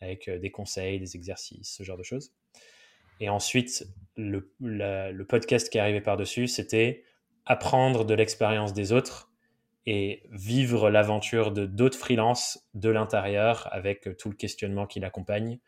avec 0.00 0.28
euh, 0.28 0.38
des 0.38 0.50
conseils, 0.50 0.98
des 0.98 1.16
exercices, 1.16 1.74
ce 1.76 1.82
genre 1.82 1.98
de 1.98 2.02
choses. 2.02 2.32
Et 3.20 3.28
ensuite, 3.28 3.86
le, 4.16 4.52
le 4.58 5.22
podcast 5.24 5.68
qui 5.70 5.78
arrivé 5.78 6.00
par-dessus, 6.00 6.48
c'était 6.48 7.04
apprendre 7.46 8.04
de 8.04 8.14
l'expérience 8.14 8.72
des 8.72 8.92
autres 8.92 9.30
et 9.86 10.22
vivre 10.30 10.90
l'aventure 10.90 11.50
de 11.50 11.66
d'autres 11.66 11.98
freelances 11.98 12.68
de 12.74 12.88
l'intérieur 12.88 13.68
avec 13.72 14.16
tout 14.16 14.30
le 14.30 14.36
questionnement 14.36 14.86
qui 14.86 15.00
l'accompagne. 15.00 15.58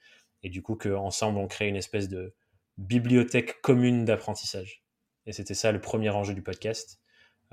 Et 0.43 0.51
du 0.51 0.63
coup, 0.63 0.77
qu'ensemble, 0.77 1.39
on 1.39 1.49
crée 1.49 1.69
une 1.69 1.77
espèce 1.77 2.09
de 2.09 2.35
bibliothèque 2.79 3.61
commune 3.61 4.05
d'apprentissage. 4.05 4.85
Et 5.27 5.33
c'était 5.33 5.55
ça 5.55 5.73
le 5.73 5.81
premier 5.81 6.11
enjeu 6.11 6.35
du 6.35 6.43
podcast. 6.43 7.01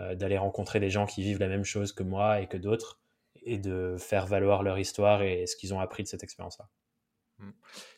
Euh, 0.01 0.15
d'aller 0.15 0.37
rencontrer 0.37 0.79
des 0.79 0.89
gens 0.89 1.05
qui 1.05 1.21
vivent 1.21 1.39
la 1.39 1.47
même 1.47 1.65
chose 1.65 1.91
que 1.91 2.03
moi 2.03 2.41
et 2.41 2.47
que 2.47 2.57
d'autres, 2.57 2.99
et 3.43 3.57
de 3.57 3.95
faire 3.99 4.25
valoir 4.25 4.63
leur 4.63 4.79
histoire 4.79 5.21
et 5.21 5.45
ce 5.47 5.55
qu'ils 5.55 5.73
ont 5.73 5.79
appris 5.79 6.03
de 6.03 6.07
cette 6.07 6.23
expérience-là. 6.23 6.69
Mmh. 7.39 7.49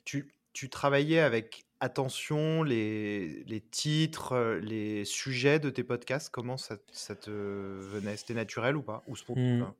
Tu, 0.05 0.33
tu, 0.53 0.69
travaillais 0.69 1.19
avec 1.19 1.65
attention 1.79 2.63
les, 2.63 3.43
les, 3.43 3.61
titres, 3.61 4.33
euh, 4.33 4.59
les 4.59 5.05
sujets 5.05 5.59
de 5.59 5.69
tes 5.69 5.83
podcasts? 5.83 6.29
Comment 6.29 6.57
ça, 6.57 6.77
ça 6.91 7.15
te 7.15 7.29
venait? 7.29 8.17
C'était 8.17 8.33
naturel 8.33 8.75
ou 8.75 8.81
pas? 8.81 9.03
Ou 9.07 9.15
mmh. 9.35 9.73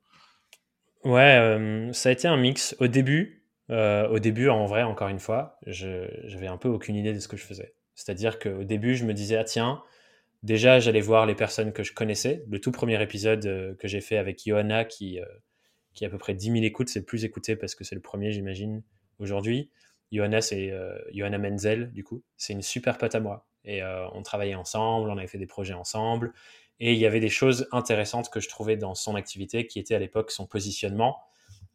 Ouais, 1.05 1.37
euh, 1.39 1.91
ça 1.93 2.09
a 2.09 2.11
été 2.11 2.27
un 2.27 2.37
mix. 2.37 2.75
Au 2.79 2.87
début, 2.87 3.43
au 3.69 4.19
début, 4.19 4.49
en 4.49 4.65
vrai, 4.65 4.83
encore 4.83 5.07
une 5.07 5.19
fois, 5.19 5.57
j'avais 5.65 6.47
un 6.47 6.57
peu 6.57 6.69
aucune 6.69 6.95
idée 6.95 7.13
de 7.13 7.19
ce 7.19 7.27
que 7.27 7.37
je 7.37 7.43
faisais. 7.43 7.73
C'est-à-dire 7.95 8.37
qu'au 8.37 8.63
début, 8.63 8.95
je 8.95 9.05
me 9.05 9.13
disais, 9.13 9.35
ah 9.35 9.43
tiens, 9.43 9.83
Déjà, 10.43 10.81
j'allais 10.81 10.99
voir 10.99 11.25
les 11.25 11.35
personnes 11.35 11.71
que 11.71 11.83
je 11.83 11.93
connaissais. 11.93 12.43
Le 12.49 12.59
tout 12.59 12.71
premier 12.71 13.01
épisode 13.01 13.45
euh, 13.45 13.75
que 13.75 13.87
j'ai 13.87 14.01
fait 14.01 14.17
avec 14.17 14.43
Johanna, 14.45 14.83
qui, 14.83 15.21
euh, 15.21 15.25
a 16.01 16.05
à 16.05 16.09
peu 16.09 16.17
près 16.17 16.33
10 16.33 16.51
000 16.51 16.57
écoutes, 16.65 16.89
c'est 16.89 16.99
le 16.99 17.05
plus 17.05 17.23
écouté 17.23 17.55
parce 17.55 17.75
que 17.75 17.85
c'est 17.85 17.95
le 17.95 18.01
premier, 18.01 18.33
j'imagine, 18.33 18.83
aujourd'hui. 19.19 19.71
Johanna, 20.11 20.41
c'est 20.41 20.69
euh, 20.69 20.99
Johanna 21.13 21.37
Menzel, 21.37 21.93
du 21.93 22.03
coup. 22.03 22.23
C'est 22.35 22.51
une 22.51 22.61
super 22.61 22.97
pote 22.97 23.15
à 23.15 23.21
moi. 23.21 23.47
Et 23.65 23.81
on 23.81 24.21
travaillait 24.23 24.55
ensemble, 24.55 25.09
on 25.09 25.17
avait 25.17 25.27
fait 25.27 25.37
des 25.37 25.47
projets 25.47 25.73
ensemble. 25.73 26.33
Et 26.81 26.91
il 26.91 26.99
y 26.99 27.05
avait 27.05 27.21
des 27.21 27.29
choses 27.29 27.69
intéressantes 27.71 28.29
que 28.29 28.41
je 28.41 28.49
trouvais 28.49 28.75
dans 28.75 28.93
son 28.93 29.15
activité, 29.15 29.67
qui 29.67 29.79
était 29.79 29.95
à 29.95 29.99
l'époque 29.99 30.31
son 30.31 30.45
positionnement. 30.45 31.21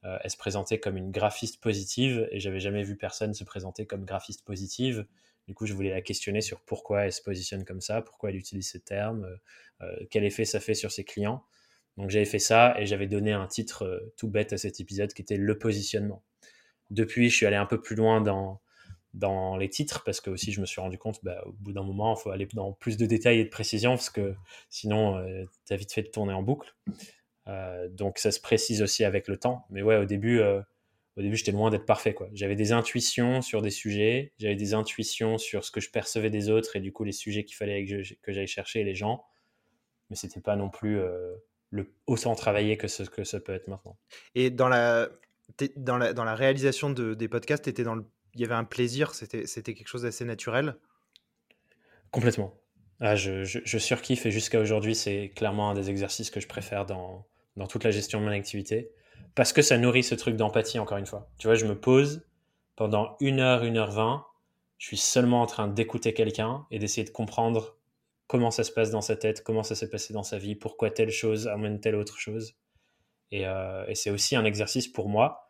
elle 0.03 0.31
se 0.31 0.37
présentait 0.37 0.79
comme 0.79 0.99
une 0.99 1.11
graphiste 1.11 1.62
positive, 1.62 2.29
et 2.31 2.41
j'avais 2.41 2.61
jamais 2.61 2.83
vu 2.83 2.99
personne 2.99 3.33
se 3.33 3.43
présenter 3.43 3.87
comme 3.87 4.05
graphiste 4.05 4.45
positive. 4.45 5.07
Du 5.49 5.55
coup, 5.55 5.64
je 5.64 5.72
voulais 5.72 5.88
la 5.88 6.03
questionner 6.03 6.42
sur 6.42 6.61
pourquoi 6.61 7.07
elle 7.07 7.12
se 7.12 7.22
positionne 7.22 7.64
comme 7.64 7.80
ça, 7.80 8.03
pourquoi 8.03 8.28
elle 8.28 8.36
utilise 8.36 8.70
ces 8.70 8.80
termes, 8.80 9.24
euh, 9.24 9.36
euh, 9.86 10.07
quel 10.11 10.24
effet 10.24 10.44
ça 10.44 10.61
fait 10.61 10.74
sur 10.74 10.92
ses 10.92 11.05
clients. 11.05 11.42
Donc 11.96 12.11
j'avais 12.11 12.26
fait 12.26 12.38
ça 12.38 12.78
et 12.78 12.84
j'avais 12.84 13.07
donné 13.07 13.32
un 13.32 13.46
titre 13.46 13.84
euh, 13.84 14.12
tout 14.18 14.28
bête 14.28 14.53
à 14.53 14.59
cet 14.59 14.78
épisode 14.78 15.14
qui 15.14 15.22
était 15.22 15.38
le 15.38 15.59
positionnement. 15.59 16.22
Depuis, 16.90 17.30
je 17.30 17.36
suis 17.36 17.46
allé 17.46 17.57
un 17.57 17.64
peu 17.64 17.80
plus 17.80 17.96
loin 17.96 18.20
dans, 18.20 18.61
dans 19.14 19.57
les 19.57 19.70
titres 19.70 20.05
parce 20.05 20.20
que 20.20 20.28
aussi 20.28 20.53
je 20.53 20.61
me 20.61 20.66
suis 20.66 20.82
rendu 20.82 20.99
compte 20.99 21.24
bah, 21.24 21.42
au 21.46 21.53
bout 21.53 21.72
d'un 21.72 21.82
moment 21.82 22.14
il 22.14 22.20
faut 22.20 22.30
aller 22.30 22.46
dans 22.53 22.74
plus 22.74 22.99
de 22.99 23.07
détails 23.07 23.40
et 23.40 23.44
de 23.44 23.49
précision 23.49 23.92
parce 23.92 24.11
que 24.11 24.34
sinon 24.68 25.24
tu 25.66 25.72
as 25.72 25.76
vite 25.76 25.92
fait 25.92 26.03
de 26.03 26.09
tourner 26.09 26.34
en 26.34 26.42
boucle 26.42 26.74
donc 27.90 28.18
ça 28.18 28.30
se 28.30 28.40
précise 28.40 28.82
aussi 28.82 29.05
avec 29.05 29.28
le 29.28 29.38
temps 29.38 29.66
mais 29.70 29.82
ouais 29.82 29.96
au 29.96 30.05
début 30.05 30.40
au 31.19 31.23
début, 31.23 31.37
j'étais 31.37 31.51
loin 31.51 31.69
d'être 31.69 31.85
parfait. 31.85 32.14
quoi. 32.14 32.29
J'avais 32.33 32.55
des 32.55 32.71
intuitions 32.71 33.43
sur 33.43 33.61
des 33.61 33.73
sujets, 33.73 34.33
j'avais 34.39 34.55
des 34.55 34.73
intuitions 34.73 35.37
sur 35.37 35.64
ce 35.64 35.73
que 35.73 35.81
je 35.81 35.91
percevais 35.91 36.31
des 36.31 36.49
autres 36.49 36.77
et 36.77 36.81
du 36.81 36.93
coup 36.93 37.03
les 37.03 37.12
sujets 37.12 37.45
qu'il 37.45 37.57
fallait 37.57 37.85
que 38.23 38.33
j'aille 38.33 38.47
chercher 38.47 38.85
les 38.85 38.95
gens. 38.95 39.25
Mais 40.11 40.16
c'était 40.16 40.41
pas 40.41 40.55
non 40.55 40.71
plus 40.71 40.97
euh, 41.01 41.35
le 41.71 41.93
autant 42.07 42.37
travaillé 42.37 42.77
que 42.77 42.87
ce 42.87 43.03
que 43.03 43.25
ça 43.25 43.41
peut 43.41 43.53
être 43.53 43.66
maintenant. 43.66 43.99
Et 44.37 44.51
dans 44.51 44.69
la, 44.69 45.09
dans 45.77 45.99
la, 45.99 46.12
dans 46.12 46.25
la 46.25 46.37
réalisation 46.37 46.89
de, 46.89 47.14
des 47.14 47.27
podcasts, 47.27 47.66
étais 47.66 47.83
dans 47.83 47.97
le, 47.97 48.05
il 48.35 48.41
y 48.41 48.45
avait 48.45 48.55
un 48.55 48.64
plaisir, 48.64 49.12
c'était 49.12 49.75
quelque 49.75 49.89
chose 49.89 50.03
d'assez 50.03 50.25
naturel? 50.25 50.77
Complètement. 52.12 52.55
Ah, 53.01 53.16
je, 53.16 53.43
je, 53.43 53.59
je, 53.64 53.79
surkiffe 53.79 54.25
et 54.25 54.31
jusqu'à 54.31 54.61
aujourd'hui, 54.61 54.95
c'est 54.95 55.33
clairement 55.35 55.71
un 55.71 55.75
des 55.75 55.91
exercices 55.91 56.31
que 56.31 56.39
je 56.41 56.47
préfère 56.47 56.87
dans, 56.87 57.27
dans 57.57 57.66
toute 57.66 57.83
la 57.83 57.91
gestion 57.91 58.21
de 58.21 58.25
mon 58.25 58.31
activité 58.31 58.93
parce 59.39 59.53
que 59.53 59.62
ça 59.62 59.78
nourrit 59.78 60.03
ce 60.03 60.16
truc 60.16 60.34
d'empathie, 60.34 60.80
encore 60.80 60.99
une 60.99 61.07
fois. 61.07 61.30
Tu 61.39 61.47
vois, 61.47 61.55
je 61.55 61.64
me 61.64 61.78
pose 61.78 62.26
pendant 62.74 63.16
une 63.20 63.39
heure, 63.39 63.62
une 63.62 63.76
heure 63.76 63.93
vingt, 63.93 64.26
je 64.78 64.89
suis 64.89 64.97
seulement 64.97 65.43
en 65.43 65.47
train 65.47 65.68
d'écouter 65.68 66.12
quelqu'un 66.12 66.66
et 66.72 66.80
d'essayer 66.80 67.05
de 67.05 67.12
comprendre 67.12 67.76
comment 68.26 68.51
ça 68.51 68.64
se 68.64 68.72
passe 68.72 68.91
dans 68.91 69.01
sa 69.01 69.14
tête, 69.14 69.45
comment 69.45 69.62
ça 69.62 69.76
s'est 69.76 69.91
passé 69.91 70.12
dans 70.12 70.24
sa 70.24 70.39
vie, 70.39 70.57
pourquoi 70.57 70.91
telle 70.91 71.12
chose 71.12 71.47
amène 71.47 71.78
telle 71.78 71.95
autre 71.95 72.18
chose. 72.18 72.57
Et, 73.30 73.47
euh, 73.47 73.84
c'est 73.95 74.11
aussi 74.11 74.34
un 74.34 74.45
exercice 74.45 74.89
pour 74.89 75.09
moi 75.09 75.47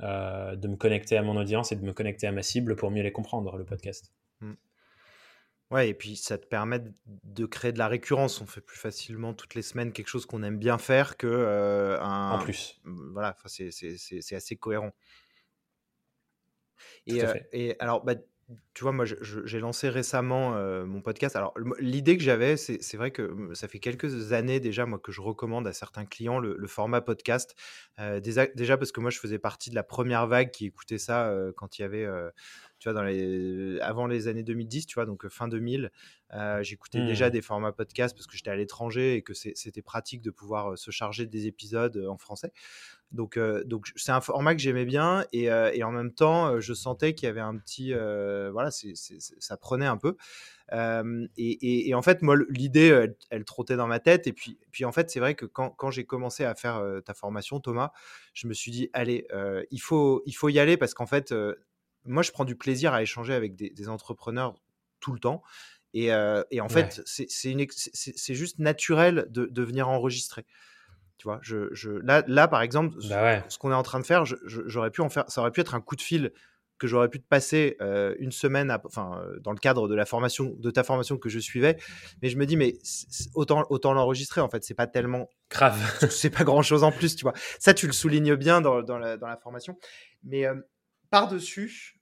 euh, 0.00 0.54
de 0.54 0.68
me 0.68 0.76
connecter 0.76 1.16
à 1.16 1.22
mon 1.22 1.36
audience 1.36 1.72
et 1.72 1.76
de 1.76 1.84
me 1.84 1.92
connecter 1.92 2.28
à 2.28 2.32
ma 2.32 2.42
cible 2.42 2.76
pour 2.76 2.92
mieux 2.92 3.02
les 3.02 3.10
comprendre, 3.10 3.56
le 3.56 3.64
podcast. 3.64 4.12
Mmh. 4.42 4.52
Ouais, 5.70 5.88
et 5.88 5.94
puis 5.94 6.16
ça 6.16 6.38
te 6.38 6.46
permet 6.46 6.82
de 7.06 7.46
créer 7.46 7.72
de 7.72 7.78
la 7.78 7.88
récurrence. 7.88 8.40
On 8.40 8.46
fait 8.46 8.60
plus 8.60 8.78
facilement 8.78 9.32
toutes 9.32 9.54
les 9.54 9.62
semaines 9.62 9.92
quelque 9.92 10.08
chose 10.08 10.26
qu'on 10.26 10.42
aime 10.42 10.58
bien 10.58 10.78
faire 10.78 11.16
que 11.16 11.26
euh, 11.26 12.00
un. 12.00 12.32
En 12.32 12.38
plus. 12.38 12.80
Voilà, 12.84 13.36
c'est 13.46 14.34
assez 14.34 14.56
cohérent. 14.56 14.92
Et, 17.06 17.24
euh, 17.24 17.34
et 17.52 17.76
alors, 17.78 18.04
bah, 18.04 18.14
tu 18.74 18.82
vois, 18.82 18.92
moi, 18.92 19.06
j'ai 19.06 19.58
lancé 19.58 19.88
récemment 19.88 20.54
euh, 20.54 20.84
mon 20.84 21.00
podcast. 21.00 21.34
Alors, 21.34 21.54
l'idée 21.78 22.18
que 22.18 22.22
j'avais, 22.22 22.58
c'est 22.58 22.96
vrai 22.96 23.10
que 23.10 23.54
ça 23.54 23.66
fait 23.66 23.78
quelques 23.78 24.32
années 24.32 24.60
déjà, 24.60 24.84
moi, 24.84 24.98
que 24.98 25.12
je 25.12 25.22
recommande 25.22 25.66
à 25.66 25.72
certains 25.72 26.04
clients 26.04 26.40
le, 26.40 26.66
format 26.66 27.00
podcast. 27.00 27.56
déjà, 28.22 28.46
déjà, 28.48 28.76
parce 28.76 28.92
que 28.92 29.00
moi, 29.00 29.10
je 29.10 29.18
faisais 29.18 29.38
partie 29.38 29.70
de 29.70 29.74
la 29.74 29.82
première 29.82 30.26
vague 30.26 30.50
qui 30.50 30.66
écoutait 30.66 30.98
ça 30.98 31.34
quand 31.56 31.78
il 31.78 31.82
y 31.82 31.84
avait 31.86 32.06
tu 32.84 32.90
vois, 32.90 33.00
dans 33.00 33.06
les, 33.06 33.80
avant 33.80 34.06
les 34.06 34.28
années 34.28 34.42
2010, 34.42 34.84
tu 34.84 34.94
vois, 34.96 35.06
donc 35.06 35.26
fin 35.28 35.48
2000, 35.48 35.90
euh, 36.34 36.62
j'écoutais 36.62 37.00
déjà 37.00 37.28
mmh. 37.28 37.32
des 37.32 37.40
formats 37.40 37.72
podcast 37.72 38.14
parce 38.14 38.26
que 38.26 38.36
j'étais 38.36 38.50
à 38.50 38.56
l'étranger 38.56 39.14
et 39.14 39.22
que 39.22 39.32
c'était 39.32 39.80
pratique 39.80 40.20
de 40.20 40.30
pouvoir 40.30 40.76
se 40.76 40.90
charger 40.90 41.24
des 41.24 41.46
épisodes 41.46 41.96
en 42.06 42.18
français. 42.18 42.52
Donc, 43.10 43.38
donc 43.64 43.90
c'est 43.96 44.12
un 44.12 44.20
format 44.20 44.54
que 44.54 44.60
j'aimais 44.60 44.84
bien 44.84 45.24
et, 45.32 45.44
et, 45.44 45.82
en 45.82 45.92
même 45.92 46.12
temps, 46.12 46.60
je 46.60 46.74
sentais 46.74 47.14
qu'il 47.14 47.26
y 47.26 47.30
avait 47.30 47.40
un 47.40 47.56
petit, 47.56 47.94
voilà, 47.94 48.70
ça 48.70 49.56
prenait 49.56 49.86
un 49.86 49.96
peu. 49.96 50.16
Et, 50.72 51.88
et, 51.88 51.94
en 51.94 52.02
fait, 52.02 52.20
moi, 52.20 52.36
l'idée, 52.50 53.06
elle, 53.30 53.44
trottait 53.44 53.76
dans 53.76 53.86
ma 53.86 54.00
tête. 54.00 54.26
Et 54.26 54.34
puis, 54.34 54.58
puis 54.72 54.84
en 54.84 54.92
fait, 54.92 55.10
c'est 55.10 55.20
vrai 55.20 55.34
que 55.34 55.46
quand, 55.46 55.70
quand 55.70 55.90
j'ai 55.90 56.04
commencé 56.04 56.44
à 56.44 56.54
faire 56.54 56.82
ta 57.06 57.14
formation, 57.14 57.60
Thomas, 57.60 57.92
je 58.34 58.46
me 58.46 58.52
suis 58.52 58.72
dit, 58.72 58.90
allez, 58.92 59.26
il, 59.70 59.80
faut, 59.80 60.22
il 60.26 60.32
faut 60.32 60.50
y 60.50 60.58
aller 60.58 60.76
parce 60.76 60.92
qu'en 60.92 61.06
fait, 61.06 61.32
moi, 62.04 62.22
je 62.22 62.30
prends 62.32 62.44
du 62.44 62.56
plaisir 62.56 62.92
à 62.92 63.02
échanger 63.02 63.34
avec 63.34 63.56
des, 63.56 63.88
entrepreneurs 63.88 64.54
tout 65.00 65.12
le 65.12 65.18
temps. 65.18 65.42
Et, 65.92 66.12
euh, 66.12 66.42
en 66.60 66.68
fait, 66.68 67.02
c'est 67.04 68.34
juste 68.34 68.58
naturel 68.58 69.26
de, 69.30 69.62
venir 69.62 69.88
enregistrer. 69.88 70.44
Tu 71.16 71.28
vois, 71.28 71.38
je, 71.42 71.72
je, 71.72 71.90
là, 71.90 72.24
là, 72.26 72.48
par 72.48 72.60
exemple, 72.60 72.96
bah 73.08 73.48
ce 73.48 73.56
qu'on 73.56 73.70
est 73.70 73.74
en 73.74 73.84
train 73.84 74.00
de 74.00 74.04
faire, 74.04 74.24
j'aurais 74.24 74.90
pu 74.90 75.00
en 75.00 75.08
faire, 75.08 75.24
ça 75.28 75.40
aurait 75.40 75.52
pu 75.52 75.60
être 75.60 75.74
un 75.74 75.80
coup 75.80 75.94
de 75.94 76.02
fil 76.02 76.32
que 76.78 76.88
j'aurais 76.88 77.08
pu 77.08 77.20
te 77.20 77.26
passer 77.26 77.76
euh, 77.80 78.14
une 78.18 78.32
semaine, 78.32 78.76
enfin, 78.84 79.20
euh, 79.22 79.38
dans 79.40 79.52
le 79.52 79.58
cadre 79.58 79.86
de 79.88 79.94
la 79.94 80.04
formation, 80.04 80.54
de 80.58 80.70
ta 80.70 80.82
formation 80.82 81.16
que 81.16 81.28
je 81.28 81.38
suivais. 81.38 81.78
Mais 82.20 82.28
je 82.28 82.36
me 82.36 82.46
dis, 82.46 82.56
mais 82.56 82.74
autant, 83.34 83.64
autant 83.70 83.92
l'enregistrer. 83.92 84.40
En 84.40 84.48
fait, 84.48 84.64
c'est 84.64 84.74
pas 84.74 84.88
tellement 84.88 85.28
grave. 85.50 85.78
c'est 86.10 86.30
pas 86.30 86.44
grand 86.44 86.62
chose 86.62 86.82
en 86.82 86.90
plus, 86.90 87.14
tu 87.14 87.22
vois. 87.22 87.34
Ça, 87.60 87.74
tu 87.74 87.86
le 87.86 87.92
soulignes 87.92 88.34
bien 88.34 88.60
dans, 88.60 88.82
dans, 88.82 88.98
la, 88.98 89.16
dans 89.16 89.28
la, 89.28 89.36
formation. 89.36 89.78
Mais 90.24 90.46
par-dessus, 91.14 92.00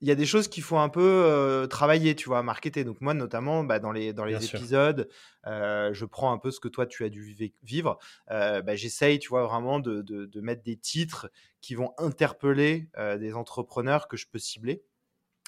il 0.00 0.08
y 0.08 0.10
a 0.10 0.14
des 0.14 0.26
choses 0.26 0.48
qu'il 0.48 0.62
faut 0.62 0.78
un 0.78 0.88
peu 0.88 1.66
travailler, 1.70 2.14
tu 2.14 2.28
vois, 2.28 2.42
marketer. 2.42 2.84
Donc 2.84 3.00
moi, 3.00 3.14
notamment, 3.14 3.62
bah, 3.62 3.78
dans 3.78 3.92
les, 3.92 4.12
dans 4.12 4.24
les 4.24 4.44
épisodes, 4.44 5.08
je 5.44 6.04
prends 6.04 6.32
un 6.32 6.38
peu 6.38 6.50
ce 6.50 6.60
que 6.60 6.68
toi, 6.68 6.86
tu 6.86 7.04
as 7.04 7.08
dû 7.08 7.36
vivre. 7.62 7.98
Bah, 8.28 8.74
j'essaye, 8.74 9.18
tu 9.18 9.28
vois, 9.28 9.44
vraiment 9.46 9.80
de, 9.80 10.02
de, 10.02 10.40
mettre 10.40 10.62
des 10.62 10.76
titres 10.76 11.30
qui 11.60 11.74
vont 11.74 11.92
interpeller 11.98 12.88
des 13.18 13.34
entrepreneurs 13.34 14.08
que 14.08 14.16
je 14.16 14.26
peux 14.26 14.38
cibler. 14.38 14.82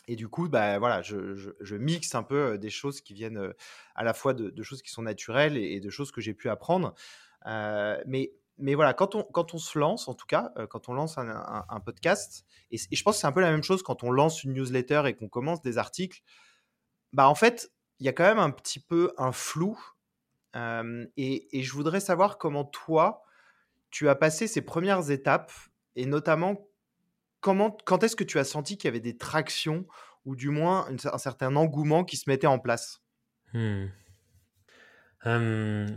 Et 0.09 0.17
du 0.17 0.29
coup, 0.29 0.49
bah, 0.49 0.79
voilà, 0.79 1.03
je, 1.03 1.35
je, 1.61 1.77
mixe 1.77 2.15
un 2.15 2.23
peu 2.23 2.57
des 2.57 2.71
choses 2.71 3.01
qui 3.01 3.13
viennent 3.13 3.53
à 3.95 4.05
la 4.05 4.15
fois 4.15 4.33
de, 4.33 4.63
choses 4.63 4.81
qui 4.81 4.91
sont 4.91 5.03
naturelles 5.03 5.57
et, 5.57 5.73
et 5.73 5.81
de 5.81 5.91
choses 5.91 6.13
que 6.13 6.21
j'ai 6.21 6.35
pu 6.35 6.49
apprendre. 6.49 6.95
mais 7.45 8.33
mais 8.59 8.75
voilà, 8.75 8.95
quand 8.95 9.15
on, 9.15 9.23
quand 9.23 9.55
on 9.55 9.59
se 9.59 9.79
lance, 9.79 10.09
en 10.09 10.15
tout 10.15 10.27
cas, 10.27 10.53
euh, 10.57 10.67
quand 10.67 10.89
on 10.89 10.95
lance 10.95 11.19
un, 11.19 11.81
podcast, 11.85 12.47
et, 12.71 12.79
je 12.79 13.03
pense 13.03 13.17
que 13.17 13.21
c'est 13.21 13.27
un 13.27 13.33
peu 13.33 13.41
la 13.41 13.51
même 13.51 13.63
chose 13.63 13.83
quand 13.83 14.03
on 14.03 14.11
lance 14.11 14.45
une 14.45 14.55
newsletter 14.55 15.03
et 15.07 15.15
qu'on 15.15 15.29
commence 15.29 15.61
des 15.63 15.79
articles, 15.79 16.23
bah 17.13 17.29
en 17.29 17.35
fait, 17.35 17.73
il 17.99 18.07
y 18.07 18.09
a 18.09 18.13
quand 18.13 18.25
même 18.25 18.39
un 18.39 18.51
petit 18.51 18.81
peu 18.81 19.13
un 19.19 19.33
flou. 19.33 19.79
Euh, 20.55 21.07
et, 21.17 21.49
je 21.53 21.73
voudrais 21.73 22.01
savoir 22.01 22.39
comment 22.39 22.65
toi, 22.65 23.23
tu 23.91 24.09
as 24.09 24.15
passé 24.15 24.47
ces 24.47 24.63
premières 24.63 25.11
étapes, 25.11 25.53
et 25.95 26.07
notamment, 26.07 26.67
comment, 27.41 27.77
quand 27.85 28.03
est-ce 28.05 28.17
que 28.17 28.25
tu 28.25 28.39
as 28.39 28.45
senti 28.45 28.79
qu'il 28.79 28.89
y 28.89 28.89
avait 28.89 29.01
des 29.01 29.19
tractions, 29.19 29.87
ou 30.25 30.35
du 30.35 30.49
moins 30.49 30.89
un 31.05 31.19
certain 31.19 31.55
engouement 31.57 32.05
qui 32.05 32.17
se 32.17 32.29
mettait 32.29 32.47
en 32.47 32.59
place? 32.59 33.03
Hmm. 33.53 33.87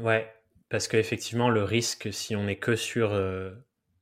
Ouais, 0.01 0.33
parce 0.69 0.87
qu'effectivement, 0.87 1.49
le 1.49 1.63
risque, 1.63 2.13
si 2.13 2.35
on 2.35 2.43
n'est 2.43 2.59
que 2.59 2.75
sur 2.75 3.13
euh, 3.13 3.51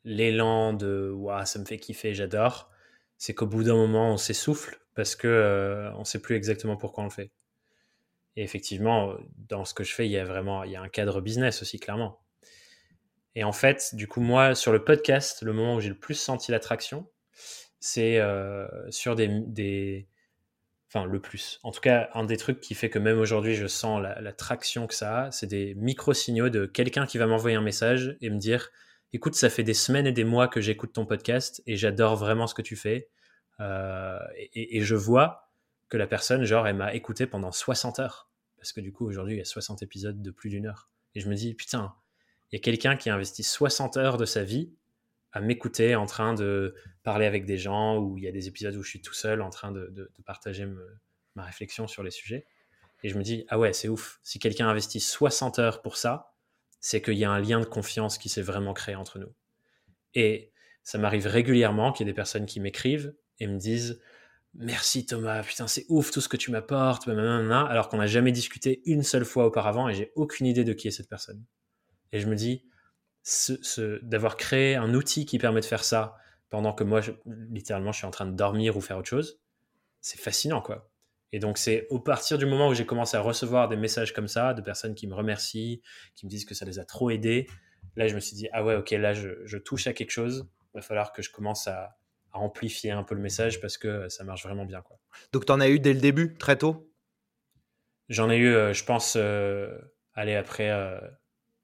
l'élan 0.03 0.73
de 0.73 1.09
waouh, 1.09 1.45
ça 1.45 1.59
me 1.59 1.65
fait 1.65 1.79
kiffer, 1.79 2.13
j'adore, 2.13 2.69
c'est 3.17 3.33
qu'au 3.33 3.47
bout 3.47 3.63
d'un 3.63 3.75
moment, 3.75 4.13
on 4.13 4.17
s'essouffle 4.17 4.79
parce 4.93 5.15
que 5.15 5.27
euh, 5.27 5.91
on 5.93 5.99
ne 5.99 6.03
sait 6.03 6.21
plus 6.21 6.35
exactement 6.35 6.77
pourquoi 6.77 7.03
on 7.03 7.07
le 7.07 7.13
fait. 7.13 7.31
Et 8.35 8.43
effectivement, 8.43 9.15
dans 9.37 9.65
ce 9.65 9.73
que 9.73 9.83
je 9.83 9.93
fais, 9.93 10.05
il 10.05 10.11
y 10.11 10.17
a 10.17 10.25
vraiment 10.25 10.63
il 10.63 10.71
y 10.71 10.75
a 10.75 10.81
un 10.81 10.89
cadre 10.89 11.21
business 11.21 11.61
aussi, 11.61 11.79
clairement. 11.79 12.19
Et 13.35 13.43
en 13.43 13.51
fait, 13.51 13.93
du 13.93 14.07
coup, 14.07 14.21
moi, 14.21 14.55
sur 14.55 14.71
le 14.71 14.83
podcast, 14.83 15.41
le 15.43 15.53
moment 15.53 15.75
où 15.75 15.79
j'ai 15.79 15.89
le 15.89 15.97
plus 15.97 16.15
senti 16.15 16.51
l'attraction, 16.51 17.07
c'est 17.79 18.19
euh, 18.19 18.67
sur 18.89 19.15
des, 19.15 19.27
des, 19.27 20.07
Enfin, 20.89 21.05
le 21.05 21.19
plus. 21.19 21.59
En 21.63 21.71
tout 21.71 21.81
cas, 21.81 22.09
un 22.13 22.23
des 22.23 22.37
trucs 22.37 22.61
qui 22.61 22.73
fait 22.73 22.89
que 22.89 22.97
même 22.97 23.19
aujourd'hui, 23.19 23.55
je 23.55 23.67
sens 23.67 24.01
la, 24.01 24.31
traction 24.31 24.87
que 24.87 24.93
ça 24.93 25.23
a, 25.23 25.31
c'est 25.31 25.47
des 25.47 25.75
micro-signaux 25.75 26.49
de 26.49 26.65
quelqu'un 26.65 27.05
qui 27.05 27.17
va 27.17 27.27
m'envoyer 27.27 27.57
un 27.57 27.61
message 27.61 28.15
et 28.21 28.29
me 28.29 28.37
dire 28.37 28.69
Écoute, 29.11 29.35
ça 29.35 29.49
fait 29.49 29.63
des 29.63 29.73
semaines 29.73 30.07
et 30.07 30.11
des 30.13 30.23
mois 30.23 30.47
que 30.47 30.61
j'écoute 30.61 30.93
ton 30.93 31.05
podcast 31.05 31.61
et 31.65 31.75
j'adore 31.75 32.15
vraiment 32.15 32.47
ce 32.47 32.53
que 32.53 32.61
tu 32.61 32.75
fais. 32.75 33.09
Euh, 33.59 34.19
et, 34.53 34.81
je 34.81 34.95
vois 34.95 35.49
que 35.89 35.97
la 35.97 36.07
personne, 36.07 36.43
genre, 36.43 36.67
elle 36.67 36.75
m'a 36.75 36.93
écouté 36.93 37.25
pendant 37.25 37.51
60 37.51 37.99
heures. 37.99 38.29
Parce 38.57 38.71
que 38.71 38.81
du 38.81 38.91
coup, 38.91 39.05
aujourd'hui, 39.05 39.35
il 39.35 39.37
y 39.37 39.41
a 39.41 39.45
60 39.45 39.81
épisodes 39.81 40.21
de 40.21 40.31
plus 40.31 40.49
d'une 40.49 40.67
heure. 40.67 40.89
Et 41.15 41.19
je 41.19 41.29
me 41.29 41.35
dis 41.35 41.53
Putain, 41.53 41.95
il 42.51 42.55
y 42.55 42.59
a 42.59 42.61
quelqu'un 42.61 42.95
qui 42.95 43.09
a 43.09 43.15
investi 43.15 43.43
60 43.43 43.97
heures 43.97 44.17
de 44.17 44.25
sa 44.25 44.43
vie 44.43 44.73
à 45.31 45.41
m'écouter 45.41 45.95
en 45.95 46.05
train 46.05 46.33
de 46.33 46.75
parler 47.03 47.25
avec 47.25 47.45
des 47.45 47.57
gens, 47.57 47.97
ou 47.97 48.17
il 48.17 48.23
y 48.23 48.27
a 48.27 48.31
des 48.31 48.47
épisodes 48.47 48.75
où 48.75 48.83
je 48.83 48.89
suis 48.89 49.01
tout 49.01 49.13
seul 49.13 49.41
en 49.41 49.49
train 49.49 49.71
de, 49.71 50.11
partager 50.25 50.67
ma 51.35 51.43
réflexion 51.43 51.87
sur 51.87 52.03
les 52.03 52.11
sujets. 52.11 52.45
Et 53.03 53.09
je 53.09 53.17
me 53.17 53.23
dis, 53.23 53.45
ah 53.49 53.59
ouais, 53.59 53.73
c'est 53.73 53.87
ouf. 53.87 54.19
Si 54.23 54.39
quelqu'un 54.39 54.67
investit 54.67 54.99
60 54.99 55.59
heures 55.59 55.81
pour 55.81 55.97
ça, 55.97 56.33
c'est 56.79 57.01
qu'il 57.01 57.15
y 57.15 57.25
a 57.25 57.31
un 57.31 57.39
lien 57.39 57.59
de 57.59 57.65
confiance 57.65 58.17
qui 58.17 58.29
s'est 58.29 58.41
vraiment 58.41 58.73
créé 58.73 58.95
entre 58.95 59.19
nous. 59.19 59.33
Et 60.13 60.51
ça 60.83 60.97
m'arrive 60.97 61.27
régulièrement 61.27 61.91
qu'il 61.91 62.05
y 62.05 62.09
ait 62.09 62.13
des 62.13 62.15
personnes 62.15 62.45
qui 62.45 62.59
m'écrivent 62.59 63.13
et 63.39 63.47
me 63.47 63.57
disent, 63.57 64.01
merci 64.53 65.05
Thomas, 65.05 65.43
putain, 65.43 65.67
c'est 65.67 65.85
ouf 65.89 66.11
tout 66.11 66.21
ce 66.21 66.29
que 66.29 66.37
tu 66.37 66.49
m'apportes, 66.49 67.07
alors 67.07 67.89
qu'on 67.89 67.97
n'a 67.97 68.07
jamais 68.07 68.31
discuté 68.31 68.81
une 68.85 69.03
seule 69.03 69.25
fois 69.25 69.45
auparavant 69.45 69.89
et 69.89 69.93
j'ai 69.93 70.11
aucune 70.15 70.47
idée 70.47 70.63
de 70.63 70.73
qui 70.73 70.87
est 70.87 70.91
cette 70.91 71.09
personne. 71.09 71.43
Et 72.11 72.19
je 72.19 72.27
me 72.27 72.35
dis, 72.35 72.63
ce, 73.27 73.99
d'avoir 74.03 74.37
créé 74.37 74.75
un 74.75 74.93
outil 74.93 75.25
qui 75.25 75.37
permet 75.37 75.59
de 75.59 75.65
faire 75.65 75.83
ça 75.83 76.15
pendant 76.49 76.71
que 76.71 76.85
moi, 76.85 77.01
littéralement, 77.25 77.91
je 77.91 77.97
suis 77.97 78.07
en 78.07 78.11
train 78.11 78.25
de 78.25 78.31
dormir 78.31 78.77
ou 78.77 78.81
faire 78.81 78.97
autre 78.97 79.09
chose, 79.09 79.41
c'est 79.99 80.19
fascinant, 80.19 80.61
quoi. 80.61 80.89
Et 81.33 81.39
donc, 81.39 81.57
c'est 81.57 81.87
au 81.89 81.99
partir 81.99 82.37
du 82.37 82.45
moment 82.45 82.69
où 82.69 82.73
j'ai 82.73 82.85
commencé 82.85 83.17
à 83.17 83.21
recevoir 83.21 83.67
des 83.67 83.75
messages 83.75 84.13
comme 84.13 84.29
ça, 84.29 84.53
de 84.53 84.61
personnes 84.61 84.95
qui 84.95 85.07
me 85.07 85.13
remercient, 85.13 85.81
qui 86.15 86.25
me 86.25 86.29
disent 86.29 86.45
que 86.45 86.55
ça 86.55 86.63
les 86.63 86.79
a 86.79 86.85
trop 86.85 87.09
aidés, 87.09 87.47
là, 87.97 88.07
je 88.07 88.15
me 88.15 88.21
suis 88.21 88.37
dit, 88.37 88.47
ah 88.53 88.63
ouais, 88.63 88.75
ok, 88.75 88.91
là, 88.91 89.13
je, 89.13 89.57
touche 89.57 89.87
à 89.87 89.93
quelque 89.93 90.11
chose, 90.11 90.47
il 90.73 90.77
va 90.77 90.81
falloir 90.81 91.11
que 91.11 91.21
je 91.21 91.29
commence 91.29 91.67
à, 91.67 91.97
amplifier 92.33 92.91
un 92.91 93.01
peu 93.01 93.15
le 93.15 93.21
message 93.21 93.59
parce 93.59 93.79
que 93.79 94.09
ça 94.09 94.23
marche 94.23 94.43
vraiment 94.43 94.65
bien, 94.65 94.83
quoi. 94.83 94.99
Donc, 95.33 95.47
tu 95.47 95.51
en 95.51 95.59
as 95.59 95.69
eu 95.69 95.79
dès 95.79 95.93
le 95.93 95.99
début, 95.99 96.37
très 96.37 96.55
tôt? 96.55 96.93
J'en 98.09 98.29
ai 98.29 98.37
eu, 98.37 98.53
euh, 98.53 98.73
je 98.73 98.83
pense, 98.85 99.15
euh, 99.17 99.75
allez, 100.13 100.35
après... 100.35 100.69
Euh, 100.69 100.99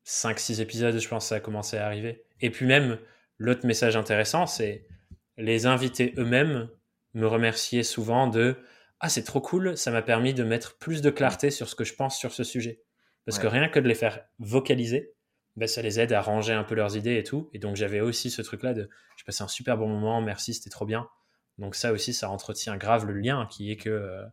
5-6 0.06 0.62
épisodes, 0.62 0.98
je 0.98 1.08
pense, 1.08 1.28
ça 1.28 1.36
a 1.36 1.40
commencé 1.40 1.78
à 1.78 1.86
arriver. 1.86 2.24
Et 2.42 2.50
puis 2.50 2.66
même, 2.66 3.00
l'autre 3.38 3.66
message 3.66 3.96
intéressant, 3.96 4.46
c'est 4.46 4.86
les 5.38 5.66
invités 5.66 6.14
eux-mêmes 6.18 6.70
me 7.14 7.28
remerciaient 7.28 7.84
souvent 7.84 8.28
de 8.28 8.58
Ah, 9.00 9.10
c'est 9.10 9.24
trop 9.24 9.42
cool, 9.42 9.78
ça 9.78 9.92
m'a 9.92 10.02
permis 10.02 10.34
de 10.34 10.44
mettre 10.44 10.78
plus 10.78 11.02
de 11.02 11.10
clarté 11.10 11.52
sur 11.52 11.70
ce 11.70 11.76
que 11.76 11.84
je 11.84 11.94
pense 11.94 12.18
sur 12.18 12.34
ce 12.34 12.44
sujet. 12.44 12.82
Parce 13.26 13.40
que 13.40 13.48
rien 13.48 13.70
que 13.70 13.80
de 13.80 13.88
les 13.88 13.96
faire 13.96 14.26
vocaliser, 14.40 15.14
ben, 15.56 15.68
ça 15.68 15.82
les 15.82 16.00
aide 16.00 16.12
à 16.12 16.22
ranger 16.22 16.54
un 16.54 16.64
peu 16.64 16.76
leurs 16.76 16.98
idées 16.98 17.18
et 17.18 17.24
tout. 17.24 17.50
Et 17.54 17.60
donc 17.60 17.76
j'avais 17.76 18.02
aussi 18.02 18.30
ce 18.30 18.42
truc-là 18.42 18.74
de 18.74 18.90
je 19.16 19.24
passais 19.24 19.44
un 19.44 19.48
super 19.48 19.78
bon 19.78 19.88
moment, 19.88 20.22
merci, 20.22 20.54
c'était 20.54 20.70
trop 20.70 20.86
bien. 20.86 21.08
Donc 21.58 21.76
ça 21.76 21.94
aussi, 21.94 22.14
ça 22.14 22.30
entretient 22.30 22.76
grave 22.78 23.06
le 23.06 23.14
lien 23.14 23.48
qui 23.50 23.72
est 23.72 23.78
que 23.78 23.90
euh, 23.90 24.24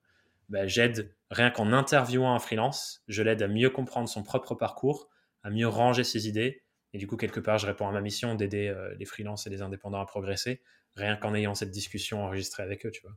ben, 0.49 0.66
j'aide, 0.66 1.14
rien 1.31 1.51
qu'en 1.51 1.73
interviewant 1.73 2.35
un 2.35 2.39
freelance, 2.39 3.05
je 3.07 3.23
l'aide 3.23 3.43
à 3.43 3.49
mieux 3.49 3.71
comprendre 3.71 4.09
son 4.09 4.23
propre 4.23 4.55
parcours, 4.55 5.09
à 5.43 5.51
mieux 5.51 5.68
ranger 5.68 6.05
ses 6.05 6.28
idées. 6.28 6.62
Et 6.93 6.99
du 6.99 7.07
coup, 7.07 7.16
quelque 7.16 7.41
part, 7.41 7.59
je 7.59 7.66
réponds 7.66 7.88
à 7.88 7.93
ma 7.93 8.01
mission 8.01 8.34
d'aider 8.34 8.68
euh, 8.68 8.95
les 8.99 9.05
freelances 9.05 9.47
et 9.47 9.51
les 9.51 9.62
indépendants 9.62 10.01
à 10.01 10.07
progresser, 10.07 10.62
rien 10.97 11.16
qu'en 11.16 11.34
ayant 11.34 11.55
cette 11.55 11.70
discussion 11.70 12.24
enregistrée 12.24 12.62
avec 12.62 12.84
eux, 12.86 12.91
tu 12.91 13.03
vois. 13.03 13.16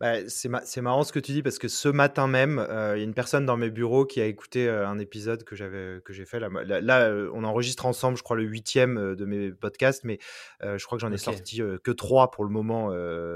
Bah, 0.00 0.28
c'est, 0.28 0.80
marrant 0.80 1.04
ce 1.04 1.12
que 1.12 1.18
tu 1.18 1.32
dis 1.32 1.42
parce 1.42 1.58
que 1.58 1.68
ce 1.68 1.88
matin 1.88 2.26
même, 2.26 2.58
euh, 2.58 2.96
il 2.96 2.98
y 2.98 3.02
a 3.02 3.04
une 3.04 3.14
personne 3.14 3.46
dans 3.46 3.56
mes 3.56 3.70
bureaux 3.70 4.04
qui 4.04 4.20
a 4.20 4.26
écouté 4.26 4.68
euh, 4.68 4.88
un 4.88 4.98
épisode 4.98 5.44
que, 5.44 5.54
j'avais, 5.54 6.00
que 6.04 6.12
j'ai 6.12 6.24
fait. 6.24 6.40
Là, 6.40 6.48
là, 6.80 7.00
euh, 7.02 7.30
on 7.32 7.44
enregistre 7.44 7.86
ensemble, 7.86 8.16
je 8.18 8.22
crois, 8.22 8.36
le 8.36 8.42
huitième 8.42 9.14
de 9.14 9.24
mes 9.24 9.50
podcasts, 9.52 10.04
mais 10.04 10.18
je 10.62 10.84
crois 10.84 10.98
que 10.98 11.02
j'en 11.02 11.12
ai 11.12 11.18
sorti 11.18 11.60
que 11.82 11.90
trois 11.90 12.30
pour 12.30 12.44
le 12.44 12.50
moment 12.50 12.90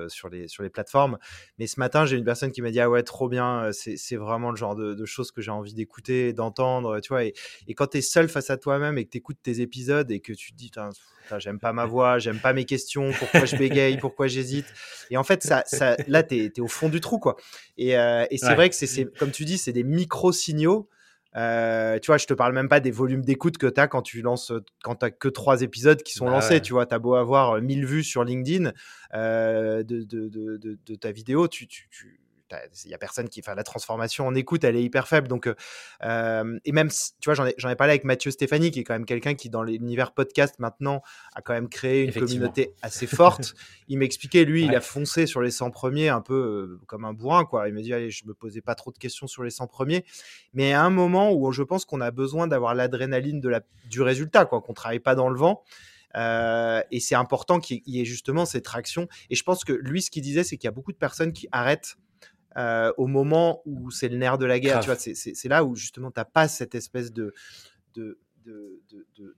sur, 0.08 0.28
les, 0.28 0.48
sur 0.48 0.62
les 0.62 0.70
plateformes. 0.70 1.18
Mais 1.58 1.66
ce 1.66 1.78
matin, 1.78 2.06
j'ai 2.06 2.16
une 2.16 2.24
personne 2.24 2.52
qui 2.52 2.62
m'a 2.62 2.70
dit 2.70 2.80
Ah 2.80 2.90
ouais, 2.90 3.02
trop 3.02 3.28
bien, 3.28 3.70
c'est, 3.72 4.16
vraiment 4.16 4.50
le 4.50 4.56
genre 4.56 4.74
de, 4.74 5.04
choses 5.04 5.30
que 5.30 5.40
j'ai 5.40 5.50
envie 5.50 5.74
d'écouter, 5.74 6.32
d'entendre. 6.32 7.00
Tu 7.00 7.08
vois, 7.08 7.24
et, 7.24 7.34
et 7.66 7.74
quand 7.74 7.88
tu 7.88 7.98
es 7.98 8.02
seul 8.02 8.28
face 8.28 8.50
à 8.50 8.56
toi-même 8.56 8.98
et 8.98 9.04
que 9.04 9.10
tu 9.10 9.18
écoutes 9.18 9.38
tes 9.42 9.60
épisodes 9.60 10.10
et 10.10 10.20
que 10.20 10.32
tu 10.32 10.52
te 10.52 10.56
dis 10.56 10.70
j'aime 11.38 11.58
pas 11.58 11.72
ma 11.72 11.84
voix, 11.84 12.18
j'aime 12.18 12.38
pas 12.38 12.52
mes 12.52 12.64
questions, 12.64 13.12
pourquoi 13.18 13.44
je 13.44 13.56
bégaye, 13.56 13.96
pourquoi 14.00 14.26
j'hésite. 14.26 14.66
Et 15.10 15.16
en 15.16 15.24
fait, 15.24 15.42
ça, 15.42 15.62
ça 15.66 15.96
là, 16.06 16.22
tu 16.22 16.36
es, 16.36 16.60
au 16.60 16.68
fond 16.68 16.88
du 16.88 17.00
trou, 17.00 17.18
quoi. 17.18 17.36
Et, 17.76 17.98
euh, 17.98 18.24
et 18.30 18.38
c'est 18.38 18.54
vrai 18.54 18.68
que 18.70 18.74
c'est, 18.74 19.04
comme 19.18 19.30
tu 19.30 19.44
dis, 19.44 19.58
c'est 19.58 19.72
des 19.72 19.84
micro-signaux. 19.84 20.88
Euh, 21.36 21.98
tu 21.98 22.06
vois, 22.06 22.16
je 22.16 22.26
te 22.26 22.34
parle 22.34 22.54
même 22.54 22.68
pas 22.68 22.80
des 22.80 22.90
volumes 22.90 23.22
d'écoute 23.22 23.58
que 23.58 23.66
tu 23.66 23.80
as 23.80 23.86
quand 23.86 24.02
tu 24.02 24.22
lances, 24.22 24.52
quand 24.82 24.96
tu 24.96 25.12
que 25.12 25.28
trois 25.28 25.60
épisodes 25.62 26.02
qui 26.02 26.14
sont 26.14 26.24
bah 26.24 26.32
lancés. 26.32 26.60
Tu 26.60 26.72
vois, 26.72 26.86
tu 26.86 26.94
as 26.94 26.98
beau 26.98 27.14
avoir 27.14 27.60
1000 27.60 27.84
vues 27.84 28.02
sur 28.02 28.24
LinkedIn 28.24 28.72
euh, 29.14 29.82
de, 29.82 30.02
de, 30.02 30.28
de, 30.28 30.78
de, 30.84 30.94
ta 30.94 31.12
vidéo, 31.12 31.46
tu, 31.46 31.66
tu, 31.66 31.88
tu 31.90 32.18
il 32.84 32.90
y 32.90 32.94
a 32.94 32.98
personne 32.98 33.28
qui, 33.28 33.40
enfin, 33.40 33.54
la 33.54 33.62
transformation 33.62 34.26
en 34.26 34.34
écoute, 34.34 34.64
elle 34.64 34.76
est 34.76 34.82
hyper 34.82 35.08
faible. 35.08 35.28
Donc, 35.28 35.48
euh, 36.04 36.58
et 36.64 36.72
même, 36.72 36.88
tu 36.90 37.26
vois, 37.26 37.34
j'en 37.34 37.46
ai, 37.46 37.50
ai 37.50 37.76
parlé 37.76 37.92
avec 37.92 38.04
Mathieu 38.04 38.30
Stéphanie, 38.30 38.70
qui 38.70 38.80
est 38.80 38.84
quand 38.84 38.94
même 38.94 39.06
quelqu'un 39.06 39.34
qui, 39.34 39.50
dans 39.50 39.62
l'univers 39.62 40.12
podcast 40.12 40.56
maintenant, 40.58 41.02
a 41.34 41.42
quand 41.42 41.52
même 41.52 41.68
créé 41.68 42.04
une 42.04 42.12
communauté 42.12 42.74
assez 42.82 43.06
forte. 43.06 43.54
il 43.88 43.98
m'expliquait, 43.98 44.44
lui, 44.44 44.64
il 44.64 44.74
a 44.74 44.80
foncé 44.80 45.26
sur 45.26 45.40
les 45.40 45.50
100 45.50 45.70
premiers 45.70 46.08
un 46.08 46.20
peu 46.20 46.34
euh, 46.34 46.80
comme 46.86 47.04
un 47.04 47.12
bourrin, 47.12 47.44
quoi. 47.44 47.68
Il 47.68 47.74
me 47.74 47.82
dit, 47.82 47.92
allez, 47.92 48.10
je 48.10 48.26
me 48.26 48.34
posais 48.34 48.60
pas 48.60 48.74
trop 48.74 48.92
de 48.92 48.98
questions 48.98 49.26
sur 49.26 49.42
les 49.42 49.50
100 49.50 49.66
premiers. 49.66 50.04
Mais 50.52 50.72
à 50.72 50.82
un 50.82 50.90
moment 50.90 51.32
où 51.32 51.52
je 51.52 51.62
pense 51.62 51.84
qu'on 51.84 52.00
a 52.00 52.10
besoin 52.10 52.46
d'avoir 52.46 52.74
l'adrénaline 52.74 53.40
de 53.40 53.48
la, 53.48 53.60
du 53.90 54.02
résultat, 54.02 54.44
quoi, 54.44 54.60
qu'on 54.60 54.74
travaille 54.74 55.00
pas 55.00 55.14
dans 55.14 55.28
le 55.28 55.38
vent. 55.38 55.64
Euh, 56.16 56.82
et 56.90 57.00
c'est 57.00 57.14
important 57.14 57.60
qu'il 57.60 57.82
y 57.86 58.00
ait 58.00 58.04
justement 58.04 58.44
cette 58.44 58.64
traction. 58.64 59.08
Et 59.30 59.34
je 59.34 59.42
pense 59.42 59.64
que 59.64 59.72
lui, 59.72 60.02
ce 60.02 60.10
qu'il 60.10 60.22
disait, 60.22 60.44
c'est 60.44 60.56
qu'il 60.56 60.66
y 60.66 60.68
a 60.68 60.72
beaucoup 60.72 60.92
de 60.92 60.98
personnes 60.98 61.32
qui 61.32 61.48
arrêtent 61.52 61.96
euh, 62.56 62.92
au 62.96 63.06
moment 63.06 63.62
où 63.66 63.90
c'est 63.90 64.08
le 64.08 64.16
nerf 64.16 64.38
de 64.38 64.46
la 64.46 64.58
guerre. 64.58 64.80
Tu 64.80 64.86
vois, 64.86 64.96
c'est 64.96 65.48
là 65.48 65.64
où 65.64 65.74
justement 65.76 66.10
tu 66.10 66.18
n'as 66.18 66.24
pas 66.24 66.48
cette 66.48 66.74
espèce 66.74 67.12
de, 67.12 67.34
de, 67.94 68.18
de, 68.44 68.80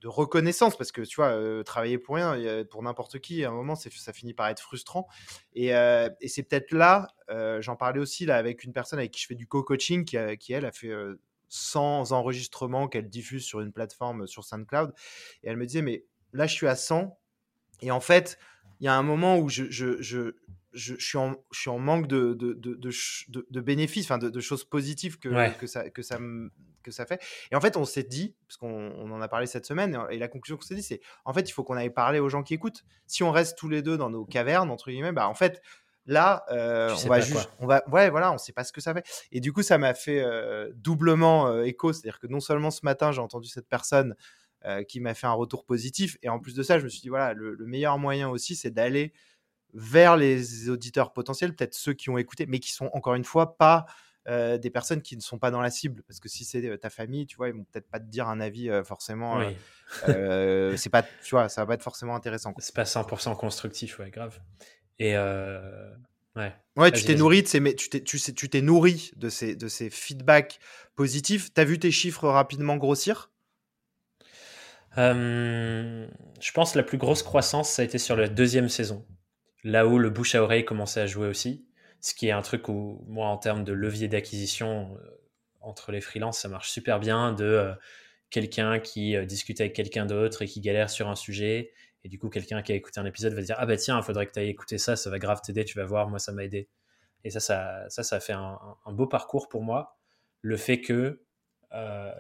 de, 0.01 0.09
reconnaissance 0.09 0.77
parce 0.77 0.93
que 0.93 1.03
tu 1.03 1.17
vois, 1.17 1.31
euh, 1.31 1.65
travailler 1.65 1.99
pour 1.99 2.15
rien, 2.15 2.65
pour 2.71 2.83
n'importe 2.83 3.19
qui, 3.19 3.45
à 3.45 3.49
un 3.49 3.53
moment, 3.53 3.75
ça 3.75 4.13
finit 4.13 4.35
par 4.35 4.49
être 4.49 4.61
frustrant. 4.61 5.09
Et, 5.55 5.75
euh, 5.75 6.09
et 6.21 6.29
c'est 6.29 6.45
peut-être 6.45 6.73
là, 6.73 7.09
j'en 7.61 7.77
parlais 7.77 8.01
aussi 8.01 8.27
là 8.27 8.37
avec 8.37 8.65
une 8.65 8.73
personne 8.73 8.99
avec 8.99 9.11
qui 9.11 9.21
je 9.21 9.27
fais 9.27 9.35
du 9.35 9.47
co-coaching 9.47 10.05
qui, 10.05 10.17
qui, 10.39 10.53
elle, 10.53 10.65
a 10.65 10.73
fait 10.73 10.93
100 11.49 12.13
enregistrements 12.13 12.89
qu'elle 12.89 13.09
diffuse 13.09 13.45
sur 13.45 13.61
une 13.61 13.73
plateforme 13.73 14.27
sur 14.27 14.45
SoundCloud. 14.45 14.95
Et 15.43 15.49
elle 15.49 15.57
me 15.57 15.67
disait, 15.67 15.83
mais 15.83 16.05
là, 16.33 16.47
je 16.47 16.55
suis 16.55 16.69
à 16.69 16.77
100. 16.77 17.19
Et 17.83 17.91
en 17.91 18.01
fait, 18.01 18.39
il 18.81 18.87
y 18.87 18.89
a 18.89 18.95
un 18.95 19.03
moment 19.03 19.39
où 19.39 19.49
je, 19.49 19.65
je, 19.69 20.01
je, 20.01 20.37
je, 20.73 20.95
suis 20.95 21.19
en, 21.19 21.35
je 21.53 21.61
suis 21.61 21.71
en 21.71 21.79
manque 21.79 22.07
de, 22.07 22.35
de, 22.35 22.55
de, 22.55 23.47
de 23.51 23.61
bénéfices, 23.61 24.07
enfin 24.07 24.19
de, 24.19 24.41
choses 24.41 24.65
positives 24.65 25.19
que, 25.19 25.59
que, 25.59 25.67
ça, 25.67 25.91
que, 25.91 26.03
ça, 26.03 26.19
que 26.83 26.91
ça 26.91 27.07
fait. 27.07 27.21
Et 27.51 27.57
en 27.57 27.61
fait, 27.61 27.77
on 27.77 27.85
s'est 27.85 28.03
dit, 28.03 28.37
parce 28.47 28.57
qu'on 28.57 28.93
on 28.97 29.11
en 29.11 29.21
a 29.21 29.29
parlé 29.29 29.47
cette 29.47 29.67
semaine, 29.67 29.99
et 30.11 30.19
la 30.19 30.29
conclusion 30.29 30.57
qu'on 30.57 30.63
s'est 30.63 30.75
dit, 30.75 30.83
c'est 30.83 31.01
en 31.25 31.33
fait, 31.33 31.49
il 31.49 31.53
faut 31.53 31.65
qu'on 31.65 31.77
aille 31.77 31.91
parler 31.91 32.21
aux 32.21 32.29
gens 32.29 32.43
qui 32.43 32.55
écoutent. 32.55 32.85
Si 33.07 33.23
on 33.23 33.31
reste 33.31 33.59
tous 33.59 33.69
les 33.69 33.83
deux 33.83 33.97
dans 33.97 34.11
nos 34.11 34.25
cavernes, 34.25 34.71
entre 34.71 34.91
guillemets, 34.91 35.13
bah 35.13 35.29
en 35.29 35.35
fait, 35.35 35.61
là, 36.07 36.45
euh, 36.51 36.95
on, 37.05 37.09
va 37.09 37.21
juste, 37.21 37.51
on 37.59 37.67
va 37.67 37.83
ouais, 37.91 38.11
voilà, 38.11 38.33
on 38.33 38.39
sait 38.39 38.53
pas 38.53 38.65
ce 38.65 38.73
que 38.73 38.81
ça 38.81 38.95
fait. 38.95 39.05
Et 39.33 39.41
du 39.41 39.53
coup, 39.53 39.63
ça 39.63 39.79
m'a 39.79 39.95
fait 39.95 40.21
euh, 40.21 40.71
doublement 40.75 41.49
euh, 41.49 41.65
écho, 41.65 41.93
c'est-à-dire 41.93 42.19
que 42.19 42.27
non 42.27 42.41
seulement 42.41 42.71
ce 42.71 42.81
matin, 42.85 43.13
j'ai 43.13 43.21
entendu 43.21 43.49
cette 43.49 43.69
personne 43.69 44.15
qui 44.89 45.01
m'a 45.01 45.15
fait 45.15 45.27
un 45.27 45.33
retour 45.33 45.65
positif, 45.65 46.19
et 46.23 46.29
en 46.29 46.39
plus 46.39 46.53
de 46.55 46.63
ça, 46.63 46.79
je 46.79 46.85
me 46.85 46.91
suis 46.91 47.01
dit, 47.01 47.09
voilà, 47.09 47.33
le, 47.33 47.55
le 47.55 47.65
meilleur 47.65 47.97
moyen 47.97 48.29
aussi, 48.29 48.55
c'est 48.55 48.71
d'aller 48.71 49.15
vers 49.75 50.17
les 50.17 50.69
auditeurs 50.69 51.13
potentiels, 51.13 51.55
peut-être 51.55 51.75
ceux 51.75 51.93
qui 51.93 52.11
ont 52.11 52.19
écouté, 52.19 52.47
mais 52.47 52.59
qui 52.59 52.73
sont 52.73 52.91
encore 52.93 53.15
une 53.15 53.25
fois 53.25 53.57
pas 53.57 53.87
euh, 54.29 54.59
des 54.59 54.69
personnes 54.69 55.01
qui 55.01 55.17
ne 55.17 55.23
sont 55.23 55.39
pas 55.39 55.51
dans 55.51 55.63
la 55.63 55.71
cible. 55.71 56.03
Parce 56.07 56.21
que 56.21 56.29
si 56.29 56.45
c'est 56.45 56.63
euh, 56.67 56.77
ta 56.77 56.91
famille, 56.91 57.27
tu 57.27 57.37
vois, 57.37 57.49
ils 57.49 57.55
vont 57.55 57.65
peut-être 57.65 57.89
pas 57.89 57.99
te 57.99 58.05
dire 58.05 58.29
un 58.29 58.39
avis 58.39 58.69
euh, 58.69 58.85
forcément. 58.85 59.41
c'est 60.07 60.91
pas, 60.91 61.03
tu 61.03 61.31
vois, 61.31 61.49
ça 61.49 61.63
va 61.63 61.69
pas 61.69 61.75
être 61.75 61.83
forcément 61.83 62.15
intéressant. 62.15 62.53
C'est 62.59 62.75
pas 62.75 62.85
100% 62.85 63.37
constructif, 63.37 63.99
ouais, 63.99 64.11
grave. 64.11 64.39
Et 64.99 65.17
ouais. 65.17 66.55
Ouais, 66.77 66.93
tu 66.93 67.05
t'es 67.05 67.15
nourri 67.15 67.43
de 67.43 67.49
ces, 67.49 67.75
tu 67.75 67.89
t'es, 67.89 68.03
tu 68.03 68.49
t'es 68.49 68.61
nourri 68.61 69.11
de 69.17 69.31
ces, 69.31 69.57
de 69.57 69.69
ces 69.69 69.89
feedbacks 69.89 70.61
positifs. 70.95 71.53
T'as 71.55 71.65
vu 71.65 71.79
tes 71.79 71.91
chiffres 71.91 72.29
rapidement 72.29 72.77
grossir? 72.77 73.31
Je 74.97 76.53
pense 76.53 76.73
que 76.73 76.79
la 76.79 76.85
plus 76.85 76.99
grosse 76.99 77.23
croissance, 77.23 77.71
ça 77.71 77.81
a 77.81 77.85
été 77.87 77.97
sur 77.97 78.17
la 78.17 78.29
deuxième 78.29 78.69
saison 78.69 79.07
là 79.65 79.87
où 79.87 79.99
le 79.99 80.11
bouche 80.11 80.35
à 80.35 80.43
oreille 80.43 80.65
commençait 80.65 81.01
à 81.01 81.07
jouer 81.07 81.29
aussi, 81.29 81.67
ce 82.01 82.15
qui 82.15 82.29
est 82.29 82.33
un 82.33 82.43
truc 82.43 82.69
où 82.69 83.05
moi 83.07 83.29
en 83.29 83.37
termes 83.37 83.65
de 83.65 83.73
levier 83.73 84.09
d'acquisition 84.09 84.97
euh, 84.97 85.21
entre 85.61 85.93
les 85.93 86.01
freelances 86.01 86.39
ça 86.41 86.49
marche 86.49 86.71
super 86.71 86.99
bien 86.99 87.33
de 87.33 87.45
euh, 87.45 87.75
quelqu'un 88.31 88.81
qui 88.81 89.17
euh, 89.17 89.27
discute 89.27 89.61
avec 89.61 89.75
quelqu'un 89.75 90.07
d'autre 90.07 90.43
et 90.43 90.47
qui 90.47 90.61
galère 90.61 90.89
sur 90.89 91.09
un 91.09 91.15
sujet 91.15 91.73
et 92.05 92.09
du 92.09 92.19
coup 92.19 92.31
quelqu'un 92.31 92.63
qui 92.63 92.73
a 92.73 92.75
écouté 92.75 93.01
un 93.01 93.07
épisode 93.07 93.35
va 93.35 93.43
dire 93.43 93.57
ah 93.59 93.67
bah 93.67 93.77
tiens 93.77 93.99
il 93.99 94.03
faudrait 94.03 94.27
que 94.27 94.33
tu 94.33 94.39
ailles 94.39 94.49
écouter 94.49 94.79
ça 94.79 94.97
ça 94.97 95.11
va 95.11 95.19
grave 95.19 95.41
t'aider 95.45 95.65
tu 95.65 95.79
vas 95.79 95.85
voir 95.85 96.09
moi 96.09 96.19
ça 96.19 96.33
m'a 96.33 96.45
aidé 96.45 96.69
et 97.25 97.31
ça 97.31 97.41
ça 97.41 97.85
ça, 97.91 98.03
ça 98.03 98.21
fait 98.21 98.33
un, 98.33 98.59
beau 98.87 99.07
parcours 99.07 99.49
pour 99.51 99.63
moi 99.63 99.99
le 100.41 100.57
fait 100.57 100.81
que 100.81 101.23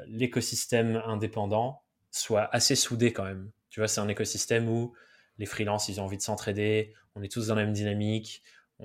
l'écosystème 0.07 1.03
indépendant 1.07 1.83
soit 2.11 2.49
assez 2.55 2.77
soudé 2.77 3.12
quand 3.12 3.25
même. 3.25 3.51
Tu 3.71 3.81
vois 3.81 3.89
c'est 3.89 4.01
un 4.01 4.09
écosystème 4.09 4.69
où 4.69 4.95
les 5.41 5.47
freelances, 5.47 5.89
ils 5.89 6.01
ont 6.01 6.05
envie 6.05 6.19
de 6.19 6.23
s'entraider, 6.23 6.93
on 7.15 7.23
est 7.23 7.33
tous 7.33 7.49
dans 7.49 7.55
la 7.55 7.65
même 7.65 7.73
dynamique, 7.73 8.43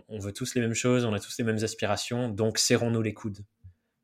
on, 0.07 0.19
veut 0.19 0.31
tous 0.31 0.55
les 0.55 0.61
mêmes 0.61 0.73
choses, 0.73 1.03
on 1.05 1.13
a 1.13 1.19
tous 1.19 1.37
les 1.37 1.43
mêmes 1.43 1.63
aspirations, 1.63 2.29
donc 2.29 2.57
serrons-nous 2.57 3.01
les 3.01 3.13
coudes. 3.13 3.45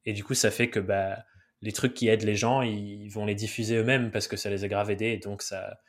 Et 0.05 0.11
du 0.11 0.23
coup, 0.23 0.33
ça 0.33 0.51
fait 0.51 0.69
que 0.69 0.79
bah, 0.79 1.23
les 1.61 1.71
trucs 1.71 1.93
qui 1.93 2.09
aident 2.09 2.23
les 2.23 2.35
gens, 2.35 2.61
ils 2.61 3.07
vont 3.09 3.25
les 3.25 3.35
diffuser 3.35 3.77
eux-mêmes 3.77 4.11
parce 4.11 4.27
que 4.27 4.35
ça 4.35 4.49
les 4.49 4.65
a 4.65 4.67
grave 4.67 4.91
aidés, 4.91 5.11
et 5.11 5.17
donc 5.17 5.41
ça, 5.41 5.79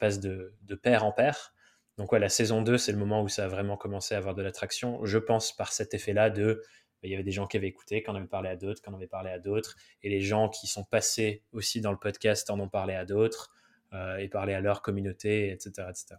passe 0.00 0.18
de, 0.18 0.54
de 0.62 0.74
pair 0.74 1.04
en 1.04 1.12
pair. 1.12 1.54
Donc 1.98 2.10
ouais, 2.10 2.18
la 2.18 2.28
saison 2.28 2.62
2, 2.62 2.78
c'est 2.78 2.92
le 2.92 2.98
moment 2.98 3.22
où 3.22 3.28
ça 3.28 3.44
a 3.44 3.48
vraiment 3.48 3.76
commencé 3.76 4.16
à 4.16 4.18
avoir 4.18 4.34
de 4.34 4.42
l'attraction. 4.42 5.04
Je 5.04 5.18
pense 5.18 5.56
par 5.56 5.72
cet 5.72 5.94
effet-là 5.94 6.30
bah, 6.30 7.08
il 7.08 7.10
y 7.10 7.14
avait 7.14 7.22
des 7.22 7.32
gens 7.32 7.46
qui 7.46 7.56
avaient 7.56 7.68
écouté, 7.68 8.02
qui 8.02 8.10
en 8.10 8.16
avaient 8.16 8.26
parlé 8.26 8.48
à 8.48 8.56
d'autres, 8.56 8.82
qui 8.82 8.90
en 8.90 8.94
avaient 8.94 9.06
parlé 9.06 9.30
à 9.30 9.38
d'autres, 9.38 9.76
et 10.02 10.08
les 10.08 10.20
gens 10.20 10.48
qui 10.48 10.66
sont 10.66 10.84
passés 10.84 11.44
aussi 11.52 11.80
dans 11.80 11.92
le 11.92 11.98
podcast 11.98 12.48
en 12.50 12.58
ont 12.58 12.68
parlé 12.68 12.94
à 12.94 13.04
d'autres. 13.04 13.52
Euh, 13.94 14.16
et 14.16 14.28
parler 14.28 14.54
à 14.54 14.60
leur 14.60 14.80
communauté, 14.80 15.50
etc. 15.50 15.88
etc. 15.90 16.14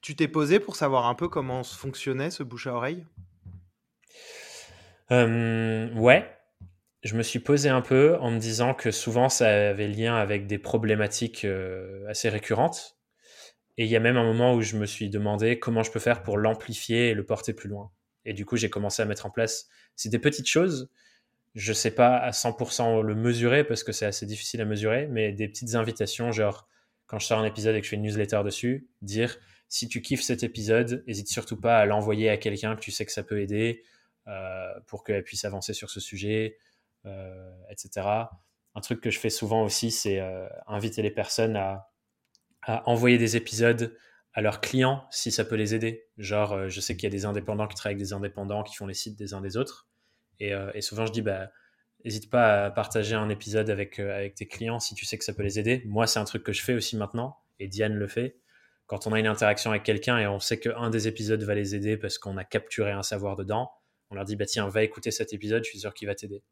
Tu 0.00 0.16
t'es 0.16 0.26
posé 0.26 0.58
pour 0.58 0.74
savoir 0.74 1.06
un 1.06 1.14
peu 1.14 1.28
comment 1.28 1.62
fonctionnait 1.62 2.30
ce 2.30 2.42
bouche 2.42 2.66
à 2.66 2.74
oreille? 2.74 3.04
Euh, 5.10 5.92
Ouais, 5.94 6.26
je 7.02 7.14
me 7.16 7.22
suis 7.22 7.38
posé 7.38 7.68
un 7.68 7.82
peu 7.82 8.16
en 8.20 8.30
me 8.30 8.38
disant 8.38 8.72
que 8.72 8.90
souvent 8.90 9.28
ça 9.28 9.48
avait 9.70 9.88
lien 9.88 10.16
avec 10.16 10.46
des 10.46 10.58
problématiques 10.58 11.44
euh, 11.44 12.08
assez 12.08 12.30
récurrentes. 12.30 12.96
Et 13.76 13.84
il 13.84 13.90
y 13.90 13.96
a 13.96 14.00
même 14.00 14.16
un 14.16 14.24
moment 14.24 14.54
où 14.54 14.62
je 14.62 14.76
me 14.76 14.86
suis 14.86 15.10
demandé 15.10 15.58
comment 15.58 15.82
je 15.82 15.90
peux 15.90 16.00
faire 16.00 16.22
pour 16.22 16.38
l'amplifier 16.38 17.10
et 17.10 17.14
le 17.14 17.26
porter 17.26 17.52
plus 17.52 17.68
loin. 17.68 17.90
Et 18.24 18.32
du 18.32 18.46
coup, 18.46 18.56
j'ai 18.56 18.70
commencé 18.70 19.02
à 19.02 19.04
mettre 19.04 19.26
en 19.26 19.30
place. 19.30 19.68
C'est 19.94 20.08
des 20.08 20.18
petites 20.18 20.48
choses. 20.48 20.90
Je 21.54 21.72
ne 21.72 21.74
sais 21.74 21.90
pas 21.90 22.16
à 22.16 22.30
100% 22.30 23.02
le 23.02 23.14
mesurer 23.14 23.64
parce 23.64 23.84
que 23.84 23.92
c'est 23.92 24.06
assez 24.06 24.24
difficile 24.24 24.60
à 24.62 24.64
mesurer, 24.64 25.06
mais 25.06 25.32
des 25.32 25.48
petites 25.48 25.74
invitations, 25.74 26.32
genre 26.32 26.68
quand 27.10 27.18
je 27.18 27.26
sors 27.26 27.40
un 27.40 27.44
épisode 27.44 27.74
et 27.74 27.80
que 27.80 27.84
je 27.84 27.90
fais 27.90 27.96
une 27.96 28.02
newsletter 28.02 28.42
dessus, 28.44 28.88
dire 29.02 29.36
si 29.68 29.88
tu 29.88 30.00
kiffes 30.00 30.22
cet 30.22 30.44
épisode, 30.44 31.02
n'hésite 31.08 31.28
surtout 31.28 31.60
pas 31.60 31.78
à 31.78 31.84
l'envoyer 31.84 32.30
à 32.30 32.36
quelqu'un 32.36 32.76
que 32.76 32.80
tu 32.80 32.92
sais 32.92 33.04
que 33.04 33.10
ça 33.10 33.24
peut 33.24 33.40
aider 33.40 33.82
euh, 34.28 34.72
pour 34.86 35.02
qu'elle 35.02 35.24
puisse 35.24 35.44
avancer 35.44 35.72
sur 35.74 35.90
ce 35.90 35.98
sujet, 35.98 36.56
euh, 37.06 37.52
etc. 37.68 38.06
Un 38.76 38.80
truc 38.80 39.00
que 39.00 39.10
je 39.10 39.18
fais 39.18 39.28
souvent 39.28 39.64
aussi, 39.64 39.90
c'est 39.90 40.20
euh, 40.20 40.48
inviter 40.68 41.02
les 41.02 41.10
personnes 41.10 41.56
à, 41.56 41.88
envoyer 42.84 43.18
des 43.18 43.36
épisodes 43.36 43.96
à 44.34 44.42
leurs 44.42 44.60
clients 44.60 45.04
si 45.10 45.32
ça 45.32 45.44
peut 45.44 45.56
les 45.56 45.74
aider. 45.74 46.04
Genre, 46.16 46.68
je 46.68 46.80
sais 46.80 46.94
qu'il 46.94 47.04
y 47.04 47.06
a 47.06 47.10
des 47.10 47.24
indépendants 47.24 47.66
qui 47.66 47.74
travaillent 47.74 47.94
avec 47.94 48.06
des 48.06 48.12
indépendants 48.12 48.62
qui 48.62 48.76
font 48.76 48.86
les 48.86 48.94
sites 48.94 49.18
des 49.18 49.34
uns 49.34 49.40
des 49.40 49.56
autres. 49.56 49.88
Et, 50.38 50.52
et 50.74 50.82
souvent, 50.82 51.06
je 51.06 51.12
dis, 51.12 51.22
bah, 51.22 51.50
n'hésite 52.04 52.30
pas 52.30 52.66
à 52.66 52.70
partager 52.70 53.14
un 53.14 53.28
épisode 53.28 53.70
avec, 53.70 53.98
euh, 53.98 54.16
avec 54.16 54.34
tes 54.34 54.46
clients 54.46 54.80
si 54.80 54.94
tu 54.94 55.04
sais 55.04 55.18
que 55.18 55.24
ça 55.24 55.32
peut 55.32 55.42
les 55.42 55.58
aider. 55.58 55.82
Moi, 55.86 56.06
c'est 56.06 56.18
un 56.18 56.24
truc 56.24 56.42
que 56.42 56.52
je 56.52 56.62
fais 56.62 56.74
aussi 56.74 56.96
maintenant, 56.96 57.38
et 57.58 57.68
Diane 57.68 57.94
le 57.94 58.06
fait. 58.06 58.36
Quand 58.86 59.06
on 59.06 59.12
a 59.12 59.20
une 59.20 59.26
interaction 59.26 59.70
avec 59.70 59.84
quelqu'un 59.84 60.18
et 60.18 60.26
on 60.26 60.40
sait 60.40 60.58
qu'un 60.58 60.90
des 60.90 61.06
épisodes 61.06 61.42
va 61.42 61.54
les 61.54 61.74
aider 61.74 61.96
parce 61.96 62.18
qu'on 62.18 62.36
a 62.36 62.44
capturé 62.44 62.90
un 62.90 63.02
savoir 63.02 63.36
dedans, 63.36 63.70
on 64.10 64.16
leur 64.16 64.24
dit, 64.24 64.34
bah, 64.34 64.46
tiens, 64.46 64.68
va 64.68 64.82
écouter 64.82 65.12
cet 65.12 65.32
épisode, 65.32 65.62
je 65.64 65.70
suis 65.70 65.78
sûr 65.78 65.94
qu'il 65.94 66.08
va 66.08 66.14
t'aider. 66.14 66.42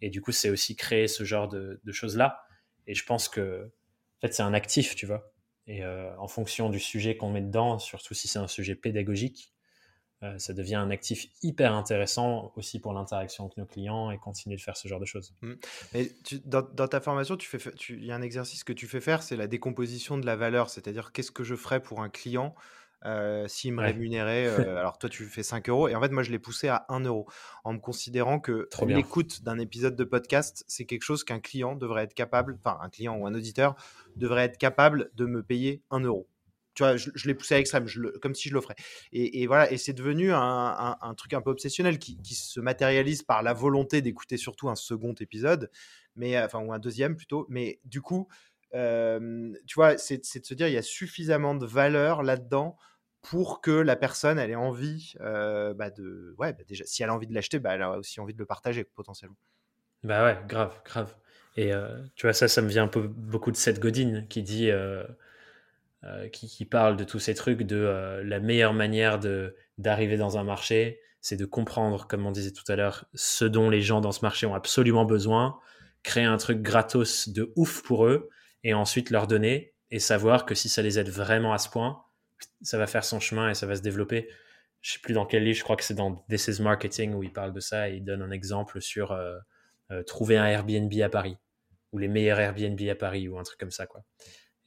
Et 0.00 0.08
du 0.08 0.22
coup, 0.22 0.32
c'est 0.32 0.48
aussi 0.48 0.76
créer 0.76 1.08
ce 1.08 1.24
genre 1.24 1.48
de, 1.48 1.80
de 1.84 1.92
choses-là. 1.92 2.40
Et 2.86 2.94
je 2.94 3.04
pense 3.04 3.28
que, 3.28 3.66
en 3.66 4.20
fait, 4.20 4.32
c'est 4.32 4.42
un 4.42 4.54
actif, 4.54 4.94
tu 4.94 5.04
vois. 5.04 5.32
Et 5.66 5.84
euh, 5.84 6.16
en 6.18 6.28
fonction 6.28 6.70
du 6.70 6.78
sujet 6.78 7.16
qu'on 7.16 7.30
met 7.30 7.42
dedans, 7.42 7.78
surtout 7.78 8.14
si 8.14 8.28
c'est 8.28 8.38
un 8.38 8.46
sujet 8.46 8.74
pédagogique, 8.74 9.52
euh, 10.22 10.38
ça 10.38 10.54
devient 10.54 10.76
un 10.76 10.90
actif 10.90 11.26
hyper 11.42 11.74
intéressant 11.74 12.52
aussi 12.56 12.80
pour 12.80 12.94
l'interaction 12.94 13.44
avec 13.44 13.58
nos 13.58 13.66
clients 13.66 14.10
et 14.10 14.16
continuer 14.16 14.56
de 14.56 14.62
faire 14.62 14.76
ce 14.76 14.88
genre 14.88 15.00
de 15.00 15.04
choses. 15.04 15.34
Mmh. 15.42 15.54
Dans, 16.46 16.88
ta 16.88 17.00
formation, 17.00 17.36
il 17.90 18.04
y 18.04 18.10
a 18.10 18.14
un 18.14 18.22
exercice 18.22 18.64
que 18.64 18.72
tu 18.72 18.86
fais 18.86 19.02
faire, 19.02 19.22
c'est 19.22 19.36
la 19.36 19.46
décomposition 19.46 20.16
de 20.16 20.24
la 20.24 20.34
valeur, 20.34 20.70
c'est-à-dire 20.70 21.12
qu'est-ce 21.12 21.30
que 21.30 21.44
je 21.44 21.54
ferais 21.54 21.82
pour 21.82 22.00
un 22.00 22.08
client 22.08 22.54
euh, 23.04 23.46
s'il 23.46 23.74
me 23.74 23.82
rémunérait. 23.82 24.46
alors 24.78 24.96
toi, 24.96 25.10
tu 25.10 25.26
fais 25.26 25.42
5 25.42 25.68
euros 25.68 25.86
et 25.86 25.94
en 25.94 26.00
fait, 26.00 26.08
moi, 26.08 26.22
je 26.22 26.30
l'ai 26.30 26.38
poussé 26.38 26.68
à 26.68 26.86
1 26.88 27.00
euro 27.00 27.28
en 27.64 27.74
me 27.74 27.78
considérant 27.78 28.40
que 28.40 28.70
l'écoute 28.86 29.42
d'un 29.42 29.58
épisode 29.58 29.96
de 29.96 30.04
podcast, 30.04 30.64
c'est 30.66 30.86
quelque 30.86 31.02
chose 31.02 31.24
qu'un 31.24 31.40
client 31.40 31.76
devrait 31.76 32.04
être 32.04 32.14
capable, 32.14 32.58
enfin 32.58 32.78
un 32.80 32.88
client 32.88 33.16
ou 33.18 33.26
un 33.26 33.34
auditeur 33.34 33.76
devrait 34.16 34.44
être 34.44 34.56
capable 34.56 35.10
de 35.14 35.26
me 35.26 35.42
payer 35.42 35.82
1 35.90 36.00
euro 36.00 36.26
tu 36.76 36.82
vois, 36.82 36.96
je, 36.96 37.26
l'ai 37.26 37.34
poussé 37.34 37.54
à 37.54 37.56
l'extrême, 37.56 37.86
comme 38.20 38.34
si 38.34 38.50
je 38.50 38.54
l'offrais. 38.54 38.76
Et, 39.10 39.42
et, 39.42 39.46
voilà, 39.46 39.72
et 39.72 39.78
c'est 39.78 39.94
devenu 39.94 40.30
un, 40.32 41.14
truc 41.16 41.32
un 41.32 41.40
peu 41.40 41.50
obsessionnel 41.50 41.98
qui, 41.98 42.34
se 42.34 42.60
matérialise 42.60 43.22
par 43.22 43.42
la 43.42 43.54
volonté 43.54 44.02
d'écouter 44.02 44.36
surtout 44.36 44.68
un 44.68 44.74
second 44.74 45.14
épisode, 45.14 45.70
mais 46.16 46.40
enfin 46.40 46.60
ou 46.60 46.72
un 46.74 46.78
deuxième 46.78 47.16
plutôt. 47.16 47.46
Mais 47.48 47.80
du 47.84 48.02
coup, 48.02 48.28
tu 48.72 49.74
vois, 49.74 49.96
c'est 49.96 50.18
de 50.18 50.46
se 50.46 50.54
dire 50.54 50.68
il 50.68 50.74
y 50.74 50.78
a 50.78 50.82
suffisamment 50.82 51.54
de 51.54 51.66
valeur 51.66 52.22
là-dedans 52.22 52.76
pour 53.22 53.62
que 53.62 53.70
la 53.70 53.96
personne 53.96 54.38
ait 54.38 54.54
envie 54.54 55.14
bah 55.18 55.90
de 55.90 56.34
ouais 56.38 56.52
bah, 56.52 56.62
déjà 56.68 56.84
si 56.84 57.02
elle 57.02 57.08
a 57.08 57.14
envie 57.14 57.26
de 57.26 57.34
l'acheter 57.34 57.58
bah 57.58 57.74
elle 57.74 57.82
a 57.82 57.98
aussi 57.98 58.20
envie 58.20 58.34
de 58.34 58.38
le 58.38 58.46
partager 58.46 58.84
potentiellement 58.84 59.38
bah 60.04 60.24
ouais 60.24 60.38
grave 60.46 60.80
grave 60.84 61.12
et 61.56 61.72
tu 62.14 62.26
vois 62.26 62.34
ça 62.34 62.46
ça 62.46 62.62
me 62.62 62.68
vient 62.68 62.84
un 62.84 62.88
peu 62.88 63.08
beaucoup 63.08 63.50
de 63.50 63.56
Seth 63.56 63.80
Godin 63.80 64.26
qui 64.28 64.44
dit 64.44 64.70
euh, 64.70 65.02
qui, 66.32 66.64
parle 66.64 66.96
de 66.96 67.04
tous 67.04 67.18
ces 67.18 67.34
trucs, 67.34 67.62
de 67.62 67.76
euh, 67.76 68.22
la 68.24 68.40
meilleure 68.40 68.74
manière 68.74 69.18
d'arriver 69.78 70.16
dans 70.16 70.38
un 70.38 70.44
marché, 70.44 71.00
c'est 71.20 71.36
de 71.36 71.44
comprendre, 71.44 72.06
comme 72.06 72.26
on 72.26 72.30
disait 72.30 72.52
tout 72.52 72.70
à 72.70 72.76
l'heure, 72.76 73.06
ce 73.14 73.44
dont 73.44 73.70
les 73.70 73.80
gens 73.80 74.00
dans 74.00 74.12
ce 74.12 74.20
marché 74.20 74.46
ont 74.46 74.54
absolument 74.54 75.04
besoin, 75.04 75.58
créer 76.02 76.24
un 76.24 76.36
truc 76.36 76.62
gratos 76.62 77.28
de 77.28 77.52
ouf 77.56 77.82
pour 77.82 78.06
eux, 78.06 78.28
et 78.62 78.74
ensuite 78.74 79.10
leur 79.10 79.26
donner, 79.26 79.74
et 79.90 79.98
savoir 79.98 80.46
que 80.46 80.54
si 80.54 80.68
ça 80.68 80.82
les 80.82 80.98
aide 80.98 81.08
vraiment 81.08 81.52
à 81.52 81.58
ce 81.58 81.68
point, 81.68 82.02
ça 82.62 82.78
va 82.78 82.86
faire 82.86 83.04
son 83.04 83.20
chemin 83.20 83.50
et 83.50 83.54
ça 83.54 83.66
va 83.66 83.76
se 83.76 83.82
développer. 83.82 84.28
Je 84.82 84.92
sais 84.92 84.98
plus 85.00 85.14
dans 85.14 85.26
quel 85.26 85.42
livre, 85.44 85.58
je 85.58 85.64
crois 85.64 85.76
que 85.76 85.84
c'est 85.84 85.94
dans 85.94 86.24
This 86.28 86.48
is 86.48 86.62
Marketing 86.62 87.14
où 87.14 87.22
il 87.22 87.32
parle 87.32 87.52
de 87.52 87.60
ça 87.60 87.88
et 87.88 87.96
il 87.96 88.04
donne 88.04 88.22
un 88.22 88.30
exemple 88.30 88.80
sur 88.80 89.12
euh, 89.12 89.38
trouver 90.06 90.36
un 90.36 90.46
Airbnb 90.46 90.92
à 91.00 91.08
Paris 91.08 91.36
ou 91.92 91.98
les 91.98 92.08
meilleurs 92.08 92.38
Airbnb 92.38 92.80
à 92.88 92.94
Paris 92.94 93.28
ou 93.28 93.38
un 93.38 93.42
truc 93.42 93.58
comme 93.58 93.70
ça 93.70 93.86
quoi. 93.86 94.02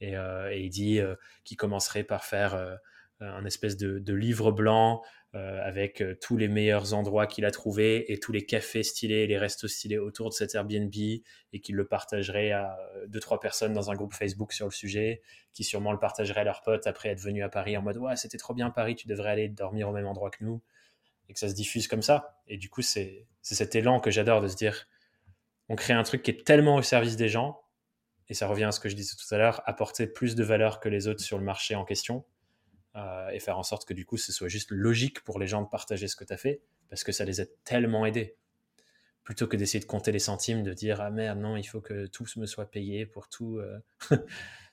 Euh, 0.02 0.50
et, 0.50 0.60
il 0.60 0.70
dit 0.70 1.00
euh, 1.00 1.14
qu'il 1.44 1.56
commencerait 1.56 2.04
par 2.04 2.24
faire 2.24 2.54
euh, 2.54 2.74
un 3.20 3.44
espèce 3.44 3.76
de, 3.76 4.14
livre 4.14 4.50
blanc 4.52 5.02
avec 5.32 6.02
tous 6.20 6.36
les 6.36 6.48
meilleurs 6.48 6.92
endroits 6.92 7.28
qu'il 7.28 7.44
a 7.44 7.52
trouvés 7.52 8.12
et 8.12 8.18
tous 8.18 8.32
les 8.32 8.44
cafés 8.44 8.82
stylés, 8.82 9.28
les 9.28 9.38
restos 9.38 9.68
stylés 9.68 9.98
autour 9.98 10.30
de 10.30 10.34
cet 10.34 10.56
Airbnb 10.56 10.90
et 10.92 11.60
qu'il 11.60 11.76
le 11.76 11.86
partagerait 11.86 12.50
à 12.50 12.76
deux 13.06 13.20
trois 13.20 13.38
personnes 13.38 13.72
dans 13.72 13.92
un 13.92 13.94
groupe 13.94 14.12
Facebook 14.12 14.52
sur 14.52 14.66
le 14.66 14.72
sujet, 14.72 15.22
qui 15.52 15.62
sûrement 15.62 15.92
le 15.92 16.00
partageraient 16.00 16.40
à 16.40 16.44
leurs 16.44 16.62
potes 16.62 16.88
après 16.88 17.10
être 17.10 17.20
venu 17.20 17.44
à 17.44 17.48
Paris 17.48 17.76
en 17.76 17.82
mode 17.82 17.98
ouais 17.98 18.16
c'était 18.16 18.38
trop 18.38 18.54
bien 18.54 18.70
Paris, 18.70 18.96
tu 18.96 19.06
devrais 19.06 19.30
aller 19.30 19.48
dormir 19.48 19.88
au 19.88 19.92
même 19.92 20.06
endroit 20.06 20.30
que 20.30 20.42
nous 20.42 20.62
et 21.28 21.32
que 21.32 21.38
ça 21.38 21.48
se 21.48 21.54
diffuse 21.54 21.86
comme 21.86 22.02
ça. 22.02 22.40
Et 22.48 22.56
du 22.56 22.68
coup 22.68 22.82
c'est 22.82 23.28
cet 23.42 23.76
élan 23.76 24.00
que 24.00 24.10
j'adore 24.10 24.40
de 24.40 24.48
se 24.48 24.56
dire 24.56 24.88
on 25.68 25.76
crée 25.76 25.92
un 25.92 26.02
truc 26.02 26.24
qui 26.24 26.32
est 26.32 26.44
tellement 26.44 26.74
au 26.74 26.82
service 26.82 27.16
des 27.16 27.28
gens 27.28 27.60
et 28.30 28.34
ça 28.34 28.46
revient 28.46 28.64
à 28.64 28.72
ce 28.72 28.78
que 28.78 28.88
je 28.88 28.94
disais 28.94 29.16
tout 29.16 29.34
à 29.34 29.38
l'heure, 29.38 29.60
apporter 29.66 30.06
plus 30.06 30.36
de 30.36 30.44
valeur 30.44 30.78
que 30.78 30.88
les 30.88 31.08
autres 31.08 31.20
sur 31.20 31.36
le 31.36 31.44
marché 31.44 31.74
en 31.74 31.84
question 31.84 32.24
euh, 32.94 33.28
et 33.30 33.40
faire 33.40 33.58
en 33.58 33.64
sorte 33.64 33.86
que 33.86 33.92
du 33.92 34.06
coup 34.06 34.16
ce 34.16 34.32
soit 34.32 34.48
juste 34.48 34.70
logique 34.70 35.22
pour 35.24 35.40
les 35.40 35.48
gens 35.48 35.62
de 35.62 35.68
partager 35.68 36.06
ce 36.06 36.14
que 36.14 36.24
tu 36.24 36.32
as 36.32 36.36
fait 36.36 36.62
parce 36.88 37.02
que 37.02 37.10
ça 37.10 37.24
les 37.24 37.40
a 37.40 37.44
tellement 37.64 38.06
aidés. 38.06 38.36
Plutôt 39.24 39.48
que 39.48 39.56
d'essayer 39.56 39.80
de 39.80 39.84
compter 39.84 40.12
les 40.12 40.20
centimes, 40.20 40.62
de 40.62 40.72
dire 40.72 41.00
ah 41.00 41.10
merde, 41.10 41.40
non, 41.40 41.56
il 41.56 41.64
faut 41.64 41.80
que 41.80 42.06
tout 42.06 42.24
me 42.36 42.46
soit 42.46 42.70
payé 42.70 43.04
pour 43.04 43.28
tout. 43.28 43.58
Euh, 43.58 43.78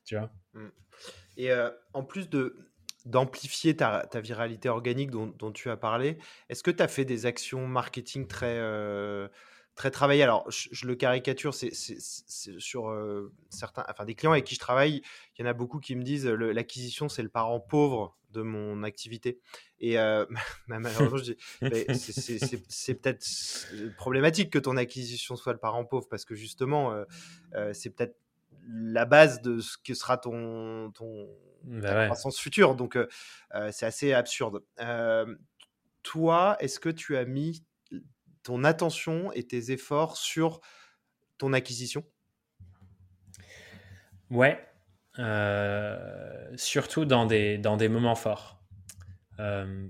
tu 0.05 0.15
vois? 0.15 0.31
Mm. 0.53 0.67
Et 1.37 1.51
euh, 1.51 1.69
en 1.93 2.03
plus 2.03 2.29
de 2.29 2.71
d'amplifier 3.05 3.75
ta, 3.75 4.05
ta, 4.05 4.19
viralité 4.19 4.67
organique 4.67 5.11
dont, 5.11 5.27
dont 5.27 5.51
tu 5.53 5.69
as 5.69 5.77
parlé, 5.77 6.17
est-ce 6.49 6.61
que 6.61 6.71
tu 6.71 6.83
as 6.83 6.89
fait 6.89 7.05
des 7.05 7.25
actions 7.25 7.65
marketing 7.65 8.27
très 8.27 8.59
très 9.77 9.91
travaillé. 9.91 10.23
Alors, 10.23 10.49
je, 10.49 10.85
le 10.85 10.95
caricature, 10.95 11.53
c'est 11.53 11.71
sur 11.73 12.93
certains, 13.49 13.85
enfin 13.89 14.03
des 14.03 14.15
clients 14.15 14.33
avec 14.33 14.43
qui 14.43 14.55
je 14.55 14.59
travaille, 14.59 15.01
il 15.37 15.41
y 15.41 15.47
en 15.47 15.49
a 15.49 15.53
beaucoup 15.53 15.79
qui 15.79 15.95
me 15.95 16.03
disent 16.03 16.25
l'acquisition, 16.25 17.07
c'est 17.07 17.23
le 17.23 17.29
parent 17.29 17.61
pauvre 17.61 18.17
de 18.31 18.41
mon 18.41 18.83
activité. 18.83 19.39
Et 19.79 19.95
malheureusement, 20.67 21.35
c'est 21.93 22.95
peut-être 22.95 23.25
problématique 23.95 24.51
que 24.51 24.59
ton 24.59 24.75
acquisition 24.75 25.35
soit 25.37 25.53
le 25.53 25.59
parent 25.59 25.85
pauvre 25.85 26.07
parce 26.09 26.25
que 26.25 26.35
justement, 26.35 26.93
c'est 27.71 27.91
peut-être 27.91 28.17
la 28.69 29.05
base 29.05 29.41
de 29.41 29.59
ce 29.59 29.77
que 29.77 29.93
sera 29.93 30.17
ton, 30.17 30.91
ton 30.91 31.29
bah 31.63 32.05
croissance 32.05 32.39
future. 32.39 32.75
Donc, 32.75 32.97
c'est 33.71 33.85
assez 33.85 34.11
absurde. 34.11 34.63
toi, 36.01 36.57
est-ce 36.59 36.79
que 36.79 36.89
tu 36.89 37.15
as 37.15 37.25
mis 37.25 37.63
ton 38.47 38.63
attention 38.63 39.29
et 39.33 39.43
tes 39.43 39.71
efforts 39.71 40.15
sur 40.15 40.61
ton 41.37 41.51
acquisition? 41.51 42.05
Ouais, 44.29 44.65
euh, 45.19 46.49
surtout 46.55 47.03
dans 47.03 47.25
des, 47.25 47.57
dans 47.57 47.75
des 47.75 47.89
moments 47.89 48.15
forts. 48.15 48.63
Euh, 49.39 49.89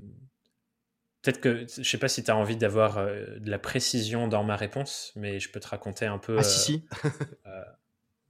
peut-être 1.21 1.39
que, 1.39 1.67
je 1.67 1.83
sais 1.83 1.99
pas 1.99 2.07
si 2.07 2.23
tu 2.23 2.31
as 2.31 2.35
envie 2.35 2.57
d'avoir 2.57 2.97
euh, 2.97 3.37
de 3.37 3.51
la 3.51 3.59
précision 3.59 4.27
dans 4.27 4.43
ma 4.43 4.55
réponse, 4.55 5.13
mais 5.15 5.39
je 5.39 5.51
peux 5.51 5.59
te 5.59 5.67
raconter 5.67 6.07
un 6.07 6.17
peu. 6.17 6.39
Ah, 6.39 6.43
si, 6.43 6.59
si. 6.59 6.87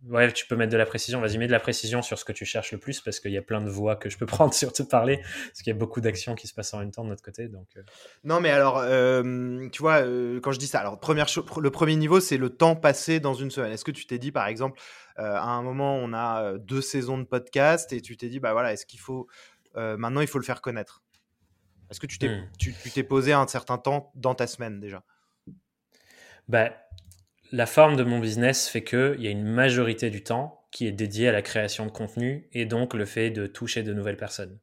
Ouais, 0.05 0.31
tu 0.31 0.45
peux 0.45 0.55
mettre 0.55 0.71
de 0.71 0.77
la 0.77 0.85
précision. 0.85 1.19
Vas-y, 1.19 1.37
mets 1.37 1.47
de 1.47 1.51
la 1.51 1.59
précision 1.59 2.03
sur 2.03 2.19
ce 2.19 2.25
que 2.25 2.31
tu 2.31 2.45
cherches 2.45 2.71
le 2.71 2.77
plus 2.77 3.01
parce 3.01 3.19
qu'il 3.19 3.31
y 3.31 3.37
a 3.37 3.41
plein 3.41 3.61
de 3.61 3.69
voix 3.69 3.95
que 3.95 4.09
je 4.09 4.17
peux 4.17 4.25
prendre 4.27 4.53
sur 4.53 4.71
te 4.71 4.83
parler 4.83 5.17
parce 5.17 5.61
qu'il 5.63 5.73
y 5.73 5.75
a 5.75 5.79
beaucoup 5.79 6.01
d'actions 6.01 6.35
qui 6.35 6.47
se 6.47 6.53
passent 6.53 6.73
en 6.73 6.79
même 6.79 6.91
temps 6.91 7.03
de 7.03 7.09
notre 7.09 7.23
côté. 7.23 7.47
Donc, 7.47 7.67
euh. 7.77 7.81
Non, 8.23 8.39
mais 8.39 8.51
alors, 8.51 8.77
euh, 8.77 9.67
tu 9.69 9.81
vois, 9.81 10.03
euh, 10.03 10.39
quand 10.39 10.51
je 10.51 10.59
dis 10.59 10.67
ça, 10.67 10.79
alors 10.79 10.99
première 10.99 11.27
le 11.59 11.71
premier 11.71 11.95
niveau, 11.95 12.19
c'est 12.19 12.37
le 12.37 12.49
temps 12.49 12.75
passé 12.75 13.19
dans 13.19 13.33
une 13.33 13.49
semaine. 13.49 13.71
Est-ce 13.71 13.85
que 13.85 13.91
tu 13.91 14.05
t'es 14.05 14.19
dit, 14.19 14.31
par 14.31 14.47
exemple, 14.47 14.79
à 15.15 15.49
un 15.49 15.63
moment, 15.63 15.95
on 15.95 16.13
a 16.13 16.59
deux 16.59 16.81
saisons 16.81 17.17
de 17.17 17.23
podcast 17.23 17.91
et 17.91 18.01
tu 18.01 18.17
t'es 18.17 18.29
dit, 18.29 18.39
bah 18.39 18.53
voilà, 18.53 18.73
est-ce 18.73 18.85
qu'il 18.85 18.99
faut 18.99 19.27
maintenant, 19.73 20.21
il 20.21 20.27
faut 20.27 20.37
le 20.37 20.45
faire 20.45 20.61
connaître? 20.61 21.01
Est-ce 21.89 21.99
que 21.99 22.05
tu 22.05 22.19
t'es, 22.19 22.29
hmm. 22.29 22.49
tu, 22.59 22.73
t'es 22.73 23.03
posé 23.03 23.33
un 23.33 23.47
certain 23.47 23.77
temps 23.77 24.11
dans 24.15 24.35
ta 24.35 24.45
semaine 24.45 24.79
déjà? 24.79 25.03
Bah, 26.47 26.71
la 27.51 27.65
forme 27.65 27.95
de 27.95 28.03
mon 28.03 28.19
business 28.19 28.67
fait 28.67 28.83
qu'il 28.83 29.17
y 29.19 29.27
a 29.27 29.31
une 29.31 29.45
majorité 29.45 30.09
du 30.09 30.23
temps 30.23 30.67
qui 30.71 30.85
est 30.85 30.91
dédié 30.91 31.29
à 31.29 31.31
la 31.31 31.41
création 31.41 31.85
de 31.85 31.91
contenu 31.91 32.47
et 32.51 32.65
donc 32.65 32.93
le 32.93 33.05
fait 33.05 33.29
de 33.31 33.47
toucher 33.47 33.83
de 33.83 33.93
nouvelles 33.93 34.17
personnes. 34.17 34.59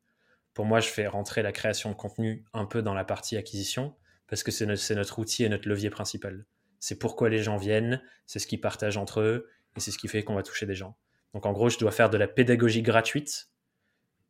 Pour 0.53 0.67
moi, 0.67 0.81
je 0.81 0.89
fais 0.89 1.07
rentrer 1.07 1.43
la 1.43 1.53
création 1.53 1.91
de 1.91 1.95
contenu 1.95 2.45
un 2.53 2.67
peu 2.67 2.83
dans 2.83 2.95
la 2.95 3.05
partie 3.05 3.37
acquisition 3.37 3.95
parce 4.29 4.43
que 4.43 4.51
c'est 4.51 4.67
notre, 4.67 5.19
outil 5.19 5.45
et 5.45 5.49
notre 5.49 5.69
levier 5.69 5.91
principal. 5.91 6.45
C'est 6.79 6.99
pourquoi 6.99 7.29
les 7.29 7.43
gens 7.43 7.57
viennent, 7.57 8.03
c'est 8.27 8.39
ce 8.39 8.47
qu'ils 8.47 8.61
partagent 8.61 8.99
entre 8.99 9.21
eux 9.21 9.49
et 9.77 9.81
c'est 9.81 9.91
ce 9.91 9.99
qui 9.99 10.09
fait 10.09 10.23
qu'on 10.23 10.35
va 10.35 10.43
toucher 10.43 10.67
des 10.67 10.75
gens. 10.75 10.97
Donc 11.33 11.47
en 11.47 11.53
gros, 11.53 11.71
je 11.71 11.79
dois 11.79 11.91
faire 11.91 12.11
de 12.11 12.19
la 12.19 12.29
pédagogie 12.29 12.83
gratuite 12.83 13.49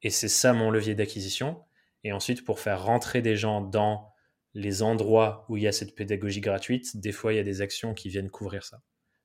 et 0.02 0.10
c'est 0.10 0.28
ça 0.28 0.52
mon 0.52 0.70
levier 0.70 0.94
d'acquisition. 0.94 1.62
Et 2.04 2.12
ensuite, 2.12 2.44
pour 2.44 2.60
faire 2.60 2.84
rentrer 2.84 3.20
des 3.20 3.36
gens 3.36 3.60
dans 3.60 4.13
les 4.54 4.82
endroits 4.82 5.44
où 5.48 5.56
il 5.56 5.64
y 5.64 5.66
a 5.66 5.72
cette 5.72 5.94
pédagogie 5.94 6.40
gratuite, 6.40 6.96
des 6.96 7.12
fois, 7.12 7.32
il 7.32 7.36
y 7.36 7.40
a 7.40 7.44
des 7.44 7.60
actions 7.60 7.92
qui 7.92 8.08
viennent 8.08 8.30
couvrir 8.30 8.64
ça. 8.64 8.80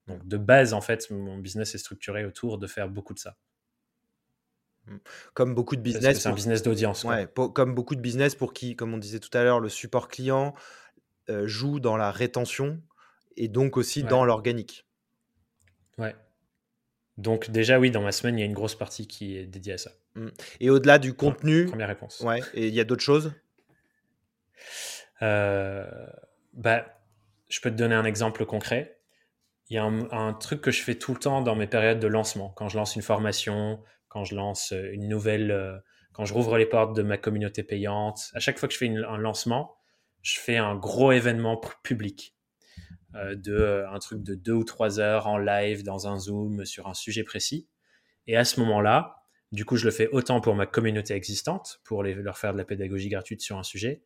Donc, 0.08 0.28
de 0.28 0.38
base, 0.38 0.74
en 0.74 0.82
fait, 0.82 1.10
mon 1.12 1.38
business 1.38 1.76
est 1.76 1.78
structuré 1.78 2.26
autour 2.26 2.58
de 2.58 2.66
faire 2.66 2.90
beaucoup 2.90 3.14
de 3.14 3.20
ça. 3.20 3.38
Mmh. 4.88 4.98
Comme 5.36 5.54
beaucoup 5.54 5.76
de 5.76 5.82
business. 5.82 6.22
C'est 6.22 6.30
un 6.30 6.34
business 6.34 6.64
d'audience. 6.64 7.04
Ouais, 7.04 7.28
comme 7.54 7.76
beaucoup 7.76 7.96
de 7.96 8.02
business 8.02 8.34
pour 8.34 8.54
qui, 8.54 8.76
comme 8.76 8.94
on 8.94 8.98
disait 8.98 9.20
tout 9.20 9.36
à 9.38 9.44
l'heure, 9.44 9.60
le 9.60 9.70
support 9.70 10.08
client 10.08 10.56
euh, 11.30 11.46
joue 11.46 11.80
dans 11.80 11.96
la 11.96 12.12
rétention 12.12 12.82
et 13.38 13.48
donc 13.50 13.78
aussi 13.78 14.04
dans 14.04 14.26
l'organique. 14.26 14.88
Ouais. 16.00 16.16
Donc 17.18 17.52
déjà, 17.52 17.80
oui, 17.80 17.92
dans 17.92 18.02
ma 18.02 18.12
semaine, 18.12 18.38
il 18.38 18.40
y 18.40 18.44
a 18.44 18.48
une 18.48 18.54
grosse 18.54 18.76
partie 18.76 19.06
qui 19.06 19.38
est 19.38 19.46
dédiée 19.46 19.74
à 19.74 19.78
ça. 19.78 19.92
Mmh. 20.16 20.30
Et 20.62 20.70
au-delà 20.72 20.98
du 20.98 21.14
contenu... 21.14 21.66
Première 21.66 21.90
réponse. 21.90 22.22
Ouais, 22.22 22.42
et 22.56 22.68
il 22.68 22.74
y 22.74 22.80
a 22.80 22.84
d'autres 22.84 23.04
choses? 23.04 23.34
Bah, 25.22 26.86
Je 27.50 27.60
peux 27.62 27.70
te 27.70 27.76
donner 27.76 27.96
un 27.96 28.06
exemple 28.06 28.46
concret. 28.46 29.00
Il 29.70 29.76
y 29.76 29.78
a 29.78 29.84
un, 29.84 30.34
truc 30.34 30.62
que 30.62 30.72
je 30.72 30.82
fais 30.82 30.96
tout 30.96 31.14
le 31.14 31.20
temps 31.20 31.42
dans 31.42 31.56
mes 31.56 31.68
périodes 31.68 32.00
de 32.00 32.08
lancement. 32.08 32.50
Quand 32.56 32.70
je 32.70 32.78
lance 32.78 32.96
une 32.96 33.04
formation, 33.04 33.84
quand 34.08 34.24
je 34.24 34.36
lance 34.36 34.74
une 34.92 35.08
nouvelle... 35.08 35.52
Euh, 35.52 35.78
quand 36.14 36.26
je 36.26 36.34
rouvre 36.34 36.58
les 36.58 36.66
portes 36.66 36.96
de 36.96 37.04
ma 37.04 37.18
communauté 37.18 37.64
payante, 37.64 38.32
à 38.34 38.40
chaque 38.40 38.58
fois 38.58 38.68
que 38.68 38.74
je 38.74 38.80
fais 38.80 38.90
un 38.90 39.18
lancement, 39.18 39.78
je 40.22 40.40
fais 40.40 40.58
un 40.58 40.76
gros 40.76 41.12
événement 41.12 41.62
public. 41.84 42.36
Euh, 43.16 43.36
de 43.36 43.54
euh, 43.54 43.90
un 43.90 43.98
truc 43.98 44.22
de 44.22 44.36
deux 44.36 44.54
ou 44.54 44.64
trois 44.64 45.00
heures 45.00 45.26
en 45.26 45.40
live 45.40 45.82
dans 45.82 46.08
un 46.08 46.20
Zoom 46.20 46.64
sur 46.64 46.88
un 46.88 46.94
sujet 46.94 47.24
précis. 47.24 47.68
Et 48.28 48.38
à 48.38 48.46
ce 48.46 48.60
moment-là, 48.60 49.24
du 49.52 49.66
coup, 49.66 49.78
je 49.78 49.86
le 49.86 49.92
fais 49.92 50.08
autant 50.10 50.42
pour 50.42 50.54
ma 50.54 50.68
communauté 50.68 51.16
existante, 51.16 51.82
pour 51.84 52.04
leur 52.04 52.38
faire 52.38 52.54
de 52.54 52.60
la 52.60 52.66
pédagogie 52.66 53.10
gratuite 53.10 53.42
sur 53.42 53.58
un 53.58 53.64
sujet, 53.64 54.04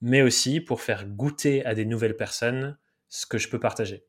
mais 0.00 0.22
aussi 0.22 0.60
pour 0.60 0.80
faire 0.80 1.06
goûter 1.06 1.64
à 1.64 1.74
des 1.74 1.84
nouvelles 1.84 2.16
personnes 2.16 2.78
ce 3.08 3.26
que 3.26 3.38
je 3.38 3.48
peux 3.48 3.60
partager. 3.60 4.04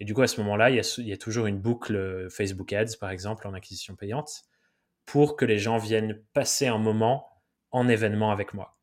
Et 0.00 0.04
du 0.04 0.14
coup, 0.14 0.22
à 0.22 0.28
ce 0.28 0.40
moment-là, 0.40 0.70
il 0.70 0.76
y, 0.76 1.12
a, 1.12 1.16
toujours 1.16 1.46
une 1.46 1.58
boucle 1.58 1.96
euh, 1.96 2.28
Facebook 2.30 2.72
Ads, 2.72 2.96
par 3.00 3.10
exemple, 3.10 3.46
en 3.48 3.54
acquisition 3.54 3.96
payante, 3.96 4.44
pour 5.06 5.36
que 5.36 5.44
les 5.44 5.58
gens 5.58 5.78
viennent 5.78 6.22
passer 6.32 6.68
un 6.68 6.78
moment 6.78 7.26
en 7.70 7.88
événement 7.88 8.30
avec 8.30 8.54
moi. 8.54 8.78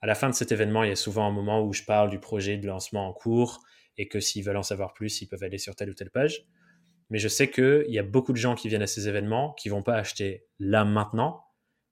À 0.00 0.06
la 0.06 0.14
fin 0.14 0.28
de 0.28 0.34
cet 0.34 0.52
événement, 0.52 0.84
il 0.84 0.90
y 0.90 0.92
a 0.92 0.96
souvent 0.96 1.26
un 1.26 1.32
moment 1.32 1.64
où 1.64 1.72
je 1.72 1.84
parle 1.84 2.10
du 2.10 2.20
projet 2.20 2.58
de 2.58 2.66
lancement 2.66 3.08
en 3.08 3.12
cours, 3.12 3.62
et 3.96 4.08
que 4.08 4.20
s'ils 4.20 4.44
veulent 4.44 4.56
en 4.56 4.62
savoir 4.62 4.92
plus, 4.92 5.22
ils 5.22 5.26
peuvent 5.26 5.42
aller 5.42 5.58
sur 5.58 5.74
telle 5.74 5.90
ou 5.90 5.94
telle 5.94 6.10
page. 6.10 6.46
Mais 7.10 7.18
je 7.18 7.28
sais 7.28 7.50
qu'il 7.50 7.86
y 7.88 7.98
a 7.98 8.02
beaucoup 8.02 8.32
de 8.32 8.38
gens 8.38 8.54
qui 8.54 8.68
viennent 8.68 8.82
à 8.82 8.86
ces 8.86 9.08
événements 9.08 9.54
qui 9.54 9.70
vont 9.70 9.82
pas 9.82 9.94
acheter 9.94 10.46
là 10.58 10.84
maintenant, 10.84 11.46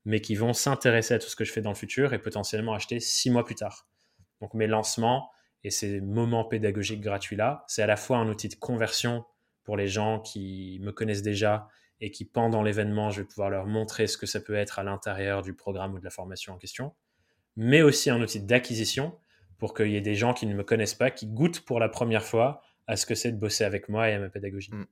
mais 0.04 0.20
qui 0.20 0.36
vont 0.36 0.52
s'intéresser 0.52 1.14
à 1.14 1.18
tout 1.18 1.28
ce 1.28 1.34
que 1.34 1.44
je 1.44 1.52
fais 1.52 1.62
dans 1.62 1.70
le 1.70 1.76
futur 1.76 2.12
et 2.12 2.20
potentiellement 2.20 2.74
acheter 2.74 3.00
six 3.00 3.30
mois 3.30 3.44
plus 3.44 3.56
tard. 3.56 3.88
Donc 4.40 4.54
mes 4.54 4.66
lancements 4.66 5.30
et 5.64 5.70
ces 5.70 6.00
moments 6.00 6.44
pédagogiques 6.44 7.00
gratuits-là, 7.00 7.64
c'est 7.66 7.82
à 7.82 7.86
la 7.86 7.96
fois 7.96 8.18
un 8.18 8.28
outil 8.28 8.48
de 8.48 8.54
conversion 8.54 9.24
pour 9.64 9.76
les 9.76 9.88
gens 9.88 10.20
qui 10.20 10.78
me 10.82 10.92
connaissent 10.92 11.22
déjà 11.22 11.68
et 12.00 12.10
qui 12.10 12.24
pendant 12.24 12.62
l'événement, 12.62 13.10
je 13.10 13.22
vais 13.22 13.26
pouvoir 13.26 13.50
leur 13.50 13.66
montrer 13.66 14.06
ce 14.06 14.18
que 14.18 14.26
ça 14.26 14.40
peut 14.40 14.54
être 14.54 14.78
à 14.78 14.84
l'intérieur 14.84 15.42
du 15.42 15.54
programme 15.54 15.94
ou 15.94 15.98
de 15.98 16.04
la 16.04 16.10
formation 16.10 16.52
en 16.52 16.58
question, 16.58 16.94
mais 17.56 17.82
aussi 17.82 18.10
un 18.10 18.20
outil 18.20 18.40
d'acquisition 18.40 19.18
pour 19.58 19.74
qu'il 19.74 19.88
y 19.88 19.96
ait 19.96 20.02
des 20.02 20.14
gens 20.14 20.34
qui 20.34 20.46
ne 20.46 20.54
me 20.54 20.62
connaissent 20.62 20.94
pas, 20.94 21.10
qui 21.10 21.26
goûtent 21.26 21.64
pour 21.64 21.80
la 21.80 21.88
première 21.88 22.22
fois 22.22 22.62
à 22.86 22.96
ce 22.96 23.06
que 23.06 23.14
c'est 23.14 23.32
de 23.32 23.38
bosser 23.38 23.64
avec 23.64 23.88
moi 23.88 24.10
et 24.10 24.14
à 24.14 24.18
ma 24.18 24.28
pédagogie. 24.28 24.72
Mm. 24.72 24.86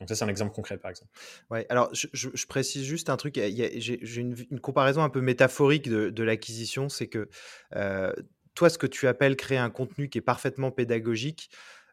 Donc 0.00 0.08
ça, 0.08 0.16
c'est 0.16 0.24
un 0.24 0.28
exemple 0.28 0.52
concret, 0.52 0.76
par 0.76 0.90
exemple. 0.90 1.10
Ouais, 1.50 1.66
alors 1.70 1.88
je, 1.92 2.46
précise 2.46 2.84
juste 2.84 3.08
un 3.10 3.16
truc, 3.16 3.36
j'ai 3.36 4.20
une, 4.20 4.36
une, 4.50 4.60
comparaison 4.60 5.02
un 5.02 5.08
peu 5.08 5.20
métaphorique 5.20 5.88
de, 5.88 6.22
l'acquisition, 6.22 6.88
c'est 6.88 7.06
que 7.06 7.28
euh, 7.76 8.12
toi, 8.54 8.70
ce 8.70 8.78
que 8.78 8.86
tu 8.86 9.06
appelles 9.06 9.36
créer 9.36 9.58
un 9.58 9.70
contenu 9.70 10.08
qui 10.08 10.18
est 10.18 10.22
parfaitement 10.22 10.70
pédagogique, 10.70 11.50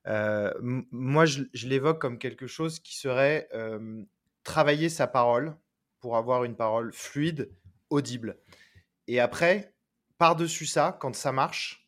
euh, 0.07 0.51
moi, 0.61 1.25
je, 1.25 1.43
l'évoque 1.67 1.99
comme 1.99 2.17
quelque 2.17 2.47
chose 2.47 2.79
qui 2.79 2.97
serait 2.97 3.47
euh, 3.53 4.03
travailler 4.43 4.89
sa 4.89 5.07
parole 5.07 5.55
pour 5.99 6.17
avoir 6.17 6.43
une 6.43 6.55
parole 6.55 6.91
fluide, 6.93 7.51
audible. 7.89 8.37
Et 9.07 9.19
après, 9.19 9.73
par-dessus 10.17 10.65
ça, 10.65 10.97
quand 10.99 11.15
ça 11.15 11.31
marche, 11.31 11.87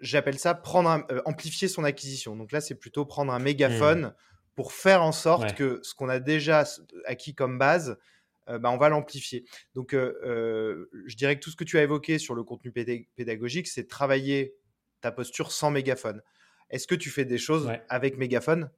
j'appelle 0.00 0.38
ça 0.38 0.54
prendre 0.54 1.06
euh, 1.10 1.22
amplifier 1.24 1.68
son 1.68 1.84
acquisition. 1.84 2.36
Donc 2.36 2.52
là, 2.52 2.60
c'est 2.60 2.74
plutôt 2.74 3.04
prendre 3.04 3.32
un 3.32 3.38
mégaphone 3.38 4.06
mmh. 4.06 4.14
pour 4.56 4.72
faire 4.72 5.02
en 5.02 5.12
sorte 5.12 5.54
que 5.54 5.80
ce 5.82 5.94
qu'on 5.94 6.08
a 6.08 6.18
déjà 6.18 6.64
acquis 7.04 7.34
comme 7.34 7.58
base, 7.58 7.98
bah, 8.46 8.70
on 8.70 8.76
va 8.76 8.88
l'amplifier. 8.88 9.44
Donc, 9.74 9.94
euh, 9.94 10.88
je 11.06 11.16
dirais 11.16 11.36
que 11.36 11.40
tout 11.40 11.50
ce 11.50 11.56
que 11.56 11.64
tu 11.64 11.78
as 11.78 11.82
évoqué 11.82 12.18
sur 12.18 12.34
le 12.34 12.44
contenu 12.44 12.72
pédagogique, 12.72 13.68
c'est 13.68 13.88
travailler 13.88 14.54
ta 15.00 15.12
posture 15.12 15.52
sans 15.52 15.70
mégaphone. 15.70 16.22
Est-ce 16.70 16.86
que 16.86 16.94
tu 16.94 17.10
fais 17.10 17.24
des 17.24 17.38
choses 17.38 17.70
avec 17.88 18.18
mégaphone? 18.18 18.70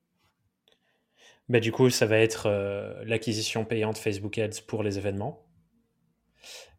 Bah, 1.49 1.61
Du 1.61 1.73
coup, 1.73 1.91
ça 1.91 2.07
va 2.07 2.19
être 2.19 2.49
l'acquisition 3.05 3.65
payante 3.65 3.99
Facebook 3.99 4.39
Ads 4.39 4.63
pour 4.67 4.83
les 4.83 4.99
événements. 4.99 5.49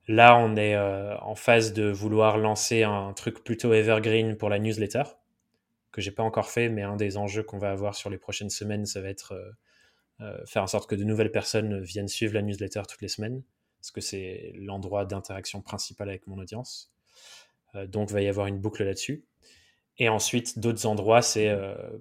Là, 0.09 0.35
on 0.37 0.55
est 0.55 0.73
euh, 0.73 1.15
en 1.19 1.35
phase 1.35 1.71
de 1.71 1.87
vouloir 1.87 2.39
lancer 2.39 2.81
un 2.81 3.13
truc 3.13 3.43
plutôt 3.43 3.73
evergreen 3.73 4.37
pour 4.37 4.49
la 4.49 4.57
newsletter, 4.57 5.03
que 5.91 6.01
j'ai 6.01 6.09
pas 6.09 6.23
encore 6.23 6.49
fait, 6.49 6.67
mais 6.67 6.81
un 6.81 6.95
des 6.95 7.15
enjeux 7.15 7.43
qu'on 7.43 7.59
va 7.59 7.69
avoir 7.69 7.93
sur 7.93 8.09
les 8.09 8.17
prochaines 8.17 8.49
semaines, 8.49 8.87
ça 8.87 9.01
va 9.01 9.09
être 9.09 9.33
euh, 9.33 9.37
euh, 9.37 9.51
faire 10.45 10.63
en 10.63 10.67
sorte 10.67 10.89
que 10.89 10.95
de 10.95 11.03
nouvelles 11.03 11.31
personnes 11.31 11.81
viennent 11.81 12.07
suivre 12.07 12.33
la 12.33 12.41
newsletter 12.41 12.81
toutes 12.87 13.01
les 13.01 13.07
semaines, 13.07 13.41
parce 13.79 13.91
que 13.91 14.01
c'est 14.01 14.51
l'endroit 14.55 15.05
d'interaction 15.05 15.61
principal 15.61 16.09
avec 16.09 16.27
mon 16.27 16.37
audience. 16.39 16.91
donc, 17.87 18.09
il 18.09 18.13
va 18.13 18.21
y 18.21 18.27
avoir 18.27 18.47
une 18.47 18.59
boucle 18.59 18.83
là-dessus. 18.83 19.25
Et 19.97 20.09
ensuite, 20.09 20.59
d'autres 20.59 20.85
endroits, 20.85 21.21
c'est 21.21 21.55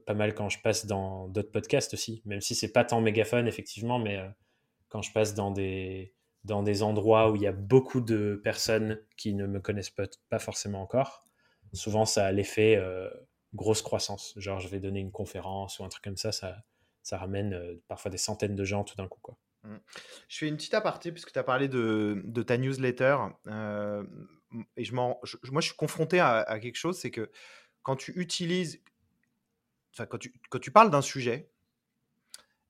pas 0.07 0.15
mal 0.15 0.35
quand 0.35 0.49
je 0.49 0.61
passe 0.61 0.87
dans 0.87 1.29
d'autres 1.29 1.53
podcasts 1.53 1.95
aussi, 1.95 2.23
même 2.25 2.41
si 2.41 2.55
c'est 2.55 2.73
pas 2.73 2.85
tant 2.85 3.01
mégaphone, 3.01 3.47
effectivement, 3.47 3.99
mais 3.99 4.21
quand 4.89 5.03
je 5.03 5.13
passe 5.13 5.35
dans 5.35 5.51
des 5.51 6.15
dans 6.45 6.63
des 6.63 6.83
endroits 6.83 7.31
où 7.31 7.37
il 7.37 7.43
y 7.43 7.47
a 7.47 7.53
beaucoup 7.53 8.01
de 8.01 8.41
personnes 8.43 9.01
qui 9.17 9.35
ne 9.35 9.47
me 9.47 9.61
connaissent 9.61 9.95
pas, 10.29 10.39
forcément 10.39 10.81
encore, 10.81 11.25
souvent 11.73 12.07
ça 12.07 12.27
a 12.27 12.33
l'effet 12.33 12.77
euh, 12.77 13.11
grosse 13.55 13.83
croissance. 13.83 14.35
Genre, 14.37 14.61
je 14.61 14.69
vais 14.69 14.81
donner 14.81 15.01
une 15.01 15.11
conférence 15.11 15.79
ou 15.79 15.85
un 15.85 15.89
truc 15.89 16.03
comme 16.03 16.17
ça, 16.17 16.33
ça 17.09 17.17
ramène 17.17 17.55
euh, 17.55 17.83
parfois 17.89 18.11
des 18.11 18.19
centaines 18.19 18.55
de 18.55 18.65
gens 18.65 18.85
tout 18.85 18.95
d'un 18.97 19.09
coup. 19.09 19.21
Quoi. 19.23 19.39
Mmh. 19.65 19.77
Je 20.29 20.39
fais 20.39 20.49
une 20.49 20.57
petite 20.57 20.75
aparté 20.75 21.11
puisque 21.11 21.33
tu 21.33 21.39
as 21.39 21.43
parlé 21.43 21.67
de, 21.67 22.21
de 22.25 22.43
ta 22.43 22.59
newsletter. 22.59 23.17
Euh, 23.47 24.05
et 24.77 24.85
je, 24.85 24.95
moi, 24.95 25.19
je 25.25 25.61
suis 25.61 25.77
confronté 25.77 26.21
à, 26.21 26.59
quelque 26.61 26.77
chose, 26.77 26.99
c'est 26.99 27.11
que 27.11 27.31
quand 27.83 27.97
tu 27.97 28.13
utilises, 28.19 28.83
enfin, 29.95 30.07
quand 30.07 30.19
tu, 30.19 30.35
quand 30.51 30.59
tu 30.59 30.71
parles 30.71 30.91
d'un 30.91 31.03
sujet, 31.03 31.51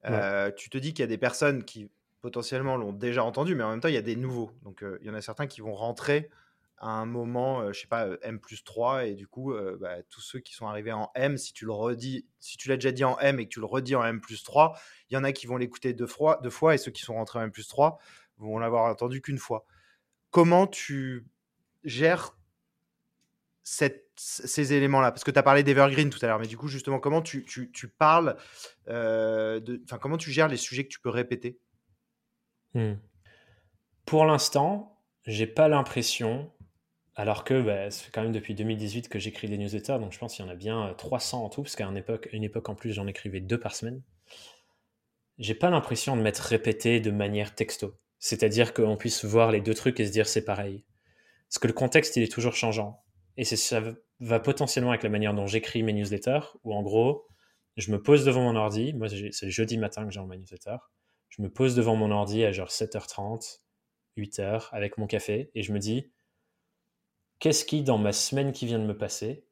tu 0.04 0.70
te 0.70 0.78
dis 0.78 0.94
qu'il 0.94 1.00
y 1.00 1.04
a 1.04 1.08
des 1.08 1.18
personnes 1.18 1.64
qui 1.64 1.90
potentiellement 2.20 2.76
l'ont 2.76 2.92
déjà 2.92 3.24
entendu, 3.24 3.54
mais 3.54 3.64
en 3.64 3.70
même 3.70 3.80
temps, 3.80 3.88
il 3.88 3.94
y 3.94 3.98
a 3.98 4.02
des 4.02 4.16
nouveaux. 4.16 4.50
Donc, 4.62 4.82
euh, 4.82 4.98
il 5.00 5.06
y 5.06 5.10
en 5.10 5.14
a 5.14 5.20
certains 5.20 5.46
qui 5.46 5.60
vont 5.60 5.74
rentrer 5.74 6.30
à 6.80 6.88
un 6.88 7.06
moment, 7.06 7.60
je 7.60 7.66
euh, 7.66 7.72
je 7.72 7.80
sais 7.80 7.86
pas, 7.86 8.06
euh, 8.06 8.18
M 8.22 8.40
plus 8.40 8.64
3, 8.64 9.06
et 9.06 9.14
du 9.14 9.26
coup, 9.26 9.54
bah, 9.80 10.02
tous 10.10 10.20
ceux 10.20 10.40
qui 10.40 10.54
sont 10.54 10.66
arrivés 10.66 10.92
en 10.92 11.10
M, 11.14 11.36
si 11.36 11.52
tu 11.52 11.64
le 11.64 11.72
redis, 11.72 12.26
si 12.40 12.56
tu 12.56 12.68
l'as 12.68 12.76
déjà 12.76 12.92
dit 12.92 13.04
en 13.04 13.18
M 13.18 13.40
et 13.40 13.44
que 13.44 13.50
tu 13.50 13.60
le 13.60 13.66
redis 13.66 13.94
en 13.94 14.04
M 14.04 14.20
plus 14.20 14.42
3, 14.42 14.78
il 15.10 15.14
y 15.14 15.16
en 15.16 15.24
a 15.24 15.32
qui 15.32 15.46
vont 15.46 15.56
l'écouter 15.56 15.92
deux 15.92 16.06
fois, 16.06 16.38
deux 16.42 16.50
fois, 16.50 16.74
et 16.74 16.78
ceux 16.78 16.90
qui 16.90 17.02
sont 17.02 17.14
rentrés 17.14 17.38
en 17.38 17.42
M 17.42 17.50
plus 17.50 17.68
3 17.68 17.98
vont 18.38 18.58
l'avoir 18.58 18.84
entendu 18.84 19.20
qu'une 19.20 19.38
fois. 19.38 19.64
Comment 20.30 20.66
tu 20.66 21.26
gères 21.84 22.36
ces 23.62 24.72
éléments-là? 24.72 25.12
Parce 25.12 25.24
que 25.24 25.30
tu 25.30 25.38
as 25.38 25.42
parlé 25.42 25.62
d'Evergreen 25.62 26.10
tout 26.10 26.18
à 26.22 26.26
l'heure, 26.26 26.38
mais 26.38 26.46
du 26.46 26.56
coup, 26.56 26.68
justement, 26.68 27.00
comment 27.00 27.22
tu 27.22 27.44
parles, 27.98 28.36
enfin, 28.86 29.98
comment 30.00 30.16
tu 30.16 30.30
gères 30.30 30.48
les 30.48 30.56
sujets 30.56 30.84
que 30.84 30.90
tu 30.90 31.00
peux 31.00 31.10
répéter? 31.10 31.58
Hmm. 32.74 32.94
Pour 34.04 34.24
l'instant, 34.24 34.98
j'ai 35.28 35.46
pas 35.46 35.68
l'impression, 35.68 36.50
alors 37.18 37.44
que 37.44 37.60
bah, 37.60 37.90
ça 37.90 38.04
fait 38.04 38.10
quand 38.10 38.22
même 38.22 38.32
depuis 38.32 38.54
2018 38.54 39.08
que 39.08 39.18
j'écris 39.18 39.48
des 39.48 39.58
newsletters, 39.58 39.98
donc 39.98 40.12
je 40.12 40.18
pense 40.18 40.34
qu'il 40.34 40.44
y 40.44 40.48
en 40.48 40.50
a 40.50 40.54
bien 40.54 40.94
300 40.96 41.44
en 41.44 41.48
tout, 41.50 41.62
parce 41.62 41.76
qu'à 41.76 41.84
une 41.84 41.96
époque, 41.96 42.28
une 42.32 42.44
époque 42.44 42.68
en 42.68 42.74
plus, 42.74 42.92
j'en 42.92 43.06
écrivais 43.06 43.40
deux 43.40 43.58
par 43.58 43.74
semaine. 43.74 44.02
J'ai 45.36 45.54
pas 45.54 45.68
l'impression 45.68 46.16
de 46.16 46.22
m'être 46.22 46.38
répété 46.38 47.00
de 47.00 47.10
manière 47.10 47.54
texto. 47.54 47.94
C'est-à-dire 48.18 48.72
qu'on 48.72 48.96
puisse 48.96 49.24
voir 49.24 49.52
les 49.52 49.60
deux 49.60 49.74
trucs 49.74 50.00
et 50.00 50.06
se 50.06 50.12
dire 50.12 50.26
c'est 50.26 50.44
pareil. 50.44 50.84
Parce 51.48 51.58
que 51.58 51.66
le 51.66 51.74
contexte, 51.74 52.16
il 52.16 52.22
est 52.22 52.32
toujours 52.32 52.54
changeant. 52.54 53.04
Et 53.36 53.44
ça 53.44 53.82
va 54.20 54.40
potentiellement 54.40 54.90
avec 54.90 55.02
la 55.02 55.10
manière 55.10 55.34
dont 55.34 55.46
j'écris 55.46 55.82
mes 55.82 55.92
newsletters, 55.92 56.56
où 56.64 56.74
en 56.74 56.82
gros, 56.82 57.26
je 57.76 57.92
me 57.92 58.02
pose 58.02 58.24
devant 58.24 58.42
mon 58.42 58.56
ordi. 58.56 58.94
Moi, 58.94 59.08
c'est 59.08 59.46
le 59.46 59.52
jeudi 59.52 59.78
matin 59.78 60.04
que 60.04 60.10
j'ai 60.10 60.20
ma 60.20 60.36
newsletter 60.36 60.76
je 61.28 61.42
me 61.42 61.50
pose 61.50 61.74
devant 61.74 61.96
mon 61.96 62.10
ordi 62.10 62.44
à 62.44 62.52
genre 62.52 62.68
7h30, 62.68 63.60
8h 64.16 64.68
avec 64.72 64.98
mon 64.98 65.06
café 65.06 65.50
et 65.54 65.62
je 65.62 65.72
me 65.72 65.78
dis 65.78 66.10
qu'est-ce 67.38 67.64
qui, 67.64 67.82
dans 67.82 67.98
ma 67.98 68.12
semaine 68.12 68.52
qui 68.52 68.66
vient 68.66 68.78
de 68.78 68.84
me 68.84 68.96
passer, 68.96 69.44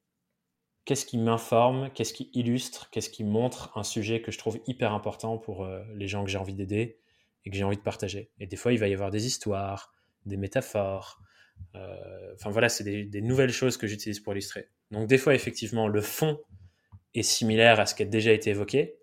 qu'est-ce 0.85 1.05
qui 1.05 1.19
m'informe, 1.19 1.91
qu'est-ce 1.93 2.13
qui 2.13 2.31
illustre, 2.33 2.91
qu'est-ce 2.91 3.11
qui 3.11 3.25
montre 3.25 3.77
un 3.77 3.83
sujet 3.83 4.23
que 4.23 4.31
je 4.31 4.39
trouve 4.39 4.59
hyper 4.67 4.93
important 4.93 5.37
pour 5.37 5.65
euh, 5.65 5.83
les 5.95 6.09
gens 6.09 6.25
que 6.25 6.31
j'ai 6.31 6.39
envie 6.39 6.55
d'aider 6.55 6.99
et 7.45 7.51
que 7.51 7.57
j'ai 7.57 7.65
envie 7.65 7.77
de 7.77 7.83
partager. 7.83 8.31
Et 8.41 8.47
des 8.47 8.57
fois, 8.57 8.73
il 8.73 8.79
va 8.79 8.89
y 8.89 8.95
avoir 8.95 9.11
des 9.11 9.27
histoires, 9.27 9.93
des 10.25 10.37
métaphores. 10.37 11.21
Euh, 11.75 12.35
enfin 12.35 12.51
voilà, 12.51 12.69
c'est 12.69 12.85
des, 12.85 13.23
nouvelles 13.23 13.53
choses 13.53 13.77
que 13.77 13.87
j'utilise 13.87 14.21
pour 14.21 14.33
illustrer. 14.33 14.69
Donc 14.91 15.09
des 15.09 15.19
fois, 15.19 15.35
effectivement, 15.35 15.89
le 15.89 16.01
fond 16.01 16.39
est 17.15 17.23
similaire 17.23 17.81
à 17.81 17.87
ce 17.87 17.95
qui 17.95 18.03
a 18.03 18.07
déjà 18.07 18.33
été 18.33 18.51
évoqué, 18.51 18.99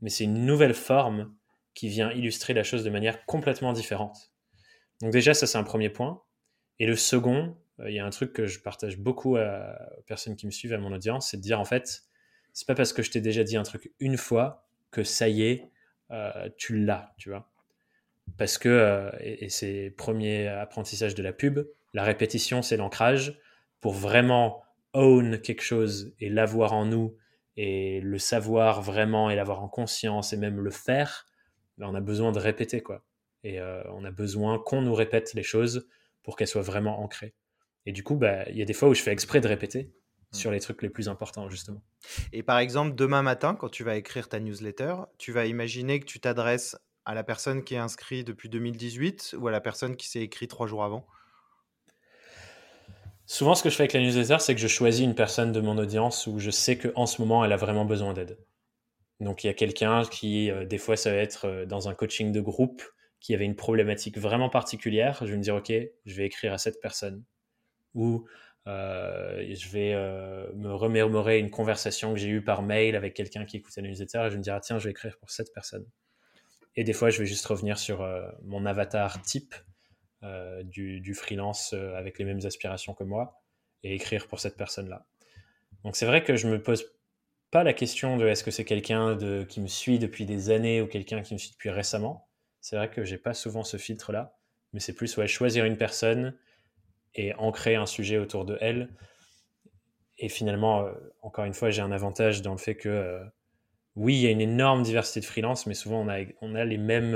mais 0.00 0.10
c'est 0.10 0.24
une 0.24 0.44
nouvelle 0.44 0.74
forme 0.74 1.34
qui 1.74 1.88
vient 1.88 2.10
illustrer 2.12 2.54
la 2.54 2.64
chose 2.64 2.84
de 2.84 2.90
manière 2.90 3.24
complètement 3.24 3.72
différente. 3.72 4.32
Donc 5.00 5.12
déjà, 5.12 5.32
ça 5.32 5.46
c'est 5.46 5.58
un 5.58 5.62
premier 5.62 5.88
point. 5.88 6.22
Et 6.78 6.86
le 6.86 6.96
second, 6.96 7.56
il 7.86 7.94
y 7.94 7.98
a 7.98 8.06
un 8.06 8.10
truc 8.10 8.32
que 8.32 8.46
je 8.46 8.60
partage 8.60 8.98
beaucoup 8.98 9.36
à, 9.36 9.76
aux 9.98 10.02
personnes 10.02 10.36
qui 10.36 10.46
me 10.46 10.50
suivent, 10.50 10.74
à 10.74 10.78
mon 10.78 10.92
audience, 10.92 11.30
c'est 11.30 11.36
de 11.36 11.42
dire 11.42 11.58
en 11.58 11.64
fait, 11.64 12.02
c'est 12.52 12.66
pas 12.66 12.74
parce 12.74 12.92
que 12.92 13.02
je 13.02 13.10
t'ai 13.10 13.20
déjà 13.20 13.44
dit 13.44 13.56
un 13.56 13.62
truc 13.62 13.92
une 13.98 14.16
fois 14.16 14.66
que 14.90 15.04
ça 15.04 15.28
y 15.28 15.42
est, 15.42 15.70
tu 16.58 16.78
l'as, 16.78 17.14
tu 17.16 17.30
vois. 17.30 17.50
Parce 18.36 18.58
que, 18.58 19.10
et, 19.20 19.46
et 19.46 19.48
c'est 19.48 19.90
premier 19.96 20.48
apprentissage 20.48 21.14
de 21.14 21.22
la 21.22 21.32
pub, 21.32 21.66
la 21.94 22.04
répétition, 22.04 22.62
c'est 22.62 22.76
l'ancrage. 22.76 23.38
Pour 23.80 23.94
vraiment 23.94 24.62
own 24.94 25.40
quelque 25.40 25.62
chose 25.62 26.14
et 26.20 26.28
l'avoir 26.28 26.72
en 26.72 26.86
nous 26.86 27.16
et 27.56 28.00
le 28.00 28.18
savoir 28.18 28.82
vraiment 28.82 29.30
et 29.30 29.36
l'avoir 29.36 29.62
en 29.62 29.68
conscience 29.68 30.32
et 30.32 30.36
même 30.36 30.60
le 30.60 30.70
faire, 30.70 31.26
ben, 31.78 31.86
on 31.88 31.94
a 31.94 32.00
besoin 32.00 32.32
de 32.32 32.38
répéter 32.38 32.82
quoi. 32.82 33.04
Et 33.44 33.60
euh, 33.60 33.82
on 33.90 34.04
a 34.04 34.10
besoin 34.10 34.58
qu'on 34.58 34.82
nous 34.82 34.94
répète 34.94 35.34
les 35.34 35.42
choses 35.42 35.88
pour 36.22 36.36
qu'elles 36.36 36.48
soient 36.48 36.62
vraiment 36.62 37.00
ancrées. 37.00 37.34
Et 37.86 37.92
du 37.92 38.02
coup, 38.02 38.16
bah, 38.16 38.48
il 38.48 38.56
y 38.56 38.62
a 38.62 38.64
des 38.64 38.72
fois 38.72 38.88
où 38.88 38.94
je 38.94 39.02
fais 39.02 39.12
exprès 39.12 39.40
de 39.40 39.48
répéter 39.48 39.84
mmh. 40.32 40.36
sur 40.36 40.50
les 40.50 40.60
trucs 40.60 40.82
les 40.82 40.90
plus 40.90 41.08
importants, 41.08 41.48
justement. 41.48 41.82
Et 42.32 42.42
par 42.42 42.58
exemple, 42.58 42.94
demain 42.94 43.22
matin, 43.22 43.54
quand 43.54 43.68
tu 43.68 43.84
vas 43.84 43.96
écrire 43.96 44.28
ta 44.28 44.40
newsletter, 44.40 44.94
tu 45.18 45.32
vas 45.32 45.46
imaginer 45.46 46.00
que 46.00 46.06
tu 46.06 46.20
t'adresses 46.20 46.76
à 47.04 47.14
la 47.14 47.24
personne 47.24 47.64
qui 47.64 47.74
est 47.74 47.78
inscrite 47.78 48.26
depuis 48.26 48.48
2018 48.48 49.36
ou 49.38 49.48
à 49.48 49.50
la 49.50 49.60
personne 49.60 49.96
qui 49.96 50.08
s'est 50.08 50.20
écrit 50.20 50.46
trois 50.46 50.66
jours 50.66 50.84
avant? 50.84 51.06
Souvent, 53.26 53.54
ce 53.54 53.62
que 53.62 53.70
je 53.70 53.76
fais 53.76 53.84
avec 53.84 53.92
la 53.94 54.00
newsletter, 54.00 54.38
c'est 54.40 54.54
que 54.54 54.60
je 54.60 54.68
choisis 54.68 55.04
une 55.04 55.14
personne 55.14 55.52
de 55.52 55.60
mon 55.60 55.78
audience 55.78 56.26
où 56.26 56.38
je 56.38 56.50
sais 56.50 56.76
qu'en 56.76 57.06
ce 57.06 57.20
moment, 57.20 57.44
elle 57.44 57.52
a 57.52 57.56
vraiment 57.56 57.84
besoin 57.84 58.12
d'aide. 58.12 58.38
Donc, 59.20 59.44
il 59.44 59.46
y 59.46 59.50
a 59.50 59.54
quelqu'un 59.54 60.04
qui, 60.04 60.50
euh, 60.50 60.64
des 60.64 60.78
fois, 60.78 60.96
ça 60.96 61.10
va 61.10 61.16
être 61.16 61.46
euh, 61.46 61.64
dans 61.64 61.88
un 61.88 61.94
coaching 61.94 62.32
de 62.32 62.40
groupe, 62.40 62.82
qui 63.22 63.34
avait 63.34 63.44
une 63.44 63.56
problématique 63.56 64.18
vraiment 64.18 64.50
particulière. 64.50 65.18
Je 65.20 65.30
vais 65.30 65.36
me 65.36 65.42
dire, 65.42 65.54
OK, 65.54 65.72
je 65.72 66.14
vais 66.14 66.26
écrire 66.26 66.52
à 66.52 66.58
cette 66.58 66.80
personne. 66.80 67.22
Ou 67.94 68.26
euh, 68.66 69.54
je 69.54 69.68
vais 69.68 69.94
me 70.54 70.72
remémorer 70.72 71.38
une 71.38 71.50
conversation 71.50 72.12
que 72.12 72.18
j'ai 72.18 72.28
eue 72.28 72.42
par 72.42 72.62
mail 72.62 72.96
avec 72.96 73.14
quelqu'un 73.14 73.44
qui 73.44 73.56
écoutait 73.56 73.82
la 73.82 73.88
newsletter 73.88 74.24
et 74.26 74.30
je 74.30 74.36
me 74.36 74.42
dire, 74.42 74.54
ah, 74.54 74.60
tiens, 74.60 74.78
je 74.78 74.84
vais 74.84 74.90
écrire 74.90 75.18
pour 75.18 75.30
cette 75.30 75.52
personne. 75.52 75.86
Et 76.76 76.84
des 76.84 76.92
fois, 76.92 77.10
je 77.10 77.18
vais 77.18 77.26
juste 77.26 77.44
revenir 77.46 77.78
sur 77.78 78.06
mon 78.44 78.64
avatar 78.64 79.20
type 79.22 79.54
euh, 80.24 80.62
du, 80.62 81.14
freelance 81.14 81.72
euh, 81.72 81.96
avec 81.96 82.16
les 82.20 82.24
mêmes 82.24 82.46
aspirations 82.46 82.94
que 82.94 83.02
moi 83.02 83.42
et 83.82 83.92
écrire 83.92 84.28
pour 84.28 84.38
cette 84.38 84.56
personne-là. 84.56 85.04
Donc 85.82 85.96
c'est 85.96 86.06
vrai 86.06 86.22
que 86.22 86.36
je 86.36 86.46
me 86.46 86.62
pose 86.62 86.92
pas 87.50 87.64
la 87.64 87.72
question 87.72 88.16
de 88.16 88.28
est-ce 88.28 88.44
que 88.44 88.52
c'est 88.52 88.64
quelqu'un 88.64 89.16
de, 89.16 89.42
qui 89.42 89.60
me 89.60 89.66
suit 89.66 89.98
depuis 89.98 90.24
des 90.24 90.50
années 90.50 90.80
ou 90.80 90.86
quelqu'un 90.86 91.22
qui 91.22 91.34
me 91.34 91.38
suit 91.38 91.50
depuis 91.50 91.70
récemment. 91.70 92.28
C'est 92.60 92.76
vrai 92.76 92.88
que 92.88 93.04
j'ai 93.04 93.18
pas 93.18 93.34
souvent 93.34 93.64
ce 93.64 93.78
filtre-là, 93.78 94.38
mais 94.72 94.78
c'est 94.78 94.92
plus 94.92 95.16
ouais, 95.16 95.26
choisir 95.26 95.64
une 95.64 95.76
personne 95.76 96.38
et 97.14 97.34
ancrer 97.34 97.74
un 97.74 97.86
sujet 97.86 98.18
autour 98.18 98.44
de 98.44 98.56
elle. 98.60 98.90
Et 100.18 100.28
finalement, 100.28 100.86
euh, 100.86 100.92
encore 101.22 101.44
une 101.44 101.54
fois, 101.54 101.70
j'ai 101.70 101.82
un 101.82 101.92
avantage 101.92 102.42
dans 102.42 102.52
le 102.52 102.58
fait 102.58 102.76
que 102.76 103.20
oui, 103.96 104.14
il 104.14 104.20
y 104.20 104.26
a 104.26 104.30
une 104.30 104.40
énorme 104.40 104.82
diversité 104.82 105.20
de 105.20 105.26
freelance, 105.26 105.66
mais 105.66 105.74
souvent 105.74 106.00
on 106.00 106.08
a, 106.08 106.64
les 106.64 106.78
mêmes 106.78 107.14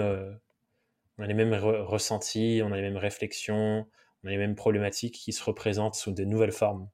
on 1.18 1.22
a 1.22 1.26
les 1.26 1.34
mêmes 1.34 1.54
ressentis, 1.54 2.60
on 2.62 2.72
a 2.72 2.76
les 2.76 2.82
mêmes 2.82 2.96
réflexions, 2.96 3.86
on 4.22 4.28
a 4.28 4.30
les 4.30 4.36
mêmes 4.36 4.54
problématiques 4.54 5.14
qui 5.14 5.32
se 5.32 5.42
représentent 5.42 5.94
sous 5.94 6.10
de 6.10 6.24
nouvelles 6.24 6.52
formes. 6.52 6.88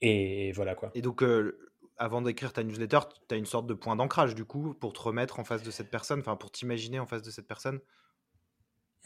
Et 0.00 0.52
voilà 0.52 0.74
quoi. 0.74 0.90
Et 0.94 1.02
donc, 1.02 1.22
euh, 1.22 1.58
avant 1.96 2.22
d'écrire 2.22 2.52
ta 2.52 2.62
newsletter, 2.62 3.00
tu 3.28 3.34
as 3.34 3.38
une 3.38 3.46
sorte 3.46 3.66
de 3.66 3.74
point 3.74 3.96
d'ancrage 3.96 4.34
du 4.34 4.44
coup 4.44 4.74
pour 4.74 4.92
te 4.92 5.00
remettre 5.00 5.40
en 5.40 5.44
face 5.44 5.62
de 5.62 5.70
cette 5.70 5.90
personne, 5.90 6.20
enfin 6.20 6.36
pour 6.36 6.52
t'imaginer 6.52 7.00
en 7.00 7.06
face 7.06 7.22
de 7.22 7.30
cette 7.30 7.48
personne? 7.48 7.80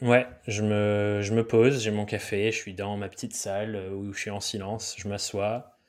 Ouais, 0.03 0.27
je 0.47 0.61
me, 0.61 1.21
je 1.21 1.33
me 1.33 1.47
pose, 1.47 1.81
j'ai 1.81 1.91
mon 1.91 2.05
café, 2.05 2.51
je 2.51 2.57
suis 2.57 2.75
dans 2.75 2.97
ma 2.97 3.09
petite 3.09 3.35
salle 3.35 3.75
euh, 3.75 3.89
où 3.89 4.13
je 4.13 4.19
suis 4.19 4.29
en 4.29 4.39
silence, 4.39 4.95
je 4.97 5.07
m'assois, 5.07 5.79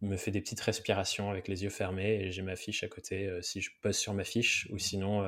me 0.00 0.16
fais 0.16 0.30
des 0.30 0.40
petites 0.40 0.60
respirations 0.60 1.30
avec 1.30 1.48
les 1.48 1.64
yeux 1.64 1.70
fermés 1.70 2.22
et 2.22 2.30
j'ai 2.30 2.42
ma 2.42 2.56
fiche 2.56 2.82
à 2.84 2.88
côté 2.88 3.26
euh, 3.26 3.42
si 3.42 3.60
je 3.60 3.70
pose 3.82 3.96
sur 3.96 4.14
ma 4.14 4.24
fiche 4.24 4.68
ou 4.70 4.78
sinon 4.78 5.22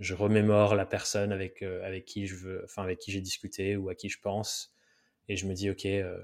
je 0.00 0.14
remémore 0.14 0.74
la 0.74 0.86
personne 0.86 1.32
avec, 1.32 1.62
euh, 1.62 1.84
avec 1.84 2.04
qui 2.04 2.26
je 2.26 2.36
veux, 2.36 2.62
enfin 2.64 2.82
avec 2.82 2.98
qui 2.98 3.10
j'ai 3.10 3.20
discuté 3.20 3.76
ou 3.76 3.88
à 3.88 3.94
qui 3.94 4.08
je 4.08 4.20
pense, 4.20 4.72
et 5.28 5.36
je 5.36 5.46
me 5.46 5.54
dis 5.54 5.70
ok, 5.70 5.86
euh, 5.86 6.18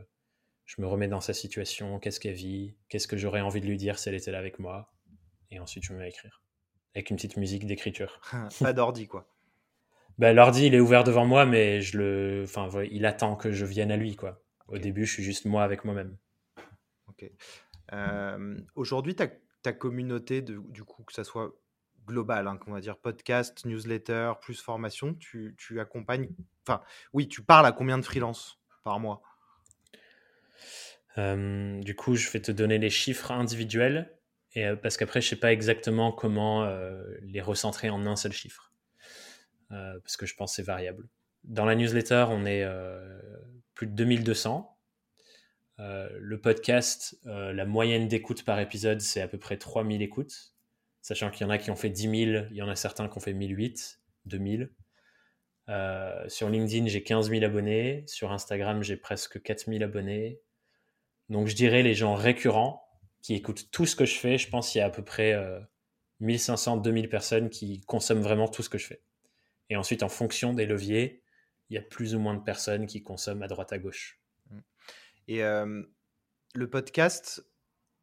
je 0.65 0.81
me 0.81 0.87
remets 0.87 1.09
dans 1.09 1.21
sa 1.21 1.35
situation, 1.35 1.99
qu'est-ce 1.99 2.21
qu'elle 2.21 2.35
vit, 2.35 2.77
qu'est-ce 2.89 3.09
que 3.09 3.17
j'aurais 3.17 3.41
envie 3.41 3.61
de 3.61 3.67
lui 3.67 3.77
dire 3.77 3.99
si 3.99 4.09
elle 4.09 4.15
était 4.15 4.31
là 4.31 4.39
avec 4.39 4.59
moi, 4.59 4.93
et 5.51 5.59
ensuite 5.59 5.85
je 5.85 5.93
me 5.93 5.99
mets 5.99 6.05
à 6.05 6.09
écrire 6.09 6.43
avec 6.95 7.11
une 7.11 7.17
petite 7.17 7.37
musique 7.37 7.67
d'écriture. 7.67 8.21
Pas 8.61 8.73
d'ordi 8.73 9.09
quoi. 9.09 9.34
Ben, 10.19 10.35
l'ordi 10.35 10.67
il 10.67 10.75
est 10.75 10.81
ouvert 10.81 11.05
devant 11.05 11.27
moi, 11.27 11.45
mais 11.45 11.81
je 11.81 11.99
le, 11.99 12.43
enfin 12.45 12.69
il 12.91 13.05
attend 13.07 13.37
que 13.37 13.53
je 13.53 13.65
vienne 13.65 13.91
à 13.91 13.97
lui 13.97 14.17
quoi. 14.17 14.43
Au 14.69 14.79
début, 14.79 15.05
je 15.05 15.13
suis 15.13 15.23
juste 15.23 15.45
moi 15.45 15.63
avec 15.63 15.85
moi-même. 15.85 16.17
Ok. 17.09 17.31
Euh, 17.93 18.57
aujourd'hui, 18.75 19.15
ta, 19.15 19.29
ta 19.63 19.73
communauté, 19.73 20.41
de, 20.41 20.59
du 20.71 20.85
coup, 20.85 21.03
que 21.05 21.13
ça 21.13 21.23
soit 21.23 21.53
global, 22.07 22.47
hein, 22.49 22.59
on 22.67 22.73
va 22.73 22.81
dire 22.81 22.97
podcast, 22.97 23.65
newsletter, 23.65 24.33
plus 24.41 24.61
formation, 24.61 25.15
tu, 25.15 25.55
accompagnes, 25.79 26.29
enfin 26.67 26.83
oui, 27.13 27.29
tu 27.29 27.43
parles 27.43 27.67
à 27.67 27.73
combien 27.73 27.99
de 27.99 28.05
freelance 28.05 28.59
par 28.85 29.01
mois? 29.01 29.23
Du 31.17 31.95
coup, 31.95 32.17
je 32.17 32.29
vais 32.31 32.41
te 32.41 32.51
donner 32.51 32.79
les 32.79 32.91
chiffres 32.91 33.31
individuels, 33.31 34.13
et, 34.55 34.67
euh, 34.67 34.77
parce 34.77 34.97
qu'après, 34.97 35.21
je 35.21 35.27
ne 35.27 35.31
sais 35.31 35.41
pas 35.41 35.53
exactement 35.53 36.13
comment 36.13 36.65
euh, 36.65 37.03
les 37.23 37.41
recentrer 37.41 37.91
en 37.91 38.05
un 38.07 38.17
seul 38.17 38.33
chiffre, 38.33 38.73
euh, 38.73 38.74
parce 40.03 40.17
que 40.17 40.27
je 40.27 40.35
pense 40.35 40.53
que 40.53 40.57
c'est 40.57 40.63
variable. 40.63 41.09
Dans 41.45 41.65
la 41.65 41.75
newsletter, 41.75 42.27
on 42.31 42.47
est 42.47 42.65
plus 43.75 43.87
de 43.87 43.93
2200. 43.93 44.79
le 45.79 46.41
podcast, 46.41 47.19
la 47.25 47.65
moyenne 47.65 48.09
d'écoute 48.09 48.45
par 48.45 48.61
épisode, 48.61 49.01
c'est 49.01 49.21
à 49.21 49.29
peu 49.29 49.39
près 49.39 49.57
3000 49.57 50.03
écoutes 50.03 50.55
sachant 51.05 51.31
qu'il 51.31 51.43
y 51.43 51.45
en 51.45 51.51
a 51.51 51.59
qui 51.59 51.71
ont 51.71 51.77
fait 51.77 51.91
10 51.91 52.03
000, 52.03 52.47
il 52.51 52.57
y 52.57 52.63
en 52.63 52.69
a 52.69 52.77
certains 52.77 53.09
qui 53.09 53.19
ont 53.19 53.21
fait 53.21 53.35
1008, 53.35 54.01
2000. 54.25 54.71
Euh, 55.69 56.29
sur 56.31 56.49
LinkedIn, 56.49 56.87
j'ai 56.87 57.03
15 57.03 57.29
000 57.29 57.45
abonnés. 57.45 58.05
Sur 58.07 58.33
Instagram, 58.33 58.83
j'ai 58.83 58.97
presque 58.97 59.41
4 59.43 59.67
000 59.67 59.85
abonnés. 59.85 60.41
Donc, 61.29 61.47
je 61.47 61.55
dirais 61.55 61.83
les 61.83 61.95
gens 61.95 62.15
récurrents 62.15 62.83
qui 63.21 63.35
écoutent 63.35 63.71
tout 63.71 63.85
ce 63.85 63.97
que 63.97 64.07
je 64.07 64.15
fais. 64.15 64.39
Je 64.39 64.49
pense 64.49 64.71
qu'il 64.71 64.79
y 64.79 64.83
a 64.83 64.87
à 64.87 64.91
peu 64.91 65.05
près 65.05 65.39
1500, 66.21 66.79
euh, 66.79 66.81
2000 66.81 67.11
personnes 67.11 67.51
qui 67.51 67.83
consomment 67.83 68.23
vraiment 68.23 68.49
tout 68.49 68.63
ce 68.63 68.71
que 68.71 68.79
je 68.79 68.87
fais. 68.87 69.03
Et 69.71 69.77
ensuite, 69.77 70.03
en 70.03 70.09
fonction 70.09 70.53
des 70.53 70.67
leviers, 70.67 71.23
il 71.71 71.75
y 71.75 71.79
a 71.79 71.83
plus 71.83 72.15
ou 72.15 72.19
moins 72.19 72.35
de 72.35 72.43
personnes 72.43 72.87
qui 72.87 73.03
consomment 73.03 73.43
à 73.43 73.49
droite 73.49 73.73
à 73.73 73.79
gauche. 73.79 74.21
Et 75.27 75.43
euh, 75.43 75.83
le 76.55 76.71
podcast, 76.71 77.47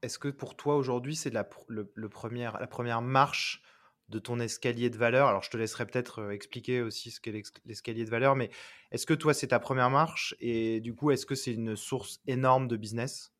est-ce 0.02 0.18
que 0.18 0.28
pour 0.28 0.56
toi 0.56 0.76
aujourd'hui, 0.76 1.16
c'est 1.16 1.30
la, 1.30 1.48
le, 1.68 2.10
première, 2.10 2.60
la 2.60 2.68
première 2.68 3.02
marche 3.02 3.62
de 4.10 4.18
ton 4.20 4.40
escalier 4.40 4.90
de 4.90 4.98
valeur? 4.98 5.28
Alors, 5.28 5.44
je 5.44 5.52
te 5.52 5.58
laisserai 5.58 5.86
peut-être 5.86 6.20
euh, 6.20 6.32
expliquer 6.32 6.82
aussi 6.82 7.12
ce 7.12 7.22
qu'est 7.22 7.44
l'escalier 7.66 8.04
de 8.04 8.10
valeur, 8.10 8.36
mais 8.36 8.50
est-ce 8.92 9.06
que 9.06 9.14
toi, 9.14 9.34
c'est 9.34 9.48
ta 9.48 9.60
première 9.60 9.92
marche? 9.92 10.36
Et 10.40 10.82
du 10.82 10.96
coup, 10.96 11.12
est-ce 11.12 11.26
que 11.26 11.36
c'est 11.36 11.54
une 11.54 11.76
source 11.76 12.20
énorme 12.26 12.68
de 12.68 12.78
business? 12.78 13.32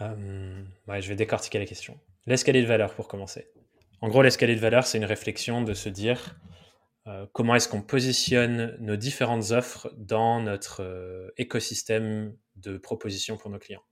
Ouais, 0.00 1.00
Je 1.00 1.08
vais 1.08 1.16
décortiquer 1.16 1.58
la 1.58 1.66
question. 1.66 1.98
L'escalier 2.26 2.62
de 2.62 2.66
valeur, 2.66 2.94
pour 2.94 3.08
commencer. 3.08 3.48
En 4.00 4.08
gros, 4.08 4.22
l'escalier 4.22 4.54
de 4.54 4.60
valeur, 4.60 4.86
c'est 4.86 4.98
une 4.98 5.04
réflexion 5.04 5.62
de 5.62 5.74
se 5.74 5.88
dire 5.88 6.36
comment 7.32 7.54
est-ce 7.54 7.68
qu'on 7.68 7.82
positionne 7.82 8.76
nos 8.80 8.96
différentes 8.96 9.50
offres 9.50 9.92
dans 9.96 10.40
notre 10.40 10.82
euh, 10.82 11.30
écosystème 11.36 12.36
de 12.56 12.78
propositions 12.78 13.36
pour 13.36 13.50
nos 13.50 13.58
clients? 13.58 13.84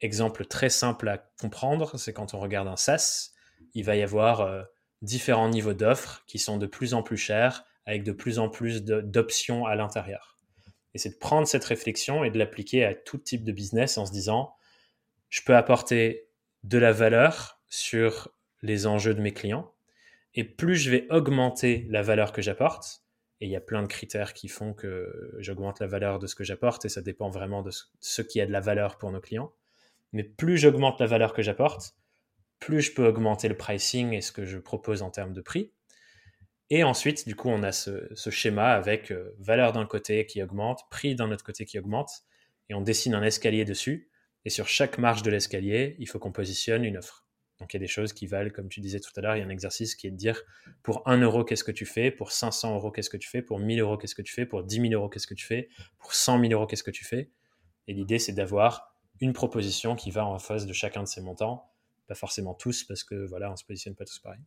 Exemple 0.00 0.44
très 0.46 0.70
simple 0.70 1.08
à 1.08 1.18
comprendre, 1.40 1.98
c'est 1.98 2.12
quand 2.12 2.34
on 2.34 2.40
regarde 2.40 2.68
un 2.68 2.76
SaaS, 2.76 3.32
il 3.74 3.84
va 3.84 3.96
y 3.96 4.02
avoir 4.02 4.40
euh, 4.40 4.62
différents 5.02 5.48
niveaux 5.48 5.74
d'offres 5.74 6.24
qui 6.26 6.38
sont 6.38 6.58
de 6.58 6.66
plus 6.66 6.94
en 6.94 7.02
plus 7.02 7.16
chers, 7.16 7.64
avec 7.86 8.02
de 8.02 8.12
plus 8.12 8.38
en 8.38 8.48
plus 8.48 8.82
d'options 8.84 9.66
à 9.66 9.74
l'intérieur. 9.74 10.38
Et 10.94 10.98
c'est 10.98 11.10
de 11.10 11.18
prendre 11.18 11.46
cette 11.46 11.64
réflexion 11.64 12.24
et 12.24 12.30
de 12.30 12.38
l'appliquer 12.38 12.84
à 12.84 12.94
tout 12.94 13.18
type 13.18 13.44
de 13.44 13.52
business 13.52 13.98
en 13.98 14.06
se 14.06 14.12
disant, 14.12 14.54
je 15.30 15.42
peux 15.42 15.56
apporter 15.56 16.28
de 16.64 16.78
la 16.78 16.92
valeur 16.92 17.60
sur 17.68 18.28
les 18.62 18.86
enjeux 18.86 19.14
de 19.14 19.20
mes 19.20 19.32
clients, 19.32 19.72
et 20.34 20.44
plus 20.44 20.76
je 20.76 20.90
vais 20.90 21.06
augmenter 21.10 21.86
la 21.90 22.02
valeur 22.02 22.32
que 22.32 22.42
j'apporte, 22.42 23.02
et 23.40 23.46
il 23.46 23.50
y 23.50 23.56
a 23.56 23.60
plein 23.60 23.82
de 23.82 23.88
critères 23.88 24.34
qui 24.34 24.48
font 24.48 24.72
que 24.72 25.34
j'augmente 25.38 25.80
la 25.80 25.86
valeur 25.86 26.18
de 26.18 26.26
ce 26.26 26.34
que 26.34 26.44
j'apporte, 26.44 26.84
et 26.84 26.88
ça 26.88 27.02
dépend 27.02 27.28
vraiment 27.28 27.62
de 27.62 27.70
ce 28.00 28.22
qui 28.22 28.40
a 28.40 28.46
de 28.46 28.52
la 28.52 28.60
valeur 28.60 28.98
pour 28.98 29.10
nos 29.10 29.20
clients, 29.20 29.52
mais 30.12 30.22
plus 30.22 30.58
j'augmente 30.58 31.00
la 31.00 31.06
valeur 31.06 31.32
que 31.32 31.42
j'apporte, 31.42 31.94
plus 32.60 32.80
je 32.80 32.94
peux 32.94 33.06
augmenter 33.06 33.48
le 33.48 33.56
pricing 33.56 34.12
et 34.12 34.20
ce 34.20 34.30
que 34.30 34.44
je 34.44 34.58
propose 34.58 35.02
en 35.02 35.10
termes 35.10 35.32
de 35.32 35.40
prix. 35.40 35.72
Et 36.70 36.84
ensuite, 36.84 37.26
du 37.26 37.34
coup, 37.34 37.48
on 37.48 37.62
a 37.64 37.72
ce, 37.72 38.30
schéma 38.30 38.72
avec 38.72 39.10
euh, 39.10 39.34
valeur 39.38 39.72
d'un 39.72 39.84
côté 39.84 40.24
qui 40.24 40.42
augmente, 40.42 40.88
prix 40.90 41.14
d'un 41.14 41.30
autre 41.30 41.44
côté 41.44 41.66
qui 41.66 41.78
augmente, 41.78 42.22
et 42.70 42.74
on 42.74 42.80
dessine 42.80 43.14
un 43.14 43.22
escalier 43.22 43.64
dessus. 43.64 44.08
Et 44.44 44.50
sur 44.50 44.68
chaque 44.68 44.96
marche 44.96 45.22
de 45.22 45.30
l'escalier, 45.30 45.96
il 45.98 46.08
faut 46.08 46.18
qu'on 46.18 46.32
positionne 46.32 46.84
une 46.84 46.96
offre. 46.96 47.21
Donc 47.62 47.72
il 47.72 47.76
y 47.76 47.78
a 47.78 47.80
des 47.80 47.86
choses 47.86 48.12
qui 48.12 48.26
valent, 48.26 48.50
comme 48.50 48.68
tu 48.68 48.80
disais 48.80 48.98
tout 48.98 49.12
à 49.14 49.20
l'heure, 49.20 49.36
il 49.36 49.38
y 49.38 49.42
a 49.42 49.46
un 49.46 49.48
exercice 49.48 49.94
qui 49.94 50.08
est 50.08 50.10
de 50.10 50.16
dire 50.16 50.42
pour 50.82 51.08
1 51.08 51.20
euro, 51.20 51.44
qu'est-ce 51.44 51.62
que 51.62 51.70
tu 51.70 51.86
fais? 51.86 52.10
Pour 52.10 52.32
500 52.32 52.74
euros, 52.74 52.90
qu'est-ce 52.90 53.08
que 53.08 53.16
tu 53.16 53.28
fais? 53.28 53.40
Pour 53.40 53.60
1000 53.60 53.78
euros, 53.78 53.96
qu'est-ce 53.96 54.16
que 54.16 54.22
tu 54.22 54.34
fais? 54.34 54.46
Pour 54.46 54.64
10 54.64 54.88
000 54.88 54.94
euros, 54.94 55.08
qu'est-ce 55.08 55.28
que 55.28 55.34
tu 55.34 55.46
fais? 55.46 55.68
Pour 55.96 56.12
100 56.12 56.40
000 56.40 56.52
euros, 56.54 56.66
qu'est-ce 56.66 56.82
que 56.82 56.90
tu 56.90 57.04
fais? 57.04 57.30
Et 57.86 57.94
l'idée, 57.94 58.18
c'est 58.18 58.32
d'avoir 58.32 58.96
une 59.20 59.32
proposition 59.32 59.94
qui 59.94 60.10
va 60.10 60.26
en 60.26 60.40
face 60.40 60.66
de 60.66 60.72
chacun 60.72 61.04
de 61.04 61.06
ces 61.06 61.20
montants. 61.20 61.70
Pas 62.08 62.16
forcément 62.16 62.54
tous, 62.54 62.82
parce 62.82 63.04
que 63.04 63.14
voilà, 63.26 63.52
on 63.52 63.54
se 63.54 63.64
positionne 63.64 63.94
pas 63.94 64.06
tous 64.06 64.18
pareil. 64.18 64.40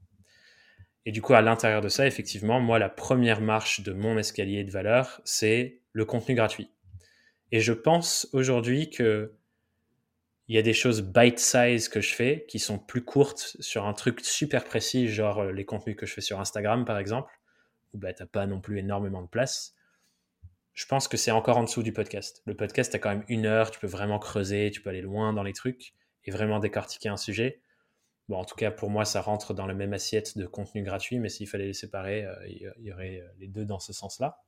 Et 1.05 1.13
du 1.13 1.21
coup, 1.21 1.35
à 1.35 1.41
l'intérieur 1.41 1.79
de 1.79 1.87
ça, 1.87 2.05
effectivement, 2.05 2.59
moi, 2.59 2.79
la 2.79 2.89
première 2.89 3.39
marche 3.39 3.79
de 3.79 3.93
mon 3.93 4.17
escalier 4.17 4.65
de 4.65 4.71
valeur, 4.71 5.21
c'est 5.23 5.79
le 5.93 6.03
contenu 6.03 6.35
gratuit. 6.35 6.69
Et 7.53 7.61
je 7.61 7.71
pense 7.71 8.27
aujourd'hui 8.33 8.89
que 8.89 9.37
il 10.47 10.55
y 10.55 10.59
a 10.59 10.61
des 10.61 10.73
choses 10.73 11.01
bite-size 11.01 11.89
que 11.89 12.01
je 12.01 12.13
fais 12.13 12.45
qui 12.47 12.59
sont 12.59 12.77
plus 12.77 13.03
courtes 13.03 13.57
sur 13.59 13.85
un 13.85 13.93
truc 13.93 14.21
super 14.21 14.63
précis, 14.63 15.07
genre 15.07 15.39
euh, 15.39 15.51
les 15.51 15.65
contenus 15.65 15.95
que 15.95 16.05
je 16.05 16.13
fais 16.13 16.21
sur 16.21 16.39
Instagram, 16.39 16.85
par 16.85 16.99
exemple, 16.99 17.31
où 17.93 17.97
bah, 17.97 18.13
tu 18.13 18.21
n'as 18.21 18.27
pas 18.27 18.45
non 18.45 18.61
plus 18.61 18.77
énormément 18.77 19.21
de 19.21 19.27
place. 19.27 19.75
Je 20.73 20.85
pense 20.85 21.07
que 21.07 21.17
c'est 21.17 21.31
encore 21.31 21.57
en 21.57 21.63
dessous 21.63 21.83
du 21.83 21.93
podcast. 21.93 22.43
Le 22.45 22.55
podcast, 22.55 22.91
tu 22.91 22.97
as 22.97 22.99
quand 22.99 23.09
même 23.09 23.25
une 23.29 23.45
heure, 23.45 23.71
tu 23.71 23.79
peux 23.79 23.87
vraiment 23.87 24.19
creuser, 24.19 24.71
tu 24.71 24.81
peux 24.81 24.89
aller 24.89 25.01
loin 25.01 25.33
dans 25.33 25.43
les 25.43 25.53
trucs 25.53 25.93
et 26.25 26.31
vraiment 26.31 26.59
décortiquer 26.59 27.09
un 27.09 27.17
sujet. 27.17 27.61
Bon, 28.27 28.37
en 28.37 28.45
tout 28.45 28.55
cas, 28.55 28.71
pour 28.71 28.89
moi, 28.89 29.05
ça 29.05 29.21
rentre 29.21 29.53
dans 29.53 29.67
la 29.67 29.73
même 29.73 29.93
assiette 29.93 30.37
de 30.37 30.45
contenu 30.45 30.83
gratuit, 30.83 31.19
mais 31.19 31.29
s'il 31.29 31.47
fallait 31.47 31.67
les 31.67 31.73
séparer, 31.73 32.25
euh, 32.25 32.35
il 32.47 32.73
y 32.85 32.91
aurait 32.91 33.21
euh, 33.21 33.27
les 33.39 33.47
deux 33.47 33.65
dans 33.65 33.79
ce 33.79 33.93
sens-là. 33.93 34.43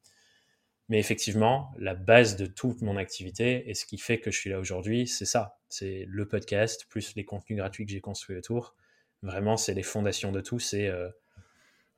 Mais 0.89 0.99
effectivement, 0.99 1.71
la 1.77 1.95
base 1.95 2.37
de 2.37 2.45
toute 2.45 2.81
mon 2.81 2.95
activité 2.95 3.69
et 3.69 3.73
ce 3.73 3.85
qui 3.85 3.97
fait 3.97 4.19
que 4.19 4.31
je 4.31 4.39
suis 4.39 4.49
là 4.49 4.59
aujourd'hui, 4.59 5.05
c'est 5.07 5.25
ça. 5.25 5.59
C'est 5.67 6.05
le 6.07 6.27
podcast 6.27 6.85
plus 6.89 7.13
les 7.15 7.25
contenus 7.25 7.57
gratuits 7.57 7.85
que 7.85 7.91
j'ai 7.91 7.99
construits 7.99 8.37
autour. 8.37 8.75
Vraiment, 9.21 9.57
c'est 9.57 9.73
les 9.73 9.83
fondations 9.83 10.31
de 10.31 10.39
tout. 10.39 10.59
C'est 10.59 10.87
euh, 10.87 11.09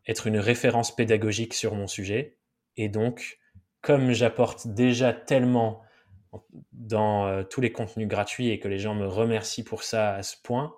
être 0.07 0.25
une 0.25 0.39
référence 0.39 0.95
pédagogique 0.95 1.53
sur 1.53 1.75
mon 1.75 1.85
sujet. 1.85 2.37
Et 2.77 2.89
donc, 2.89 3.39
comme 3.81 4.11
j'apporte 4.11 4.67
déjà 4.67 5.13
tellement 5.13 5.83
dans 6.71 7.27
euh, 7.27 7.43
tous 7.43 7.61
les 7.61 7.71
contenus 7.71 8.07
gratuits 8.07 8.49
et 8.49 8.59
que 8.59 8.67
les 8.67 8.79
gens 8.79 8.95
me 8.95 9.07
remercient 9.07 9.63
pour 9.63 9.83
ça 9.83 10.15
à 10.15 10.23
ce 10.23 10.35
point, 10.41 10.75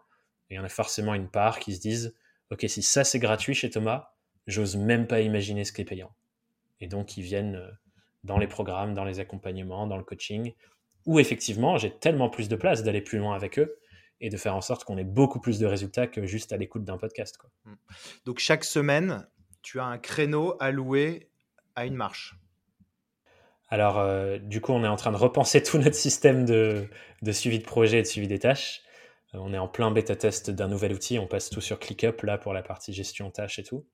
il 0.50 0.56
y 0.56 0.60
en 0.60 0.64
a 0.64 0.70
forcément 0.70 1.14
une 1.14 1.30
part 1.30 1.60
qui 1.60 1.74
se 1.76 1.80
disent, 1.80 2.16
OK, 2.50 2.66
si 2.68 2.82
ça 2.82 3.06
c'est 3.06 3.20
gratuit 3.20 3.54
chez 3.54 3.70
Thomas, 3.70 4.14
j'ose 4.48 4.76
même 4.76 5.08
pas 5.08 5.22
imaginer 5.22 5.64
ce 5.64 5.72
qui 5.72 5.82
est 5.82 5.86
payant. 5.86 6.14
Et 6.82 6.88
donc, 6.88 7.16
ils 7.16 7.24
viennent 7.24 7.56
euh, 7.56 7.72
dans 8.24 8.38
les 8.38 8.48
programmes, 8.48 8.94
dans 8.94 9.06
les 9.06 9.20
accompagnements, 9.20 9.88
dans 9.88 9.98
le 9.98 10.04
coaching, 10.04 10.54
où 11.06 11.20
effectivement 11.20 11.78
j'ai 11.78 11.92
tellement 11.92 12.30
plus 12.30 12.50
de 12.50 12.56
place 12.56 12.84
d'aller 12.84 13.02
plus 13.02 13.18
loin 13.18 13.36
avec 13.36 13.60
eux 13.60 13.78
et 14.20 14.30
de 14.30 14.38
faire 14.38 14.56
en 14.56 14.62
sorte 14.62 14.84
qu'on 14.84 14.98
ait 14.98 15.04
beaucoup 15.04 15.40
plus 15.40 15.60
de 15.60 15.66
résultats 15.66 16.08
que 16.08 16.26
juste 16.26 16.54
à 16.54 16.58
l'écoute 16.58 16.84
d'un 16.84 16.98
podcast. 16.98 17.38
Quoi. 17.38 17.50
Mmh. 17.66 17.74
Donc 18.26 18.40
chaque 18.40 18.64
semaine, 18.64 19.28
tu 19.64 19.80
as 19.80 19.86
un 19.86 19.98
créneau 19.98 20.56
alloué 20.60 21.30
à 21.76 21.86
une 21.86 21.96
marche. 21.96 22.36
Alors 23.70 23.98
euh, 23.98 24.38
du 24.38 24.62
coup, 24.62 24.74
on 24.74 24.84
est 24.84 24.88
en 24.88 24.98
train 24.98 25.12
de 25.12 25.18
repenser 25.18 25.64
tout 25.64 25.78
notre 25.78 25.96
système 25.96 26.46
de, 26.46 26.88
de 27.22 27.32
suivi 27.32 27.58
de 27.58 27.64
projet 27.64 28.00
et 28.00 28.02
de 28.04 28.08
suivi 28.08 28.28
des 28.28 28.40
tâches. 28.40 28.82
Euh, 29.34 29.40
on 29.42 29.54
est 29.54 29.58
en 29.58 29.68
plein 29.68 29.92
bêta 29.92 30.16
test 30.16 30.52
d'un 30.52 30.68
nouvel 30.68 30.94
outil. 30.94 31.18
On 31.18 31.28
passe 31.28 31.50
tout 31.50 31.62
sur 31.62 31.80
ClickUp 31.80 32.22
là 32.24 32.38
pour 32.38 32.54
la 32.54 32.62
partie 32.62 32.94
gestion 32.94 33.32
tâches 33.32 33.60
et 33.60 33.64
tout. 33.64 33.86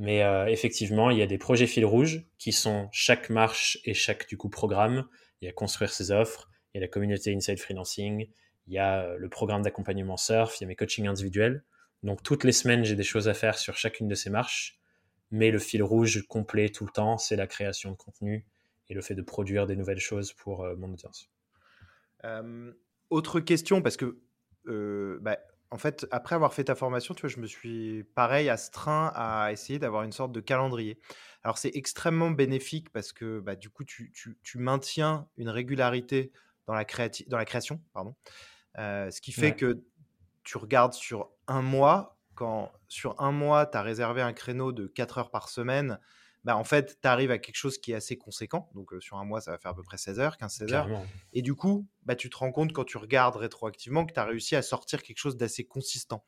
Mais 0.00 0.22
euh, 0.22 0.46
effectivement, 0.46 1.10
il 1.10 1.18
y 1.18 1.22
a 1.22 1.26
des 1.26 1.36
projets 1.36 1.66
fil 1.66 1.84
rouges 1.84 2.24
qui 2.38 2.52
sont 2.52 2.88
chaque 2.90 3.28
marche 3.28 3.78
et 3.84 3.92
chaque 3.92 4.26
du 4.26 4.38
coup 4.38 4.48
programme. 4.48 5.06
Il 5.42 5.44
y 5.44 5.48
a 5.48 5.52
construire 5.52 5.92
ses 5.92 6.10
offres, 6.10 6.48
il 6.72 6.78
y 6.78 6.80
a 6.80 6.80
la 6.80 6.88
communauté 6.88 7.34
Inside 7.34 7.58
Freelancing, 7.58 8.30
il 8.66 8.72
y 8.72 8.78
a 8.78 9.02
euh, 9.02 9.18
le 9.18 9.28
programme 9.28 9.60
d'accompagnement 9.60 10.16
surf, 10.16 10.58
il 10.58 10.62
y 10.62 10.64
a 10.64 10.68
mes 10.68 10.74
coachings 10.74 11.06
individuels. 11.06 11.64
Donc 12.02 12.22
toutes 12.22 12.44
les 12.44 12.52
semaines, 12.52 12.82
j'ai 12.82 12.96
des 12.96 13.02
choses 13.02 13.28
à 13.28 13.34
faire 13.34 13.58
sur 13.58 13.76
chacune 13.76 14.08
de 14.08 14.14
ces 14.14 14.30
marches. 14.30 14.80
Mais 15.32 15.50
le 15.50 15.58
fil 15.58 15.82
rouge 15.82 16.26
complet 16.28 16.70
tout 16.70 16.86
le 16.86 16.92
temps, 16.92 17.18
c'est 17.18 17.36
la 17.36 17.46
création 17.46 17.90
de 17.90 17.96
contenu 17.96 18.46
et 18.88 18.94
le 18.94 19.02
fait 19.02 19.14
de 19.14 19.22
produire 19.22 19.66
des 19.66 19.76
nouvelles 19.76 20.00
choses 20.00 20.32
pour 20.32 20.64
euh, 20.64 20.76
mon 20.76 20.90
audience. 20.90 21.30
autre 23.10 23.40
question, 23.40 23.82
parce 23.82 23.98
que 23.98 24.18
bah, 25.20 25.36
en 25.70 25.78
fait, 25.78 26.06
après 26.10 26.34
avoir 26.34 26.52
fait 26.52 26.64
ta 26.64 26.74
formation, 26.74 27.14
tu 27.14 27.22
vois, 27.22 27.30
je 27.30 27.38
me 27.38 27.46
suis 27.46 28.04
pareil 28.14 28.48
astreint 28.48 29.12
à 29.14 29.52
essayer 29.52 29.78
d'avoir 29.78 30.02
une 30.02 30.12
sorte 30.12 30.32
de 30.32 30.40
calendrier. 30.40 30.98
Alors, 31.44 31.58
c'est 31.58 31.70
extrêmement 31.74 32.30
bénéfique 32.30 32.90
parce 32.90 33.12
que 33.12 33.38
bah, 33.40 33.54
du 33.54 33.70
coup, 33.70 33.84
tu, 33.84 34.12
maintiens 34.56 35.28
une 35.36 35.48
régularité 35.48 36.32
dans 36.66 36.74
la, 36.74 36.84
dans 37.28 37.38
la 37.38 37.44
création, 37.44 37.80
pardon. 37.92 38.16
Euh, 38.78 39.10
ce 39.10 39.20
qui 39.20 39.32
fait 39.32 39.54
que 39.54 39.82
tu 40.42 40.58
regardes 40.58 40.92
sur 40.92 41.30
un 41.46 41.62
mois, 41.62 42.18
quand 42.34 42.72
sur 42.88 43.20
un 43.20 43.32
mois, 43.32 43.66
tu 43.66 43.76
as 43.76 43.82
réservé 43.82 44.22
un 44.22 44.32
créneau 44.32 44.72
de 44.72 44.86
4 44.86 45.18
heures 45.18 45.30
par 45.30 45.48
semaine, 45.48 45.98
bah, 46.44 46.56
en 46.56 46.64
fait, 46.64 46.98
tu 47.00 47.08
arrives 47.08 47.30
à 47.30 47.38
quelque 47.38 47.56
chose 47.56 47.78
qui 47.78 47.92
est 47.92 47.94
assez 47.94 48.16
conséquent. 48.16 48.70
Donc, 48.74 48.92
sur 49.00 49.18
un 49.18 49.24
mois, 49.24 49.40
ça 49.40 49.50
va 49.50 49.58
faire 49.58 49.72
à 49.72 49.74
peu 49.74 49.82
près 49.82 49.98
16 49.98 50.20
heures, 50.20 50.36
15-16 50.36 50.72
heures. 50.72 50.88
Et 51.32 51.42
du 51.42 51.54
coup, 51.54 51.86
bah, 52.04 52.16
tu 52.16 52.30
te 52.30 52.36
rends 52.36 52.52
compte 52.52 52.72
quand 52.72 52.84
tu 52.84 52.96
regardes 52.96 53.36
rétroactivement 53.36 54.06
que 54.06 54.12
tu 54.12 54.20
as 54.20 54.24
réussi 54.24 54.56
à 54.56 54.62
sortir 54.62 55.02
quelque 55.02 55.18
chose 55.18 55.36
d'assez 55.36 55.64
consistant. 55.64 56.24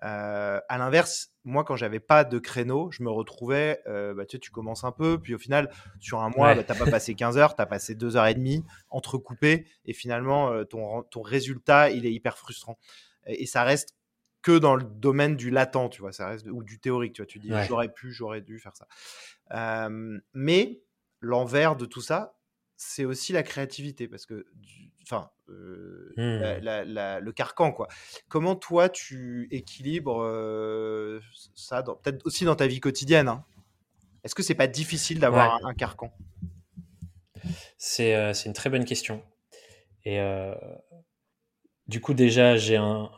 à 0.00 0.78
l'inverse, 0.78 1.32
moi, 1.44 1.64
quand 1.64 1.76
j'avais 1.76 1.98
pas 1.98 2.24
de 2.24 2.38
créneau, 2.38 2.90
je 2.92 3.02
me 3.02 3.10
retrouvais, 3.10 3.80
bah, 3.86 4.24
tu, 4.26 4.36
sais, 4.36 4.38
tu 4.38 4.50
commences 4.50 4.84
un 4.84 4.92
peu, 4.92 5.20
puis 5.20 5.34
au 5.34 5.38
final, 5.38 5.70
sur 5.98 6.20
un 6.20 6.30
mois, 6.30 6.54
tu 6.54 6.58
n'as 6.60 6.78
pas 6.78 6.90
passé 6.90 7.14
15 7.14 7.36
heures, 7.36 7.56
tu 7.56 7.62
as 7.62 7.66
passé 7.66 7.96
2 7.96 8.16
heures 8.16 8.26
et 8.26 8.34
demie 8.34 8.64
entrecoupé, 8.90 9.66
et 9.84 9.92
finalement, 9.92 10.64
ton, 10.66 11.02
ton 11.02 11.22
résultat, 11.22 11.90
il 11.90 12.06
est 12.06 12.12
hyper 12.12 12.38
frustrant. 12.38 12.78
Et, 13.26 13.42
et 13.42 13.46
ça 13.46 13.64
reste 13.64 13.97
que 14.42 14.58
dans 14.58 14.76
le 14.76 14.84
domaine 14.84 15.36
du 15.36 15.50
latent, 15.50 15.90
tu 15.90 16.00
vois, 16.00 16.12
ça 16.12 16.28
reste, 16.28 16.46
ou 16.46 16.62
du 16.62 16.78
théorique, 16.78 17.14
tu 17.14 17.22
vois, 17.22 17.26
tu 17.26 17.38
dis 17.38 17.50
j'aurais 17.66 17.92
pu, 17.92 18.12
j'aurais 18.12 18.40
dû 18.40 18.58
faire 18.58 18.74
ça. 18.76 19.88
mais 20.32 20.80
l'envers 21.20 21.76
de 21.76 21.86
tout 21.86 22.00
ça, 22.00 22.38
c'est 22.76 23.04
aussi 23.04 23.32
la 23.32 23.42
créativité, 23.42 24.06
parce 24.06 24.24
que, 24.24 24.46
enfin, 25.02 25.30
euh, 25.48 26.12
mmh. 26.16 26.60
le 26.62 27.30
carcan, 27.32 27.72
quoi. 27.72 27.88
Comment 28.28 28.54
toi, 28.54 28.88
tu 28.88 29.48
équilibres 29.50 30.22
ça, 31.54 31.82
peut-être 31.82 32.24
aussi 32.24 32.44
dans 32.44 32.56
ta 32.56 32.66
vie 32.66 32.80
quotidienne 32.80 33.28
hein? 33.28 33.44
Est-ce 34.24 34.34
que 34.34 34.42
c'est 34.42 34.54
pas 34.54 34.66
difficile 34.66 35.20
d'avoir 35.20 35.64
un, 35.64 35.74
carcan? 35.74 36.12
C'est, 37.76 38.32
une 38.46 38.52
très 38.52 38.68
bonne 38.68 38.84
question. 38.84 39.22
Et 40.04 40.20
du 41.86 42.00
coup, 42.00 42.14
déjà, 42.14 42.56
j'ai 42.56 42.76
un, 42.76 43.10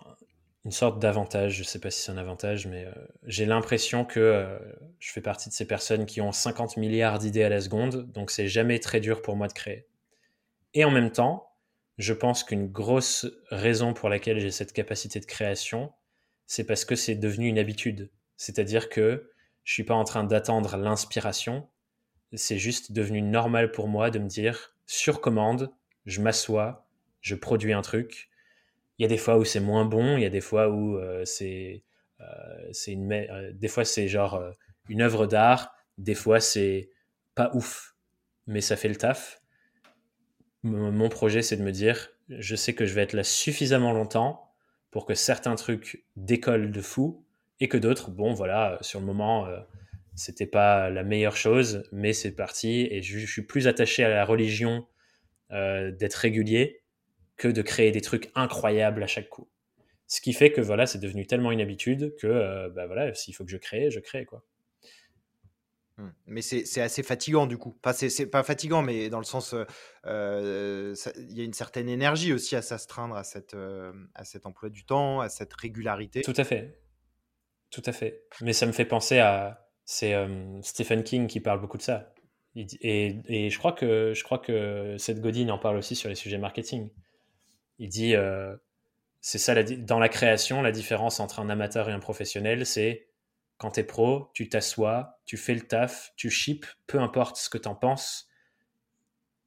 une 0.64 0.70
sorte 0.70 0.98
d'avantage. 0.98 1.54
Je 1.54 1.60
ne 1.60 1.64
sais 1.64 1.78
pas 1.78 1.90
si 1.90 2.02
c'est 2.02 2.12
un 2.12 2.18
avantage, 2.18 2.66
mais 2.66 2.84
euh, 2.84 2.92
j'ai 3.24 3.46
l'impression 3.46 4.04
que 4.04 4.20
euh, 4.20 4.58
je 4.98 5.10
fais 5.12 5.20
partie 5.20 5.48
de 5.48 5.54
ces 5.54 5.66
personnes 5.66 6.06
qui 6.06 6.20
ont 6.20 6.32
50 6.32 6.76
milliards 6.76 7.18
d'idées 7.18 7.44
à 7.44 7.48
la 7.48 7.60
seconde, 7.60 8.10
donc 8.12 8.30
c'est 8.30 8.48
jamais 8.48 8.78
très 8.78 9.00
dur 9.00 9.22
pour 9.22 9.36
moi 9.36 9.48
de 9.48 9.52
créer. 9.52 9.86
Et 10.74 10.84
en 10.84 10.90
même 10.90 11.10
temps, 11.10 11.52
je 11.98 12.12
pense 12.12 12.44
qu'une 12.44 12.66
grosse 12.66 13.26
raison 13.50 13.92
pour 13.92 14.08
laquelle 14.08 14.38
j'ai 14.40 14.50
cette 14.50 14.72
capacité 14.72 15.20
de 15.20 15.26
création, 15.26 15.92
c'est 16.46 16.64
parce 16.64 16.84
que 16.84 16.96
c'est 16.96 17.14
devenu 17.14 17.48
une 17.48 17.58
habitude. 17.58 18.10
C'est-à-dire 18.36 18.88
que 18.88 19.30
je 19.64 19.74
suis 19.74 19.84
pas 19.84 19.94
en 19.94 20.04
train 20.04 20.24
d'attendre 20.24 20.76
l'inspiration, 20.76 21.68
c'est 22.32 22.58
juste 22.58 22.92
devenu 22.92 23.22
normal 23.22 23.70
pour 23.70 23.88
moi 23.88 24.10
de 24.10 24.18
me 24.18 24.28
dire 24.28 24.74
sur 24.86 25.20
commande, 25.20 25.70
je 26.06 26.20
m'assois, 26.20 26.86
je 27.20 27.34
produis 27.34 27.72
un 27.72 27.82
truc, 27.82 28.29
il 29.00 29.04
y 29.04 29.06
a 29.06 29.08
des 29.08 29.16
fois 29.16 29.38
où 29.38 29.46
c'est 29.46 29.60
moins 29.60 29.86
bon, 29.86 30.18
il 30.18 30.22
y 30.22 30.26
a 30.26 30.30
des 30.30 30.42
fois 30.42 30.68
où 30.68 30.98
euh, 30.98 31.24
c'est 31.24 31.84
euh, 32.20 32.24
c'est 32.70 32.92
une 32.92 33.10
euh, 33.10 33.50
des 33.54 33.68
fois 33.68 33.86
c'est 33.86 34.08
genre 34.08 34.44
une 34.90 35.00
œuvre 35.00 35.26
d'art, 35.26 35.74
des 35.96 36.14
fois 36.14 36.38
c'est 36.38 36.90
pas 37.34 37.50
ouf, 37.54 37.96
mais 38.46 38.60
ça 38.60 38.76
fait 38.76 38.90
le 38.90 38.96
taf. 38.96 39.40
mon 40.64 41.08
projet 41.08 41.40
c'est 41.40 41.56
de 41.56 41.62
me 41.62 41.72
dire, 41.72 42.10
je 42.28 42.54
sais 42.54 42.74
que 42.74 42.84
je 42.84 42.92
vais 42.92 43.00
être 43.00 43.14
là 43.14 43.24
suffisamment 43.24 43.94
longtemps 43.94 44.52
pour 44.90 45.06
que 45.06 45.14
certains 45.14 45.54
trucs 45.54 46.04
décollent 46.16 46.70
de 46.70 46.82
fou 46.82 47.24
et 47.58 47.68
que 47.68 47.78
d'autres, 47.78 48.10
bon 48.10 48.34
voilà, 48.34 48.76
sur 48.82 49.00
le 49.00 49.06
moment 49.06 49.48
c'était 50.14 50.46
pas 50.46 50.90
la 50.90 51.04
meilleure 51.04 51.36
chose, 51.38 51.84
mais 51.90 52.12
c'est 52.12 52.32
parti 52.32 52.86
et 52.90 53.00
je, 53.00 53.18
suis 53.24 53.46
plus 53.46 53.66
attaché 53.66 54.04
à 54.04 54.10
la 54.10 54.26
religion 54.26 54.86
d'être 55.50 56.16
régulier 56.16 56.79
que 57.40 57.48
de 57.48 57.62
créer 57.62 57.90
des 57.90 58.02
trucs 58.02 58.30
incroyables 58.34 59.02
à 59.02 59.06
chaque 59.06 59.30
coup. 59.30 59.48
Ce 60.06 60.20
qui 60.20 60.34
fait 60.34 60.52
que 60.52 60.60
voilà, 60.60 60.86
c'est 60.86 60.98
devenu 60.98 61.26
tellement 61.26 61.50
une 61.52 61.62
habitude 61.62 62.14
que 62.20 62.26
euh, 62.26 62.68
bah 62.68 62.86
voilà, 62.86 63.14
s'il 63.14 63.34
faut 63.34 63.44
que 63.44 63.50
je 63.50 63.56
crée, 63.56 63.90
je 63.90 63.98
crée 63.98 64.26
quoi. 64.26 64.44
Mmh. 65.96 66.08
Mais 66.26 66.42
c'est 66.42 66.82
assez 66.82 67.02
fatigant 67.02 67.46
du 67.46 67.56
coup. 67.56 67.78
Enfin, 67.82 67.94
c'est 67.94 68.26
pas 68.26 68.42
fatigant, 68.42 68.82
mais 68.82 69.08
dans 69.08 69.18
le 69.18 69.24
sens, 69.24 69.54
euh, 69.54 69.64
euh, 70.04 70.94
il 71.16 71.38
y 71.38 71.40
a 71.40 71.44
une 71.44 71.54
certaine 71.54 71.88
énergie 71.88 72.34
aussi 72.34 72.56
à 72.56 72.62
s'astreindre 72.62 73.16
à, 73.16 73.24
cette, 73.24 73.56
à 74.14 74.24
cet 74.24 74.44
emploi 74.44 74.68
du 74.68 74.84
temps, 74.84 75.20
à 75.20 75.30
cette 75.30 75.54
régularité. 75.54 76.20
Tout 76.20 76.34
à 76.36 76.44
fait. 76.44 76.78
Tout 77.70 77.82
à 77.86 77.92
fait. 77.92 78.24
Mais 78.42 78.52
ça 78.52 78.66
me 78.66 78.72
fait 78.72 78.84
penser 78.84 79.18
à. 79.18 79.66
C'est 79.86 80.14
Stephen 80.62 81.02
King 81.04 81.26
qui 81.26 81.40
parle 81.40 81.60
beaucoup 81.60 81.78
de 81.78 81.82
ça. 81.82 82.12
Et, 82.54 83.16
et, 83.28 83.50
je, 83.50 83.58
crois 83.58 83.72
que, 83.72 84.12
je 84.14 84.22
crois 84.24 84.38
que 84.38 84.96
Seth 84.98 85.20
Godin 85.20 85.48
en 85.48 85.58
parle 85.58 85.76
aussi 85.78 85.96
sur 85.96 86.08
les 86.08 86.14
sujets 86.14 86.38
marketing. 86.38 86.90
Il 87.80 87.88
dit, 87.88 88.14
euh, 88.14 88.54
c'est 89.22 89.38
ça, 89.38 89.60
dans 89.62 89.98
la 89.98 90.10
création, 90.10 90.60
la 90.60 90.70
différence 90.70 91.18
entre 91.18 91.40
un 91.40 91.48
amateur 91.48 91.88
et 91.88 91.92
un 91.92 91.98
professionnel, 91.98 92.66
c'est 92.66 93.08
quand 93.56 93.72
tu 93.72 93.80
es 93.80 93.84
pro, 93.84 94.30
tu 94.34 94.50
t'assois, 94.50 95.18
tu 95.24 95.38
fais 95.38 95.54
le 95.54 95.62
taf, 95.62 96.12
tu 96.14 96.30
ships, 96.30 96.66
peu 96.86 97.00
importe 97.00 97.38
ce 97.38 97.48
que 97.48 97.58
tu 97.58 97.68
en 97.68 97.74
penses, 97.74 98.28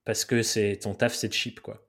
parce 0.03 0.25
que 0.25 0.41
c'est 0.41 0.79
ton 0.81 0.95
taf, 0.95 1.13
c'est 1.13 1.27
de 1.27 1.33
ship, 1.33 1.59
quoi. 1.61 1.87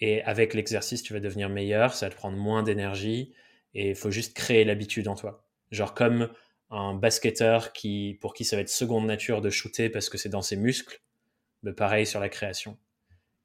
Et 0.00 0.22
avec 0.22 0.54
l'exercice, 0.54 1.02
tu 1.02 1.12
vas 1.12 1.20
devenir 1.20 1.50
meilleur, 1.50 1.94
ça 1.94 2.06
va 2.06 2.10
te 2.10 2.16
prendre 2.16 2.38
moins 2.38 2.62
d'énergie, 2.62 3.34
et 3.74 3.90
il 3.90 3.96
faut 3.96 4.10
juste 4.10 4.34
créer 4.34 4.64
l'habitude 4.64 5.06
en 5.06 5.14
toi. 5.14 5.46
Genre 5.70 5.94
comme 5.94 6.32
un 6.70 6.94
basketteur 6.94 7.74
qui, 7.74 8.16
pour 8.22 8.32
qui 8.32 8.44
ça 8.44 8.56
va 8.56 8.62
être 8.62 8.70
seconde 8.70 9.06
nature 9.06 9.42
de 9.42 9.50
shooter 9.50 9.90
parce 9.90 10.08
que 10.08 10.16
c'est 10.16 10.30
dans 10.30 10.42
ses 10.42 10.56
muscles, 10.56 11.02
mais 11.62 11.72
ben, 11.72 11.76
pareil 11.76 12.06
sur 12.06 12.20
la 12.20 12.30
création. 12.30 12.78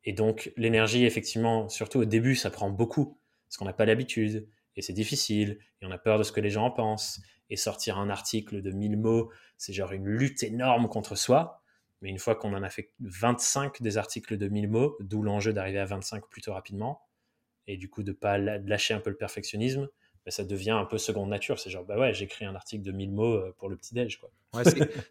Et 0.10 0.12
donc 0.12 0.52
l'énergie, 0.58 1.06
effectivement, 1.06 1.70
surtout 1.70 2.00
au 2.00 2.06
début, 2.06 2.36
ça 2.36 2.50
prend 2.50 2.72
beaucoup, 2.72 3.20
parce 3.48 3.58
qu'on 3.58 3.66
n'a 3.66 3.74
pas 3.74 3.86
l'habitude, 3.86 4.50
et 4.76 4.82
c'est 4.82 4.92
difficile, 4.92 5.60
et 5.84 5.86
on 5.86 5.92
a 5.92 6.00
peur 6.00 6.18
de 6.18 6.24
ce 6.24 6.32
que 6.32 6.42
les 6.42 6.50
gens 6.50 6.66
en 6.66 6.72
pensent, 6.72 7.22
et 7.52 7.56
sortir 7.56 8.00
un 8.00 8.10
article 8.10 8.64
de 8.64 8.72
1000 8.72 8.98
mots, 8.98 9.32
c'est 9.58 9.72
genre 9.72 9.92
une 9.92 10.08
lutte 10.08 10.42
énorme 10.42 10.90
contre 10.90 11.14
soi, 11.14 11.62
mais 12.02 12.10
une 12.10 12.18
fois 12.18 12.34
qu'on 12.34 12.56
en 12.56 12.64
a 12.64 12.72
fait 12.72 12.92
25 13.02 13.84
des 13.84 14.00
articles 14.00 14.36
de 14.36 14.48
1000 14.48 14.68
mots, 14.68 14.98
d'où 15.00 15.22
l'enjeu 15.22 15.54
d'arriver 15.54 15.78
à 15.78 15.86
25 15.86 16.28
plutôt 16.28 16.54
rapidement, 16.54 17.04
et 17.68 17.78
du 17.78 17.88
coup 17.88 18.02
de 18.02 18.12
pas 18.12 18.40
lâcher 18.40 18.96
un 18.96 19.02
peu 19.02 19.12
le 19.12 19.16
perfectionnisme, 19.16 19.90
bah, 20.26 20.32
ça 20.32 20.44
devient 20.44 20.72
un 20.72 20.86
peu 20.86 20.98
seconde 20.98 21.30
nature. 21.30 21.60
C'est 21.60 21.70
genre, 21.70 21.86
bah 21.86 22.00
ouais, 22.00 22.16
j'écris 22.16 22.46
un 22.46 22.56
article 22.56 22.82
de 22.84 22.92
1000 22.92 23.12
mots 23.12 23.36
euh, 23.36 23.56
pour 23.60 23.70
le 23.70 23.78
petit-déj. 23.78 24.22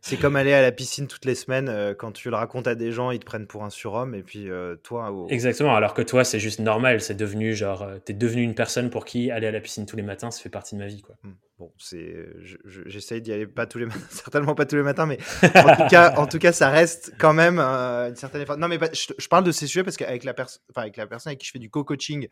C'est 0.00 0.16
comme 0.16 0.36
aller 0.36 0.52
à 0.52 0.62
la 0.62 0.72
piscine 0.72 1.06
toutes 1.06 1.24
les 1.24 1.34
semaines. 1.34 1.68
Euh, 1.68 1.94
quand 1.94 2.12
tu 2.12 2.30
le 2.30 2.36
racontes 2.36 2.66
à 2.66 2.74
des 2.74 2.92
gens, 2.92 3.10
ils 3.10 3.20
te 3.20 3.24
prennent 3.24 3.46
pour 3.46 3.64
un 3.64 3.70
surhomme. 3.70 4.14
Et 4.14 4.22
puis 4.22 4.50
euh, 4.50 4.76
toi. 4.76 5.14
Exactement. 5.28 5.74
Alors 5.74 5.94
que 5.94 6.02
toi, 6.02 6.24
c'est 6.24 6.40
juste 6.40 6.60
normal. 6.60 7.00
C'est 7.00 7.14
devenu 7.14 7.54
genre, 7.54 7.86
t'es 8.04 8.14
devenu 8.14 8.42
une 8.42 8.54
personne 8.54 8.90
pour 8.90 9.04
qui 9.04 9.30
aller 9.30 9.46
à 9.46 9.52
la 9.52 9.60
piscine 9.60 9.86
tous 9.86 9.96
les 9.96 10.02
matins, 10.02 10.30
ça 10.30 10.42
fait 10.42 10.48
partie 10.48 10.74
de 10.74 10.80
ma 10.80 10.86
vie. 10.86 11.02
Quoi. 11.02 11.16
Mmh. 11.22 11.30
Bon, 11.58 11.72
c'est, 11.76 12.24
j'essaye 12.86 13.20
d'y 13.20 13.32
aller 13.32 13.48
pas 13.48 13.66
tous 13.66 13.78
les 13.78 13.86
matins, 13.86 13.98
certainement 14.10 14.54
pas 14.54 14.64
tous 14.64 14.76
les 14.76 14.84
matins, 14.84 15.06
mais 15.06 15.18
en 15.56 15.74
tout 15.74 15.88
cas, 15.90 16.14
en 16.16 16.28
tout 16.28 16.38
cas, 16.38 16.52
ça 16.52 16.70
reste 16.70 17.14
quand 17.18 17.34
même 17.34 17.58
une 17.58 18.14
certaine 18.14 18.42
effort. 18.42 18.56
Non, 18.56 18.68
mais 18.68 18.78
je, 18.92 19.28
parle 19.28 19.42
de 19.42 19.50
ces 19.50 19.66
sujets 19.66 19.82
parce 19.82 19.96
qu'avec 19.96 20.22
la 20.22 20.34
personne, 20.34 20.62
enfin, 20.70 20.82
avec 20.82 20.96
la 20.96 21.08
personne 21.08 21.30
avec 21.30 21.40
qui 21.40 21.48
je 21.48 21.50
fais 21.50 21.58
du 21.58 21.68
co-coaching, 21.68 22.28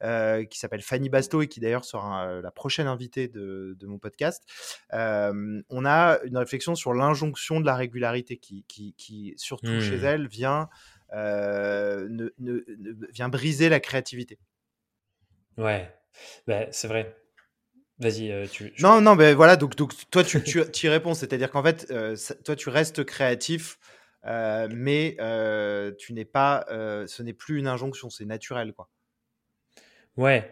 qui 0.00 0.58
s'appelle 0.58 0.80
Fanny 0.80 1.10
Basto 1.10 1.42
et 1.42 1.46
qui 1.46 1.60
d'ailleurs 1.60 1.84
sera 1.84 2.40
la 2.40 2.50
prochaine 2.50 2.86
invitée 2.86 3.28
de, 3.28 3.76
de 3.78 3.86
mon 3.86 3.98
podcast, 3.98 4.44
on 4.92 5.84
a 5.84 6.18
une 6.24 6.38
réflexion 6.38 6.49
sur 6.58 6.94
l'injonction 6.94 7.60
de 7.60 7.66
la 7.66 7.76
régularité 7.76 8.36
qui, 8.36 8.64
qui, 8.66 8.94
qui 8.96 9.34
surtout 9.36 9.80
chez 9.80 9.98
mmh. 9.98 10.04
elle, 10.04 10.28
vient, 10.28 10.68
ne, 11.12 12.30
ne, 12.38 12.60
vient 13.12 13.28
briser 13.28 13.68
la 13.68 13.80
créativité. 13.80 14.38
Ouais, 15.56 15.92
bah, 16.46 16.66
c'est 16.70 16.88
vrai. 16.88 17.14
Vas-y, 18.00 18.32
euh, 18.32 18.46
tu. 18.50 18.72
Non, 18.80 19.02
non, 19.02 19.14
mais 19.14 19.34
voilà, 19.34 19.56
donc, 19.56 19.76
donc 19.76 19.92
toi, 20.10 20.24
tu, 20.24 20.42
tu, 20.42 20.86
y 20.86 20.88
réponds. 20.88 21.12
C'est-à-dire 21.12 21.50
qu'en 21.50 21.62
fait, 21.62 21.86
euh, 21.90 22.16
toi, 22.44 22.56
tu 22.56 22.70
restes 22.70 23.04
créatif, 23.04 23.78
euh, 24.24 24.68
mais 24.72 25.16
tu 25.98 26.14
n'es 26.14 26.24
pas. 26.24 26.64
ce 26.68 27.22
n'est 27.22 27.34
plus 27.34 27.58
une 27.58 27.66
injonction, 27.66 28.08
c'est 28.08 28.24
naturel, 28.24 28.72
quoi. 28.72 28.88
Ouais. 30.16 30.50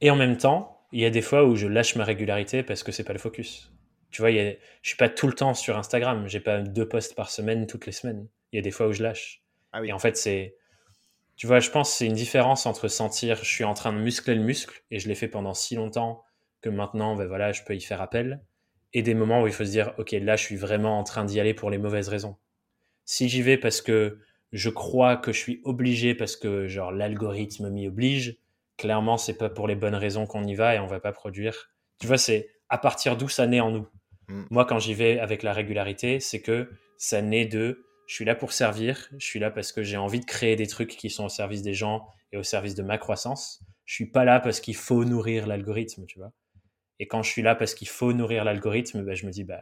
Et 0.00 0.10
en 0.10 0.16
même 0.16 0.36
temps, 0.36 0.86
il 0.92 1.00
y 1.00 1.04
a 1.04 1.10
des 1.10 1.22
fois 1.22 1.44
où 1.44 1.56
je 1.56 1.66
lâche 1.66 1.96
ma 1.96 2.04
régularité 2.04 2.62
parce 2.62 2.82
que 2.82 2.92
c'est 2.92 3.04
pas 3.04 3.12
le 3.12 3.18
focus. 3.18 3.72
Tu 4.10 4.22
vois, 4.22 4.30
y 4.30 4.40
a, 4.40 4.52
je 4.82 4.88
suis 4.88 4.96
pas 4.96 5.08
tout 5.08 5.26
le 5.26 5.34
temps 5.34 5.54
sur 5.54 5.76
Instagram. 5.76 6.28
J'ai 6.28 6.40
pas 6.40 6.60
deux 6.60 6.88
posts 6.88 7.14
par 7.14 7.30
semaine 7.30 7.66
toutes 7.66 7.86
les 7.86 7.92
semaines. 7.92 8.26
Il 8.52 8.56
y 8.56 8.58
a 8.58 8.62
des 8.62 8.70
fois 8.70 8.88
où 8.88 8.92
je 8.92 9.02
lâche. 9.02 9.42
Ah 9.72 9.80
oui. 9.80 9.88
Et 9.88 9.92
en 9.92 9.98
fait, 9.98 10.16
c'est. 10.16 10.56
Tu 11.36 11.46
vois, 11.46 11.60
je 11.60 11.70
pense 11.70 11.90
que 11.90 11.96
c'est 11.98 12.06
une 12.06 12.14
différence 12.14 12.66
entre 12.66 12.88
sentir 12.88 13.36
je 13.36 13.48
suis 13.48 13.64
en 13.64 13.74
train 13.74 13.92
de 13.92 13.98
muscler 13.98 14.34
le 14.34 14.42
muscle 14.42 14.82
et 14.90 14.98
je 14.98 15.08
l'ai 15.08 15.14
fait 15.14 15.28
pendant 15.28 15.54
si 15.54 15.76
longtemps 15.76 16.24
que 16.60 16.68
maintenant, 16.68 17.14
ben 17.14 17.26
voilà, 17.26 17.52
je 17.52 17.62
peux 17.62 17.76
y 17.76 17.80
faire 17.80 18.02
appel, 18.02 18.40
et 18.92 19.02
des 19.02 19.14
moments 19.14 19.42
où 19.42 19.46
il 19.46 19.52
faut 19.52 19.64
se 19.64 19.70
dire, 19.70 19.92
ok, 19.98 20.12
là, 20.12 20.36
je 20.36 20.44
suis 20.44 20.56
vraiment 20.56 20.98
en 20.98 21.04
train 21.04 21.24
d'y 21.24 21.40
aller 21.40 21.54
pour 21.54 21.70
les 21.70 21.78
mauvaises 21.78 22.08
raisons. 22.08 22.36
Si 23.04 23.28
j'y 23.28 23.42
vais 23.42 23.58
parce 23.58 23.80
que 23.80 24.18
je 24.52 24.70
crois 24.70 25.16
que 25.16 25.32
je 25.32 25.38
suis 25.38 25.60
obligé 25.64 26.14
parce 26.14 26.36
que 26.36 26.66
genre 26.68 26.90
l'algorithme 26.92 27.70
m'y 27.70 27.86
oblige, 27.86 28.38
clairement, 28.76 29.18
c'est 29.18 29.36
pas 29.36 29.50
pour 29.50 29.68
les 29.68 29.76
bonnes 29.76 29.94
raisons 29.94 30.26
qu'on 30.26 30.44
y 30.44 30.54
va 30.54 30.74
et 30.74 30.78
on 30.78 30.86
va 30.86 31.00
pas 31.00 31.12
produire. 31.12 31.70
Tu 32.00 32.06
vois, 32.06 32.18
c'est 32.18 32.50
à 32.68 32.78
partir 32.78 33.16
d'où 33.16 33.28
ça 33.28 33.46
naît 33.46 33.60
en 33.60 33.70
nous. 33.70 33.88
Mm. 34.28 34.42
Moi, 34.50 34.64
quand 34.64 34.78
j'y 34.78 34.94
vais 34.94 35.18
avec 35.18 35.42
la 35.42 35.52
régularité, 35.52 36.20
c'est 36.20 36.40
que 36.40 36.70
ça 36.96 37.22
naît 37.22 37.46
de 37.46 37.84
je 38.06 38.14
suis 38.14 38.24
là 38.24 38.34
pour 38.34 38.52
servir, 38.52 39.08
je 39.18 39.26
suis 39.26 39.38
là 39.38 39.50
parce 39.50 39.70
que 39.70 39.82
j'ai 39.82 39.98
envie 39.98 40.20
de 40.20 40.24
créer 40.24 40.56
des 40.56 40.66
trucs 40.66 40.96
qui 40.96 41.10
sont 41.10 41.26
au 41.26 41.28
service 41.28 41.60
des 41.62 41.74
gens 41.74 42.06
et 42.32 42.38
au 42.38 42.42
service 42.42 42.74
de 42.74 42.82
ma 42.82 42.96
croissance. 42.96 43.62
Je 43.84 43.94
suis 43.94 44.10
pas 44.10 44.24
là 44.24 44.40
parce 44.40 44.60
qu'il 44.60 44.76
faut 44.76 45.04
nourrir 45.04 45.46
l'algorithme, 45.46 46.06
tu 46.06 46.18
vois. 46.18 46.32
Et 46.98 47.06
quand 47.06 47.22
je 47.22 47.30
suis 47.30 47.42
là 47.42 47.54
parce 47.54 47.74
qu'il 47.74 47.88
faut 47.88 48.14
nourrir 48.14 48.44
l'algorithme, 48.44 49.02
bah, 49.02 49.14
je 49.14 49.26
me 49.26 49.30
dis, 49.30 49.44
bah, 49.44 49.60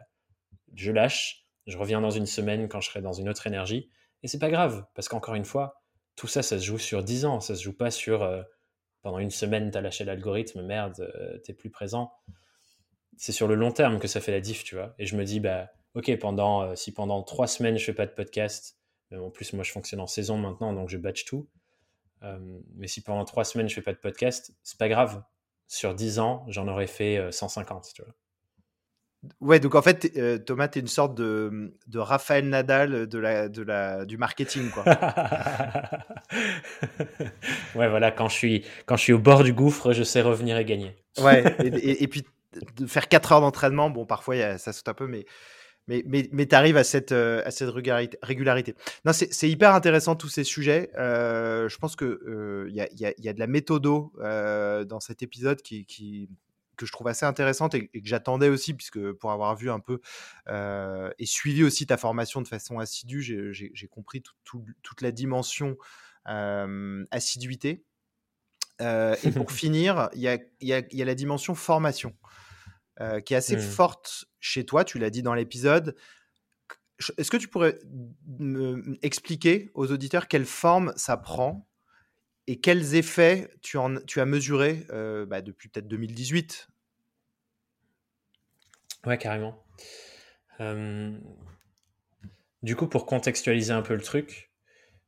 je 0.73 0.91
lâche, 0.91 1.45
je 1.67 1.77
reviens 1.77 1.99
dans 1.99 2.09
une 2.09 2.25
semaine 2.25 2.69
quand 2.69 2.79
je 2.79 2.89
serai 2.89 3.01
dans 3.01 3.13
une 3.13 3.27
autre 3.27 3.47
énergie. 3.47 3.89
Et 4.23 4.27
c'est 4.27 4.39
pas 4.39 4.49
grave, 4.49 4.85
parce 4.95 5.09
qu'encore 5.09 5.35
une 5.35 5.45
fois, 5.45 5.81
tout 6.15 6.27
ça, 6.27 6.41
ça 6.41 6.57
se 6.57 6.65
joue 6.65 6.79
sur 6.79 7.03
10 7.03 7.25
ans. 7.25 7.39
Ça 7.41 7.55
se 7.55 7.63
joue 7.63 7.75
pas 7.75 7.91
sur 7.91 8.23
euh, 8.23 8.41
pendant 9.01 9.19
une 9.19 9.29
semaine, 9.29 9.71
tu 9.71 9.77
as 9.77 9.81
lâché 9.81 10.03
l'algorithme, 10.03 10.61
merde, 10.63 10.99
euh, 10.99 11.37
t'es 11.39 11.53
plus 11.53 11.69
présent. 11.69 12.11
C'est 13.17 13.31
sur 13.31 13.47
le 13.47 13.55
long 13.55 13.71
terme 13.71 13.99
que 13.99 14.07
ça 14.07 14.21
fait 14.21 14.31
la 14.31 14.39
diff, 14.39 14.63
tu 14.63 14.75
vois. 14.75 14.93
Et 14.99 15.05
je 15.05 15.15
me 15.15 15.23
dis, 15.23 15.39
bah, 15.39 15.69
ok, 15.95 16.17
pendant, 16.19 16.61
euh, 16.61 16.75
si 16.75 16.93
pendant 16.93 17.23
trois 17.23 17.47
semaines 17.47 17.77
je 17.77 17.85
fais 17.85 17.93
pas 17.93 18.05
de 18.05 18.11
podcast, 18.11 18.77
en 19.13 19.29
plus, 19.29 19.53
moi 19.53 19.63
je 19.63 19.71
fonctionne 19.71 20.01
en 20.01 20.07
saison 20.07 20.37
maintenant, 20.37 20.73
donc 20.73 20.89
je 20.89 20.97
batch 20.97 21.25
tout. 21.25 21.47
mais 22.75 22.87
si 22.87 23.01
pendant 23.01 23.25
trois 23.25 23.45
semaines 23.45 23.69
je 23.69 23.75
fais 23.75 23.81
pas 23.81 23.93
de 23.93 23.97
podcast, 23.97 24.53
c'est 24.63 24.77
pas 24.77 24.89
grave 24.89 25.23
sur 25.67 25.93
10 25.93 26.19
ans, 26.19 26.45
j'en 26.47 26.67
aurais 26.67 26.87
fait 26.87 27.31
150, 27.31 27.77
euh, 27.77 27.89
tu 27.93 28.01
vois. 28.01 28.13
Ouais, 29.41 29.59
donc 29.59 29.75
en 29.75 29.81
fait, 29.81 30.11
euh, 30.15 30.37
Thomas, 30.37 30.67
tu 30.69 30.79
es 30.79 30.81
une 30.81 30.87
sorte 30.87 31.15
de, 31.15 31.73
de 31.87 31.99
Raphaël 31.99 32.47
Nadal 32.47 33.07
de 33.07 33.19
la, 33.19 33.49
de 33.49 33.61
la, 33.61 34.05
du 34.05 34.17
marketing, 34.17 34.69
quoi. 34.69 34.85
ouais, 37.75 37.89
voilà, 37.89 38.11
quand 38.11 38.29
je, 38.29 38.35
suis, 38.35 38.63
quand 38.85 38.95
je 38.95 39.01
suis 39.01 39.13
au 39.13 39.19
bord 39.19 39.43
du 39.43 39.53
gouffre, 39.53 39.91
je 39.91 40.03
sais 40.03 40.21
revenir 40.21 40.57
et 40.57 40.65
gagner. 40.65 40.95
ouais, 41.19 41.43
et, 41.59 42.07
puis 42.07 42.23
de 42.75 42.85
faire 42.85 43.07
4 43.07 43.31
heures 43.33 43.41
d'entraînement, 43.41 43.89
bon, 43.89 44.05
parfois 44.05 44.57
ça 44.57 44.73
saute 44.73 44.87
un 44.89 44.93
peu, 44.93 45.07
mais 45.07 45.25
mais, 45.87 46.03
mais, 46.05 46.29
mais 46.31 46.45
tu 46.45 46.55
arrives 46.55 46.77
à 46.77 46.83
cette, 46.83 47.11
euh, 47.13 47.41
à 47.45 47.51
cette 47.51 47.69
régularité. 47.69 48.75
Non, 49.05 49.13
c'est 49.13 49.49
hyper 49.49 49.73
intéressant 49.73 50.15
tous 50.15 50.27
ces 50.29 50.43
sujets. 50.43 50.91
Euh, 50.97 51.69
je 51.69 51.77
pense 51.77 51.95
qu'il 51.95 52.07
euh, 52.07 52.67
y, 52.69 52.81
a, 52.81 52.87
y, 52.93 53.05
a, 53.05 53.13
y, 53.17 53.29
a, 53.29 53.33
de 53.33 53.39
la 53.39 53.47
méthodo 53.47 54.13
dans 54.19 54.99
cet 54.99 55.23
épisode 55.23 55.61
qui, 55.61 55.85
qui, 55.85 56.29
que 56.75 56.85
je 56.85 56.91
trouve 56.91 57.07
assez 57.07 57.25
intéressante 57.25 57.73
et, 57.73 57.87
que 57.87 57.99
j'attendais 58.03 58.49
aussi, 58.49 58.73
puisque 58.73 59.11
pour 59.13 59.31
avoir 59.31 59.55
vu 59.55 59.71
un 59.71 59.79
peu 59.79 60.01
et 60.49 61.25
suivi 61.25 61.63
aussi 61.63 61.87
ta 61.87 61.97
formation 61.97 62.41
de 62.41 62.47
façon 62.47 62.79
assidue, 62.79 63.21
j'ai 63.21 63.87
compris 63.87 64.21
toute 64.43 65.01
la 65.01 65.11
dimension 65.11 65.77
assiduité. 66.25 67.85
et 68.81 69.31
pour 69.33 69.51
finir, 69.53 70.09
il 70.13 70.21
y, 70.21 70.27
a, 70.27 70.37
y 70.59 71.01
a 71.01 71.05
la 71.05 71.15
dimension 71.15 71.55
formation. 71.55 72.13
Euh, 72.99 73.19
qui 73.21 73.35
est 73.35 73.37
assez 73.37 73.55
mmh. 73.55 73.61
forte 73.61 74.25
chez 74.39 74.65
toi, 74.65 74.83
tu 74.83 74.97
l'as 74.97 75.11
dit 75.11 75.21
dans 75.21 75.35
l'épisode. 75.35 75.95
Est-ce 77.17 77.29
que 77.29 77.37
tu 77.37 77.47
pourrais 77.47 77.77
me 78.39 78.97
expliquer 79.03 79.69
aux 79.75 79.91
auditeurs 79.91 80.27
quelle 80.27 80.45
forme 80.45 80.93
ça 80.95 81.15
prend 81.15 81.67
et 82.47 82.59
quels 82.59 82.95
effets 82.95 83.51
tu, 83.61 83.77
en, 83.77 83.97
tu 83.97 84.19
as 84.19 84.25
mesurés 84.25 84.87
euh, 84.89 85.27
bah, 85.27 85.43
depuis 85.43 85.69
peut-être 85.69 85.87
2018 85.87 86.69
Ouais, 89.05 89.19
carrément. 89.19 89.63
du 92.63 92.75
coup, 92.75 92.87
pour 92.87 93.05
contextualiser 93.05 93.73
un 93.73 93.83
peu 93.83 93.93
le 93.93 94.01
truc, 94.01 94.51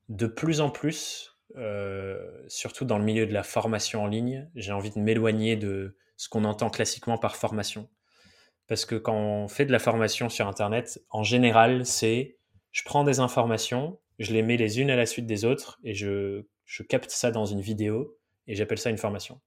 de 0.10 0.28
plus 0.28 0.62
en 0.62 0.70
plus, 0.70 1.40
euh, 1.56 2.20
surtout 2.48 2.86
dans 2.86 3.00
le 3.00 3.04
milieu 3.04 3.26
de 3.26 3.34
la 3.34 3.44
formation 3.44 4.04
en 4.04 4.08
ligne, 4.08 4.48
j'ai 4.54 4.72
envie 4.72 4.92
de 4.92 5.00
m'éloigner 5.00 5.56
de 5.56 5.98
ce 6.20 6.28
qu'on 6.28 6.44
entend 6.44 6.70
classiquement 6.70 7.18
par 7.18 7.38
formation. 7.38 7.90
Parce 8.68 8.84
que 8.84 8.96
quand 8.96 9.16
on 9.16 9.48
fait 9.48 9.66
de 9.66 9.72
la 9.72 9.80
formation 9.80 10.28
sur 10.28 10.50
Internet, 10.50 11.02
en 11.10 11.24
général, 11.24 11.86
c'est 11.86 12.38
je 12.72 12.84
prends 12.84 13.06
des 13.06 13.22
informations, 13.22 14.02
je 14.20 14.34
les 14.34 14.44
mets 14.44 14.58
les 14.58 14.82
unes 14.82 14.90
à 14.90 14.98
la 14.98 15.06
suite 15.06 15.26
des 15.26 15.46
autres 15.46 15.80
et 15.82 15.94
je, 15.94 16.44
je 16.66 16.84
capte 16.84 17.10
ça 17.10 17.32
dans 17.32 17.46
une 17.46 17.62
vidéo 17.62 18.18
et 18.48 18.56
j'appelle 18.56 18.80
ça 18.80 18.90
une 18.90 18.98
formation. 18.98 19.40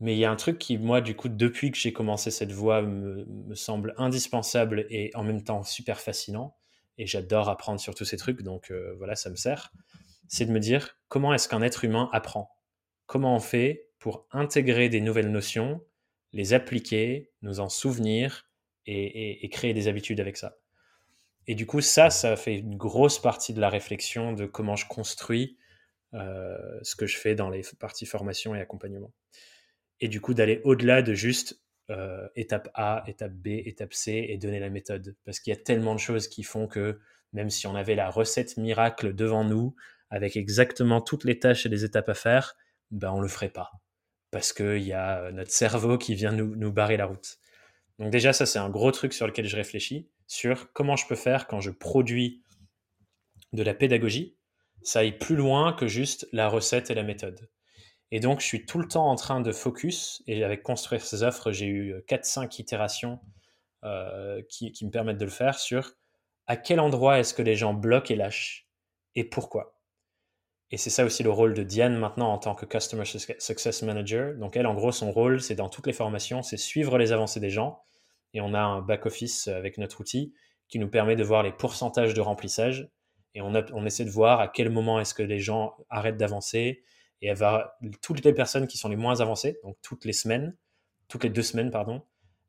Mais 0.00 0.14
il 0.14 0.18
y 0.18 0.24
a 0.24 0.30
un 0.30 0.36
truc 0.36 0.58
qui, 0.58 0.78
moi, 0.78 1.02
du 1.02 1.14
coup, 1.14 1.28
depuis 1.28 1.70
que 1.70 1.76
j'ai 1.76 1.92
commencé 1.92 2.30
cette 2.30 2.52
voie, 2.52 2.80
me, 2.80 3.54
semble 3.54 3.92
indispensable 3.98 4.86
et 4.88 5.10
en 5.14 5.24
même 5.24 5.44
temps 5.44 5.62
super 5.62 6.00
fascinant. 6.00 6.56
Et 6.96 7.06
j'adore 7.06 7.50
apprendre 7.50 7.80
sur 7.80 7.94
tous 7.94 8.06
ces 8.06 8.16
trucs, 8.16 8.42
donc 8.42 8.70
euh, 8.70 8.94
voilà, 8.96 9.14
ça 9.14 9.28
me 9.28 9.36
sert. 9.36 9.72
C'est 10.26 10.46
de 10.46 10.52
me 10.52 10.60
dire 10.60 10.96
comment 11.08 11.34
est-ce 11.34 11.50
qu'un 11.50 11.60
être 11.60 11.84
humain 11.84 12.08
apprend? 12.12 12.56
Comment 13.04 13.36
on 13.36 13.40
fait 13.40 13.90
pour 14.04 14.28
intégrer 14.32 14.90
des 14.90 15.00
nouvelles 15.00 15.30
notions, 15.30 15.82
les 16.34 16.52
appliquer, 16.52 17.32
nous 17.40 17.60
en 17.60 17.70
souvenir 17.70 18.50
et, 18.84 19.48
créer 19.50 19.72
des 19.72 19.88
habitudes 19.88 20.20
avec 20.20 20.36
ça. 20.36 20.58
Et 21.46 21.54
du 21.54 21.64
coup, 21.64 21.80
ça, 21.80 22.10
ça 22.10 22.36
fait 22.36 22.58
une 22.58 22.76
grosse 22.76 23.18
partie 23.18 23.54
de 23.54 23.62
la 23.62 23.70
réflexion 23.70 24.34
de 24.34 24.44
comment 24.44 24.76
je 24.76 24.86
construis 24.86 25.56
euh, 26.12 26.78
ce 26.82 26.96
que 26.96 27.06
je 27.06 27.16
fais 27.16 27.34
dans 27.34 27.48
les 27.48 27.62
parties 27.78 28.04
formation 28.04 28.54
et 28.54 28.60
accompagnement. 28.60 29.10
Et 30.00 30.08
du 30.08 30.20
coup, 30.20 30.34
d'aller 30.34 30.60
au-delà 30.64 31.00
de 31.00 31.14
juste 31.14 31.62
euh, 31.88 32.28
étape 32.36 32.68
A, 32.74 33.04
étape 33.06 33.32
B, 33.32 33.46
étape 33.46 33.94
C 33.94 34.26
et 34.28 34.36
donner 34.36 34.60
la 34.60 34.68
méthode. 34.68 35.16
Parce 35.24 35.40
qu'il 35.40 35.50
y 35.50 35.56
a 35.56 35.60
tellement 35.62 35.94
de 35.94 36.00
choses 36.00 36.28
qui 36.28 36.42
font 36.42 36.66
que 36.66 37.00
même 37.32 37.48
si 37.48 37.66
on 37.66 37.74
avait 37.74 37.94
la 37.94 38.10
recette 38.10 38.58
miracle 38.58 39.14
devant 39.14 39.44
nous, 39.44 39.74
avec 40.10 40.36
exactement 40.36 41.00
toutes 41.00 41.24
les 41.24 41.38
tâches 41.38 41.64
et 41.64 41.70
les 41.70 41.86
étapes 41.86 42.10
à 42.10 42.14
faire, 42.14 42.54
ben 42.90 43.10
on 43.10 43.22
le 43.22 43.28
ferait 43.28 43.48
pas 43.48 43.70
parce 44.34 44.52
qu'il 44.52 44.82
y 44.82 44.92
a 44.92 45.20
euh, 45.20 45.30
notre 45.30 45.52
cerveau 45.52 45.96
qui 45.96 46.16
vient 46.16 46.32
nous, 46.32 46.72
barrer 46.72 46.96
la 46.96 47.06
route. 47.06 47.38
Donc 48.00 48.10
déjà, 48.10 48.32
ça, 48.32 48.46
c'est 48.46 48.58
un 48.58 48.68
gros 48.68 48.90
truc 48.90 49.12
sur 49.12 49.28
lequel 49.28 49.46
je 49.46 49.54
réfléchis, 49.54 50.10
sur 50.26 50.72
comment 50.72 50.96
je 50.96 51.06
peux 51.06 51.14
faire 51.14 51.46
quand 51.46 51.60
je 51.60 51.70
produis 51.70 52.42
de 53.52 53.62
la 53.62 53.74
pédagogie, 53.74 54.36
ça 54.82 54.98
aille 54.98 55.16
plus 55.16 55.36
loin 55.36 55.72
que 55.72 55.86
juste 55.86 56.26
la 56.32 56.48
recette 56.48 56.90
et 56.90 56.94
la 56.94 57.04
méthode. 57.04 57.48
Et 58.10 58.18
donc, 58.18 58.40
je 58.40 58.46
suis 58.46 58.66
tout 58.66 58.80
le 58.80 58.88
temps 58.88 59.08
en 59.08 59.14
train 59.14 59.40
de 59.40 59.52
focus, 59.52 60.24
et 60.26 60.42
avec 60.42 60.64
construire 60.64 61.04
ces 61.04 61.22
offres, 61.22 61.52
j'ai 61.52 61.66
eu 61.66 61.94
4-5 62.08 62.60
itérations 62.60 63.20
euh, 63.84 64.42
qui, 64.48 64.72
qui, 64.72 64.84
me 64.84 64.90
permettent 64.90 65.18
de 65.18 65.26
le 65.26 65.30
faire 65.30 65.60
sur 65.60 65.92
à 66.48 66.56
quel 66.56 66.80
endroit 66.80 67.20
est-ce 67.20 67.34
que 67.34 67.42
les 67.42 67.54
gens 67.54 67.72
bloquent 67.72 68.12
et 68.12 68.16
lâchent, 68.16 68.66
et 69.14 69.22
pourquoi. 69.22 69.73
Et 70.74 70.76
c'est 70.76 70.90
ça 70.90 71.04
aussi 71.04 71.22
le 71.22 71.30
rôle 71.30 71.54
de 71.54 71.62
Diane 71.62 71.96
maintenant 71.96 72.32
en 72.32 72.38
tant 72.38 72.56
que 72.56 72.66
Customer 72.66 73.04
Success 73.04 73.82
Manager. 73.84 74.34
Donc 74.34 74.56
elle, 74.56 74.66
en 74.66 74.74
gros, 74.74 74.90
son 74.90 75.12
rôle, 75.12 75.40
c'est 75.40 75.54
dans 75.54 75.68
toutes 75.68 75.86
les 75.86 75.92
formations, 75.92 76.42
c'est 76.42 76.56
suivre 76.56 76.98
les 76.98 77.12
avancées 77.12 77.38
des 77.38 77.48
gens. 77.48 77.84
Et 78.32 78.40
on 78.40 78.54
a 78.54 78.60
un 78.60 78.82
back-office 78.82 79.46
avec 79.46 79.78
notre 79.78 80.00
outil 80.00 80.34
qui 80.66 80.80
nous 80.80 80.88
permet 80.88 81.14
de 81.14 81.22
voir 81.22 81.44
les 81.44 81.52
pourcentages 81.52 82.12
de 82.12 82.20
remplissage. 82.20 82.90
Et 83.36 83.40
on, 83.40 83.86
essaie 83.86 84.04
de 84.04 84.10
voir 84.10 84.40
à 84.40 84.48
quel 84.48 84.68
moment 84.68 84.98
est-ce 84.98 85.14
que 85.14 85.22
les 85.22 85.38
gens 85.38 85.76
arrêtent 85.90 86.16
d'avancer. 86.16 86.82
Et 87.22 87.28
elle 87.28 87.36
va, 87.36 87.78
toutes 88.02 88.24
les 88.24 88.32
personnes 88.32 88.66
qui 88.66 88.76
sont 88.76 88.88
les 88.88 88.96
moins 88.96 89.20
avancées, 89.20 89.60
donc 89.62 89.76
toutes 89.80 90.04
les 90.04 90.12
semaines, 90.12 90.56
toutes 91.06 91.22
les 91.22 91.30
deux 91.30 91.42
semaines, 91.42 91.70
pardon, 91.70 92.02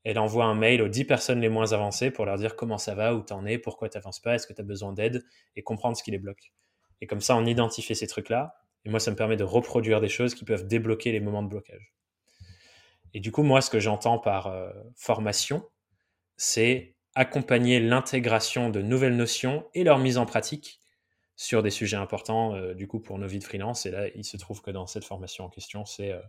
elle 0.03 0.17
envoie 0.17 0.45
un 0.45 0.55
mail 0.55 0.81
aux 0.81 0.87
10 0.87 1.05
personnes 1.05 1.41
les 1.41 1.49
moins 1.49 1.73
avancées 1.73 2.09
pour 2.09 2.25
leur 2.25 2.39
dire 2.39 2.55
comment 2.55 2.79
ça 2.79 2.95
va, 2.95 3.13
où 3.13 3.23
tu 3.23 3.33
en 3.33 3.45
es, 3.45 3.59
pourquoi 3.59 3.87
tu 3.87 3.99
n'avances 3.99 4.19
pas, 4.19 4.33
est-ce 4.33 4.47
que 4.47 4.53
tu 4.53 4.61
as 4.61 4.65
besoin 4.65 4.93
d'aide, 4.93 5.23
et 5.55 5.61
comprendre 5.61 5.95
ce 5.95 6.01
qui 6.01 6.09
les 6.09 6.17
bloque. 6.17 6.51
Et 7.01 7.07
comme 7.07 7.21
ça, 7.21 7.35
on 7.35 7.45
identifie 7.45 7.95
ces 7.95 8.07
trucs-là. 8.07 8.55
Et 8.85 8.89
moi, 8.89 8.99
ça 8.99 9.11
me 9.11 9.15
permet 9.15 9.37
de 9.37 9.43
reproduire 9.43 10.01
des 10.01 10.09
choses 10.09 10.35
qui 10.35 10.45
peuvent 10.45 10.67
débloquer 10.67 11.11
les 11.11 11.19
moments 11.19 11.43
de 11.43 11.49
blocage. 11.49 11.93
Et 13.13 13.19
du 13.19 13.31
coup, 13.31 13.43
moi, 13.43 13.61
ce 13.61 13.69
que 13.69 13.79
j'entends 13.79 14.19
par 14.19 14.47
euh, 14.47 14.69
formation, 14.95 15.63
c'est 16.37 16.95
accompagner 17.15 17.79
l'intégration 17.79 18.69
de 18.69 18.81
nouvelles 18.81 19.15
notions 19.15 19.69
et 19.73 19.83
leur 19.83 19.99
mise 19.99 20.17
en 20.17 20.25
pratique 20.25 20.81
sur 21.37 21.63
des 21.63 21.69
sujets 21.69 21.97
importants, 21.97 22.55
euh, 22.55 22.73
du 22.73 22.87
coup, 22.87 22.99
pour 22.99 23.17
nos 23.17 23.27
vies 23.27 23.39
de 23.39 23.43
freelance. 23.43 23.85
Et 23.85 23.91
là, 23.91 24.07
il 24.15 24.25
se 24.25 24.37
trouve 24.37 24.61
que 24.61 24.71
dans 24.71 24.85
cette 24.85 25.05
formation 25.05 25.45
en 25.45 25.49
question, 25.49 25.85
c'est 25.85 26.11
euh, 26.11 26.19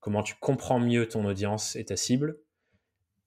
comment 0.00 0.22
tu 0.22 0.34
comprends 0.40 0.80
mieux 0.80 1.08
ton 1.08 1.24
audience 1.26 1.76
et 1.76 1.84
ta 1.84 1.96
cible, 1.96 2.38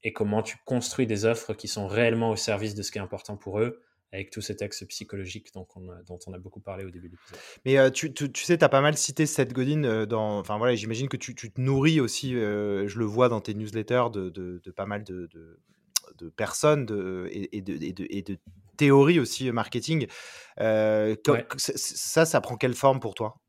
et 0.04 0.12
comment 0.12 0.42
tu 0.42 0.58
construis 0.66 1.08
des 1.08 1.26
offres 1.26 1.54
qui 1.54 1.68
sont 1.68 1.88
réellement 1.88 2.32
au 2.32 2.36
service 2.36 2.76
de 2.76 2.82
ce 2.82 2.92
qui 2.92 2.98
est 2.98 3.02
important 3.02 3.38
pour 3.38 3.60
eux, 3.60 3.82
avec 4.14 4.30
tout 4.30 4.42
cet 4.42 4.62
axe 4.62 4.84
psychologique 4.86 5.52
dont 5.54 5.68
on 5.76 5.90
a, 5.90 5.96
dont 6.04 6.20
on 6.28 6.34
a 6.34 6.38
beaucoup 6.38 6.60
parlé 6.60 6.86
au 6.86 6.92
début 6.92 7.08
de 7.10 7.14
l'épisode. 7.14 7.40
Mais 7.66 7.78
euh, 7.78 7.90
tu, 7.90 8.14
tu, 8.14 8.30
sais, 8.44 8.58
tu 8.58 8.64
as 8.64 8.70
pas 8.70 8.82
mal 8.82 8.96
cité 8.96 9.26
Seth 9.26 9.54
Godin 9.54 9.84
euh, 9.84 10.06
dans. 10.06 10.38
Enfin 10.38 10.58
voilà, 10.58 10.76
j'imagine 10.76 11.10
que 11.10 11.18
tu, 11.18 11.34
tu, 11.34 11.52
te 11.52 11.60
nourris 11.60 12.00
aussi, 12.00 12.36
euh, 12.36 12.88
je 12.88 13.00
le 13.00 13.06
vois 13.06 13.28
dans 13.28 13.42
tes 13.42 13.56
newsletters, 13.56 14.06
de, 14.14 14.30
de, 14.30 14.62
de 14.64 14.72
pas 14.72 14.86
mal 14.86 15.04
de, 15.04 15.28
de 16.18 16.30
personnes 16.30 16.84
et, 17.32 17.62
de, 17.62 17.84
et, 17.84 17.94
de, 17.94 18.06
et 18.10 18.22
de 18.22 18.38
théories 18.78 19.20
aussi 19.20 19.52
marketing. 19.52 20.08
Ouais. 20.60 21.18
Ça, 21.58 22.26
ça 22.26 22.42
prend 22.42 22.56
quelle 22.56 22.76
forme 22.76 23.00
pour 23.00 23.16
toi 23.16 23.42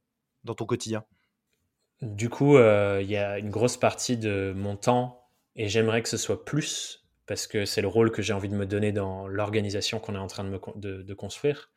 dans 0.45 0.55
ton 0.55 0.65
quotidien? 0.65 1.05
Du 2.01 2.31
coup, 2.31 2.57
il 2.57 3.07
y 3.07 3.17
a 3.17 3.39
une 3.39 3.51
grosse 3.51 3.77
partie 3.77 4.17
de 4.17 4.55
mon 4.57 4.77
temps 4.77 5.29
et 5.57 5.69
j'aimerais 5.69 6.03
que 6.03 6.09
ce 6.09 6.17
soit 6.17 6.45
plus 6.45 7.04
parce 7.27 7.47
que 7.47 7.65
c'est 7.65 7.81
le 7.81 7.89
rôle 7.89 8.11
que 8.11 8.23
j'ai 8.23 8.33
envie 8.33 8.49
de 8.49 8.55
me 8.55 8.67
donner 8.67 8.93
dans 8.93 9.27
l'organisation 9.27 9.99
qu'on 9.99 10.15
est 10.15 10.19
en 10.19 10.27
train 10.27 10.45
de, 10.45 11.15
construire, 11.15 11.71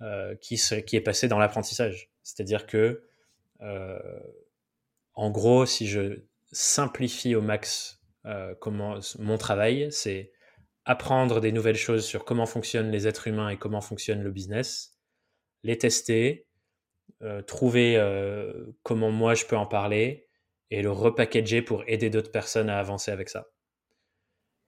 euh, 0.00 0.34
qui, 0.36 0.54
est 0.54 1.00
passé 1.00 1.28
dans 1.28 1.38
l'apprentissage. 1.38 2.10
C'est-à-dire 2.22 2.66
que, 2.66 3.04
euh, 3.60 3.98
en 5.14 5.30
gros, 5.30 5.66
si 5.66 5.86
je 5.86 6.24
simplifie 6.50 7.34
au 7.34 7.42
max 7.42 8.00
euh, 8.26 8.54
mon 9.18 9.38
travail, 9.38 9.90
c'est 9.92 10.32
apprendre 10.84 11.40
des 11.40 11.52
nouvelles 11.52 11.76
choses 11.76 12.04
sur 12.04 12.24
comment 12.24 12.46
fonctionnent 12.46 12.90
les 12.90 13.06
êtres 13.06 13.28
humains 13.28 13.50
et 13.50 13.56
comment 13.56 13.80
fonctionne 13.80 14.22
le 14.22 14.32
business, 14.32 14.98
les 15.62 15.78
tester, 15.78 16.46
trouver 17.46 18.00
comment 18.82 19.12
moi 19.12 19.34
je 19.34 19.44
peux 19.44 19.56
en 19.56 19.66
parler 19.66 20.28
et 20.70 20.82
le 20.82 20.90
repackager 20.90 21.62
pour 21.62 21.84
aider 21.86 22.10
d'autres 22.10 22.32
personnes 22.32 22.68
à 22.68 22.80
avancer 22.80 23.12
avec 23.12 23.28
ça. 23.28 23.46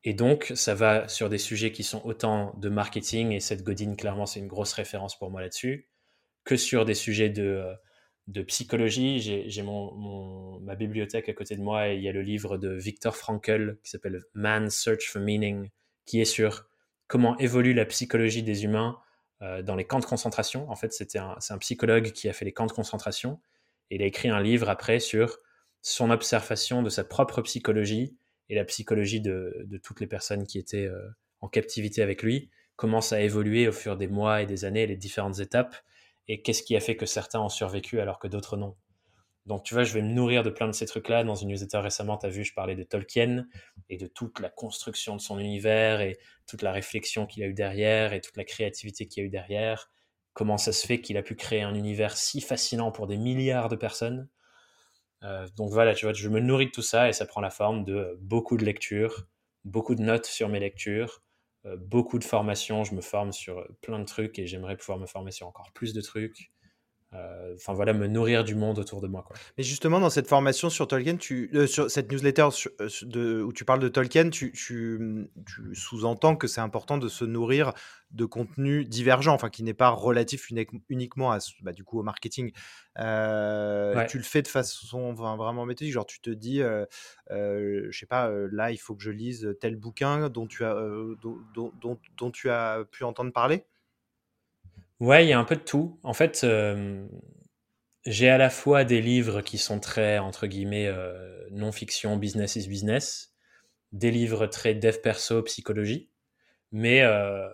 Et 0.05 0.13
donc, 0.13 0.53
ça 0.55 0.75
va 0.75 1.09
sur 1.09 1.31
des 1.31 1.39
sujets 1.39 1.73
qui 1.73 1.83
sont 1.83 2.03
autant 2.05 2.55
de 2.59 2.69
marketing, 2.69 3.33
et 3.33 3.41
cette 3.41 3.63
Godin, 3.63 3.95
clairement, 3.95 4.27
c'est 4.27 4.39
une 4.39 4.49
grosse 4.49 4.75
référence 4.75 5.19
pour 5.19 5.31
moi 5.31 5.41
là-dessus, 5.41 5.89
que 6.45 6.57
sur 6.57 6.85
des 6.85 6.95
sujets 6.95 7.31
de, 7.31 7.65
euh, 8.33 8.45
psychologie. 8.45 9.21
J'ai 9.21 9.63
ma 9.63 10.75
bibliothèque 10.75 11.29
à 11.31 11.33
côté 11.33 11.57
de 11.57 11.63
moi 11.63 11.89
et 11.89 11.97
il 11.97 12.03
y 12.03 12.09
a 12.09 12.13
le 12.13 12.23
livre 12.23 12.57
de 12.59 12.71
Viktor 12.71 13.17
Frankl 13.17 13.79
qui 13.83 13.91
s'appelle 13.91 14.23
Man's 14.35 14.75
Search 14.75 15.11
for 15.11 15.21
Meaning, 15.21 15.71
qui 16.07 16.21
est 16.21 16.27
sur 16.27 16.67
comment 17.07 17.37
évolue 17.39 17.75
la 17.75 17.85
psychologie 17.85 18.43
des 18.43 18.65
humains 18.65 18.99
euh, 19.43 19.63
dans 19.63 19.77
les 19.77 19.85
camps 19.85 20.01
de 20.01 20.07
concentration. 20.07 20.71
En 20.71 20.77
fait, 20.77 20.93
c'est 20.93 21.17
un, 21.17 21.37
un 21.51 21.59
psychologue 21.59 22.13
qui 22.13 22.29
a 22.29 22.33
fait 22.33 22.47
les 22.47 22.53
camps 22.53 22.67
de 22.67 22.73
concentration 22.73 23.41
et 23.91 23.97
il 23.97 24.03
a 24.03 24.07
écrit 24.07 24.31
un 24.31 24.41
livre 24.41 24.71
après 24.71 25.01
sur 25.01 25.39
son 25.83 26.11
observation 26.11 26.83
de 26.83 26.89
sa 26.89 27.05
propre 27.05 27.43
psychologie 27.43 28.17
et 28.49 28.55
la 28.55 28.65
psychologie 28.65 29.21
de, 29.21 29.67
toutes 29.83 30.01
les 30.01 30.07
personnes 30.07 30.47
qui 30.47 30.59
étaient 30.59 30.87
euh, 30.87 31.09
en 31.41 31.49
captivité 31.49 32.03
avec 32.03 32.23
lui 32.23 32.51
commence 32.77 33.13
à 33.13 33.21
évoluer 33.21 33.69
au 33.69 33.73
fur 33.73 33.97
des 33.97 34.09
mois 34.09 34.43
et 34.43 34.47
des 34.47 34.65
années, 34.65 34.87
les 34.87 34.97
différentes 34.97 35.39
étapes, 35.39 35.77
et 36.27 36.43
qu'est-ce 36.43 36.63
qui 36.63 36.77
a 36.77 36.81
fait 36.81 36.97
que 36.97 37.07
certains 37.07 37.41
ont 37.41 37.49
survécu 37.49 38.01
alors 38.01 38.19
que 38.19 38.29
d'autres 38.29 38.57
non? 38.57 38.77
Donc 39.47 39.63
tu 39.63 39.75
vois, 39.75 39.85
je 39.85 39.93
vais 39.93 40.01
me 40.03 40.13
nourrir 40.13 40.43
de 40.43 40.51
plein 40.51 40.67
de 40.67 40.73
ces 40.73 40.87
trucs-là. 40.87 41.23
Dans 41.23 41.35
une 41.35 41.49
newsletter 41.49 41.79
récemment, 41.79 42.17
tu 42.17 42.27
as 42.27 42.31
vu, 42.31 42.45
je 42.45 42.55
parlais 42.55 42.77
de 42.77 42.83
Tolkien 42.83 43.47
et 43.91 43.99
de 43.99 44.07
toute 44.07 44.41
la 44.41 44.49
construction 44.49 45.17
de 45.17 45.21
son 45.21 45.39
univers 45.39 46.01
et 46.01 46.19
toute 46.47 46.63
la 46.63 46.73
réflexion 46.73 47.27
qu'il 47.27 47.43
a 47.43 47.47
eu 47.47 47.53
derrière 47.53 48.15
et 48.15 48.21
toute 48.23 48.37
la 48.37 48.45
créativité 48.45 49.07
qu'il 49.07 49.23
a 49.23 49.27
eu 49.27 49.31
derrière. 49.31 49.91
Comment 50.33 50.57
ça 50.57 50.73
se 50.73 50.87
fait 50.87 51.01
qu'il 51.01 51.17
a 51.19 51.23
pu 51.23 51.37
créer 51.37 51.63
un 51.63 51.75
univers 51.75 52.17
si 52.17 52.41
fascinant 52.41 52.91
pour 52.91 53.07
des 53.07 53.19
milliards 53.19 53.69
de 53.69 53.77
personnes? 53.77 54.29
Euh, 55.25 55.47
donc 55.57 55.71
voilà, 55.73 55.95
tu 55.95 56.07
vois, 56.07 56.13
je 56.13 56.29
me 56.29 56.41
nourris 56.41 56.67
de 56.67 56.71
tout 56.71 56.83
ça 56.83 57.09
et 57.09 57.13
ça 57.13 57.27
prend 57.27 57.41
la 57.41 57.51
forme 57.51 57.85
de 57.85 58.17
beaucoup 58.21 58.57
de 58.57 58.65
lectures, 58.65 59.27
beaucoup 59.65 59.95
de 59.95 60.03
notes 60.03 60.27
sur 60.27 60.49
mes 60.49 60.61
lectures, 60.61 61.23
euh, 61.67 61.77
beaucoup 61.77 62.19
de 62.19 62.25
formations. 62.25 62.85
Je 62.85 62.95
me 62.95 63.01
forme 63.01 63.33
sur 63.33 63.67
plein 63.83 63.99
de 63.99 64.05
trucs 64.05 64.39
et 64.39 64.47
j'aimerais 64.47 64.77
pouvoir 64.77 64.99
me 64.99 65.07
former 65.07 65.31
sur 65.33 65.47
encore 65.49 65.73
plus 65.75 65.95
de 65.95 66.01
trucs. 66.03 66.53
Euh, 67.15 67.55
enfin 67.55 67.73
voilà, 67.75 67.93
me 67.93 68.09
nourrir 68.09 68.43
du 68.43 68.55
monde 68.55 68.79
autour 68.79 69.01
de 69.01 69.07
moi. 69.07 69.23
Quoi. 69.23 69.37
Mais 69.57 69.63
justement, 69.63 70.01
dans 70.01 70.11
cette 70.11 70.27
formation 70.27 70.69
sur 70.69 70.89
Tolkien, 70.89 71.17
tu, 71.17 71.51
euh, 71.55 71.67
sur 71.67 71.91
cette 71.91 72.11
newsletter 72.11 72.49
euh, 72.81 72.89
de, 73.03 73.43
où 73.43 73.53
tu 73.53 73.65
parles 73.65 73.81
de 73.81 73.89
Tolkien, 73.89 74.31
tu, 74.31 74.53
tu, 74.53 75.29
tu 75.47 75.75
sous-entends 75.75 76.35
que 76.35 76.49
c'est 76.49 76.61
important 76.61 76.99
de 76.99 77.09
se 77.09 77.25
nourrir 77.25 77.73
de 78.11 78.25
contenus 78.25 78.89
divergents, 78.89 79.35
enfin 79.35 79.49
qui 79.49 79.63
n'est 79.63 79.75
pas 79.75 79.91
relatif 79.91 80.51
uniquement 80.89 81.33
à, 81.33 81.39
bah, 81.63 81.73
du 81.73 81.85
coup, 81.85 81.99
au 81.99 82.03
marketing. 82.03 82.53
Ouais. 82.97 84.07
Tu 84.09 84.19
le 84.19 84.25
fais 84.25 84.43
de 84.43 84.49
façon 84.49 85.13
vraiment 85.15 85.67
méthodique, 85.67 85.93
genre 85.93 86.07
tu 86.07 86.21
te 86.21 86.31
dis, 86.31 86.63
je 87.31 87.91
sais 87.93 88.07
pas, 88.07 88.31
là 88.53 88.71
il 88.71 88.77
faut 88.77 88.95
que 88.95 89.03
je 89.03 89.11
lise 89.11 89.57
tel 89.61 89.75
bouquin 89.75 90.29
dont 90.29 90.47
tu 90.47 90.65
as, 90.65 90.75
dont, 91.23 91.73
dont, 91.81 91.99
dont 92.17 92.31
tu 92.31 92.51
as 92.51 92.85
pu 92.93 93.03
entendre 93.03 93.33
parler. 93.33 93.65
Ouais, 95.05 95.27
il 95.27 95.29
y 95.29 95.35
a 95.35 95.39
un 95.39 95.45
peu 95.45 95.57
de 95.57 95.61
tout. 95.61 96.01
En 96.03 96.15
fait, 96.15 96.45
euh, 96.45 97.07
j'ai 98.07 98.31
à 98.31 98.39
la 98.39 98.49
fois 98.49 98.85
des 98.85 99.03
livres 99.03 99.43
qui 99.43 99.59
sont 99.59 99.79
très, 99.79 100.19
entre 100.19 100.47
guillemets, 100.47 100.87
euh, 100.87 101.47
non-fiction, 101.51 102.17
business 102.17 102.57
is 102.57 102.69
business, 102.69 103.35
des 103.93 104.11
livres 104.11 104.47
très 104.47 104.75
dev 104.75 104.97
perso, 105.03 105.43
psychologie, 105.43 106.09
mais 106.73 107.03
euh, 107.03 107.47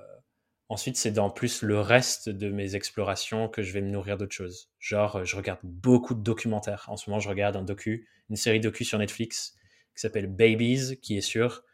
ensuite, 0.68 0.96
c'est 0.96 1.10
dans 1.10 1.28
plus 1.28 1.62
le 1.62 1.80
reste 1.80 2.28
de 2.28 2.50
mes 2.50 2.76
explorations 2.76 3.48
que 3.48 3.62
je 3.62 3.72
vais 3.72 3.80
me 3.82 3.90
nourrir 3.90 4.16
d'autres 4.16 4.36
choses. 4.36 4.70
Genre, 4.78 5.24
je 5.24 5.34
regarde 5.34 5.58
beaucoup 5.64 6.14
de 6.14 6.22
documentaires. 6.22 6.84
En 6.86 6.96
ce 6.96 7.10
moment, 7.10 7.18
je 7.18 7.28
regarde 7.28 7.56
un 7.56 7.64
docu, 7.64 8.08
une 8.28 8.36
série 8.36 8.60
docu 8.60 8.84
sur 8.84 9.00
Netflix 9.00 9.56
qui 9.96 10.02
s'appelle 10.02 10.28
Babies, 10.28 11.00
qui 11.02 11.18
est 11.18 11.20
sur 11.20 11.64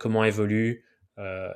comment 0.00 0.24
évolue 0.24 0.84
euh, 1.18 1.52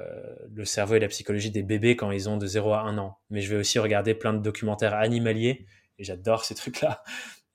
le 0.54 0.64
cerveau 0.64 0.94
et 0.94 1.00
la 1.00 1.08
psychologie 1.08 1.50
des 1.50 1.62
bébés 1.62 1.96
quand 1.96 2.10
ils 2.10 2.28
ont 2.28 2.36
de 2.36 2.46
0 2.46 2.72
à 2.72 2.80
1 2.82 2.98
an. 2.98 3.18
Mais 3.30 3.40
je 3.40 3.52
vais 3.52 3.60
aussi 3.60 3.78
regarder 3.78 4.14
plein 4.14 4.32
de 4.32 4.38
documentaires 4.38 4.94
animaliers 4.94 5.66
et 5.98 6.04
j'adore 6.04 6.44
ces 6.44 6.54
trucs-là. 6.54 7.02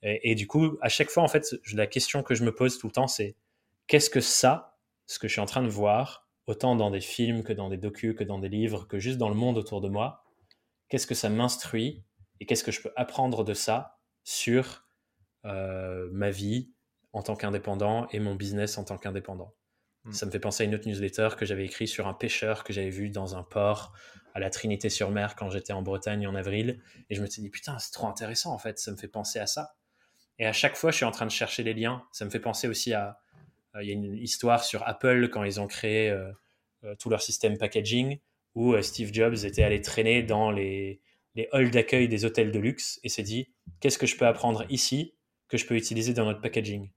Et, 0.06 0.34
du 0.34 0.46
coup, 0.46 0.76
à 0.82 0.90
chaque 0.90 1.08
fois, 1.08 1.22
en 1.22 1.28
fait, 1.28 1.46
la 1.72 1.86
question 1.86 2.22
que 2.22 2.34
je 2.34 2.44
me 2.44 2.54
pose 2.54 2.76
tout 2.76 2.88
le 2.88 2.92
temps, 2.92 3.06
c'est 3.06 3.36
qu'est-ce 3.86 4.10
que 4.10 4.20
ça, 4.20 4.76
ce 5.06 5.18
que 5.18 5.28
je 5.28 5.32
suis 5.32 5.40
en 5.40 5.46
train 5.46 5.62
de 5.62 5.68
voir, 5.68 6.28
autant 6.46 6.76
dans 6.76 6.90
des 6.90 7.00
films 7.00 7.42
que 7.42 7.54
dans 7.54 7.70
des 7.70 7.78
docus, 7.78 8.14
que 8.14 8.22
dans 8.22 8.38
des 8.38 8.50
livres, 8.50 8.86
que 8.86 8.98
juste 8.98 9.16
dans 9.16 9.30
le 9.30 9.34
monde 9.34 9.56
autour 9.56 9.80
de 9.80 9.88
moi, 9.88 10.24
qu'est-ce 10.90 11.06
que 11.06 11.14
ça 11.14 11.30
m'instruit 11.30 12.04
et 12.38 12.44
qu'est-ce 12.44 12.64
que 12.64 12.70
je 12.70 12.82
peux 12.82 12.92
apprendre 12.96 13.44
de 13.44 13.54
ça 13.54 13.98
sur 14.24 14.84
euh, 15.46 16.10
ma 16.12 16.28
vie 16.30 16.70
en 17.14 17.22
tant 17.22 17.34
qu'indépendant 17.34 18.06
et 18.10 18.18
mon 18.20 18.34
business 18.34 18.76
en 18.76 18.84
tant 18.84 18.98
qu'indépendant? 18.98 19.54
Mm. 20.04 20.12
Ça 20.12 20.26
me 20.26 20.30
fait 20.30 20.40
penser 20.40 20.64
à 20.64 20.66
une 20.66 20.74
autre 20.74 20.88
newsletter 20.88 21.30
que 21.36 21.46
j'avais 21.46 21.64
écrit 21.64 21.88
sur 21.88 22.06
un 22.06 22.14
pêcheur 22.14 22.64
que 22.64 22.72
j'avais 22.72 22.90
vu 22.90 23.10
dans 23.10 23.36
un 23.36 23.42
port 23.42 23.92
à 24.34 24.40
la 24.40 24.50
Trinité-sur-Mer 24.50 25.36
quand 25.36 25.50
j'étais 25.50 25.72
en 25.72 25.82
Bretagne 25.82 26.26
en 26.26 26.34
avril. 26.34 26.80
Et 27.10 27.14
je 27.14 27.22
me 27.22 27.26
suis 27.26 27.42
dit, 27.42 27.50
putain, 27.50 27.78
c'est 27.78 27.92
trop 27.92 28.06
intéressant 28.06 28.52
en 28.52 28.58
fait, 28.58 28.78
ça 28.78 28.90
me 28.90 28.96
fait 28.96 29.08
penser 29.08 29.38
à 29.38 29.46
ça. 29.46 29.74
Et 30.38 30.46
à 30.46 30.52
chaque 30.52 30.76
fois, 30.76 30.90
je 30.90 30.96
suis 30.96 31.04
en 31.04 31.12
train 31.12 31.26
de 31.26 31.30
chercher 31.30 31.62
les 31.62 31.74
liens. 31.74 32.02
Ça 32.12 32.24
me 32.24 32.30
fait 32.30 32.40
penser 32.40 32.66
aussi 32.68 32.92
à 32.92 33.20
il 33.80 33.88
y 33.88 33.90
a 33.90 33.94
une 33.94 34.16
histoire 34.16 34.62
sur 34.62 34.86
Apple 34.86 35.28
quand 35.30 35.42
ils 35.42 35.60
ont 35.60 35.66
créé 35.66 36.16
tout 37.00 37.10
leur 37.10 37.22
système 37.22 37.58
packaging 37.58 38.18
où 38.54 38.80
Steve 38.82 39.12
Jobs 39.12 39.44
était 39.44 39.64
allé 39.64 39.80
traîner 39.80 40.22
dans 40.22 40.52
les, 40.52 41.00
les 41.34 41.48
halls 41.52 41.70
d'accueil 41.70 42.08
des 42.08 42.24
hôtels 42.24 42.52
de 42.52 42.58
luxe 42.58 43.00
et 43.02 43.08
s'est 43.08 43.22
dit 43.22 43.52
qu'est-ce 43.80 43.98
que 43.98 44.06
je 44.06 44.16
peux 44.16 44.26
apprendre 44.26 44.64
ici 44.68 45.14
que 45.48 45.56
je 45.56 45.66
peux 45.66 45.76
utiliser 45.76 46.14
dans 46.14 46.24
notre 46.24 46.40
packaging? 46.40 46.90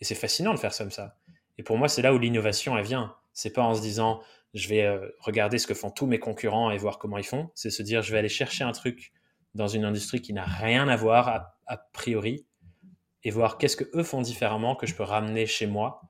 Et 0.00 0.04
c'est 0.04 0.14
fascinant 0.14 0.54
de 0.54 0.58
faire 0.58 0.76
comme 0.76 0.90
ça. 0.90 1.16
Et 1.62 1.64
pour 1.64 1.78
moi, 1.78 1.86
c'est 1.86 2.02
là 2.02 2.12
où 2.12 2.18
l'innovation 2.18 2.76
elle 2.76 2.84
vient. 2.84 3.14
C'est 3.34 3.52
pas 3.52 3.62
en 3.62 3.76
se 3.76 3.80
disant 3.80 4.20
je 4.52 4.66
vais 4.66 4.82
euh, 4.82 5.08
regarder 5.20 5.58
ce 5.58 5.68
que 5.68 5.74
font 5.74 5.92
tous 5.92 6.06
mes 6.06 6.18
concurrents 6.18 6.72
et 6.72 6.76
voir 6.76 6.98
comment 6.98 7.18
ils 7.18 7.24
font. 7.24 7.52
C'est 7.54 7.70
se 7.70 7.84
dire 7.84 8.02
je 8.02 8.10
vais 8.10 8.18
aller 8.18 8.28
chercher 8.28 8.64
un 8.64 8.72
truc 8.72 9.12
dans 9.54 9.68
une 9.68 9.84
industrie 9.84 10.20
qui 10.20 10.32
n'a 10.32 10.42
rien 10.42 10.88
à 10.88 10.96
voir 10.96 11.54
a, 11.68 11.76
priori 11.92 12.48
et 13.22 13.30
voir 13.30 13.58
qu'est-ce 13.58 13.76
que 13.76 13.84
eux 13.94 14.02
font 14.02 14.22
différemment 14.22 14.74
que 14.74 14.88
je 14.88 14.96
peux 14.96 15.04
ramener 15.04 15.46
chez 15.46 15.68
moi 15.68 16.02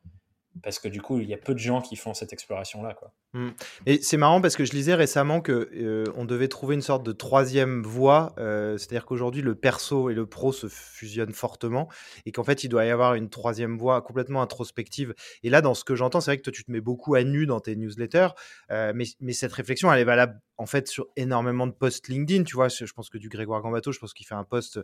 parce 0.62 0.78
que 0.78 0.88
du 0.88 1.02
coup, 1.02 1.20
il 1.20 1.28
y 1.28 1.34
a 1.34 1.38
peu 1.38 1.52
de 1.52 1.58
gens 1.58 1.82
qui 1.82 1.96
font 1.96 2.14
cette 2.14 2.32
exploration-là. 2.32 2.94
Quoi. 2.94 3.12
Mmh. 3.34 3.48
Et 3.86 4.02
c'est 4.02 4.18
marrant 4.18 4.42
parce 4.42 4.56
que 4.56 4.64
je 4.66 4.72
lisais 4.72 4.94
récemment 4.94 5.40
que 5.40 5.70
euh, 5.74 6.04
on 6.16 6.26
devait 6.26 6.48
trouver 6.48 6.74
une 6.74 6.82
sorte 6.82 7.02
de 7.02 7.12
troisième 7.12 7.82
voie, 7.82 8.34
euh, 8.38 8.76
c'est-à-dire 8.76 9.06
qu'aujourd'hui 9.06 9.40
le 9.40 9.54
perso 9.54 10.10
et 10.10 10.14
le 10.14 10.26
pro 10.26 10.52
se 10.52 10.68
fusionnent 10.68 11.32
fortement 11.32 11.88
et 12.26 12.32
qu'en 12.32 12.44
fait 12.44 12.62
il 12.62 12.68
doit 12.68 12.84
y 12.84 12.90
avoir 12.90 13.14
une 13.14 13.30
troisième 13.30 13.78
voie 13.78 14.02
complètement 14.02 14.42
introspective. 14.42 15.14
Et 15.42 15.48
là, 15.48 15.62
dans 15.62 15.72
ce 15.72 15.82
que 15.82 15.94
j'entends, 15.94 16.20
c'est 16.20 16.32
vrai 16.32 16.36
que 16.36 16.42
toi 16.42 16.52
tu 16.52 16.62
te 16.62 16.70
mets 16.70 16.82
beaucoup 16.82 17.14
à 17.14 17.24
nu 17.24 17.46
dans 17.46 17.60
tes 17.60 17.74
newsletters, 17.74 18.28
euh, 18.70 18.92
mais, 18.94 19.04
mais, 19.20 19.32
cette 19.32 19.54
réflexion 19.54 19.90
elle 19.90 20.00
est 20.00 20.04
valable 20.04 20.38
en 20.58 20.66
fait 20.66 20.86
sur 20.86 21.06
énormément 21.16 21.66
de 21.66 21.72
posts 21.72 22.08
LinkedIn. 22.08 22.44
Tu 22.44 22.54
vois, 22.54 22.68
je 22.68 22.92
pense 22.92 23.08
que 23.08 23.16
du 23.16 23.30
Grégoire 23.30 23.62
Gambato, 23.62 23.92
je 23.92 23.98
pense 23.98 24.12
qu'il 24.12 24.26
fait 24.26 24.34
un 24.34 24.44
post 24.44 24.78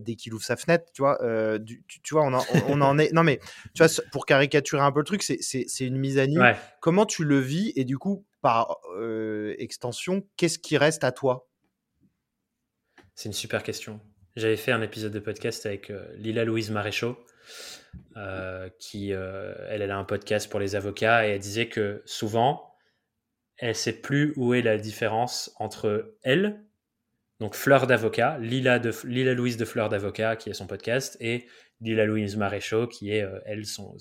dès 0.00 0.14
qu'il 0.16 0.34
ouvre 0.34 0.44
sa 0.44 0.56
fenêtre. 0.56 0.86
Tu 0.92 1.00
vois, 1.00 1.18
tu, 2.02 2.14
vois, 2.14 2.24
on 2.24 2.34
en, 2.34 2.42
on 2.68 2.80
en, 2.82 2.98
est. 2.98 3.12
Non 3.12 3.22
mais 3.22 3.38
tu 3.74 3.82
vois, 3.82 4.02
pour 4.10 4.26
caricaturer 4.26 4.82
un 4.82 4.92
peu 4.92 4.98
le 4.98 5.04
truc, 5.04 5.22
c'est 5.22 5.66
une 5.80 5.96
mise 5.96 6.18
à 6.18 6.26
nu. 6.26 6.38
Comment 6.80 7.06
tu 7.06 7.24
le 7.24 7.38
vis 7.38 7.72
et 7.76 7.84
du 7.84 7.98
coup, 7.98 8.26
par 8.40 8.78
extension, 9.58 10.26
qu'est-ce 10.36 10.58
qui 10.58 10.76
reste 10.76 11.04
à 11.04 11.12
toi? 11.12 11.48
C'est 13.14 13.28
une 13.28 13.34
super 13.34 13.62
question. 13.62 14.00
J'avais 14.34 14.56
fait 14.56 14.72
un 14.72 14.82
épisode 14.82 15.12
de 15.12 15.18
podcast 15.18 15.64
avec 15.66 15.92
Lila 16.16 16.44
Louise 16.44 16.70
Maréchaux, 16.70 17.16
qui, 18.78 19.10
elle, 19.10 19.82
elle 19.82 19.90
a 19.90 19.98
un 19.98 20.04
podcast 20.04 20.50
pour 20.50 20.60
les 20.60 20.74
avocats, 20.74 21.26
et 21.26 21.30
elle 21.30 21.38
disait 21.38 21.68
que 21.68 22.02
souvent, 22.04 22.74
elle 23.58 23.74
sait 23.74 24.00
plus 24.00 24.32
où 24.36 24.54
est 24.54 24.62
la 24.62 24.76
différence 24.76 25.52
entre 25.58 26.16
elle, 26.22 26.62
donc 27.40 27.54
Fleur 27.54 27.86
d'avocat, 27.86 28.38
Lila, 28.38 28.80
Lila 29.04 29.34
Louise 29.34 29.56
de 29.56 29.64
Fleur 29.64 29.88
d'avocat, 29.88 30.36
qui 30.36 30.50
est 30.50 30.54
son 30.54 30.66
podcast, 30.66 31.16
et 31.20 31.46
Lila 31.80 32.06
Louise 32.06 32.36
Maréchaux, 32.36 32.86
qui 32.86 33.12
est, 33.12 33.26
elle, 33.44 33.66
son, 33.66 33.96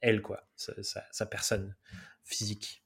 elle, 0.00 0.22
quoi, 0.22 0.46
sa, 0.56 1.26
personne 1.26 1.74
physique. 2.22 2.83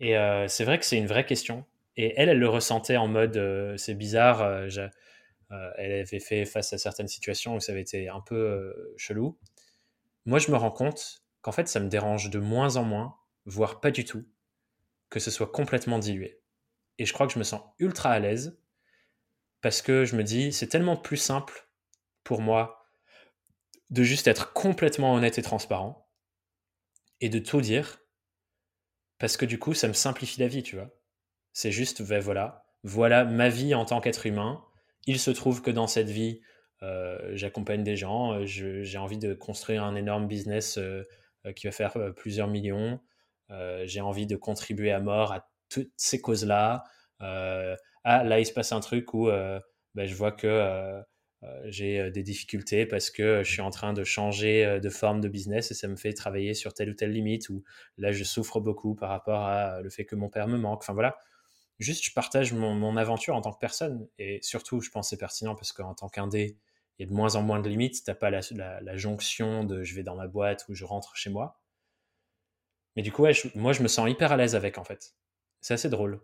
Et 0.00 0.16
euh, 0.16 0.48
c'est 0.48 0.64
vrai 0.64 0.78
que 0.78 0.84
c'est 0.84 0.98
une 0.98 1.06
vraie 1.06 1.26
question. 1.26 1.64
Et 1.96 2.14
elle, 2.16 2.28
elle 2.28 2.38
le 2.38 2.48
ressentait 2.48 2.96
en 2.96 3.08
mode, 3.08 3.36
euh, 3.36 3.76
c'est 3.76 3.94
bizarre, 3.94 4.42
euh, 4.42 4.68
elle 5.78 5.92
avait 5.92 6.20
fait 6.20 6.44
face 6.44 6.72
à 6.72 6.78
certaines 6.78 7.08
situations 7.08 7.56
où 7.56 7.60
ça 7.60 7.72
avait 7.72 7.80
été 7.80 8.08
un 8.08 8.20
peu 8.20 8.94
chelou. 8.96 9.38
Moi, 10.26 10.38
je 10.38 10.50
me 10.50 10.56
rends 10.56 10.72
compte 10.72 11.22
qu'en 11.40 11.52
fait, 11.52 11.68
ça 11.68 11.80
me 11.80 11.88
dérange 11.88 12.30
de 12.30 12.38
moins 12.38 12.76
en 12.76 12.84
moins, 12.84 13.16
voire 13.46 13.80
pas 13.80 13.90
du 13.90 14.04
tout, 14.04 14.24
que 15.08 15.20
ce 15.20 15.30
soit 15.30 15.50
complètement 15.50 15.98
dilué. 15.98 16.40
Et 16.98 17.06
je 17.06 17.12
crois 17.12 17.26
que 17.26 17.32
je 17.32 17.38
me 17.38 17.44
sens 17.44 17.62
ultra 17.78 18.10
à 18.10 18.18
l'aise 18.18 18.58
parce 19.60 19.82
que 19.82 20.04
je 20.04 20.16
me 20.16 20.24
dis, 20.24 20.52
c'est 20.52 20.68
tellement 20.68 20.96
plus 20.96 21.16
simple 21.16 21.68
pour 22.24 22.40
moi 22.40 22.86
de 23.90 24.02
juste 24.02 24.26
être 24.26 24.52
complètement 24.52 25.14
honnête 25.14 25.38
et 25.38 25.42
transparent 25.42 26.08
et 27.20 27.28
de 27.28 27.38
tout 27.38 27.60
dire, 27.60 28.00
parce 29.18 29.36
que 29.36 29.46
du 29.46 29.58
coup, 29.58 29.74
ça 29.74 29.88
me 29.88 29.92
simplifie 29.92 30.40
la 30.40 30.48
vie, 30.48 30.62
tu 30.62 30.76
vois. 30.76 30.90
C'est 31.52 31.70
juste, 31.72 32.02
ben 32.02 32.20
voilà, 32.20 32.66
voilà 32.82 33.24
ma 33.24 33.48
vie 33.48 33.74
en 33.74 33.84
tant 33.84 34.00
qu'être 34.00 34.26
humain. 34.26 34.62
Il 35.06 35.18
se 35.18 35.30
trouve 35.30 35.62
que 35.62 35.70
dans 35.70 35.86
cette 35.86 36.10
vie, 36.10 36.40
euh, 36.82 37.18
j'accompagne 37.32 37.82
des 37.82 37.96
gens, 37.96 38.32
euh, 38.32 38.44
j'ai 38.44 38.98
envie 38.98 39.18
de 39.18 39.34
construire 39.34 39.84
un 39.84 39.96
énorme 39.96 40.26
business 40.26 40.78
euh, 40.78 41.04
qui 41.54 41.66
va 41.66 41.72
faire 41.72 41.96
plusieurs 42.16 42.48
millions, 42.48 43.00
j'ai 43.84 44.00
envie 44.00 44.26
de 44.26 44.34
contribuer 44.34 44.90
à 44.90 44.98
mort 44.98 45.32
à 45.32 45.48
toutes 45.68 45.92
ces 45.96 46.20
causes-là. 46.20 46.82
ah, 47.20 48.24
là, 48.24 48.40
il 48.40 48.46
se 48.46 48.52
passe 48.52 48.72
un 48.72 48.80
truc 48.80 49.14
où 49.14 49.26
ben, 49.26 50.06
je 50.06 50.14
vois 50.14 50.32
que 50.32 51.00
j'ai 51.64 52.00
euh, 52.00 52.10
des 52.10 52.22
difficultés 52.22 52.86
parce 52.86 53.10
que 53.10 53.42
je 53.42 53.50
suis 53.50 53.60
en 53.60 53.70
train 53.70 53.92
de 53.92 54.04
changer 54.04 54.64
euh, 54.64 54.80
de 54.80 54.88
forme 54.88 55.20
de 55.20 55.28
business 55.28 55.70
et 55.70 55.74
ça 55.74 55.88
me 55.88 55.96
fait 55.96 56.12
travailler 56.12 56.54
sur 56.54 56.72
telle 56.72 56.90
ou 56.90 56.94
telle 56.94 57.12
limite 57.12 57.48
ou 57.50 57.62
là 57.98 58.12
je 58.12 58.24
souffre 58.24 58.60
beaucoup 58.60 58.94
par 58.94 59.10
rapport 59.10 59.42
à 59.42 59.80
le 59.82 59.90
fait 59.90 60.04
que 60.04 60.16
mon 60.16 60.28
père 60.28 60.48
me 60.48 60.58
manque. 60.58 60.82
Enfin 60.82 60.94
voilà, 60.94 61.18
juste 61.78 62.04
je 62.04 62.12
partage 62.12 62.52
mon, 62.52 62.96
aventure 62.96 63.36
en 63.36 63.42
tant 63.42 63.52
que 63.52 63.58
personne 63.58 64.08
et 64.18 64.40
surtout 64.42 64.80
je 64.80 64.90
pense 64.90 65.10
c'est 65.10 65.18
pertinent 65.18 65.54
parce 65.54 65.72
qu'en 65.72 65.94
tant 65.94 66.08
qu'indé, 66.08 66.56
il 66.98 67.02
y 67.02 67.06
a 67.06 67.10
de 67.10 67.14
moins 67.14 67.36
en 67.36 67.42
moins 67.42 67.60
de 67.60 67.68
limites. 67.68 68.02
Tu 68.04 68.10
n'as 68.10 68.14
pas 68.14 68.30
la, 68.30 68.96
jonction 68.96 69.64
de 69.64 69.82
je 69.82 69.94
vais 69.94 70.02
dans 70.02 70.16
ma 70.16 70.26
boîte 70.26 70.64
ou 70.68 70.74
je 70.74 70.84
rentre 70.84 71.16
chez 71.16 71.30
moi. 71.30 71.60
Mais 72.96 73.02
du 73.02 73.12
coup, 73.12 73.26
moi 73.54 73.72
je 73.72 73.82
me 73.82 73.88
sens 73.88 74.08
hyper 74.08 74.32
à 74.32 74.36
l'aise 74.38 74.54
avec 74.54 74.78
en 74.78 74.84
fait. 74.84 75.14
C'est 75.60 75.74
assez 75.74 75.90
drôle 75.90 76.22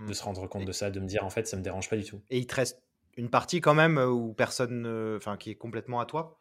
de 0.00 0.04
mmh. 0.04 0.14
se 0.14 0.22
rendre 0.22 0.46
compte 0.46 0.66
de 0.66 0.72
ça, 0.72 0.90
de 0.90 1.00
me 1.00 1.06
dire 1.06 1.24
en 1.24 1.30
fait 1.30 1.46
ça 1.46 1.56
me 1.56 1.62
dérange 1.62 1.88
pas 1.88 1.96
du 1.96 2.04
tout. 2.04 2.22
Et 2.28 2.38
il 2.38 2.46
te 2.46 2.54
reste 2.54 2.82
une 3.16 3.30
partie 3.30 3.60
quand 3.60 3.74
même 3.74 3.98
euh, 3.98 4.08
où 4.08 4.32
personne, 4.32 5.16
enfin, 5.16 5.36
qui 5.36 5.50
est 5.50 5.56
complètement 5.56 6.00
à 6.00 6.06
toi? 6.06 6.40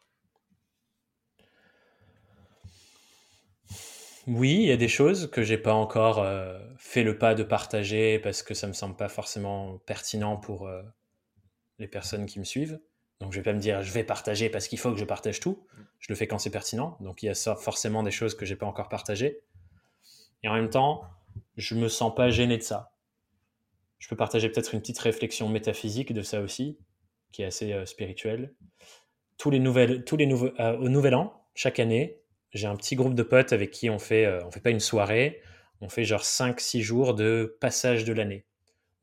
Oui, 4.28 4.54
il 4.54 4.68
y 4.68 4.72
a 4.72 4.78
des 4.78 4.88
choses 4.88 5.32
que 5.32 5.42
j'ai 5.42 5.58
pas 5.58 5.74
encore 5.74 6.20
euh, 6.20 6.60
fait 6.78 7.02
le 7.02 7.18
pas 7.18 7.34
de 7.34 7.42
partager 7.42 8.20
parce 8.20 8.44
que 8.44 8.54
ça 8.54 8.68
me 8.68 8.74
semble 8.74 8.96
pas 8.96 9.10
forcément 9.10 9.80
pertinent 9.88 10.38
pour 10.38 10.68
euh, 10.68 10.84
les 11.80 11.88
personnes 11.88 12.28
qui 12.28 12.38
me 12.38 12.44
suivent. 12.44 12.80
Donc 13.22 13.34
je 13.34 13.40
vais 13.40 13.44
pas 13.44 13.54
me 13.54 13.60
dire 13.60 13.82
je 13.82 13.92
vais 13.92 14.04
partager 14.04 14.50
parce 14.50 14.68
qu'il 14.68 14.78
faut 14.78 14.92
que 14.92 15.00
je 15.00 15.06
partage 15.06 15.40
tout. 15.40 15.66
Je 15.98 16.08
le 16.10 16.16
fais 16.16 16.28
quand 16.28 16.38
c'est 16.38 16.52
pertinent. 16.52 16.96
Donc 17.00 17.24
il 17.24 17.26
y 17.26 17.30
a 17.30 17.56
forcément 17.56 18.04
des 18.04 18.12
choses 18.12 18.36
que 18.36 18.46
j'ai 18.46 18.56
pas 18.56 18.68
encore 18.68 18.88
partagées. 18.88 19.42
Et 20.44 20.48
en 20.48 20.54
même 20.54 20.70
temps, 20.70 21.06
je 21.58 21.74
me 21.74 21.88
sens 21.88 22.14
pas 22.14 22.30
gêné 22.30 22.58
de 22.58 22.64
ça 22.64 22.92
je 24.00 24.08
peux 24.08 24.16
partager 24.16 24.50
peut-être 24.50 24.74
une 24.74 24.80
petite 24.80 25.00
réflexion 25.00 25.50
métaphysique 25.50 26.14
de 26.14 26.22
ça 26.22 26.42
aussi, 26.42 26.80
qui 27.32 27.44
est 27.44 27.46
assez 27.46 27.74
euh, 27.74 27.86
spirituelle. 27.86 28.56
Tous 29.38 29.52
les 29.52 29.60
nouveaux, 29.60 29.80
euh, 30.60 30.78
au 30.78 30.90
Nouvel 30.90 31.16
An, 31.16 31.46
chaque 31.54 31.80
année, 31.80 32.22
j'ai 32.52 32.68
un 32.68 32.76
petit 32.76 32.96
groupe 32.96 33.14
de 33.14 33.24
potes 33.24 33.54
avec 33.54 33.72
qui 33.72 33.90
on 33.90 34.00
fait, 34.00 34.26
euh, 34.26 34.50
fait 34.52 34.62
pas 34.62 34.72
une 34.72 34.80
soirée, 34.80 35.42
on 35.82 35.90
fait 35.90 36.04
genre 36.04 36.24
5-6 36.24 36.82
jours 36.82 37.14
de 37.14 37.58
passage 37.62 38.04
de 38.06 38.14
l'année. 38.14 38.46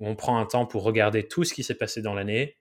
Où 0.00 0.08
on 0.08 0.16
prend 0.16 0.38
un 0.38 0.44
temps 0.44 0.66
pour 0.66 0.82
regarder 0.82 1.26
tout 1.26 1.44
ce 1.44 1.54
qui 1.54 1.62
s'est 1.62 1.74
passé 1.74 2.02
dans 2.02 2.12
l'année. 2.12 2.56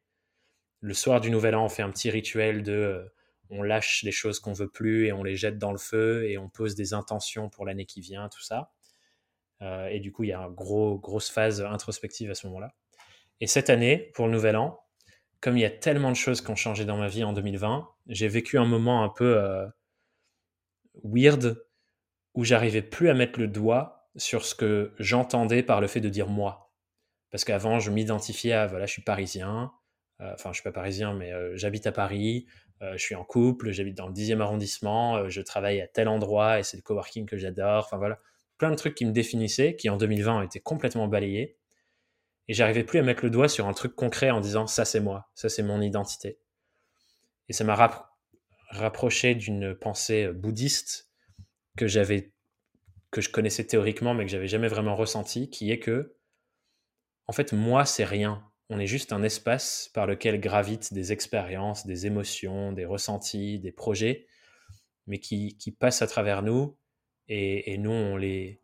Le 0.79 0.93
soir 0.93 1.19
du 1.19 1.31
Nouvel 1.31 1.55
An, 1.55 1.65
on 1.65 1.69
fait 1.69 1.81
un 1.81 1.89
petit 1.89 2.09
rituel 2.09 2.63
de 2.63 3.11
on 3.49 3.61
lâche 3.61 4.03
les 4.03 4.11
choses 4.11 4.39
qu'on 4.39 4.53
veut 4.53 4.69
plus 4.69 5.05
et 5.05 5.11
on 5.11 5.23
les 5.23 5.35
jette 5.35 5.57
dans 5.57 5.71
le 5.71 5.77
feu 5.77 6.27
et 6.29 6.37
on 6.37 6.49
pose 6.49 6.75
des 6.75 6.93
intentions 6.93 7.49
pour 7.49 7.65
l'année 7.65 7.85
qui 7.85 8.01
vient, 8.01 8.29
tout 8.29 8.41
ça. 8.41 8.71
Euh, 9.61 9.87
et 9.87 9.99
du 9.99 10.11
coup, 10.11 10.23
il 10.23 10.29
y 10.29 10.33
a 10.33 10.39
une 10.39 10.53
gros, 10.53 10.97
grosse 10.97 11.29
phase 11.29 11.61
introspective 11.61 12.29
à 12.29 12.35
ce 12.35 12.47
moment-là. 12.47 12.73
Et 13.41 13.47
cette 13.47 13.69
année, 13.69 14.11
pour 14.13 14.27
le 14.27 14.33
nouvel 14.33 14.55
an, 14.55 14.79
comme 15.41 15.57
il 15.57 15.61
y 15.61 15.65
a 15.65 15.71
tellement 15.71 16.09
de 16.09 16.15
choses 16.15 16.41
qui 16.41 16.49
ont 16.51 16.55
changé 16.55 16.85
dans 16.85 16.97
ma 16.97 17.07
vie 17.07 17.23
en 17.23 17.33
2020, 17.33 17.87
j'ai 18.07 18.27
vécu 18.27 18.57
un 18.57 18.65
moment 18.65 19.03
un 19.03 19.09
peu 19.09 19.37
euh, 19.37 19.67
weird 21.03 21.63
où 22.33 22.43
j'arrivais 22.43 22.81
plus 22.81 23.09
à 23.09 23.13
mettre 23.13 23.39
le 23.39 23.47
doigt 23.47 24.09
sur 24.15 24.45
ce 24.45 24.55
que 24.55 24.93
j'entendais 24.99 25.63
par 25.63 25.81
le 25.81 25.87
fait 25.87 26.01
de 26.01 26.09
dire 26.09 26.27
moi. 26.27 26.73
Parce 27.31 27.43
qu'avant, 27.43 27.79
je 27.79 27.91
m'identifiais 27.91 28.53
à, 28.53 28.67
voilà, 28.67 28.85
je 28.85 28.93
suis 28.93 29.01
parisien, 29.01 29.71
euh, 30.21 30.33
enfin, 30.33 30.51
je 30.51 30.55
suis 30.55 30.63
pas 30.63 30.71
parisien, 30.71 31.13
mais 31.13 31.31
j'habite 31.57 31.85
à 31.87 31.91
Paris, 31.91 32.47
je 32.81 32.97
suis 32.97 33.15
en 33.15 33.23
couple, 33.23 33.71
j'habite 33.71 33.95
dans 33.95 34.07
le 34.07 34.13
10e 34.13 34.41
arrondissement, 34.41 35.29
je 35.29 35.41
travaille 35.41 35.81
à 35.81 35.87
tel 35.87 36.07
endroit 36.07 36.59
et 36.59 36.63
c'est 36.63 36.77
le 36.77 36.83
coworking 36.83 37.25
que 37.25 37.37
j'adore, 37.37 37.85
enfin 37.85 37.97
voilà 37.97 38.19
plein 38.57 38.71
de 38.71 38.75
trucs 38.75 38.95
qui 38.95 39.05
me 39.05 39.11
définissaient, 39.11 39.75
qui 39.75 39.89
en 39.89 39.97
2020 39.97 40.39
ont 40.39 40.41
été 40.41 40.59
complètement 40.59 41.07
balayés. 41.07 41.57
Et 42.47 42.53
j'arrivais 42.53 42.83
plus 42.83 42.99
à 42.99 43.03
mettre 43.03 43.23
le 43.23 43.31
doigt 43.31 43.49
sur 43.49 43.67
un 43.67 43.73
truc 43.73 43.95
concret 43.95 44.29
en 44.29 44.39
disant 44.39 44.67
ça 44.67 44.85
c'est 44.85 44.99
moi, 44.99 45.29
ça 45.33 45.49
c'est 45.49 45.63
mon 45.63 45.81
identité. 45.81 46.39
Et 47.49 47.53
ça 47.53 47.63
m'a 47.63 47.75
rapproché 48.69 49.35
d'une 49.35 49.75
pensée 49.75 50.25
euh, 50.25 50.33
bouddhiste 50.33 51.09
que 51.77 51.87
j'avais 51.87 52.31
que 53.11 53.21
je 53.21 53.29
connaissais 53.29 53.65
théoriquement 53.65 54.13
mais 54.13 54.25
que 54.25 54.31
j'avais 54.31 54.47
jamais 54.47 54.67
vraiment 54.67 54.95
ressenti 54.95 55.49
qui 55.49 55.71
est 55.71 55.79
que 55.79 56.15
en 57.27 57.33
fait 57.33 57.53
moi 57.53 57.85
c'est 57.85 58.05
rien. 58.05 58.43
On 58.69 58.79
est 58.79 58.87
juste 58.87 59.13
un 59.13 59.21
espace 59.21 59.91
par 59.93 60.07
lequel 60.07 60.39
gravitent 60.39 60.93
des 60.93 61.11
expériences, 61.11 61.85
des 61.85 62.07
émotions, 62.07 62.71
des 62.71 62.85
ressentis, 62.85 63.59
des 63.59 63.71
projets, 63.71 64.25
mais 65.05 65.19
qui, 65.19 65.55
qui 65.57 65.71
passent 65.71 66.01
à 66.01 66.07
travers 66.07 66.41
nous 66.41 66.75
et, 67.27 67.77
nous, 67.77 67.91
on, 67.91 68.17
les, 68.17 68.61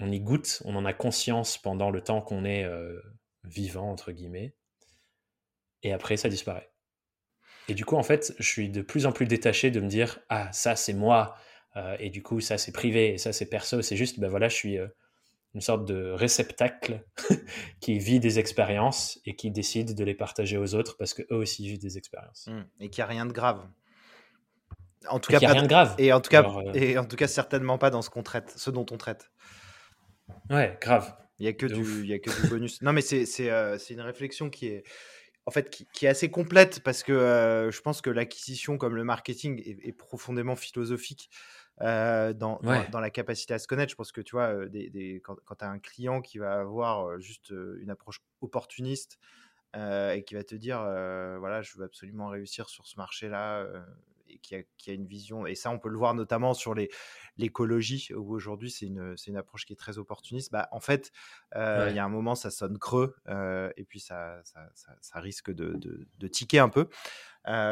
on 0.00 0.10
y 0.10 0.20
goûte, 0.20 0.62
on 0.64 0.74
en 0.76 0.84
a 0.84 0.92
conscience 0.92 1.58
pendant 1.58 1.90
le 1.90 2.00
temps 2.00 2.20
qu'on 2.20 2.44
est 2.44 2.64
euh, 2.64 3.00
vivant, 3.44 3.90
entre 3.90 4.12
guillemets, 4.12 4.54
et 5.82 5.92
après, 5.92 6.16
ça 6.16 6.28
disparaît. 6.28 6.70
Et 7.68 7.74
du 7.74 7.84
coup, 7.84 7.96
en 7.96 8.02
fait, 8.02 8.34
je 8.38 8.48
suis 8.48 8.68
de 8.68 8.82
plus 8.82 9.06
en 9.06 9.12
plus 9.12 9.26
détaché 9.26 9.70
de 9.70 9.80
me 9.80 9.88
dire, 9.88 10.20
ah, 10.28 10.52
ça, 10.52 10.76
c'est 10.76 10.92
moi, 10.92 11.36
et 11.98 12.08
du 12.08 12.22
coup, 12.22 12.40
ça, 12.40 12.56
c'est 12.56 12.70
privé 12.70 13.14
et 13.14 13.18
ça, 13.18 13.32
c'est 13.32 13.48
perso. 13.48 13.82
C'est 13.82 13.96
juste, 13.96 14.20
ben 14.20 14.28
voilà, 14.28 14.48
je 14.48 14.54
suis 14.54 14.78
une 15.54 15.60
sorte 15.60 15.84
de 15.86 16.10
réceptacle 16.10 17.04
qui 17.80 17.98
vit 17.98 18.20
des 18.20 18.38
expériences 18.38 19.20
et 19.24 19.36
qui 19.36 19.50
décide 19.50 19.94
de 19.94 20.04
les 20.04 20.14
partager 20.14 20.58
aux 20.58 20.74
autres 20.74 20.96
parce 20.96 21.14
qu'eux 21.14 21.26
aussi 21.36 21.66
vivent 21.66 21.80
des 21.80 21.96
expériences. 21.96 22.48
Mmh. 22.48 22.62
Et 22.80 22.90
qu'il 22.90 23.02
n'y 23.02 23.04
a 23.04 23.06
rien 23.06 23.26
de 23.26 23.32
grave. 23.32 23.66
En 25.08 25.18
tout 25.18 25.30
cas, 25.30 25.40
pas 25.40 25.52
rien 25.52 25.62
de 25.62 25.68
grave. 25.68 25.94
Et 25.98 26.12
en 26.12 26.20
tout 26.20 26.30
cas, 26.30 26.42
euh, 26.42 26.72
et 26.74 26.98
en 26.98 27.04
tout 27.04 27.16
cas, 27.16 27.26
certainement 27.26 27.78
pas 27.78 27.90
dans 27.90 28.02
ce 28.02 28.10
qu'on 28.10 28.22
traite, 28.22 28.52
ce 28.56 28.70
dont 28.70 28.86
on 28.90 28.96
traite. 28.96 29.30
Ouais, 30.50 30.78
grave. 30.80 31.14
Il 31.38 31.46
y 31.46 31.48
a 31.48 31.52
que 31.52 31.66
du, 31.66 31.82
il 32.02 32.06
y 32.06 32.14
a 32.14 32.18
que 32.18 32.30
du 32.42 32.48
bonus. 32.48 32.80
non, 32.82 32.92
mais 32.92 33.00
c'est 33.00 33.26
c'est 33.26 33.50
euh, 33.50 33.76
une 33.90 34.00
réflexion 34.00 34.50
qui 34.50 34.66
est 34.66 34.84
en 35.46 35.50
fait 35.50 35.68
qui, 35.68 35.86
qui 35.92 36.06
est 36.06 36.08
assez 36.08 36.30
complète 36.30 36.80
parce 36.82 37.02
que 37.02 37.12
euh, 37.12 37.70
je 37.70 37.80
pense 37.80 38.00
que 38.00 38.10
l'acquisition 38.10 38.78
comme 38.78 38.94
le 38.94 39.04
marketing 39.04 39.60
est, 39.64 39.88
est 39.88 39.92
profondément 39.92 40.56
philosophique. 40.56 41.30
Euh, 41.80 42.32
dans, 42.32 42.60
dans, 42.92 43.00
la 43.00 43.10
capacité 43.10 43.52
à 43.52 43.58
se 43.58 43.66
connaître. 43.66 43.90
Je 43.90 43.96
pense 43.96 44.12
que 44.12 44.20
tu 44.20 44.36
vois, 44.36 44.66
des, 44.66 44.90
des, 44.90 45.20
quand, 45.24 45.34
quand 45.44 45.56
tu 45.56 45.64
as 45.64 45.68
un 45.68 45.80
client 45.80 46.20
qui 46.20 46.38
va 46.38 46.60
avoir 46.60 47.18
juste 47.18 47.52
une 47.80 47.90
approche 47.90 48.20
opportuniste 48.42 49.18
et 49.74 50.22
qui 50.24 50.36
va 50.36 50.44
te 50.44 50.54
dire 50.54 50.78
voilà, 50.78 51.62
je 51.62 51.76
veux 51.76 51.84
absolument 51.84 52.28
réussir 52.28 52.68
sur 52.68 52.86
ce 52.86 52.96
marché-là 52.96 53.66
qui 54.42 54.54
a, 54.56 54.62
qui 54.76 54.90
a, 54.90 54.94
une 54.94 55.06
vision, 55.06 55.46
et 55.46 55.54
ça 55.54 55.70
on 55.70 55.78
peut 55.78 55.88
le 55.88 55.98
voir 55.98 56.14
notamment 56.14 56.54
sur 56.54 56.74
l'écologie, 57.36 58.08
où 58.14 58.34
aujourd'hui 58.34 58.70
c'est 58.70 58.86
une, 58.86 59.14
une, 59.26 59.36
approche 59.36 59.64
qui 59.64 59.72
est 59.72 59.76
très 59.76 59.98
opportuniste, 59.98 60.52
bah, 60.52 60.68
en 60.72 60.80
fait, 60.80 61.10
il 61.54 61.94
y 61.94 61.98
a 61.98 62.04
un 62.04 62.08
moment 62.08 62.34
ça 62.34 62.50
sonne 62.50 62.78
creux 62.78 63.14
et 63.76 63.84
puis 63.84 64.00
ça, 64.00 64.40
ça, 64.44 64.68
ça, 65.00 65.20
risque 65.20 65.50
de, 65.50 65.74
de, 65.74 66.06
de, 66.18 66.28
tiquer 66.28 66.58
un 66.58 66.68
peu. 66.68 66.88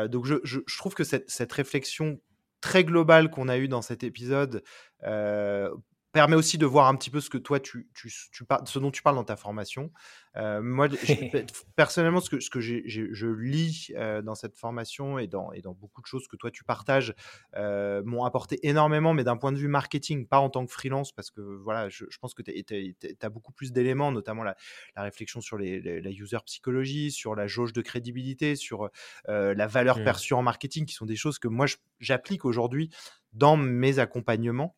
donc 0.08 0.26
je, 0.26 0.36
je, 0.44 0.60
je, 0.66 0.78
trouve 0.78 0.94
que 0.94 1.04
cette, 1.04 1.30
cette 1.30 1.52
réflexion 1.52 2.20
très 2.62 2.84
global 2.84 3.28
qu'on 3.30 3.48
a 3.48 3.58
eu 3.58 3.68
dans 3.68 3.82
cet 3.82 4.04
épisode 4.04 4.62
euh, 5.02 5.70
permet 6.12 6.36
aussi 6.36 6.58
de 6.58 6.66
voir 6.66 6.88
un 6.88 6.94
petit 6.94 7.10
peu 7.10 7.20
ce 7.20 7.30
que 7.30 7.38
toi 7.38 7.58
tu, 7.58 7.88
tu, 7.94 8.12
tu 8.30 8.44
ce 8.66 8.78
dont 8.78 8.90
tu 8.90 9.02
parles 9.02 9.16
dans 9.16 9.24
ta 9.24 9.36
formation. 9.36 9.90
Euh, 10.36 10.62
moi, 10.62 10.88
personnellement, 11.76 12.20
ce 12.20 12.30
que, 12.30 12.40
ce 12.40 12.50
que 12.50 12.60
je 12.60 13.26
lis 13.26 13.90
euh, 13.96 14.22
dans 14.22 14.34
cette 14.34 14.56
formation 14.56 15.18
et 15.18 15.26
dans, 15.26 15.52
et 15.52 15.60
dans 15.60 15.72
beaucoup 15.72 16.00
de 16.00 16.06
choses 16.06 16.28
que 16.28 16.36
toi 16.36 16.50
tu 16.50 16.64
partages 16.64 17.14
euh, 17.56 18.02
m'ont 18.04 18.24
apporté 18.24 18.66
énormément, 18.66 19.14
mais 19.14 19.24
d'un 19.24 19.36
point 19.36 19.52
de 19.52 19.58
vue 19.58 19.68
marketing, 19.68 20.26
pas 20.26 20.38
en 20.38 20.50
tant 20.50 20.64
que 20.66 20.72
freelance, 20.72 21.12
parce 21.12 21.30
que 21.30 21.40
voilà, 21.40 21.88
je, 21.88 22.04
je 22.08 22.18
pense 22.18 22.34
que 22.34 22.42
tu 22.42 23.16
as 23.22 23.30
beaucoup 23.30 23.52
plus 23.52 23.72
d'éléments, 23.72 24.12
notamment 24.12 24.42
la, 24.42 24.56
la, 24.96 25.02
réflexion 25.02 25.40
sur 25.40 25.56
les, 25.56 25.80
la 25.80 26.10
user 26.10 26.38
psychologie, 26.44 27.10
sur 27.10 27.34
la 27.34 27.46
jauge 27.46 27.72
de 27.72 27.82
crédibilité, 27.82 28.56
sur 28.56 28.90
la 29.26 29.66
valeur 29.66 29.98
mmh. 29.98 30.04
perçue 30.04 30.34
en 30.34 30.42
marketing, 30.42 30.86
qui 30.86 30.94
sont 30.94 31.06
des 31.06 31.16
choses 31.16 31.38
que 31.38 31.48
moi 31.48 31.66
j'applique 32.00 32.44
aujourd'hui 32.44 32.90
dans 33.32 33.56
mes 33.56 33.98
accompagnements 33.98 34.76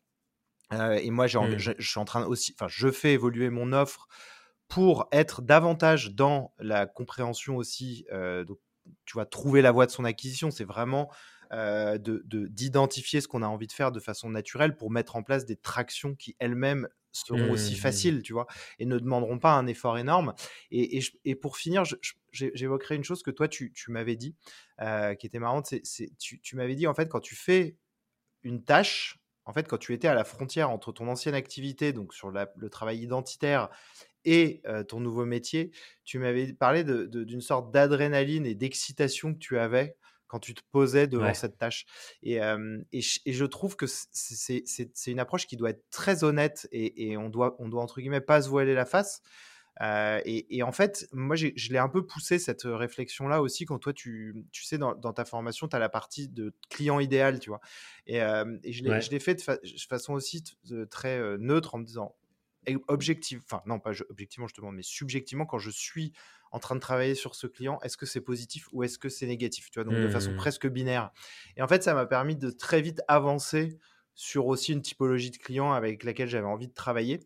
et 0.71 1.11
moi, 1.11 1.25
mmh. 1.25 1.57
je, 1.57 1.71
suis 1.79 1.99
en 1.99 2.05
train 2.05 2.25
aussi, 2.25 2.55
enfin, 2.57 2.67
je 2.69 2.89
fais 2.89 3.13
évoluer 3.13 3.49
mon 3.49 3.73
offre 3.73 4.07
pour 4.67 5.07
être 5.11 5.41
davantage 5.41 6.13
dans 6.13 6.53
la 6.59 6.85
compréhension 6.85 7.55
aussi. 7.57 8.05
donc, 8.47 8.59
tu 9.05 9.13
vois, 9.13 9.25
trouver 9.25 9.61
la 9.61 9.71
voie 9.71 9.85
de 9.85 9.91
son 9.91 10.05
acquisition, 10.05 10.51
c'est 10.51 10.65
vraiment 10.65 11.11
de 11.51 12.23
d'identifier 12.47 13.21
ce 13.21 13.27
qu'on 13.27 13.43
a 13.43 13.47
envie 13.47 13.67
de 13.67 13.71
faire 13.71 13.91
de 13.91 13.99
façon 13.99 14.29
naturelle 14.29 14.75
pour 14.75 14.91
mettre 14.91 15.15
en 15.15 15.23
place 15.23 15.45
des 15.45 15.55
tractions 15.55 16.15
qui 16.15 16.35
elles-mêmes 16.39 16.87
seront 17.15 17.51
aussi 17.51 17.73
mmh, 17.73 17.75
mmh, 17.75 17.79
faciles, 17.79 18.21
tu 18.23 18.33
vois, 18.33 18.45
et 18.77 18.85
ne 18.85 18.99
demanderont 18.99 19.39
pas 19.39 19.53
un 19.53 19.67
effort 19.67 19.97
énorme. 19.97 20.33
Et, 20.71 20.99
et, 21.23 21.35
pour 21.35 21.57
finir, 21.57 21.83
j'évoquerai 22.31 22.95
une 22.95 23.03
chose 23.03 23.23
que 23.23 23.31
toi, 23.31 23.47
tu, 23.47 23.71
tu 23.71 23.91
m'avais 23.91 24.15
dit, 24.15 24.35
qui 24.79 25.25
était 25.25 25.39
marrante, 25.39 25.67
c'est 25.83 26.11
tu, 26.17 26.39
tu 26.41 26.55
m'avais 26.55 26.75
dit, 26.75 26.87
en 26.87 26.93
fait, 26.93 27.07
quand 27.07 27.21
tu 27.21 27.35
fais 27.35 27.77
une 28.43 28.63
tâche, 28.63 29.19
en 29.45 29.53
fait, 29.53 29.67
quand 29.67 29.77
tu 29.77 29.93
étais 29.93 30.07
à 30.07 30.13
la 30.13 30.23
frontière 30.23 30.69
entre 30.69 30.91
ton 30.91 31.07
ancienne 31.07 31.35
activité, 31.35 31.93
donc 31.93 32.13
sur 32.13 32.31
le 32.31 32.69
travail 32.69 32.99
identitaire, 32.99 33.69
et 34.25 34.63
ton 34.87 34.99
nouveau 34.99 35.25
métier, 35.25 35.71
tu 36.03 36.19
m'avais 36.19 36.51
parlé 36.53 36.83
d'une 36.83 37.41
sorte 37.41 37.71
d'adrénaline 37.71 38.45
et 38.45 38.55
d'excitation 38.55 39.33
que 39.33 39.39
tu 39.39 39.57
avais 39.57 39.95
quand 40.27 40.39
tu 40.39 40.55
te 40.55 40.61
posais 40.71 41.07
devant 41.07 41.33
cette 41.33 41.57
tâche. 41.57 41.85
Et, 42.23 42.39
je 42.39 43.45
trouve 43.45 43.75
que 43.75 43.85
c'est 43.87 45.11
une 45.11 45.19
approche 45.19 45.47
qui 45.47 45.57
doit 45.57 45.69
être 45.69 45.83
très 45.91 46.23
honnête 46.23 46.67
et, 46.71 47.11
et, 47.11 47.17
on, 47.17 47.29
doit, 47.29 47.55
on 47.59 47.69
doit, 47.69 47.83
entre 47.83 48.01
guillemets, 48.01 48.21
pas 48.21 48.41
se 48.41 48.49
voiler 48.49 48.73
la 48.73 48.85
face. 48.85 49.21
Euh, 49.81 50.21
et, 50.25 50.63
en 50.63 50.71
fait, 50.71 51.07
moi, 51.11 51.35
je 51.35 51.69
l'ai 51.69 51.77
un 51.77 51.89
peu 51.89 52.05
poussé 52.05 52.39
cette 52.39 52.63
réflexion-là 52.63 53.41
aussi 53.41 53.65
quand 53.65 53.79
toi, 53.79 53.93
tu, 53.93 54.35
tu 54.51 54.63
sais, 54.63 54.77
dans, 54.77 54.95
ta 54.95 55.25
formation, 55.25 55.67
tu 55.67 55.75
as 55.75 55.79
la 55.79 55.89
partie 55.89 56.27
de 56.27 56.53
client 56.69 56.99
idéal, 56.99 57.39
tu 57.39 57.49
vois. 57.49 57.61
Et, 58.07 58.17
et 58.17 58.71
je 58.71 59.11
l'ai 59.11 59.19
fait 59.19 59.35
de, 59.35 59.41
façon 59.89 60.13
aussi 60.13 60.43
très 60.89 61.37
neutre 61.37 61.75
en 61.75 61.79
me 61.79 61.85
disant, 61.85 62.15
objectif, 62.87 63.41
enfin, 63.43 63.61
non, 63.65 63.79
pas 63.79 63.91
objectivement, 64.09 64.47
je 64.47 64.53
te 64.53 64.61
demande, 64.61 64.75
mais 64.75 64.83
subjectivement, 64.83 65.45
quand 65.45 65.59
je 65.59 65.69
suis 65.69 66.13
en 66.51 66.59
train 66.59 66.75
de 66.75 66.79
travailler 66.79 67.15
sur 67.15 67.35
ce 67.35 67.47
client, 67.47 67.79
est-ce 67.83 67.97
que 67.97 68.05
c'est 68.05 68.21
positif 68.21 68.67
ou 68.71 68.83
est-ce 68.83 68.97
que 68.97 69.09
c'est 69.09 69.27
négatif, 69.27 69.69
tu 69.71 69.81
vois, 69.81 69.83
donc 69.83 70.01
de 70.01 70.09
façon 70.09 70.31
mmh. 70.31 70.37
presque 70.37 70.67
binaire. 70.67 71.11
Et 71.57 71.61
en 71.61 71.67
fait, 71.67 71.83
ça 71.83 71.93
m'a 71.93 72.05
permis 72.05 72.35
de 72.35 72.49
très 72.49 72.81
vite 72.81 73.01
avancer 73.07 73.77
sur 74.13 74.47
aussi 74.47 74.71
une 74.71 74.81
typologie 74.81 75.31
de 75.31 75.37
client 75.37 75.73
avec 75.73 76.03
laquelle 76.03 76.29
j'avais 76.29 76.47
envie 76.47 76.67
de 76.67 76.73
travailler. 76.73 77.19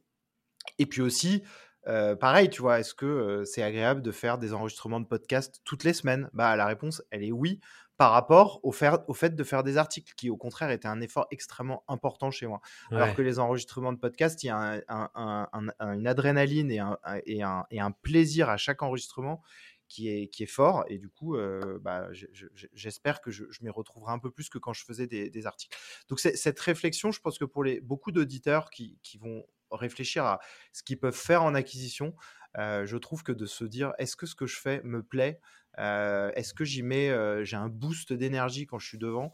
Et 0.80 0.86
puis 0.86 1.02
aussi, 1.02 1.44
pareil, 1.86 2.50
tu 2.50 2.62
vois, 2.62 2.80
est-ce 2.80 2.94
que 2.94 3.44
c'est 3.46 3.64
agréable 3.64 4.02
de 4.02 4.12
faire 4.12 4.38
des 4.38 4.54
enregistrements 4.54 5.00
de 5.00 5.06
podcast 5.06 5.62
toutes 5.64 5.84
les 5.84 5.94
semaines? 5.94 6.30
Bah, 6.34 6.56
la 6.56 6.66
réponse, 6.66 7.04
elle 7.12 7.24
est 7.24 7.32
oui, 7.32 7.60
par 8.00 8.14
rapport 8.14 8.62
au, 8.64 8.70
au, 8.70 9.14
fait 9.14 9.36
de 9.36 9.44
faire 9.44 9.62
des 9.62 9.76
articles, 9.76 10.14
qui 10.16 10.30
au 10.30 10.38
contraire 10.38 10.72
était 10.72 10.88
un 10.88 11.02
effort 11.02 11.28
extrêmement 11.32 11.84
important 11.90 12.32
chez 12.32 12.48
moi. 12.48 12.62
Alors 12.92 13.14
que 13.14 13.22
les 13.22 13.40
enregistrements 13.40 13.92
de 13.92 13.98
podcast, 13.98 14.42
il 14.42 14.48
y 14.48 14.50
a 14.50 14.82
une 15.82 16.08
adrénaline 16.08 16.72
et 16.72 16.80
un, 16.80 16.98
et, 17.26 17.42
et 17.72 17.80
un, 17.82 17.92
plaisir 17.92 18.50
à 18.50 18.56
chaque 18.56 18.82
enregistrement 18.84 19.42
qui 19.90 20.08
est, 20.08 20.28
qui 20.30 20.44
est 20.44 20.50
fort. 20.50 20.86
Et 20.88 20.98
du 20.98 21.10
coup, 21.10 21.36
bah, 21.82 22.08
j'espère 22.74 23.20
que 23.20 23.32
je, 23.32 23.44
m'y 23.62 23.70
retrouverai 23.70 24.14
un 24.14 24.20
peu 24.20 24.32
plus 24.32 24.48
que 24.48 24.60
quand 24.60 24.72
je 24.72 24.86
faisais 24.86 25.08
des, 25.08 25.46
articles. 25.46 25.78
Donc, 26.08 26.22
cette 26.22 26.60
réflexion, 26.62 27.12
je 27.12 27.20
pense 27.20 27.38
que 27.38 27.44
pour 27.44 27.66
les, 27.66 27.82
beaucoup 27.82 28.14
d'auditeurs 28.14 28.70
qui, 28.70 28.98
qui, 29.04 29.18
vont 29.18 29.44
réfléchir 29.72 30.26
à 30.26 30.40
ce 30.74 30.84
qu'ils 30.84 31.00
peuvent 31.00 31.16
faire 31.16 31.44
en 31.44 31.56
acquisition. 31.56 32.14
je 32.56 32.98
trouve 32.98 33.24
que 33.24 33.32
de 33.32 33.46
se 33.46 33.64
dire 33.64 33.94
est-ce 33.98 34.16
que 34.16 34.26
ce 34.26 34.36
que 34.36 34.46
je 34.46 34.60
fais 34.60 34.82
me 34.84 35.04
plaît 35.04 35.40
Est-ce 35.78 36.54
que 36.54 36.66
j'y 36.66 36.84
mets, 36.84 37.14
j'ai 37.46 37.58
un 37.58 37.70
boost 37.70 38.14
d'énergie 38.14 38.66
quand 38.66 38.80
je 38.80 38.88
suis 38.88 38.98
devant 38.98 39.34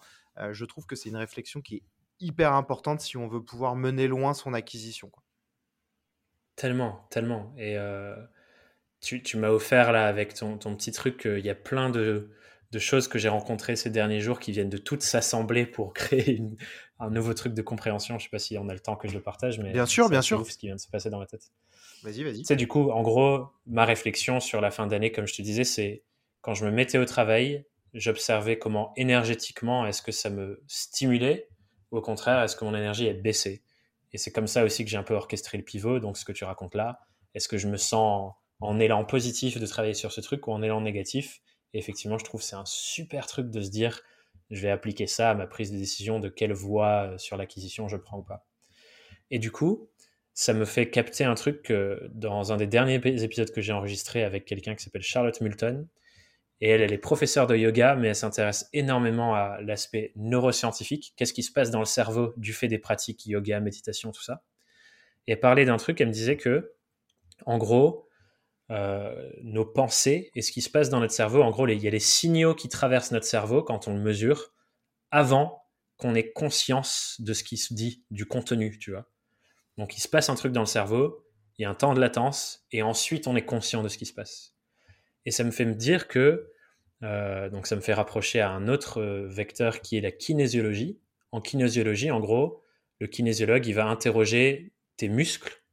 Je 0.52 0.66
trouve 0.66 0.86
que 0.86 0.96
c'est 0.96 1.10
une 1.10 1.18
réflexion 1.18 1.62
qui 1.62 1.76
est 1.78 1.84
hyper 2.20 2.54
importante 2.54 3.02
si 3.02 3.18
on 3.18 3.28
veut 3.28 3.44
pouvoir 3.44 3.76
mener 3.76 4.08
loin 4.08 4.34
son 4.34 4.54
acquisition. 4.54 5.12
Tellement, 6.56 7.06
tellement. 7.10 7.54
Et 7.58 7.78
tu, 9.02 9.38
m'as 9.38 9.50
offert 9.50 9.92
là 9.92 10.08
avec 10.08 10.34
ton, 10.34 10.58
ton 10.58 10.76
petit 10.76 10.92
truc, 10.92 11.24
il 11.26 11.46
y 11.46 11.50
a 11.50 11.56
plein 11.56 11.90
de, 11.90 12.32
de 12.72 12.80
choses 12.80 13.08
que 13.08 13.20
j'ai 13.20 13.30
rencontrées 13.30 13.76
ces 13.76 13.90
derniers 13.90 14.20
jours 14.20 14.40
qui 14.40 14.52
viennent 14.52 14.70
de 14.70 14.78
toutes 14.78 15.02
s'assembler 15.02 15.66
pour 15.66 15.94
créer 15.96 16.36
une, 16.36 16.58
un 17.00 17.10
nouveau 17.10 17.34
truc 17.34 17.54
de 17.54 17.62
compréhension. 17.62 18.18
Je 18.20 18.26
sais 18.26 18.30
pas 18.30 18.40
si 18.40 18.58
on 18.58 18.70
a 18.70 18.74
le 18.74 18.80
temps 18.80 18.96
que 18.96 19.08
je 19.08 19.14
le 19.14 19.22
partage, 19.22 19.60
mais 19.60 19.72
bien 19.72 19.86
sûr, 19.86 20.10
bien 20.10 20.22
sûr. 20.22 20.46
ce 20.46 20.58
qui 20.58 20.68
vient 20.68 20.76
de 20.76 20.82
se 20.82 20.90
passer 20.90 21.10
dans 21.10 21.20
ma 21.20 21.26
tête. 21.26 21.52
Vas-y, 22.04 22.24
vas-y. 22.24 22.46
C'est 22.46 22.56
du 22.56 22.68
coup, 22.68 22.92
en 22.92 23.02
gros, 23.02 23.48
ma 23.66 23.86
réflexion 23.86 24.40
sur 24.40 24.62
la 24.62 24.72
fin 24.72 24.88
d'année, 24.88 25.12
comme 25.12 25.28
je 25.28 25.34
te 25.34 25.42
disais, 25.42 25.64
c'est 25.64 26.04
quand 26.42 26.54
je 26.54 26.66
me 26.66 26.72
mettais 26.72 26.98
au 26.98 27.06
travail, 27.06 27.66
j'observais 27.94 28.60
comment 28.60 28.94
énergétiquement 28.96 29.88
est-ce 29.88 30.02
que 30.02 30.12
ça 30.12 30.30
me 30.30 30.62
stimulait, 30.68 31.50
ou 31.92 31.98
au 31.98 32.02
contraire, 32.02 32.44
est-ce 32.44 32.56
que 32.56 32.66
mon 32.66 32.76
énergie 32.76 33.08
est 33.08 33.14
baissée. 33.14 33.64
Et 34.14 34.18
c'est 34.18 34.32
comme 34.32 34.48
ça 34.48 34.64
aussi 34.64 34.86
que 34.86 34.92
j'ai 34.92 34.98
un 34.98 35.04
peu 35.04 35.16
orchestré 35.16 35.58
le 35.58 35.64
pivot. 35.64 36.00
Donc, 36.00 36.18
ce 36.18 36.24
que 36.24 36.32
tu 36.32 36.44
racontes 36.44 36.76
là, 36.76 37.00
est-ce 37.34 37.48
que 37.48 37.58
je 37.58 37.68
me 37.68 37.78
sens 37.78 38.34
en 38.62 38.80
élan 38.80 39.04
positif 39.04 39.60
de 39.60 39.66
travailler 39.66 39.94
sur 39.94 40.12
ce 40.12 40.22
truc 40.22 40.48
ou 40.48 40.52
en 40.52 40.62
élan 40.62 40.82
négatif? 40.82 41.42
Et 41.76 41.78
effectivement, 41.78 42.18
je 42.18 42.24
trouve 42.24 42.40
que 42.40 42.48
c'est 42.48 42.56
un 42.56 42.66
super 42.66 43.28
truc 43.28 43.52
de 43.52 43.62
se 43.62 43.70
dire 43.70 44.02
je 44.50 44.62
vais 44.62 44.70
appliquer 44.70 45.08
ça 45.08 45.32
à 45.32 45.36
ma 45.36 45.46
prise 45.46 45.72
de 45.72 45.78
décision 45.78 46.20
de 46.20 46.30
quelle 46.30 46.54
voie 46.54 47.12
euh, 47.12 47.18
sur 47.18 47.36
l'acquisition 47.36 47.88
je 47.88 47.98
prends 47.98 48.20
ou 48.20 48.24
pas. 48.24 48.48
Et 49.30 49.40
du 49.40 49.52
coup, 49.52 49.90
ça 50.34 50.54
me 50.54 50.66
fait 50.66 50.90
capter 50.90 51.26
un 51.26 51.36
truc 51.36 51.72
dans 52.14 52.52
un 52.52 52.58
des 52.58 52.68
derniers 52.68 52.96
épisodes 53.24 53.52
que 53.52 53.62
j'ai 53.62 53.74
enregistré 53.74 54.24
avec 54.24 54.46
quelqu'un 54.46 54.76
qui 54.76 54.84
s'appelle 54.84 55.02
Charlotte 55.02 55.40
Multon, 55.42 55.88
et 56.62 56.70
elle, 56.70 56.82
elle 56.82 56.94
est 56.94 56.98
professeure 56.98 57.48
de 57.48 57.56
yoga, 57.56 57.96
mais 57.96 58.10
elle 58.10 58.16
s'intéresse 58.16 58.70
énormément 58.72 59.36
à 59.36 59.60
l'aspect 59.62 60.14
neuroscientifique. 60.16 61.14
Qu'est-ce 61.18 61.34
qui 61.34 61.44
se 61.44 61.52
passe 61.52 61.70
dans 61.70 61.80
le 61.80 61.86
cerveau 61.86 62.34
du 62.38 62.54
fait 62.54 62.68
des 62.68 62.80
pratiques 62.80 63.26
yoga, 63.26 63.60
méditation, 63.60 64.12
tout 64.12 64.24
ça. 64.24 64.44
Et 65.28 65.34
elle 65.34 65.40
parlait 65.40 65.66
d'un 65.66 65.78
truc, 65.78 66.00
elle 66.00 66.08
me 66.08 66.14
disait 66.14 66.38
que, 66.38 66.74
en 67.46 67.58
gros, 67.58 68.05
euh, 68.72 69.30
nos 69.44 69.66
pensées 69.66 70.32
et 70.34 70.42
ce 70.42 70.52
qui 70.52 70.62
se 70.62 70.70
passe 70.70 70.90
dans 70.90 71.00
notre 71.00 71.14
cerveau. 71.14 71.44
En 71.44 71.52
gros, 71.52 71.68
il 71.68 71.84
y 71.84 71.88
a 71.88 71.92
les 71.92 72.00
signaux 72.00 72.56
qui 72.56 72.68
traversent 72.68 73.12
notre 73.12 73.28
cerveau 73.28 73.62
quand 73.62 73.88
on 73.88 73.94
le 73.94 74.02
mesure 74.02 74.54
avant 75.12 75.64
qu'on 75.98 76.16
ait 76.16 76.32
conscience 76.32 77.18
de 77.20 77.34
ce 77.34 77.44
qui 77.44 77.58
se 77.58 77.74
dit, 77.74 78.04
du 78.10 78.26
contenu, 78.26 78.78
tu 78.80 78.92
vois. 78.92 79.08
Donc, 79.78 79.98
il 79.98 80.02
se 80.02 80.08
passe 80.08 80.30
un 80.30 80.36
truc 80.36 80.52
dans 80.52 80.62
le 80.62 80.66
cerveau, 80.66 81.26
il 81.58 81.62
y 81.62 81.66
a 81.66 81.70
un 81.70 81.76
temps 81.76 81.94
de 81.94 82.00
latence, 82.00 82.66
et 82.72 82.82
ensuite 82.82 83.28
on 83.28 83.36
est 83.36 83.46
conscient 83.46 83.84
de 83.84 83.88
ce 83.88 83.98
qui 83.98 84.06
se 84.06 84.14
passe. 84.14 84.56
Et 85.26 85.32
ça 85.32 85.44
me 85.44 85.52
fait 85.52 85.66
me 85.66 85.76
dire 85.76 86.08
que, 86.08 86.52
euh, 87.04 87.50
donc 87.50 87.68
ça 87.68 87.76
me 87.76 87.82
fait 87.82 87.94
rapprocher 87.94 88.42
à 88.42 88.52
un 88.52 88.68
autre 88.68 89.00
euh, 89.00 89.28
vecteur 89.28 89.82
qui 89.82 89.98
est 89.98 90.02
la 90.02 90.12
kinésiologie. 90.12 91.00
en 91.32 91.42
kinésiologie, 91.42 92.12
en 92.12 92.20
gros, 92.20 92.64
le 93.00 93.08
kinésiologue, 93.08 93.66
il 93.68 93.74
va 93.74 93.86
interroger 93.86 94.74
tes 94.98 95.10
muscles 95.10 95.64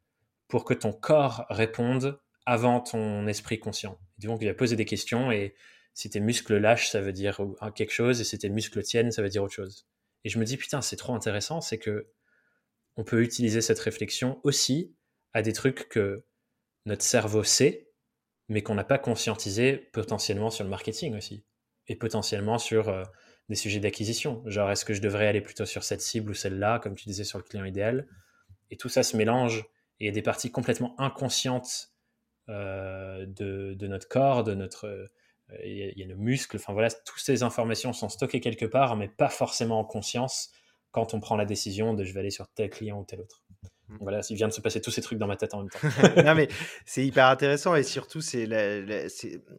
pour 0.48 0.64
que 0.64 0.74
ton 0.74 0.92
corps 0.92 1.46
réponde 1.48 2.20
avant 2.46 2.80
ton 2.80 3.26
esprit 3.26 3.58
conscient. 3.58 3.98
Donc, 4.18 4.40
il 4.42 4.48
va 4.48 4.54
poser 4.54 4.76
des 4.76 4.84
questions 4.84 5.30
et 5.30 5.54
si 5.94 6.08
tes 6.10 6.20
muscles 6.20 6.56
lâchent, 6.56 6.90
ça 6.90 7.00
veut 7.00 7.12
dire 7.12 7.40
quelque 7.74 7.92
chose, 7.92 8.20
et 8.20 8.24
si 8.24 8.38
tes 8.38 8.48
muscles 8.48 8.82
tiennent, 8.82 9.12
ça 9.12 9.22
veut 9.22 9.28
dire 9.28 9.42
autre 9.42 9.54
chose. 9.54 9.86
Et 10.24 10.28
je 10.28 10.38
me 10.38 10.44
dis, 10.44 10.56
putain, 10.56 10.80
c'est 10.80 10.96
trop 10.96 11.14
intéressant, 11.14 11.60
c'est 11.60 11.78
que 11.78 12.08
on 12.96 13.04
peut 13.04 13.22
utiliser 13.22 13.60
cette 13.60 13.78
réflexion 13.78 14.40
aussi 14.44 14.94
à 15.32 15.42
des 15.42 15.52
trucs 15.52 15.88
que 15.88 16.24
notre 16.86 17.02
cerveau 17.02 17.42
sait, 17.42 17.90
mais 18.48 18.62
qu'on 18.62 18.74
n'a 18.74 18.84
pas 18.84 18.98
conscientisé 18.98 19.76
potentiellement 19.76 20.50
sur 20.50 20.64
le 20.64 20.70
marketing 20.70 21.16
aussi, 21.16 21.44
et 21.88 21.96
potentiellement 21.96 22.58
sur 22.58 22.88
euh, 22.88 23.04
des 23.48 23.54
sujets 23.54 23.80
d'acquisition. 23.80 24.42
Genre, 24.46 24.70
est-ce 24.70 24.84
que 24.84 24.94
je 24.94 25.00
devrais 25.00 25.26
aller 25.26 25.40
plutôt 25.40 25.64
sur 25.64 25.84
cette 25.84 26.00
cible 26.00 26.30
ou 26.30 26.34
celle-là, 26.34 26.78
comme 26.78 26.94
tu 26.94 27.04
disais 27.06 27.24
sur 27.24 27.38
le 27.38 27.44
client 27.44 27.64
idéal? 27.64 28.08
Et 28.70 28.76
tout 28.76 28.88
ça 28.88 29.02
se 29.02 29.16
mélange, 29.16 29.60
et 30.00 30.04
il 30.04 30.06
y 30.06 30.10
a 30.10 30.12
des 30.12 30.22
parties 30.22 30.50
complètement 30.50 30.98
inconscientes 30.98 31.91
de, 32.48 33.74
de, 33.74 33.86
notre 33.86 34.08
corps, 34.08 34.44
de 34.44 34.54
notre 34.54 35.08
il 35.64 35.98
y, 35.98 36.02
a, 36.02 36.06
nos 36.06 36.16
muscles, 36.16 36.56
enfin 36.56 36.72
voilà, 36.72 36.90
toutes 36.90 37.20
ces 37.20 37.42
informations 37.42 37.92
sont 37.92 38.08
stockées 38.08 38.40
quelque 38.40 38.64
part, 38.64 38.96
mais 38.96 39.08
pas 39.08 39.28
forcément 39.28 39.80
en 39.80 39.84
conscience 39.84 40.50
quand 40.90 41.14
on 41.14 41.20
prend 41.20 41.36
la 41.36 41.44
décision 41.44 41.94
de 41.94 42.04
je 42.04 42.12
vais 42.12 42.20
aller 42.20 42.30
sur 42.30 42.48
tel 42.48 42.70
client 42.70 43.00
ou 43.00 43.04
tel 43.04 43.20
autre. 43.20 43.42
Mmh. 43.88 43.96
voilà, 44.00 44.20
il 44.30 44.36
vient 44.36 44.48
de 44.48 44.52
se 44.52 44.60
passer 44.60 44.80
tous 44.80 44.90
ces 44.90 45.02
trucs 45.02 45.18
dans 45.18 45.26
ma 45.26 45.36
tête 45.36 45.54
en 45.54 45.60
même 45.60 45.70
temps. 45.70 45.80
non, 46.24 46.34
mais 46.34 46.48
c'est 46.86 47.04
hyper 47.04 47.26
intéressant 47.26 47.74
et 47.74 47.82
surtout, 47.82 48.20
c'est, 48.20 48.46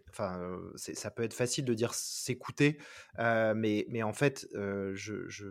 enfin, 0.10 0.58
ça 0.76 1.12
peut 1.12 1.24
être 1.24 1.34
facile 1.34 1.66
de 1.66 1.74
dire 1.74 1.94
s'écouter, 1.94 2.78
euh, 3.20 3.54
mais, 3.56 3.86
mais 3.90 4.04
en 4.04 4.14
fait, 4.14 4.48
euh, 4.56 4.92
je, 4.96 5.28
je, 5.28 5.46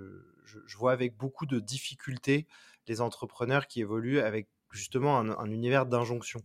je, 0.45 0.77
vois 0.77 0.93
avec 0.93 1.17
beaucoup 1.17 1.47
de 1.47 1.61
difficultés 1.61 2.47
les 2.89 3.01
entrepreneurs 3.01 3.67
qui 3.67 3.81
évoluent 3.81 4.21
avec 4.21 4.49
justement 4.71 5.19
un, 5.19 5.31
un 5.31 5.51
univers 5.51 5.87
d'injonction. 5.87 6.41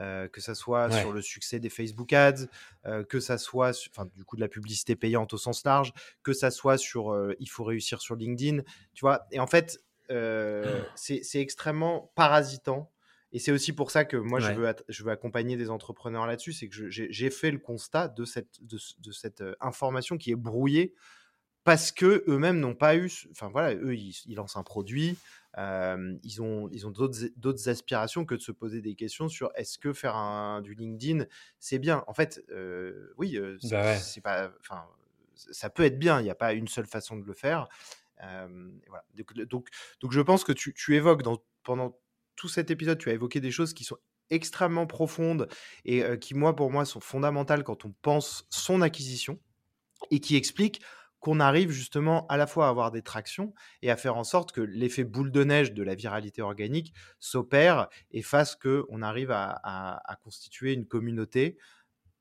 Euh, 0.00 0.26
que 0.26 0.40
ça 0.40 0.56
soit 0.56 0.90
sur 0.90 1.12
le 1.12 1.22
succès 1.22 1.60
des 1.60 1.70
Facebook 1.70 2.12
Ads, 2.12 2.48
euh, 2.84 3.04
que 3.04 3.20
ça 3.20 3.38
soit, 3.38 3.70
du 4.16 4.24
coup, 4.24 4.34
de 4.34 4.40
la 4.40 4.48
publicité 4.48 4.96
payante 4.96 5.32
au 5.34 5.38
sens 5.38 5.64
large, 5.64 5.92
que 6.24 6.32
ça 6.32 6.50
soit 6.50 6.78
sur 6.78 7.12
euh, 7.12 7.36
il 7.38 7.48
faut 7.48 7.62
réussir 7.62 8.00
sur 8.00 8.16
LinkedIn, 8.16 8.62
tu 8.94 9.00
vois. 9.02 9.26
Et 9.30 9.38
en 9.38 9.46
fait, 9.46 9.78
c'est 10.96 11.40
extrêmement 11.40 12.12
parasitant. 12.16 12.90
Et 13.30 13.38
c'est 13.38 13.52
aussi 13.52 13.72
pour 13.72 13.90
ça 13.90 14.04
que 14.04 14.16
moi, 14.16 14.40
je, 14.40 14.52
veux 14.52 14.74
je 14.88 15.04
veux 15.04 15.10
accompagner 15.10 15.56
des 15.56 15.70
entrepreneurs 15.70 16.26
là-dessus. 16.26 16.52
C'est 16.52 16.68
que 16.68 16.88
j'ai 16.88 17.30
fait 17.30 17.50
le 17.50 17.58
constat 17.58 18.08
de 18.08 18.24
cette, 18.24 18.62
de, 18.62 18.78
de 18.98 19.12
cette 19.12 19.42
information 19.60 20.18
qui 20.18 20.32
est 20.32 20.36
brouillée 20.36 20.94
parce 21.64 21.92
que 21.92 22.24
eux-mêmes 22.28 22.60
n'ont 22.60 22.74
pas 22.74 22.96
eu. 22.96 23.10
Enfin 23.30 23.48
voilà, 23.48 23.74
eux, 23.74 23.96
ils, 23.96 24.14
ils 24.26 24.34
lancent 24.34 24.56
un 24.56 24.62
produit 24.62 25.16
ils 25.56 26.42
ont, 26.42 26.68
ils 26.72 26.86
ont 26.86 26.90
d'autres 26.90 27.68
aspirations 27.68 28.24
que 28.24 28.34
de 28.34 28.40
se 28.40 28.52
poser 28.52 28.80
des 28.80 28.94
questions 28.94 29.28
sur 29.28 29.50
est-ce 29.54 29.78
que 29.78 29.92
faire 29.92 30.16
un, 30.16 30.60
du 30.60 30.74
LinkedIn, 30.74 31.26
c'est 31.58 31.78
bien? 31.78 32.04
En 32.06 32.14
fait, 32.14 32.44
oui, 33.16 33.38
bah 33.70 33.96
c'est 33.96 34.20
pas, 34.20 34.50
enfin, 34.60 34.84
ça 35.34 35.70
peut 35.70 35.84
être 35.84 35.98
bien. 35.98 36.20
Il 36.20 36.24
n'y 36.24 36.30
a 36.30 36.34
pas 36.34 36.52
une 36.52 36.68
seule 36.68 36.86
façon 36.86 37.16
de 37.16 37.24
le 37.24 37.34
faire. 37.34 37.68
voilà. 38.18 39.04
donc, 39.48 39.68
donc, 40.00 40.12
je 40.12 40.20
pense 40.20 40.44
que 40.44 40.52
tu, 40.52 40.74
tu 40.74 40.96
évoques 40.96 41.22
dans, 41.22 41.42
pendant 41.62 41.98
tout 42.36 42.48
cet 42.48 42.70
épisode, 42.70 42.98
tu 42.98 43.10
as 43.10 43.12
évoqué 43.12 43.40
des 43.40 43.50
choses 43.50 43.74
qui 43.74 43.84
sont 43.84 43.98
extrêmement 44.30 44.86
profondes 44.86 45.48
et 45.84 46.02
qui, 46.18 46.34
moi, 46.34 46.56
pour 46.56 46.70
moi, 46.70 46.84
sont 46.84 47.00
fondamentales 47.00 47.62
quand 47.62 47.84
on 47.84 47.94
pense 48.02 48.46
son 48.50 48.80
acquisition 48.82 49.38
et 50.10 50.20
qui 50.20 50.36
expliquent 50.36 50.82
qu'on 51.24 51.40
arrive 51.40 51.70
justement 51.70 52.26
à 52.26 52.36
la 52.36 52.46
fois 52.46 52.66
à 52.66 52.68
avoir 52.68 52.90
des 52.90 53.00
tractions 53.00 53.54
et 53.80 53.90
à 53.90 53.96
faire 53.96 54.16
en 54.18 54.24
sorte 54.24 54.52
que 54.52 54.60
l'effet 54.60 55.04
boule 55.04 55.32
de 55.32 55.42
neige 55.42 55.72
de 55.72 55.82
la 55.82 55.94
viralité 55.94 56.42
organique 56.42 56.92
s'opère 57.18 57.88
et 58.10 58.20
fasse 58.20 58.56
qu'on 58.56 59.00
arrive 59.00 59.30
à, 59.30 59.58
à, 59.64 60.16
constituer 60.22 60.74
une 60.74 60.86
communauté, 60.86 61.56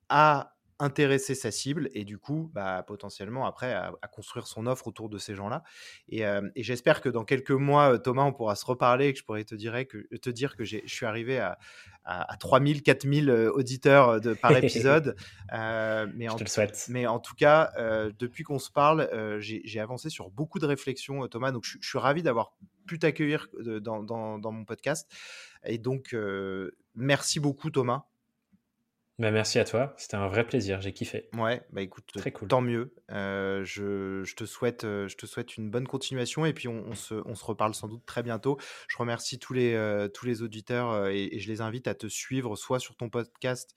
à 0.07 0.52
intéresser 0.79 1.35
sa 1.35 1.51
cible 1.51 1.89
et 1.93 2.03
du 2.03 2.17
coup, 2.17 2.49
bah, 2.53 2.83
potentiellement 2.85 3.45
après, 3.45 3.73
à, 3.73 3.93
construire 4.11 4.47
son 4.47 4.67
offre 4.67 4.87
autour 4.87 5.09
de 5.09 5.17
ces 5.17 5.35
gens-là. 5.35 5.63
Et, 6.09 6.25
euh, 6.25 6.41
j'espère 6.55 7.01
que 7.01 7.09
dans 7.09 7.23
quelques 7.23 7.51
mois, 7.51 7.99
Thomas, 7.99 8.23
on 8.23 8.33
pourra 8.33 8.55
se 8.55 8.65
reparler 8.65 9.07
et 9.07 9.13
que 9.13 9.19
je 9.19 9.23
pourrai 9.23 9.45
te 9.45 9.55
dire 9.55 9.73
que, 9.87 9.97
te 10.17 10.29
dire 10.29 10.55
que 10.55 10.63
je 10.63 10.79
suis 10.85 11.05
arrivé 11.05 11.39
à, 11.39 11.57
à, 12.05 12.35
3000, 12.37 12.83
4000 12.83 13.29
euh, 13.29 13.51
auditeurs 13.51 14.19
de, 14.21 14.33
par 14.33 14.51
épisode. 14.57 15.15
mais, 15.51 16.29
en, 16.29 16.35
te 16.35 16.43
le 16.43 16.49
souhaite. 16.49 16.85
mais 16.89 17.07
en 17.07 17.19
tout 17.19 17.35
cas, 17.35 17.71
depuis 18.19 18.43
qu'on 18.43 18.59
se 18.59 18.71
parle, 18.71 19.09
j'ai 19.39 19.79
avancé 19.79 20.09
sur 20.09 20.29
beaucoup 20.29 20.59
de 20.59 20.65
réflexions, 20.65 21.27
Thomas. 21.27 21.51
Donc, 21.51 21.63
je, 21.65 21.77
suis 21.81 21.99
ravi 21.99 22.23
d'avoir 22.23 22.53
pu 22.85 22.99
t'accueillir 22.99 23.47
dans, 23.59 24.03
dans, 24.03 24.39
dans, 24.39 24.51
mon 24.51 24.65
podcast. 24.65 25.11
Et 25.65 25.77
donc, 25.77 26.15
merci 26.95 27.39
beaucoup, 27.39 27.69
Thomas. 27.69 28.05
Bah, 29.19 29.29
merci 29.29 29.59
à 29.59 29.63
toi, 29.63 29.93
c'était 29.97 30.15
un 30.15 30.27
vrai 30.27 30.43
plaisir, 30.43 30.81
j'ai 30.81 30.91
kiffé. 30.91 31.29
Ouais, 31.33 31.61
bah 31.71 31.83
écoute, 31.83 32.09
Très 32.15 32.31
cool. 32.31 32.47
tant 32.47 32.61
mieux. 32.61 32.95
Euh, 33.11 33.63
je, 33.63 34.23
je, 34.23 34.35
te 34.35 34.45
souhaite, 34.45 34.85
euh, 34.85 35.07
je 35.07 35.15
te 35.15 35.27
souhaite 35.27 35.55
une 35.55 35.69
bonne 35.69 35.85
continuation 35.85 36.47
et 36.47 36.53
puis 36.53 36.67
on, 36.67 36.83
on, 36.87 36.95
se, 36.95 37.13
on 37.25 37.35
se, 37.35 37.45
reparle 37.45 37.75
sans 37.75 37.87
doute 37.87 38.03
très 38.07 38.23
bientôt. 38.23 38.57
Je 38.87 38.97
remercie 38.97 39.37
tous 39.37 39.53
les, 39.53 39.75
euh, 39.75 40.07
tous 40.07 40.25
les 40.25 40.41
auditeurs 40.41 41.07
et, 41.07 41.25
et, 41.25 41.39
je 41.39 41.47
les 41.47 41.61
invite 41.61 41.87
à 41.87 41.93
te 41.93 42.07
suivre 42.07 42.55
soit 42.55 42.79
sur 42.79 42.95
ton 42.95 43.09
podcast 43.09 43.75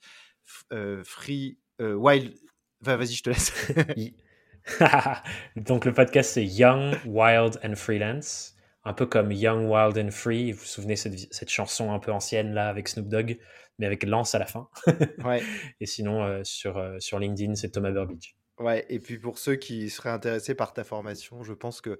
Free 1.03 1.59
Wild. 1.79 2.33
Vas-y, 2.81 3.13
je 3.13 3.23
te 3.23 3.29
laisse. 3.29 3.53
Donc 5.55 5.85
le 5.85 5.93
podcast 5.93 6.31
c'est 6.33 6.45
Young, 6.45 6.95
Wild 7.05 7.59
and 7.63 7.75
Freelance, 7.75 8.55
un 8.87 8.93
peu 8.93 9.05
comme 9.05 9.31
Young, 9.31 9.69
Wild 9.69 9.97
and 9.97 10.11
Free. 10.11 10.51
Vous 10.51 10.59
vous 10.59 10.65
souvenez 10.65 10.95
cette, 10.95 11.33
cette 11.33 11.49
chanson 11.49 11.91
un 11.91 11.99
peu 11.99 12.11
ancienne 12.11 12.53
là 12.53 12.69
avec 12.69 12.87
Snoop 12.87 13.07
Dogg 13.07 13.37
mais 13.79 13.85
avec 13.85 14.03
Lance 14.03 14.35
à 14.35 14.39
la 14.39 14.45
fin. 14.45 14.69
ouais. 15.23 15.41
Et 15.79 15.85
sinon, 15.85 16.23
euh, 16.23 16.43
sur, 16.43 16.77
euh, 16.77 16.97
sur 16.99 17.19
LinkedIn, 17.19 17.55
c'est 17.55 17.69
Thomas 17.69 17.91
Burbidge. 17.91 18.33
Ouais, 18.59 18.85
et 18.89 18.99
puis 18.99 19.19
pour 19.19 19.37
ceux 19.37 19.55
qui 19.55 19.89
seraient 19.89 20.09
intéressés 20.09 20.55
par 20.55 20.73
ta 20.73 20.83
formation, 20.83 21.43
je 21.43 21.53
pense 21.53 21.79
que 21.79 21.99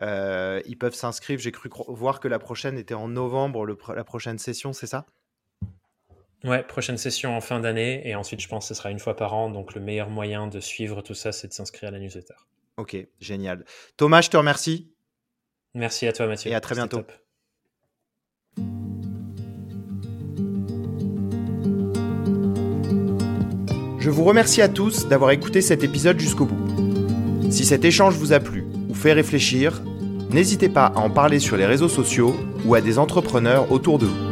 euh, 0.00 0.62
ils 0.64 0.78
peuvent 0.78 0.94
s'inscrire. 0.94 1.38
J'ai 1.38 1.52
cru 1.52 1.68
voir 1.88 2.20
que 2.20 2.28
la 2.28 2.38
prochaine 2.38 2.78
était 2.78 2.94
en 2.94 3.08
novembre, 3.08 3.66
le, 3.66 3.76
la 3.94 4.04
prochaine 4.04 4.38
session, 4.38 4.72
c'est 4.72 4.86
ça? 4.86 5.04
Ouais, 6.44 6.62
prochaine 6.62 6.96
session 6.96 7.36
en 7.36 7.42
fin 7.42 7.60
d'année, 7.60 8.08
et 8.08 8.14
ensuite 8.14 8.40
je 8.40 8.48
pense 8.48 8.64
que 8.64 8.74
ce 8.74 8.78
sera 8.78 8.90
une 8.90 9.00
fois 9.00 9.16
par 9.16 9.34
an. 9.34 9.50
Donc 9.50 9.74
le 9.74 9.82
meilleur 9.82 10.08
moyen 10.08 10.46
de 10.46 10.60
suivre 10.60 11.02
tout 11.02 11.14
ça, 11.14 11.30
c'est 11.30 11.48
de 11.48 11.52
s'inscrire 11.52 11.88
à 11.88 11.92
la 11.92 11.98
newsletter. 11.98 12.34
Ok, 12.78 12.96
génial. 13.20 13.66
Thomas, 13.98 14.22
je 14.22 14.30
te 14.30 14.36
remercie. 14.38 14.90
Merci 15.74 16.06
à 16.06 16.12
toi, 16.12 16.26
Mathieu. 16.26 16.50
Et 16.50 16.54
à 16.54 16.60
très 16.60 16.74
bientôt. 16.74 17.02
Je 23.98 24.10
vous 24.10 24.24
remercie 24.24 24.62
à 24.62 24.68
tous 24.68 25.06
d'avoir 25.06 25.32
écouté 25.32 25.60
cet 25.60 25.84
épisode 25.84 26.18
jusqu'au 26.18 26.46
bout. 26.46 27.50
Si 27.50 27.64
cet 27.64 27.84
échange 27.84 28.14
vous 28.14 28.32
a 28.32 28.40
plu 28.40 28.64
ou 28.88 28.94
fait 28.94 29.12
réfléchir, 29.12 29.82
n'hésitez 30.30 30.68
pas 30.68 30.86
à 30.86 31.00
en 31.00 31.10
parler 31.10 31.40
sur 31.40 31.56
les 31.56 31.66
réseaux 31.66 31.88
sociaux 31.88 32.34
ou 32.64 32.74
à 32.74 32.80
des 32.80 32.98
entrepreneurs 32.98 33.70
autour 33.70 33.98
de 33.98 34.06
vous. 34.06 34.28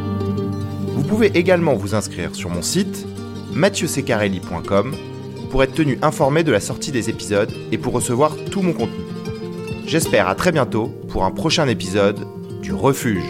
Vous 0.93 1.03
pouvez 1.03 1.27
également 1.37 1.75
vous 1.75 1.93
inscrire 1.93 2.33
sur 2.33 2.49
mon 2.49 2.61
site 2.61 3.05
mathieusecarelli.com 3.53 4.95
pour 5.51 5.63
être 5.63 5.73
tenu 5.73 5.99
informé 6.01 6.43
de 6.43 6.51
la 6.51 6.59
sortie 6.59 6.91
des 6.91 7.09
épisodes 7.09 7.51
et 7.71 7.77
pour 7.77 7.93
recevoir 7.93 8.35
tout 8.51 8.61
mon 8.61 8.73
contenu. 8.73 9.06
J'espère 9.87 10.27
à 10.27 10.35
très 10.35 10.51
bientôt 10.51 10.87
pour 11.07 11.23
un 11.23 11.31
prochain 11.31 11.65
épisode 11.69 12.19
du 12.61 12.73
Refuge. 12.73 13.23